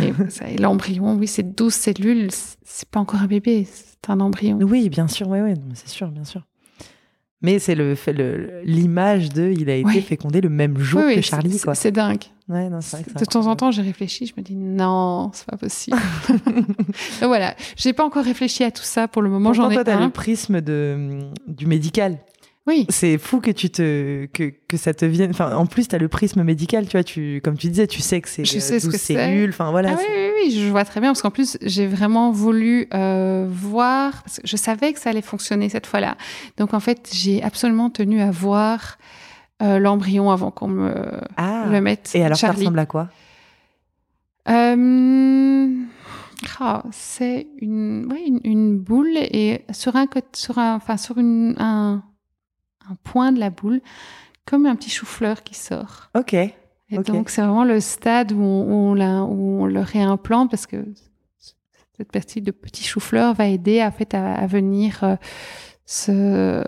Et, 0.02 0.14
ça, 0.30 0.50
et 0.50 0.58
l'embryon, 0.58 1.16
oui, 1.20 1.28
c'est 1.28 1.56
12 1.56 1.74
cellules, 1.76 2.30
c'est 2.64 2.90
pas 2.90 3.00
encore 3.02 3.22
un 3.22 3.28
bébé, 3.28 3.68
c'est 3.70 4.10
un 4.10 4.20
embryon. 4.20 4.58
Oui, 4.62 4.90
bien 4.90 5.08
sûr, 5.08 5.28
ouais, 5.28 5.42
ouais, 5.42 5.54
c'est 5.76 5.90
sûr, 5.90 6.08
bien 6.08 6.24
sûr. 6.24 6.42
Mais 7.44 7.60
c'est 7.60 7.76
le 7.76 7.96
l'image 8.64 9.30
de, 9.30 9.52
il 9.56 9.70
a 9.70 9.76
été 9.76 9.86
Oui. 9.86 10.02
fécondé 10.02 10.40
le 10.42 10.50
même 10.50 10.80
jour 10.80 11.02
Oui, 11.06 11.16
que 11.16 11.22
Charlie. 11.22 11.60
C'est 11.76 11.92
dingue. 11.92 12.24
Ouais, 12.50 12.68
non, 12.70 12.82
c'est 12.82 12.98
vrai 12.98 13.04
que 13.06 13.12
c'est 13.12 13.20
De 13.20 13.26
temps 13.26 13.48
en 13.48 13.56
temps, 13.56 13.72
j'ai 13.72 13.82
réfléchi, 13.82 14.26
je 14.26 14.34
me 14.36 14.42
dis 14.42 14.56
non, 14.56 15.32
c'est 15.34 15.46
pas 15.46 15.56
possible. 15.58 15.98
Donc 16.46 17.28
voilà, 17.28 17.56
j'ai 17.78 17.94
pas 17.94 18.04
encore 18.06 18.26
réfléchi 18.26 18.64
à 18.64 18.72
tout 18.72 18.84
ça 18.84 19.08
pour 19.08 19.22
le 19.22 19.30
moment, 19.30 19.54
j'en 19.54 19.70
ai 19.70 19.76
toi, 19.76 19.84
t'as 19.84 19.96
un. 19.98 20.06
le 20.06 20.12
prisme 20.12 20.60
de, 20.62 21.20
du 21.48 21.66
médical. 21.68 22.18
Oui, 22.66 22.86
C'est 22.88 23.18
fou 23.18 23.42
que 23.42 23.52
tu 23.52 23.70
te, 23.70 24.26
que, 24.28 24.54
que 24.70 24.78
ça 24.78 24.94
te 24.94 25.04
vienne. 25.04 25.32
Enfin, 25.32 25.54
en 25.54 25.66
plus, 25.66 25.90
t'as 25.90 25.98
le 25.98 26.08
prisme 26.08 26.44
médical, 26.44 26.86
tu 26.86 26.92
vois, 26.92 27.04
tu, 27.04 27.42
comme 27.44 27.58
tu 27.58 27.68
disais, 27.68 27.88
tu 27.88 28.00
sais 28.02 28.22
que 28.22 28.30
c'est 28.30 28.46
Je 28.46 28.56
euh, 28.56 28.60
sais 28.62 28.80
ce 28.80 28.86
12 28.86 28.94
que 28.94 28.98
c'est. 29.02 29.16
cellules. 29.16 29.50
Enfin, 29.50 29.72
voilà. 29.72 29.90
Ah 29.92 29.98
oui, 29.98 30.06
oui, 30.08 30.32
oui, 30.46 30.52
je 30.62 30.70
vois 30.70 30.86
très 30.86 31.02
bien 31.02 31.10
parce 31.10 31.22
qu'en 31.22 31.30
plus, 31.30 31.58
j'ai 31.62 31.88
vraiment 31.88 32.32
voulu 32.32 32.88
euh, 32.94 33.46
voir, 33.50 34.24
parce 34.24 34.40
que 34.40 34.48
je 34.48 34.56
savais 34.56 34.94
que 34.94 35.00
ça 35.02 35.10
allait 35.10 35.22
fonctionner 35.22 35.68
cette 35.68 35.86
fois-là. 35.88 36.16
Donc 36.58 36.74
en 36.74 36.80
fait, 36.80 37.10
j'ai 37.12 37.44
absolument 37.44 37.90
tenu 37.90 38.22
à 38.22 38.32
voir 38.32 38.98
euh, 39.62 39.80
l'embryon 39.80 40.32
avant 40.32 40.52
qu'on 40.52 40.68
me 40.68 40.94
Ah. 41.38 41.66
le 41.70 41.80
mette. 41.82 42.12
Et 42.16 42.24
alors, 42.24 42.38
ça 42.38 42.52
ressemble 42.52 42.80
à 42.80 42.86
quoi? 42.86 43.10
Euh, 44.50 45.68
ah, 46.60 46.84
c'est 46.92 47.48
une, 47.60 48.12
ouais, 48.12 48.24
une, 48.28 48.42
une 48.44 48.78
boule 48.80 49.16
et 49.16 49.64
sur 49.72 49.96
un 49.96 50.06
sur 50.36 50.58
un, 50.58 50.76
enfin 50.76 50.98
sur 50.98 51.18
une, 51.18 51.56
un, 51.60 52.04
un 52.90 52.96
point 53.04 53.32
de 53.32 53.40
la 53.40 53.50
boule, 53.50 53.82
comme 54.46 54.66
un 54.66 54.76
petit 54.76 54.90
chou-fleur 54.90 55.44
qui 55.44 55.56
sort. 55.56 56.10
Ok. 56.16 56.34
Et 56.34 56.98
donc 56.98 57.30
c'est 57.30 57.42
vraiment 57.42 57.64
le 57.64 57.80
stade 57.80 58.34
où 58.34 58.42
on, 58.42 58.64
où 58.68 58.74
on, 58.92 58.94
la- 58.94 59.24
où 59.24 59.62
on 59.62 59.66
le 59.66 59.80
réimplante 59.80 60.52
parce 60.52 60.68
que 60.68 60.86
cette 61.98 62.12
partie 62.12 62.42
de 62.42 62.52
petit 62.52 62.84
chou-fleur 62.84 63.34
va 63.34 63.48
aider 63.48 63.82
en 63.84 63.92
fait 63.92 64.14
à, 64.14 64.34
à 64.36 64.46
venir 64.46 65.00
euh, 65.04 65.16
se, 65.86 66.64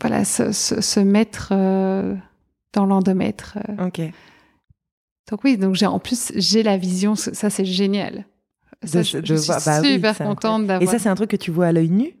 voilà, 0.00 0.24
se, 0.24 0.52
se, 0.52 0.80
se 0.80 1.00
mettre 1.00 1.48
euh, 1.52 2.14
dans 2.72 2.86
l'endomètre. 2.86 3.58
euh. 3.68 3.86
Ok. 3.86 4.00
Donc 5.30 5.44
oui, 5.44 5.56
donc 5.58 5.74
j'ai 5.74 5.86
en 5.86 5.98
plus 5.98 6.32
j'ai 6.36 6.62
la 6.62 6.76
vision, 6.76 7.14
ça 7.14 7.50
c'est 7.50 7.64
génial. 7.64 8.24
Ça, 8.84 8.98
De- 9.00 9.04
je 9.04 9.18
de 9.18 9.26
je 9.26 9.34
suis 9.36 9.48
bah 9.48 9.82
super 9.82 10.16
contente 10.18 10.62
Et 10.62 10.66
d'avoir. 10.66 10.90
ça, 10.92 10.98
c'est 10.98 11.08
un 11.08 11.14
truc 11.14 11.30
que 11.30 11.36
tu 11.36 11.50
vois 11.50 11.66
à 11.66 11.72
l'œil 11.72 11.90
nu? 11.90 12.14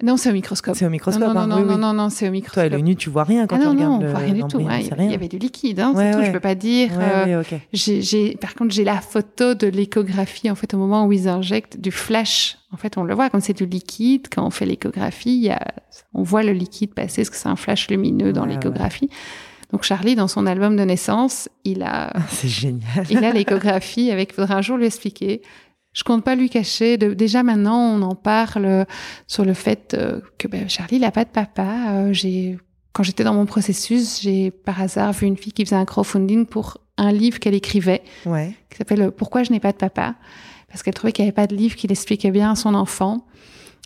Non, 0.00 0.16
c'est 0.16 0.30
au 0.30 0.32
microscope. 0.32 0.76
C'est 0.76 0.84
au 0.84 0.88
Non, 0.88 0.92
microscope. 0.92 1.24
non, 1.26 1.34
non, 1.34 1.40
hein, 1.40 1.46
non, 1.48 1.56
oui, 1.56 1.62
non, 1.64 1.74
oui. 1.74 1.80
non, 1.80 1.92
non, 1.92 2.08
c'est 2.08 2.26
au 2.26 2.28
Toi, 2.28 2.28
à 2.28 2.30
microscope. 2.30 2.70
l'œil 2.70 2.82
nu, 2.84 2.94
tu 2.94 3.10
vois 3.10 3.24
rien 3.24 3.48
quand 3.48 3.56
ah 3.56 3.58
tu 3.58 3.64
non, 3.66 3.74
non, 3.74 3.78
regardes 3.98 4.02
on 4.02 4.04
le- 4.04 4.10
voit 4.10 4.18
rien 4.20 4.34
du 4.34 4.42
tout. 4.44 4.58
hein, 4.68 4.78
Il 5.00 5.10
y 5.10 5.14
avait 5.14 5.26
du 5.28 5.38
liquide, 5.38 5.80
hein, 5.80 5.92
Ouais, 5.92 6.12
c'est 6.12 6.18
tout. 6.20 6.24
Je 6.24 6.30
peux 6.30 6.38
pas 6.38 6.54
dire. 6.54 6.90
Ouais, 6.96 7.34
euh. 7.34 7.42
J'ai, 7.72 8.00
j'ai- 8.00 8.36
par 8.36 8.54
contre, 8.54 8.72
j'ai 8.72 8.84
la 8.84 9.00
photo 9.00 9.54
de 9.54 9.66
l'échographie, 9.66 10.50
en 10.50 10.54
fait, 10.54 10.72
au 10.72 10.78
moment 10.78 11.04
où 11.04 11.12
ils 11.12 11.26
injectent 11.28 11.80
du 11.80 11.90
flash. 11.90 12.58
En 12.72 12.76
fait, 12.76 12.96
on 12.96 13.02
le 13.02 13.12
voit, 13.14 13.28
comme 13.28 13.40
c'est 13.40 13.56
du 13.56 13.66
liquide, 13.66 14.28
quand 14.32 14.46
on 14.46 14.50
fait 14.50 14.66
l'échographie, 14.66 15.34
il 15.36 15.42
y 15.44 15.50
a, 15.50 15.60
on 16.14 16.22
voit 16.22 16.44
le 16.44 16.52
liquide 16.52 16.94
passer, 16.94 17.22
parce 17.22 17.30
que 17.30 17.36
c'est 17.36 17.48
un 17.48 17.56
flash 17.56 17.88
lumineux 17.90 18.32
dans 18.32 18.44
l'échographie. 18.44 19.10
Donc, 19.72 19.82
Charlie, 19.82 20.14
dans 20.14 20.28
son 20.28 20.46
album 20.46 20.76
de 20.76 20.84
naissance, 20.84 21.48
il 21.64 21.82
a, 21.82 22.12
C'est 22.28 22.46
génial. 22.48 23.04
il 23.10 23.24
a 23.24 23.32
l'échographie 23.32 24.12
avec, 24.12 24.32
faudra 24.32 24.54
un 24.54 24.62
jour 24.62 24.76
lui 24.76 24.86
expliquer. 24.86 25.42
Je 25.98 26.04
compte 26.04 26.22
pas 26.22 26.36
lui 26.36 26.48
cacher. 26.48 26.96
De, 26.96 27.12
déjà 27.12 27.42
maintenant, 27.42 27.76
on 27.80 28.02
en 28.02 28.14
parle 28.14 28.86
sur 29.26 29.44
le 29.44 29.52
fait 29.52 29.94
euh, 29.94 30.20
que 30.38 30.46
ben, 30.46 30.68
Charlie, 30.68 30.98
il 30.98 31.04
a 31.04 31.10
pas 31.10 31.24
de 31.24 31.30
papa. 31.30 31.90
Euh, 31.90 32.12
j'ai, 32.12 32.56
quand 32.92 33.02
j'étais 33.02 33.24
dans 33.24 33.34
mon 33.34 33.46
processus, 33.46 34.20
j'ai 34.22 34.52
par 34.52 34.80
hasard 34.80 35.12
vu 35.12 35.26
une 35.26 35.36
fille 35.36 35.50
qui 35.52 35.64
faisait 35.64 35.74
un 35.74 35.84
crowdfunding 35.84 36.46
pour 36.46 36.78
un 36.98 37.10
livre 37.10 37.40
qu'elle 37.40 37.54
écrivait 37.54 38.02
Ouais. 38.26 38.54
qui 38.70 38.76
s'appelle 38.78 39.02
euh, 39.02 39.10
Pourquoi 39.10 39.42
je 39.42 39.50
n'ai 39.50 39.58
pas 39.58 39.72
de 39.72 39.76
papa? 39.76 40.14
Parce 40.68 40.84
qu'elle 40.84 40.94
trouvait 40.94 41.10
qu'il 41.12 41.24
n'y 41.24 41.30
avait 41.30 41.34
pas 41.34 41.48
de 41.48 41.56
livre 41.56 41.74
qui 41.74 41.88
l'expliquait 41.88 42.30
bien 42.30 42.52
à 42.52 42.54
son 42.54 42.74
enfant. 42.74 43.26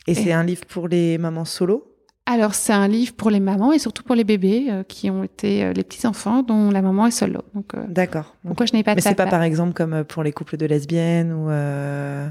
Et 0.06 0.10
Et- 0.10 0.14
c'est 0.14 0.32
un 0.32 0.42
livre 0.44 0.66
pour 0.68 0.88
les 0.88 1.16
mamans 1.16 1.46
solo? 1.46 1.91
Alors 2.24 2.54
c'est 2.54 2.72
un 2.72 2.86
livre 2.86 3.14
pour 3.14 3.30
les 3.30 3.40
mamans 3.40 3.72
et 3.72 3.80
surtout 3.80 4.04
pour 4.04 4.14
les 4.14 4.22
bébés 4.22 4.68
euh, 4.70 4.84
qui 4.84 5.10
ont 5.10 5.24
été 5.24 5.64
euh, 5.64 5.72
les 5.72 5.82
petits 5.82 6.06
enfants 6.06 6.44
dont 6.44 6.70
la 6.70 6.80
maman 6.80 7.06
est 7.08 7.10
solo. 7.10 7.40
Donc 7.52 7.74
euh, 7.74 7.84
D'accord. 7.88 8.36
pourquoi 8.46 8.64
je 8.64 8.72
n'ai 8.74 8.84
pas 8.84 8.92
de 8.92 8.96
Mais 8.96 9.02
c'est 9.02 9.16
pas 9.16 9.26
par 9.26 9.42
exemple 9.42 9.72
comme 9.72 10.04
pour 10.04 10.22
les 10.22 10.30
couples 10.30 10.56
de 10.56 10.64
lesbiennes 10.66 11.32
ou. 11.32 11.48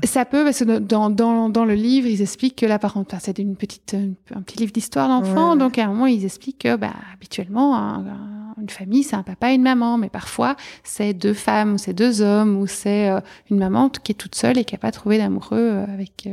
Ça 0.08 0.24
peut, 0.24 0.46
parce 0.46 0.60
que 0.60 0.80
dans, 0.80 1.10
dans, 1.10 1.50
dans 1.50 1.66
le 1.66 1.74
livre, 1.74 2.08
ils 2.08 2.22
expliquent 2.22 2.56
que 2.56 2.66
la 2.66 2.80
c'est 3.20 3.38
une 3.38 3.56
petite, 3.58 3.94
une- 3.94 4.16
un 4.34 4.42
petit 4.42 4.58
livre 4.60 4.72
d'histoire 4.72 5.08
d'enfant, 5.10 5.52
Ouais, 5.54 5.58
donc 5.60 5.78
à 5.78 5.84
un 5.86 5.88
moment, 5.90 6.06
ils 6.08 6.24
expliquent 6.26 6.60
que, 6.60 6.76
bah, 6.78 6.94
habituellement, 7.14 7.76
un- 7.76 8.06
un- 8.08 8.56
une 8.62 8.70
famille, 8.70 9.04
c'est 9.04 9.16
un 9.18 9.24
papa 9.24 9.52
et 9.52 9.56
une 9.56 9.62
maman, 9.62 9.98
mais 9.98 10.10
parfois, 10.10 10.56
c'est 10.84 11.14
deux 11.14 11.34
femmes, 11.34 11.74
ou 11.74 11.78
c'est 11.78 11.94
deux 11.94 12.22
hommes, 12.22 12.58
ou 12.58 12.66
c'est 12.66 13.10
une 13.50 13.58
maman 13.60 13.90
qui 13.90 14.14
est 14.14 14.16
toute 14.16 14.36
seule 14.36 14.58
et 14.58 14.64
qui 14.66 14.74
n'a 14.74 14.80
pas 14.80 14.92
trouvé 14.92 15.18
d'amoureux 15.18 15.84
avec, 15.94 16.28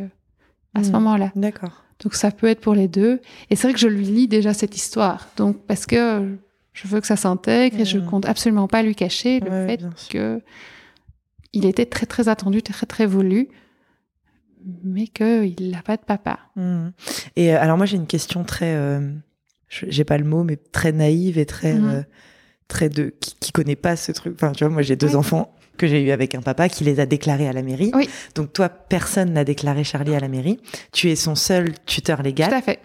à 0.74 0.82
ce 0.84 0.88
Hmm. 0.90 0.92
moment-là. 0.94 1.32
D'accord. 1.36 1.84
Donc 2.02 2.14
ça 2.14 2.30
peut 2.30 2.46
être 2.46 2.60
pour 2.60 2.74
les 2.74 2.86
deux. 2.88 3.20
Et 3.50 3.56
c'est 3.56 3.66
vrai 3.66 3.74
que 3.74 3.80
je 3.80 3.88
lui 3.88 4.04
lis 4.04 4.28
déjà 4.28 4.54
cette 4.54 4.76
histoire, 4.76 5.28
donc 5.36 5.58
parce 5.66 5.84
que 5.86 6.36
je 6.72 6.86
veux 6.86 7.00
que 7.00 7.06
ça 7.08 7.16
s'intègre 7.16 7.80
et 7.80 7.84
je 7.84 7.98
Mhm. 7.98 8.06
compte 8.06 8.26
absolument 8.26 8.68
pas 8.68 8.82
lui 8.82 8.94
cacher 8.94 9.40
le 9.40 9.50
Ouais, 9.50 9.66
fait 9.66 9.80
que 10.08 10.40
il 11.52 11.64
était 11.66 11.86
très 11.86 12.06
très 12.06 12.28
attendu, 12.28 12.62
très 12.62 12.86
très 12.86 13.06
voulu, 13.06 13.48
mais 14.84 15.06
qu'il 15.08 15.70
n'a 15.70 15.82
pas 15.82 15.96
de 15.96 16.02
papa. 16.02 16.38
Mmh. 16.56 16.88
Et 17.36 17.54
euh, 17.54 17.60
alors 17.60 17.76
moi 17.76 17.86
j'ai 17.86 17.96
une 17.96 18.06
question 18.06 18.44
très, 18.44 18.74
euh, 18.76 19.00
j'ai 19.68 20.04
pas 20.04 20.18
le 20.18 20.24
mot, 20.24 20.44
mais 20.44 20.56
très 20.56 20.92
naïve 20.92 21.38
et 21.38 21.46
très, 21.46 21.74
Mhm. 21.74 21.88
euh, 21.88 22.02
très 22.68 22.88
de 22.88 23.14
qui, 23.20 23.34
qui 23.40 23.50
connaît 23.52 23.76
pas 23.76 23.96
ce 23.96 24.12
truc. 24.12 24.34
Enfin 24.34 24.52
tu 24.52 24.64
vois, 24.64 24.72
moi 24.72 24.82
j'ai 24.82 24.96
deux 24.96 25.16
enfants 25.16 25.54
que 25.78 25.86
j'ai 25.86 26.02
eu 26.02 26.10
avec 26.10 26.34
un 26.34 26.42
papa 26.42 26.68
qui 26.68 26.84
les 26.84 27.00
a 27.00 27.06
déclarés 27.06 27.48
à 27.48 27.52
la 27.54 27.62
mairie. 27.62 27.90
Oui. 27.94 28.08
Donc 28.34 28.52
toi 28.52 28.68
personne 28.68 29.32
n'a 29.32 29.44
déclaré 29.44 29.84
Charlie 29.84 30.14
à 30.14 30.20
la 30.20 30.28
mairie. 30.28 30.60
Tu 30.92 31.10
es 31.10 31.16
son 31.16 31.34
seul 31.34 31.72
tuteur 31.86 32.22
légal. 32.22 32.50
Tout 32.50 32.56
à 32.56 32.60
fait. 32.62 32.80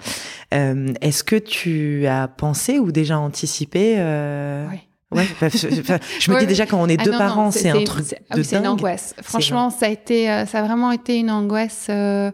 Euh, 0.54 0.94
Est-ce 1.02 1.24
que 1.26 1.36
tu 1.36 2.08
as 2.08 2.28
pensé 2.30 2.80
ou 2.80 2.92
déjà 2.94 3.20
anticipé 3.20 3.96
euh... 3.98 4.66
Oui. 4.72 4.78
Ouais, 5.12 5.28
je 5.52 6.32
me 6.32 6.40
dis 6.40 6.48
déjà 6.48 6.66
quand 6.66 6.82
on 6.82 6.88
est 6.88 6.98
Ah 7.00 7.04
deux 7.04 7.12
non, 7.12 7.18
parents, 7.20 7.52
c'est 7.52 7.70
un 7.70 7.84
truc 7.84 8.04
c'est- 8.08 8.20
ah 8.32 8.34
de 8.34 8.40
oui, 8.40 8.46
c'est 8.46 8.56
une 8.58 8.68
angoisse. 8.68 9.14
Franchement, 9.22 9.70
ça 9.70 9.86
a 9.86 9.90
été, 9.90 10.28
euh, 10.28 10.48
ça 10.48 10.60
a 10.60 10.64
vraiment 10.64 10.92
été 10.92 11.18
une 11.20 11.30
angoisse. 11.30 11.86
euh, 11.92 12.32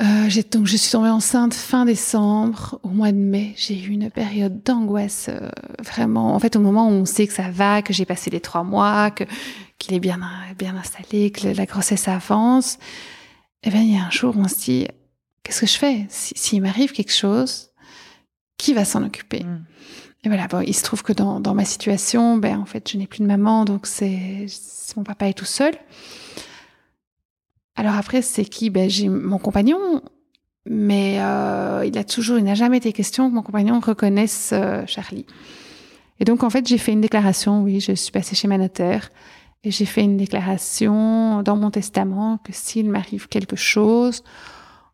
euh, 0.00 0.28
donc 0.50 0.66
je 0.66 0.76
suis 0.76 0.90
tombée 0.92 1.08
enceinte 1.08 1.54
fin 1.54 1.84
décembre. 1.84 2.78
Au 2.82 2.88
mois 2.88 3.12
de 3.12 3.16
mai, 3.16 3.54
j'ai 3.56 3.78
eu 3.80 3.88
une 3.88 4.10
période 4.10 4.62
d'angoisse 4.62 5.28
euh, 5.30 5.48
vraiment. 5.84 6.34
En 6.34 6.38
fait, 6.38 6.56
au 6.56 6.60
moment 6.60 6.88
où 6.88 6.92
on 6.92 7.04
sait 7.06 7.26
que 7.26 7.32
ça 7.32 7.50
va, 7.50 7.82
que 7.82 7.92
j'ai 7.92 8.04
passé 8.04 8.30
les 8.30 8.40
trois 8.40 8.62
mois, 8.62 9.10
que 9.10 9.24
qu'il 9.78 9.94
est 9.94 10.00
bien 10.00 10.18
bien 10.58 10.76
installé, 10.76 11.30
que 11.30 11.48
la 11.48 11.66
grossesse 11.66 12.08
avance, 12.08 12.78
et 13.62 13.70
bien 13.70 13.82
il 13.82 13.94
y 13.94 13.98
a 13.98 14.04
un 14.06 14.10
jour 14.10 14.36
où 14.36 14.40
on 14.40 14.48
se 14.48 14.56
dit 14.64 14.86
qu'est-ce 15.42 15.60
que 15.60 15.66
je 15.66 15.76
fais? 15.78 16.06
Si- 16.08 16.34
S'il 16.36 16.62
m'arrive 16.62 16.92
quelque 16.92 17.12
chose, 17.12 17.70
qui 18.58 18.74
va 18.74 18.84
s'en 18.84 19.02
occuper? 19.04 19.44
Mm. 19.44 19.64
et 20.24 20.28
voilà, 20.28 20.46
bon, 20.48 20.60
il 20.60 20.74
se 20.74 20.82
trouve 20.82 21.02
que 21.02 21.12
dans, 21.12 21.40
dans 21.40 21.54
ma 21.54 21.64
situation, 21.64 22.36
ben, 22.38 22.58
en 22.58 22.64
fait, 22.66 22.90
je 22.90 22.96
n'ai 22.98 23.06
plus 23.06 23.20
de 23.20 23.26
maman, 23.26 23.64
donc 23.64 23.86
c'est- 23.86 24.46
mon 24.96 25.04
papa 25.04 25.28
est 25.28 25.34
tout 25.34 25.44
seul. 25.44 25.74
Alors 27.76 27.94
après, 27.94 28.22
c'est 28.22 28.44
qui? 28.44 28.70
Ben, 28.70 28.88
J'ai 28.88 29.08
mon 29.08 29.38
compagnon, 29.38 30.02
mais 30.64 31.18
euh, 31.20 31.84
il 31.86 31.96
a 31.98 32.04
toujours, 32.04 32.38
il 32.38 32.44
n'a 32.44 32.54
jamais 32.54 32.78
été 32.78 32.92
question 32.92 33.28
que 33.28 33.34
mon 33.34 33.42
compagnon 33.42 33.80
reconnaisse 33.80 34.50
euh, 34.52 34.82
Charlie. 34.86 35.26
Et 36.18 36.24
donc, 36.24 36.42
en 36.42 36.50
fait, 36.50 36.66
j'ai 36.66 36.78
fait 36.78 36.92
une 36.92 37.02
déclaration, 37.02 37.62
oui, 37.62 37.80
je 37.80 37.92
suis 37.92 38.10
passée 38.10 38.34
chez 38.34 38.48
ma 38.48 38.56
notaire, 38.56 39.10
et 39.64 39.70
j'ai 39.70 39.84
fait 39.84 40.02
une 40.02 40.16
déclaration 40.16 41.42
dans 41.42 41.56
mon 41.56 41.70
testament 41.70 42.38
que 42.38 42.52
s'il 42.52 42.88
m'arrive 42.88 43.28
quelque 43.28 43.56
chose, 43.56 44.22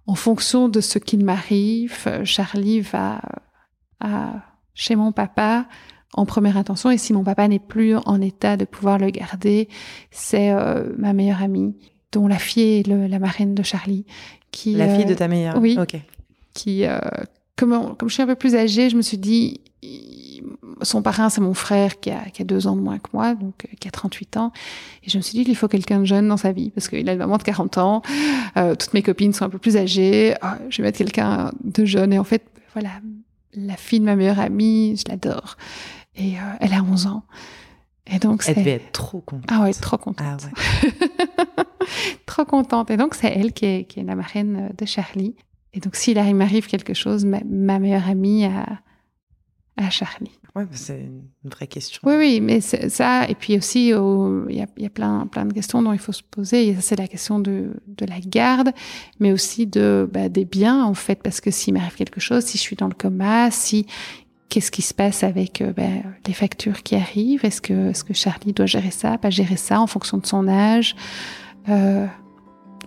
en 0.07 0.15
fonction 0.15 0.69
de 0.69 0.81
ce 0.81 0.99
qu'il 0.99 1.25
m'arrive, 1.25 1.97
euh, 2.07 2.25
Charlie 2.25 2.81
va 2.81 3.21
à, 4.01 4.43
chez 4.75 4.97
mon 4.97 5.13
papa 5.13 5.67
en 6.15 6.27
première 6.27 6.57
intention. 6.57 6.91
Et 6.91 6.99
si 6.99 7.13
mon 7.13 7.23
papa 7.23 7.47
n'est 7.49 7.59
plus 7.59 7.97
en 7.97 8.21
état 8.21 8.57
de 8.57 8.65
pouvoir 8.65 8.99
le 8.99 9.11
garder, 9.11 9.69
c'est 10.11 10.51
euh, 10.51 10.93
ma 10.99 11.13
meilleure 11.13 11.43
amie, 11.43 11.77
dont 12.13 12.27
la 12.29 12.39
fille 12.39 12.81
est 12.81 12.87
le- 12.87 13.07
la 13.07 13.19
marraine 13.19 13.55
de 13.55 13.63
Charlie. 13.63 14.05
Qui, 14.51 14.75
La 14.75 14.87
fille 14.95 15.05
euh, 15.05 15.09
de 15.09 15.15
ta 15.15 15.29
meilleure. 15.29 15.57
oui. 15.59 15.77
Ok. 15.81 15.97
qui, 16.55 16.85
euh, 16.85 16.99
comme, 17.57 17.97
comme 17.97 18.09
je 18.11 18.15
suis 18.15 18.23
un 18.23 18.27
peu 18.27 18.35
plus 18.35 18.55
âgée, 18.55 18.91
je 18.91 18.97
me 18.97 19.03
suis 19.03 19.17
dit, 19.19 19.61
il- 19.83 20.43
son 20.83 21.01
parrain, 21.01 21.31
c'est 21.31 21.41
mon 21.41 21.55
frère 21.55 22.01
qui 22.01 22.11
a, 22.11 22.25
qui 22.33 22.43
a 22.43 22.45
deux 22.45 22.67
ans 22.67 22.75
de 22.77 22.81
moins 22.83 22.99
que 22.99 23.09
moi, 23.13 23.35
donc 23.35 23.65
euh, 23.65 23.75
qui 23.81 23.89
a 23.89 23.91
38 23.91 24.37
ans. 24.37 24.53
Et 25.05 25.11
je 25.11 25.17
me 25.17 25.23
suis 25.23 25.39
dit 25.39 25.45
qu'il 25.45 25.57
faut 25.57 25.69
quelqu'un 25.69 26.01
de 26.01 26.05
jeune 26.05 26.29
dans 26.29 26.37
sa 26.37 26.53
vie, 26.53 26.71
parce 26.71 26.89
qu'il 26.89 27.09
a 27.09 27.13
une 27.13 27.19
maman 27.19 27.37
de 27.39 27.43
40 27.43 27.79
ans, 27.79 28.03
euh, 28.57 28.75
toutes 28.75 28.93
mes 28.93 29.03
copines 29.03 29.33
sont 29.33 29.45
un 29.45 29.49
peu 29.51 29.59
plus 29.59 29.77
âgées, 29.77 30.35
je 30.69 30.77
vais 30.79 30.89
mettre 30.89 30.99
quelqu'un 30.99 31.53
de 31.65 31.85
jeune. 31.85 32.13
Et 32.13 32.19
en 32.19 32.25
fait, 32.25 32.43
voilà, 32.75 32.91
la 33.55 33.77
fille 33.77 34.01
de 34.01 34.05
ma 34.05 34.17
meilleure 34.17 34.41
amie, 34.41 34.97
je 34.99 35.11
l'adore. 35.11 35.57
Et 36.17 36.35
euh, 36.35 36.41
elle 36.61 36.75
a 36.75 36.83
11 36.83 37.07
ans. 37.07 37.23
Et 38.13 38.19
donc, 38.19 38.43
Elle 38.49 38.57
devait 38.57 38.73
être 38.73 38.93
trop 38.93 39.21
contente. 39.21 39.49
Ah 39.51 39.63
ouais, 39.63 39.73
trop 39.73 39.97
contente. 39.97 40.27
Ah 40.29 40.37
ouais. 40.45 40.91
trop 42.27 42.45
contente. 42.45 42.91
Et 42.91 42.97
donc, 42.97 43.15
c'est 43.15 43.29
elle 43.29 43.53
qui 43.53 43.65
est, 43.67 43.85
qui 43.85 44.01
est 44.01 44.05
la 44.05 44.15
marraine 44.17 44.73
de 44.77 44.85
Charlie. 44.87 45.35
Et 45.75 45.81
donc, 45.81 45.97
s'il 45.97 46.19
arri- 46.19 46.35
m'arrive 46.35 46.67
quelque 46.67 46.95
chose, 46.95 47.25
ma, 47.25 47.41
ma 47.49 47.79
meilleure 47.79 48.09
amie 48.09 48.45
a, 48.45 48.81
a 49.77 49.91
Charlie. 49.91 50.31
Bah, 50.55 50.67
c'est 50.73 51.01
une 51.01 51.51
vraie 51.51 51.67
question. 51.67 52.03
Oui, 52.05 52.15
oui, 52.19 52.41
mais 52.43 52.61
ça. 52.61 53.27
Et 53.27 53.35
puis 53.35 53.57
aussi, 53.57 53.95
au- 53.95 54.47
il 54.51 54.57
y 54.57 54.61
a, 54.61 54.67
il 54.77 54.83
y 54.83 54.87
a 54.87 54.91
plein, 54.91 55.27
plein 55.27 55.47
de 55.47 55.53
questions 55.55 55.81
dont 55.81 55.95
il 55.95 55.99
faut 55.99 56.13
se 56.13 56.23
poser. 56.23 56.69
Et 56.69 56.75
ça, 56.75 56.83
c'est 56.83 56.97
la 56.97 57.09
question 57.09 57.41
de, 57.41 57.71
de 57.87 58.05
la 58.05 58.21
garde, 58.21 58.73
mais 59.19 59.33
aussi 59.33 59.67
de, 59.67 60.07
bah, 60.13 60.29
des 60.29 60.45
biens, 60.45 60.85
en 60.85 60.93
fait. 60.93 61.23
Parce 61.23 61.41
que 61.41 61.51
s'il 61.51 61.73
m'arrive 61.73 61.95
quelque 61.95 62.21
chose, 62.21 62.45
si 62.45 62.59
je 62.59 62.63
suis 62.63 62.77
dans 62.77 62.89
le 62.89 62.93
coma, 62.95 63.51
si, 63.51 63.87
qu'est-ce 64.51 64.71
qui 64.71 64.83
se 64.83 64.93
passe 64.93 65.25
avec 65.25 65.63
euh, 65.63 65.73
ben, 65.73 66.03
les 66.27 66.35
factures 66.35 66.83
qui 66.83 66.97
arrivent? 66.97 67.47
Est-ce 67.47 67.63
que, 67.63 67.89
est-ce 67.89 68.05
que 68.05 68.13
Charlie 68.13 68.53
doit 68.53 68.67
gérer 68.67 68.91
ça, 68.91 69.17
pas 69.17 69.31
gérer 69.31 69.57
ça 69.57 69.81
en 69.81 69.87
fonction 69.87 70.19
de 70.19 70.27
son 70.27 70.49
âge? 70.49 70.95
Euh, 71.69 72.07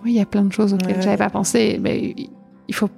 Oui, 0.04 0.12
il 0.12 0.16
y 0.16 0.20
a 0.20 0.26
plein 0.26 0.42
de 0.44 0.52
choses 0.52 0.74
auxquelles 0.74 0.96
Ouais, 0.96 1.02
j'avais 1.02 1.16
pas 1.16 1.30
pensé. 1.30 1.78
Mais 1.80 2.14
il 2.68 2.74
faut. 2.74 2.88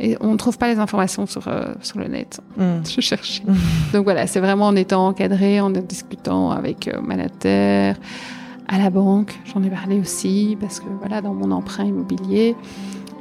Et 0.00 0.16
on 0.20 0.32
ne 0.32 0.36
trouve 0.36 0.58
pas 0.58 0.68
les 0.72 0.78
informations 0.78 1.26
sur, 1.26 1.48
euh, 1.48 1.74
sur 1.82 1.98
le 1.98 2.06
net. 2.06 2.40
Mm. 2.56 2.86
Je 2.88 3.00
cherchais. 3.00 3.42
Donc 3.92 4.04
voilà, 4.04 4.26
c'est 4.26 4.40
vraiment 4.40 4.68
en 4.68 4.76
étant 4.76 5.08
encadré, 5.08 5.60
en 5.60 5.70
discutant 5.70 6.50
avec 6.52 6.86
euh, 6.86 7.00
ma 7.00 7.16
notaire, 7.16 7.96
à 8.68 8.78
la 8.78 8.90
banque. 8.90 9.38
J'en 9.44 9.62
ai 9.62 9.70
parlé 9.70 9.98
aussi 9.98 10.56
parce 10.60 10.78
que 10.78 10.86
voilà, 11.00 11.20
dans 11.20 11.34
mon 11.34 11.50
emprunt 11.50 11.84
immobilier. 11.84 12.54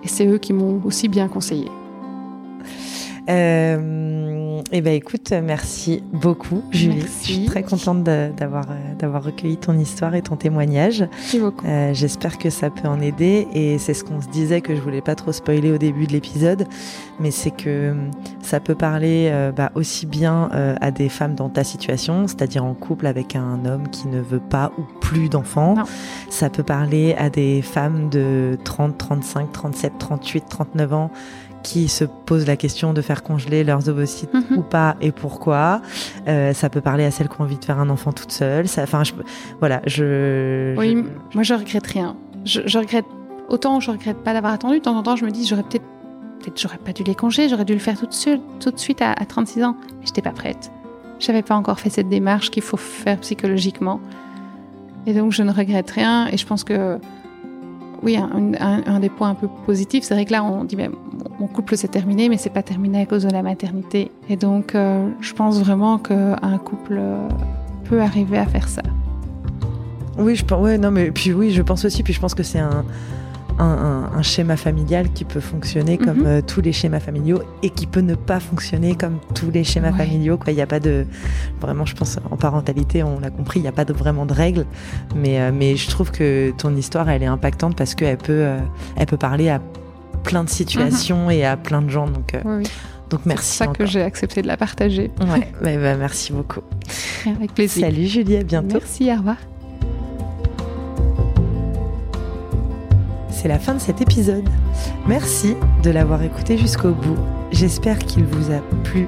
Et 0.04 0.08
c'est 0.08 0.28
eux 0.28 0.38
qui 0.38 0.54
m'ont 0.54 0.80
aussi 0.86 1.08
bien 1.08 1.28
conseillé. 1.28 1.68
Euh, 3.30 4.47
eh 4.72 4.82
ben 4.82 4.94
écoute, 4.94 5.32
merci 5.32 6.04
beaucoup, 6.12 6.64
Julie. 6.72 6.98
Merci. 6.98 7.28
Je 7.28 7.34
suis 7.34 7.46
très 7.46 7.64
contente 7.64 8.04
d'avoir 8.04 8.66
euh, 8.70 8.96
d'avoir 8.98 9.24
recueilli 9.24 9.58
ton 9.58 9.78
histoire 9.78 10.16
et 10.16 10.22
ton 10.22 10.36
témoignage. 10.36 11.06
Merci 11.12 11.40
beaucoup. 11.40 11.66
Euh, 11.66 11.94
J'espère 11.94 12.38
que 12.38 12.50
ça 12.50 12.70
peut 12.70 12.88
en 12.88 13.02
aider 13.02 13.48
et 13.54 13.78
c'est 13.78 13.94
ce 13.94 14.04
qu'on 14.04 14.22
se 14.22 14.28
disait 14.28 14.62
que 14.62 14.76
je 14.76 14.82
voulais 14.82 15.02
pas 15.02 15.16
trop 15.16 15.32
spoiler 15.32 15.72
au 15.72 15.78
début 15.78 16.08
de 16.08 16.14
l'épisode, 16.14 16.68
mais 17.20 17.32
c'est 17.32 17.52
que 17.52 17.92
hum, 17.92 18.12
ça 18.42 18.60
peut 18.60 18.76
parler 18.76 19.30
euh, 19.32 19.52
bah, 19.52 19.72
aussi 19.76 20.06
bien 20.06 20.50
euh, 20.54 20.76
à 20.80 20.92
des 20.92 21.10
femmes 21.10 21.36
dans 21.36 21.50
ta 21.50 21.64
situation, 21.64 22.28
c'est-à-dire 22.28 22.64
en 22.64 22.74
couple 22.74 23.06
avec 23.08 23.36
un 23.36 23.66
homme 23.66 23.90
qui 23.90 24.08
ne 24.08 24.22
veut 24.22 24.40
pas 24.40 24.72
ou 24.78 24.84
plus 25.02 25.30
d'enfants. 25.30 25.76
Ça 26.30 26.50
peut 26.50 26.64
parler 26.64 27.14
à 27.18 27.30
des 27.30 27.62
femmes 27.62 28.10
de 28.10 28.58
30, 28.64 28.98
35, 28.98 29.52
37, 29.52 29.94
38, 29.98 30.46
39 30.50 30.94
ans 30.94 31.12
qui 31.68 31.90
se 31.90 32.06
posent 32.06 32.48
la 32.48 32.56
question 32.56 32.94
de 32.94 33.02
faire 33.02 33.24
congeler 33.24 33.64
leurs 33.66 33.90
ovocytes 33.90 34.34
Mhm. 34.34 34.58
ou 34.58 34.62
pas 34.62 34.96
et 35.02 35.12
pourquoi. 35.12 35.82
Euh, 36.28 36.54
ça 36.54 36.70
peut 36.70 36.80
parler 36.82 37.04
à 37.04 37.12
celles 37.12 37.28
qui 37.28 37.42
ont 37.42 37.44
envie 37.44 37.58
de 37.58 37.66
faire 37.66 37.80
un 37.80 37.90
enfant 37.90 38.14
toute 38.14 38.32
seule. 38.32 38.66
Enfin, 38.78 39.04
je, 39.04 39.12
voilà, 39.60 39.82
je. 39.86 40.76
Oui, 40.78 40.92
je- 40.96 41.36
moi 41.36 41.44
je 41.44 41.54
regrette 41.54 41.86
rien. 41.88 42.16
Je, 42.46 42.62
je 42.66 42.78
regrette 42.78 43.06
autant 43.50 43.80
je 43.82 43.92
regrette 43.92 44.18
pas 44.24 44.34
d'avoir 44.34 44.54
attendu. 44.54 44.78
De 44.80 44.84
temps 44.84 44.96
en 44.98 45.04
temps, 45.04 45.16
je 45.18 45.26
me 45.26 45.32
dis 45.32 45.46
j'aurais 45.46 45.64
peut-être 45.64 45.84
peut-être 46.40 46.60
j'aurais 46.62 46.78
pas 46.78 46.94
dû 46.94 47.04
les 47.04 47.16
congés, 47.16 47.50
j'aurais 47.50 47.66
dû 47.66 47.74
le 47.74 47.80
faire 47.80 47.98
tout 48.00 48.06
de 48.08 48.14
suite, 48.14 48.42
tout 48.62 48.72
de 48.72 48.80
suite 48.80 49.02
à, 49.02 49.12
à 49.12 49.26
36 49.26 49.64
ans. 49.64 49.76
Mais 50.00 50.06
j'étais 50.06 50.22
pas 50.22 50.32
prête. 50.32 50.72
J'avais 51.20 51.42
pas 51.42 51.56
encore 51.56 51.80
fait 51.80 51.90
cette 51.90 52.08
démarche 52.10 52.50
qu'il 52.52 52.64
faut 52.64 52.78
faire 52.78 53.18
psychologiquement. 53.20 54.00
Et 55.06 55.14
donc 55.14 55.32
je 55.34 55.44
ne 55.44 55.52
regrette 55.52 55.90
rien. 55.92 56.28
Et 56.32 56.38
je 56.38 56.46
pense 56.46 56.64
que 56.64 56.98
oui, 58.04 58.18
un, 58.18 59.00
des 59.00 59.10
points 59.10 59.30
un 59.30 59.36
peu 59.36 59.48
positifs, 59.66 60.04
c'est 60.04 60.14
vrai 60.14 60.26
que 60.26 60.32
là 60.32 60.44
on 60.44 60.64
dit 60.64 60.78
mon- 61.40 61.48
couple 61.48 61.76
s'est 61.78 61.88
terminé, 61.88 62.30
mais 62.30 62.38
c'est 62.38 62.50
pas 62.50 62.64
terminé 62.64 63.02
à 63.02 63.06
cause 63.06 63.24
de 63.24 63.30
la 63.32 63.42
maternité. 63.44 64.12
Et 64.30 64.36
donc 64.36 64.76
euh, 64.76 65.08
je 65.22 65.34
pense 65.34 65.60
vraiment 65.60 65.98
qu'un 65.98 66.58
couple 66.64 66.98
euh, 67.00 67.28
peut 67.86 68.02
arriver 68.02 68.38
à 68.38 68.46
faire 68.46 68.68
ça. 68.68 68.82
Oui, 70.18 70.36
je 70.36 70.44
pense. 70.44 70.68
Non, 70.80 70.92
mais 70.92 71.12
puis 71.12 71.32
oui, 71.34 71.52
je 71.52 71.62
pense 71.62 71.86
aussi. 71.86 72.02
Puis 72.04 72.14
je 72.14 72.20
pense 72.20 72.34
que 72.34 72.44
c'est 72.44 72.60
un, 72.60 72.84
un, 73.60 73.66
un- 73.66 74.18
un 74.18 74.22
schéma 74.22 74.56
familial 74.58 75.12
qui 75.14 75.24
peut 75.26 75.40
fonctionner 75.40 75.98
comme 75.98 76.20
Mhm. 76.20 76.26
euh, 76.28 76.42
tous 76.46 76.62
les 76.62 76.72
schémas 76.72 77.00
familiaux 77.00 77.42
et 77.64 77.70
qui 77.70 77.88
peut 77.88 78.02
ne 78.02 78.16
pas 78.16 78.40
fonctionner 78.40 78.96
comme 78.96 79.20
tous 79.34 79.50
les 79.52 79.64
schémas 79.64 79.92
Ouais. 79.92 79.98
familiaux. 80.06 80.38
Il 80.48 80.54
n'y 80.56 80.62
a 80.62 80.68
pas 80.68 80.80
de 80.80 81.06
vraiment. 81.60 81.86
Je 81.86 81.96
pense 81.96 82.18
en 82.30 82.38
parentalité, 82.38 83.04
on 83.04 83.20
l'a 83.20 83.30
compris, 83.30 83.60
il 83.60 83.64
n'y 83.64 83.68
a 83.68 83.72
pas 83.72 83.86
de 83.86 83.94
vraiment 83.94 84.26
de 84.26 84.34
règles. 84.34 84.66
Mais 85.16 85.40
euh, 85.42 85.52
mais 85.54 85.76
je 85.76 85.90
trouve 85.90 86.12
que 86.12 86.52
ton 86.58 86.76
histoire, 86.76 87.10
elle 87.10 87.24
est 87.24 87.28
impactante 87.28 87.76
parce 87.76 87.96
qu'elle 87.96 88.18
peut 88.18 88.32
euh, 88.34 88.60
elle 88.96 89.06
peut 89.08 89.18
parler 89.18 89.50
à 89.50 89.62
plein 90.24 90.44
de 90.44 90.50
situations 90.50 91.30
et 91.30 91.46
à 91.46 91.58
plein 91.58 91.82
de 91.82 91.90
gens. 91.90 92.08
Donc 92.08 92.34
Oui, 92.46 92.52
oui. 92.60 92.64
donc 93.10 93.22
C'est 93.24 93.28
merci. 93.30 93.58
pour 93.64 93.68
ça 93.68 93.74
que 93.74 93.86
j'ai 93.86 94.02
accepté 94.04 94.42
de 94.42 94.48
la 94.48 94.58
partager. 94.58 95.10
Ouais, 95.22 95.48
ouais, 95.64 95.78
bah, 95.82 95.96
merci 95.96 96.34
beaucoup. 96.34 96.62
Avec 97.26 97.54
plaisir. 97.54 97.86
Salut 97.86 98.06
Julie, 98.08 98.38
à 98.38 98.44
bientôt. 98.44 98.78
Merci, 98.80 99.12
au 99.12 99.16
revoir. 99.18 99.38
C'est 103.38 103.48
la 103.48 103.60
fin 103.60 103.76
de 103.76 103.80
cet 103.80 104.02
épisode. 104.02 104.50
Merci 105.08 105.56
de 105.84 105.92
l'avoir 105.92 106.24
écouté 106.24 106.58
jusqu'au 106.58 106.90
bout. 106.90 107.18
J'espère 107.52 108.00
qu'il 108.00 108.26
vous 108.26 108.52
a 108.52 108.62
plu. 108.84 109.08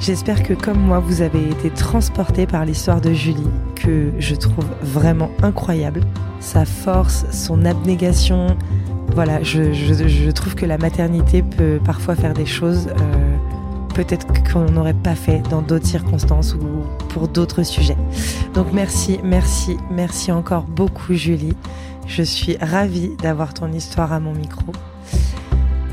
J'espère 0.00 0.42
que 0.42 0.52
comme 0.52 0.80
moi, 0.80 0.98
vous 0.98 1.22
avez 1.22 1.50
été 1.50 1.70
transporté 1.70 2.48
par 2.48 2.64
l'histoire 2.64 3.00
de 3.00 3.12
Julie, 3.12 3.46
que 3.76 4.10
je 4.18 4.34
trouve 4.34 4.66
vraiment 4.82 5.30
incroyable. 5.44 6.00
Sa 6.40 6.64
force, 6.64 7.24
son 7.30 7.64
abnégation. 7.64 8.48
Voilà, 9.14 9.40
je, 9.44 10.30
trouve 10.32 10.56
que 10.56 10.66
la 10.66 10.76
maternité 10.76 11.44
peut 11.44 11.78
parfois 11.84 12.16
faire 12.16 12.34
des 12.34 12.46
choses 12.46 12.88
euh, 12.88 13.36
peut-être 13.94 14.26
qu'on 14.52 14.72
n'aurait 14.72 14.92
pas 14.92 15.14
fait 15.14 15.40
dans 15.50 15.62
d'autres 15.62 15.86
circonstances 15.86 16.54
ou 16.54 16.82
pour 17.10 17.28
d'autres 17.28 17.62
sujets. 17.62 17.96
Donc 18.54 18.66
merci, 18.72 19.20
merci, 19.22 19.76
merci 19.88 20.32
encore 20.32 20.64
beaucoup 20.64 21.14
Julie. 21.14 21.54
Je 22.06 22.22
suis 22.22 22.56
ravie 22.58 23.10
d'avoir 23.22 23.54
ton 23.54 23.72
histoire 23.72 24.12
à 24.12 24.20
mon 24.20 24.32
micro. 24.32 24.72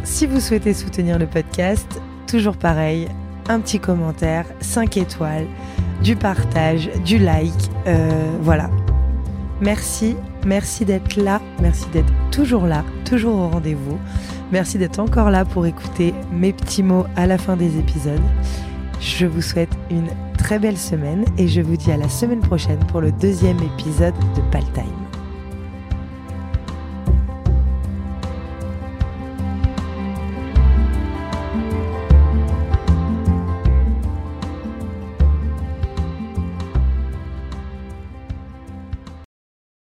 Si 0.03 0.27
vous 0.27 0.39
souhaitez 0.39 0.73
soutenir 0.73 1.17
le 1.17 1.25
podcast, 1.25 2.01
toujours 2.27 2.57
pareil, 2.57 3.07
un 3.49 3.59
petit 3.59 3.79
commentaire, 3.79 4.45
5 4.61 4.97
étoiles, 4.97 5.47
du 6.03 6.15
partage, 6.15 6.89
du 7.05 7.17
like, 7.17 7.53
euh, 7.87 8.09
voilà. 8.41 8.69
Merci, 9.61 10.15
merci 10.45 10.83
d'être 10.85 11.15
là, 11.15 11.41
merci 11.61 11.85
d'être 11.93 12.11
toujours 12.31 12.65
là, 12.65 12.83
toujours 13.05 13.35
au 13.35 13.49
rendez-vous. 13.49 13.97
Merci 14.51 14.77
d'être 14.77 14.99
encore 14.99 15.31
là 15.31 15.45
pour 15.45 15.65
écouter 15.65 16.13
mes 16.31 16.53
petits 16.53 16.83
mots 16.83 17.05
à 17.15 17.25
la 17.25 17.37
fin 17.37 17.55
des 17.55 17.79
épisodes. 17.79 18.21
Je 18.99 19.25
vous 19.25 19.41
souhaite 19.41 19.71
une 19.89 20.09
très 20.37 20.59
belle 20.59 20.77
semaine 20.77 21.25
et 21.37 21.47
je 21.47 21.61
vous 21.61 21.77
dis 21.77 21.91
à 21.91 21.97
la 21.97 22.09
semaine 22.09 22.41
prochaine 22.41 22.79
pour 22.89 23.01
le 23.01 23.11
deuxième 23.11 23.57
épisode 23.59 24.15
de 24.35 24.41
Paltime. 24.51 25.02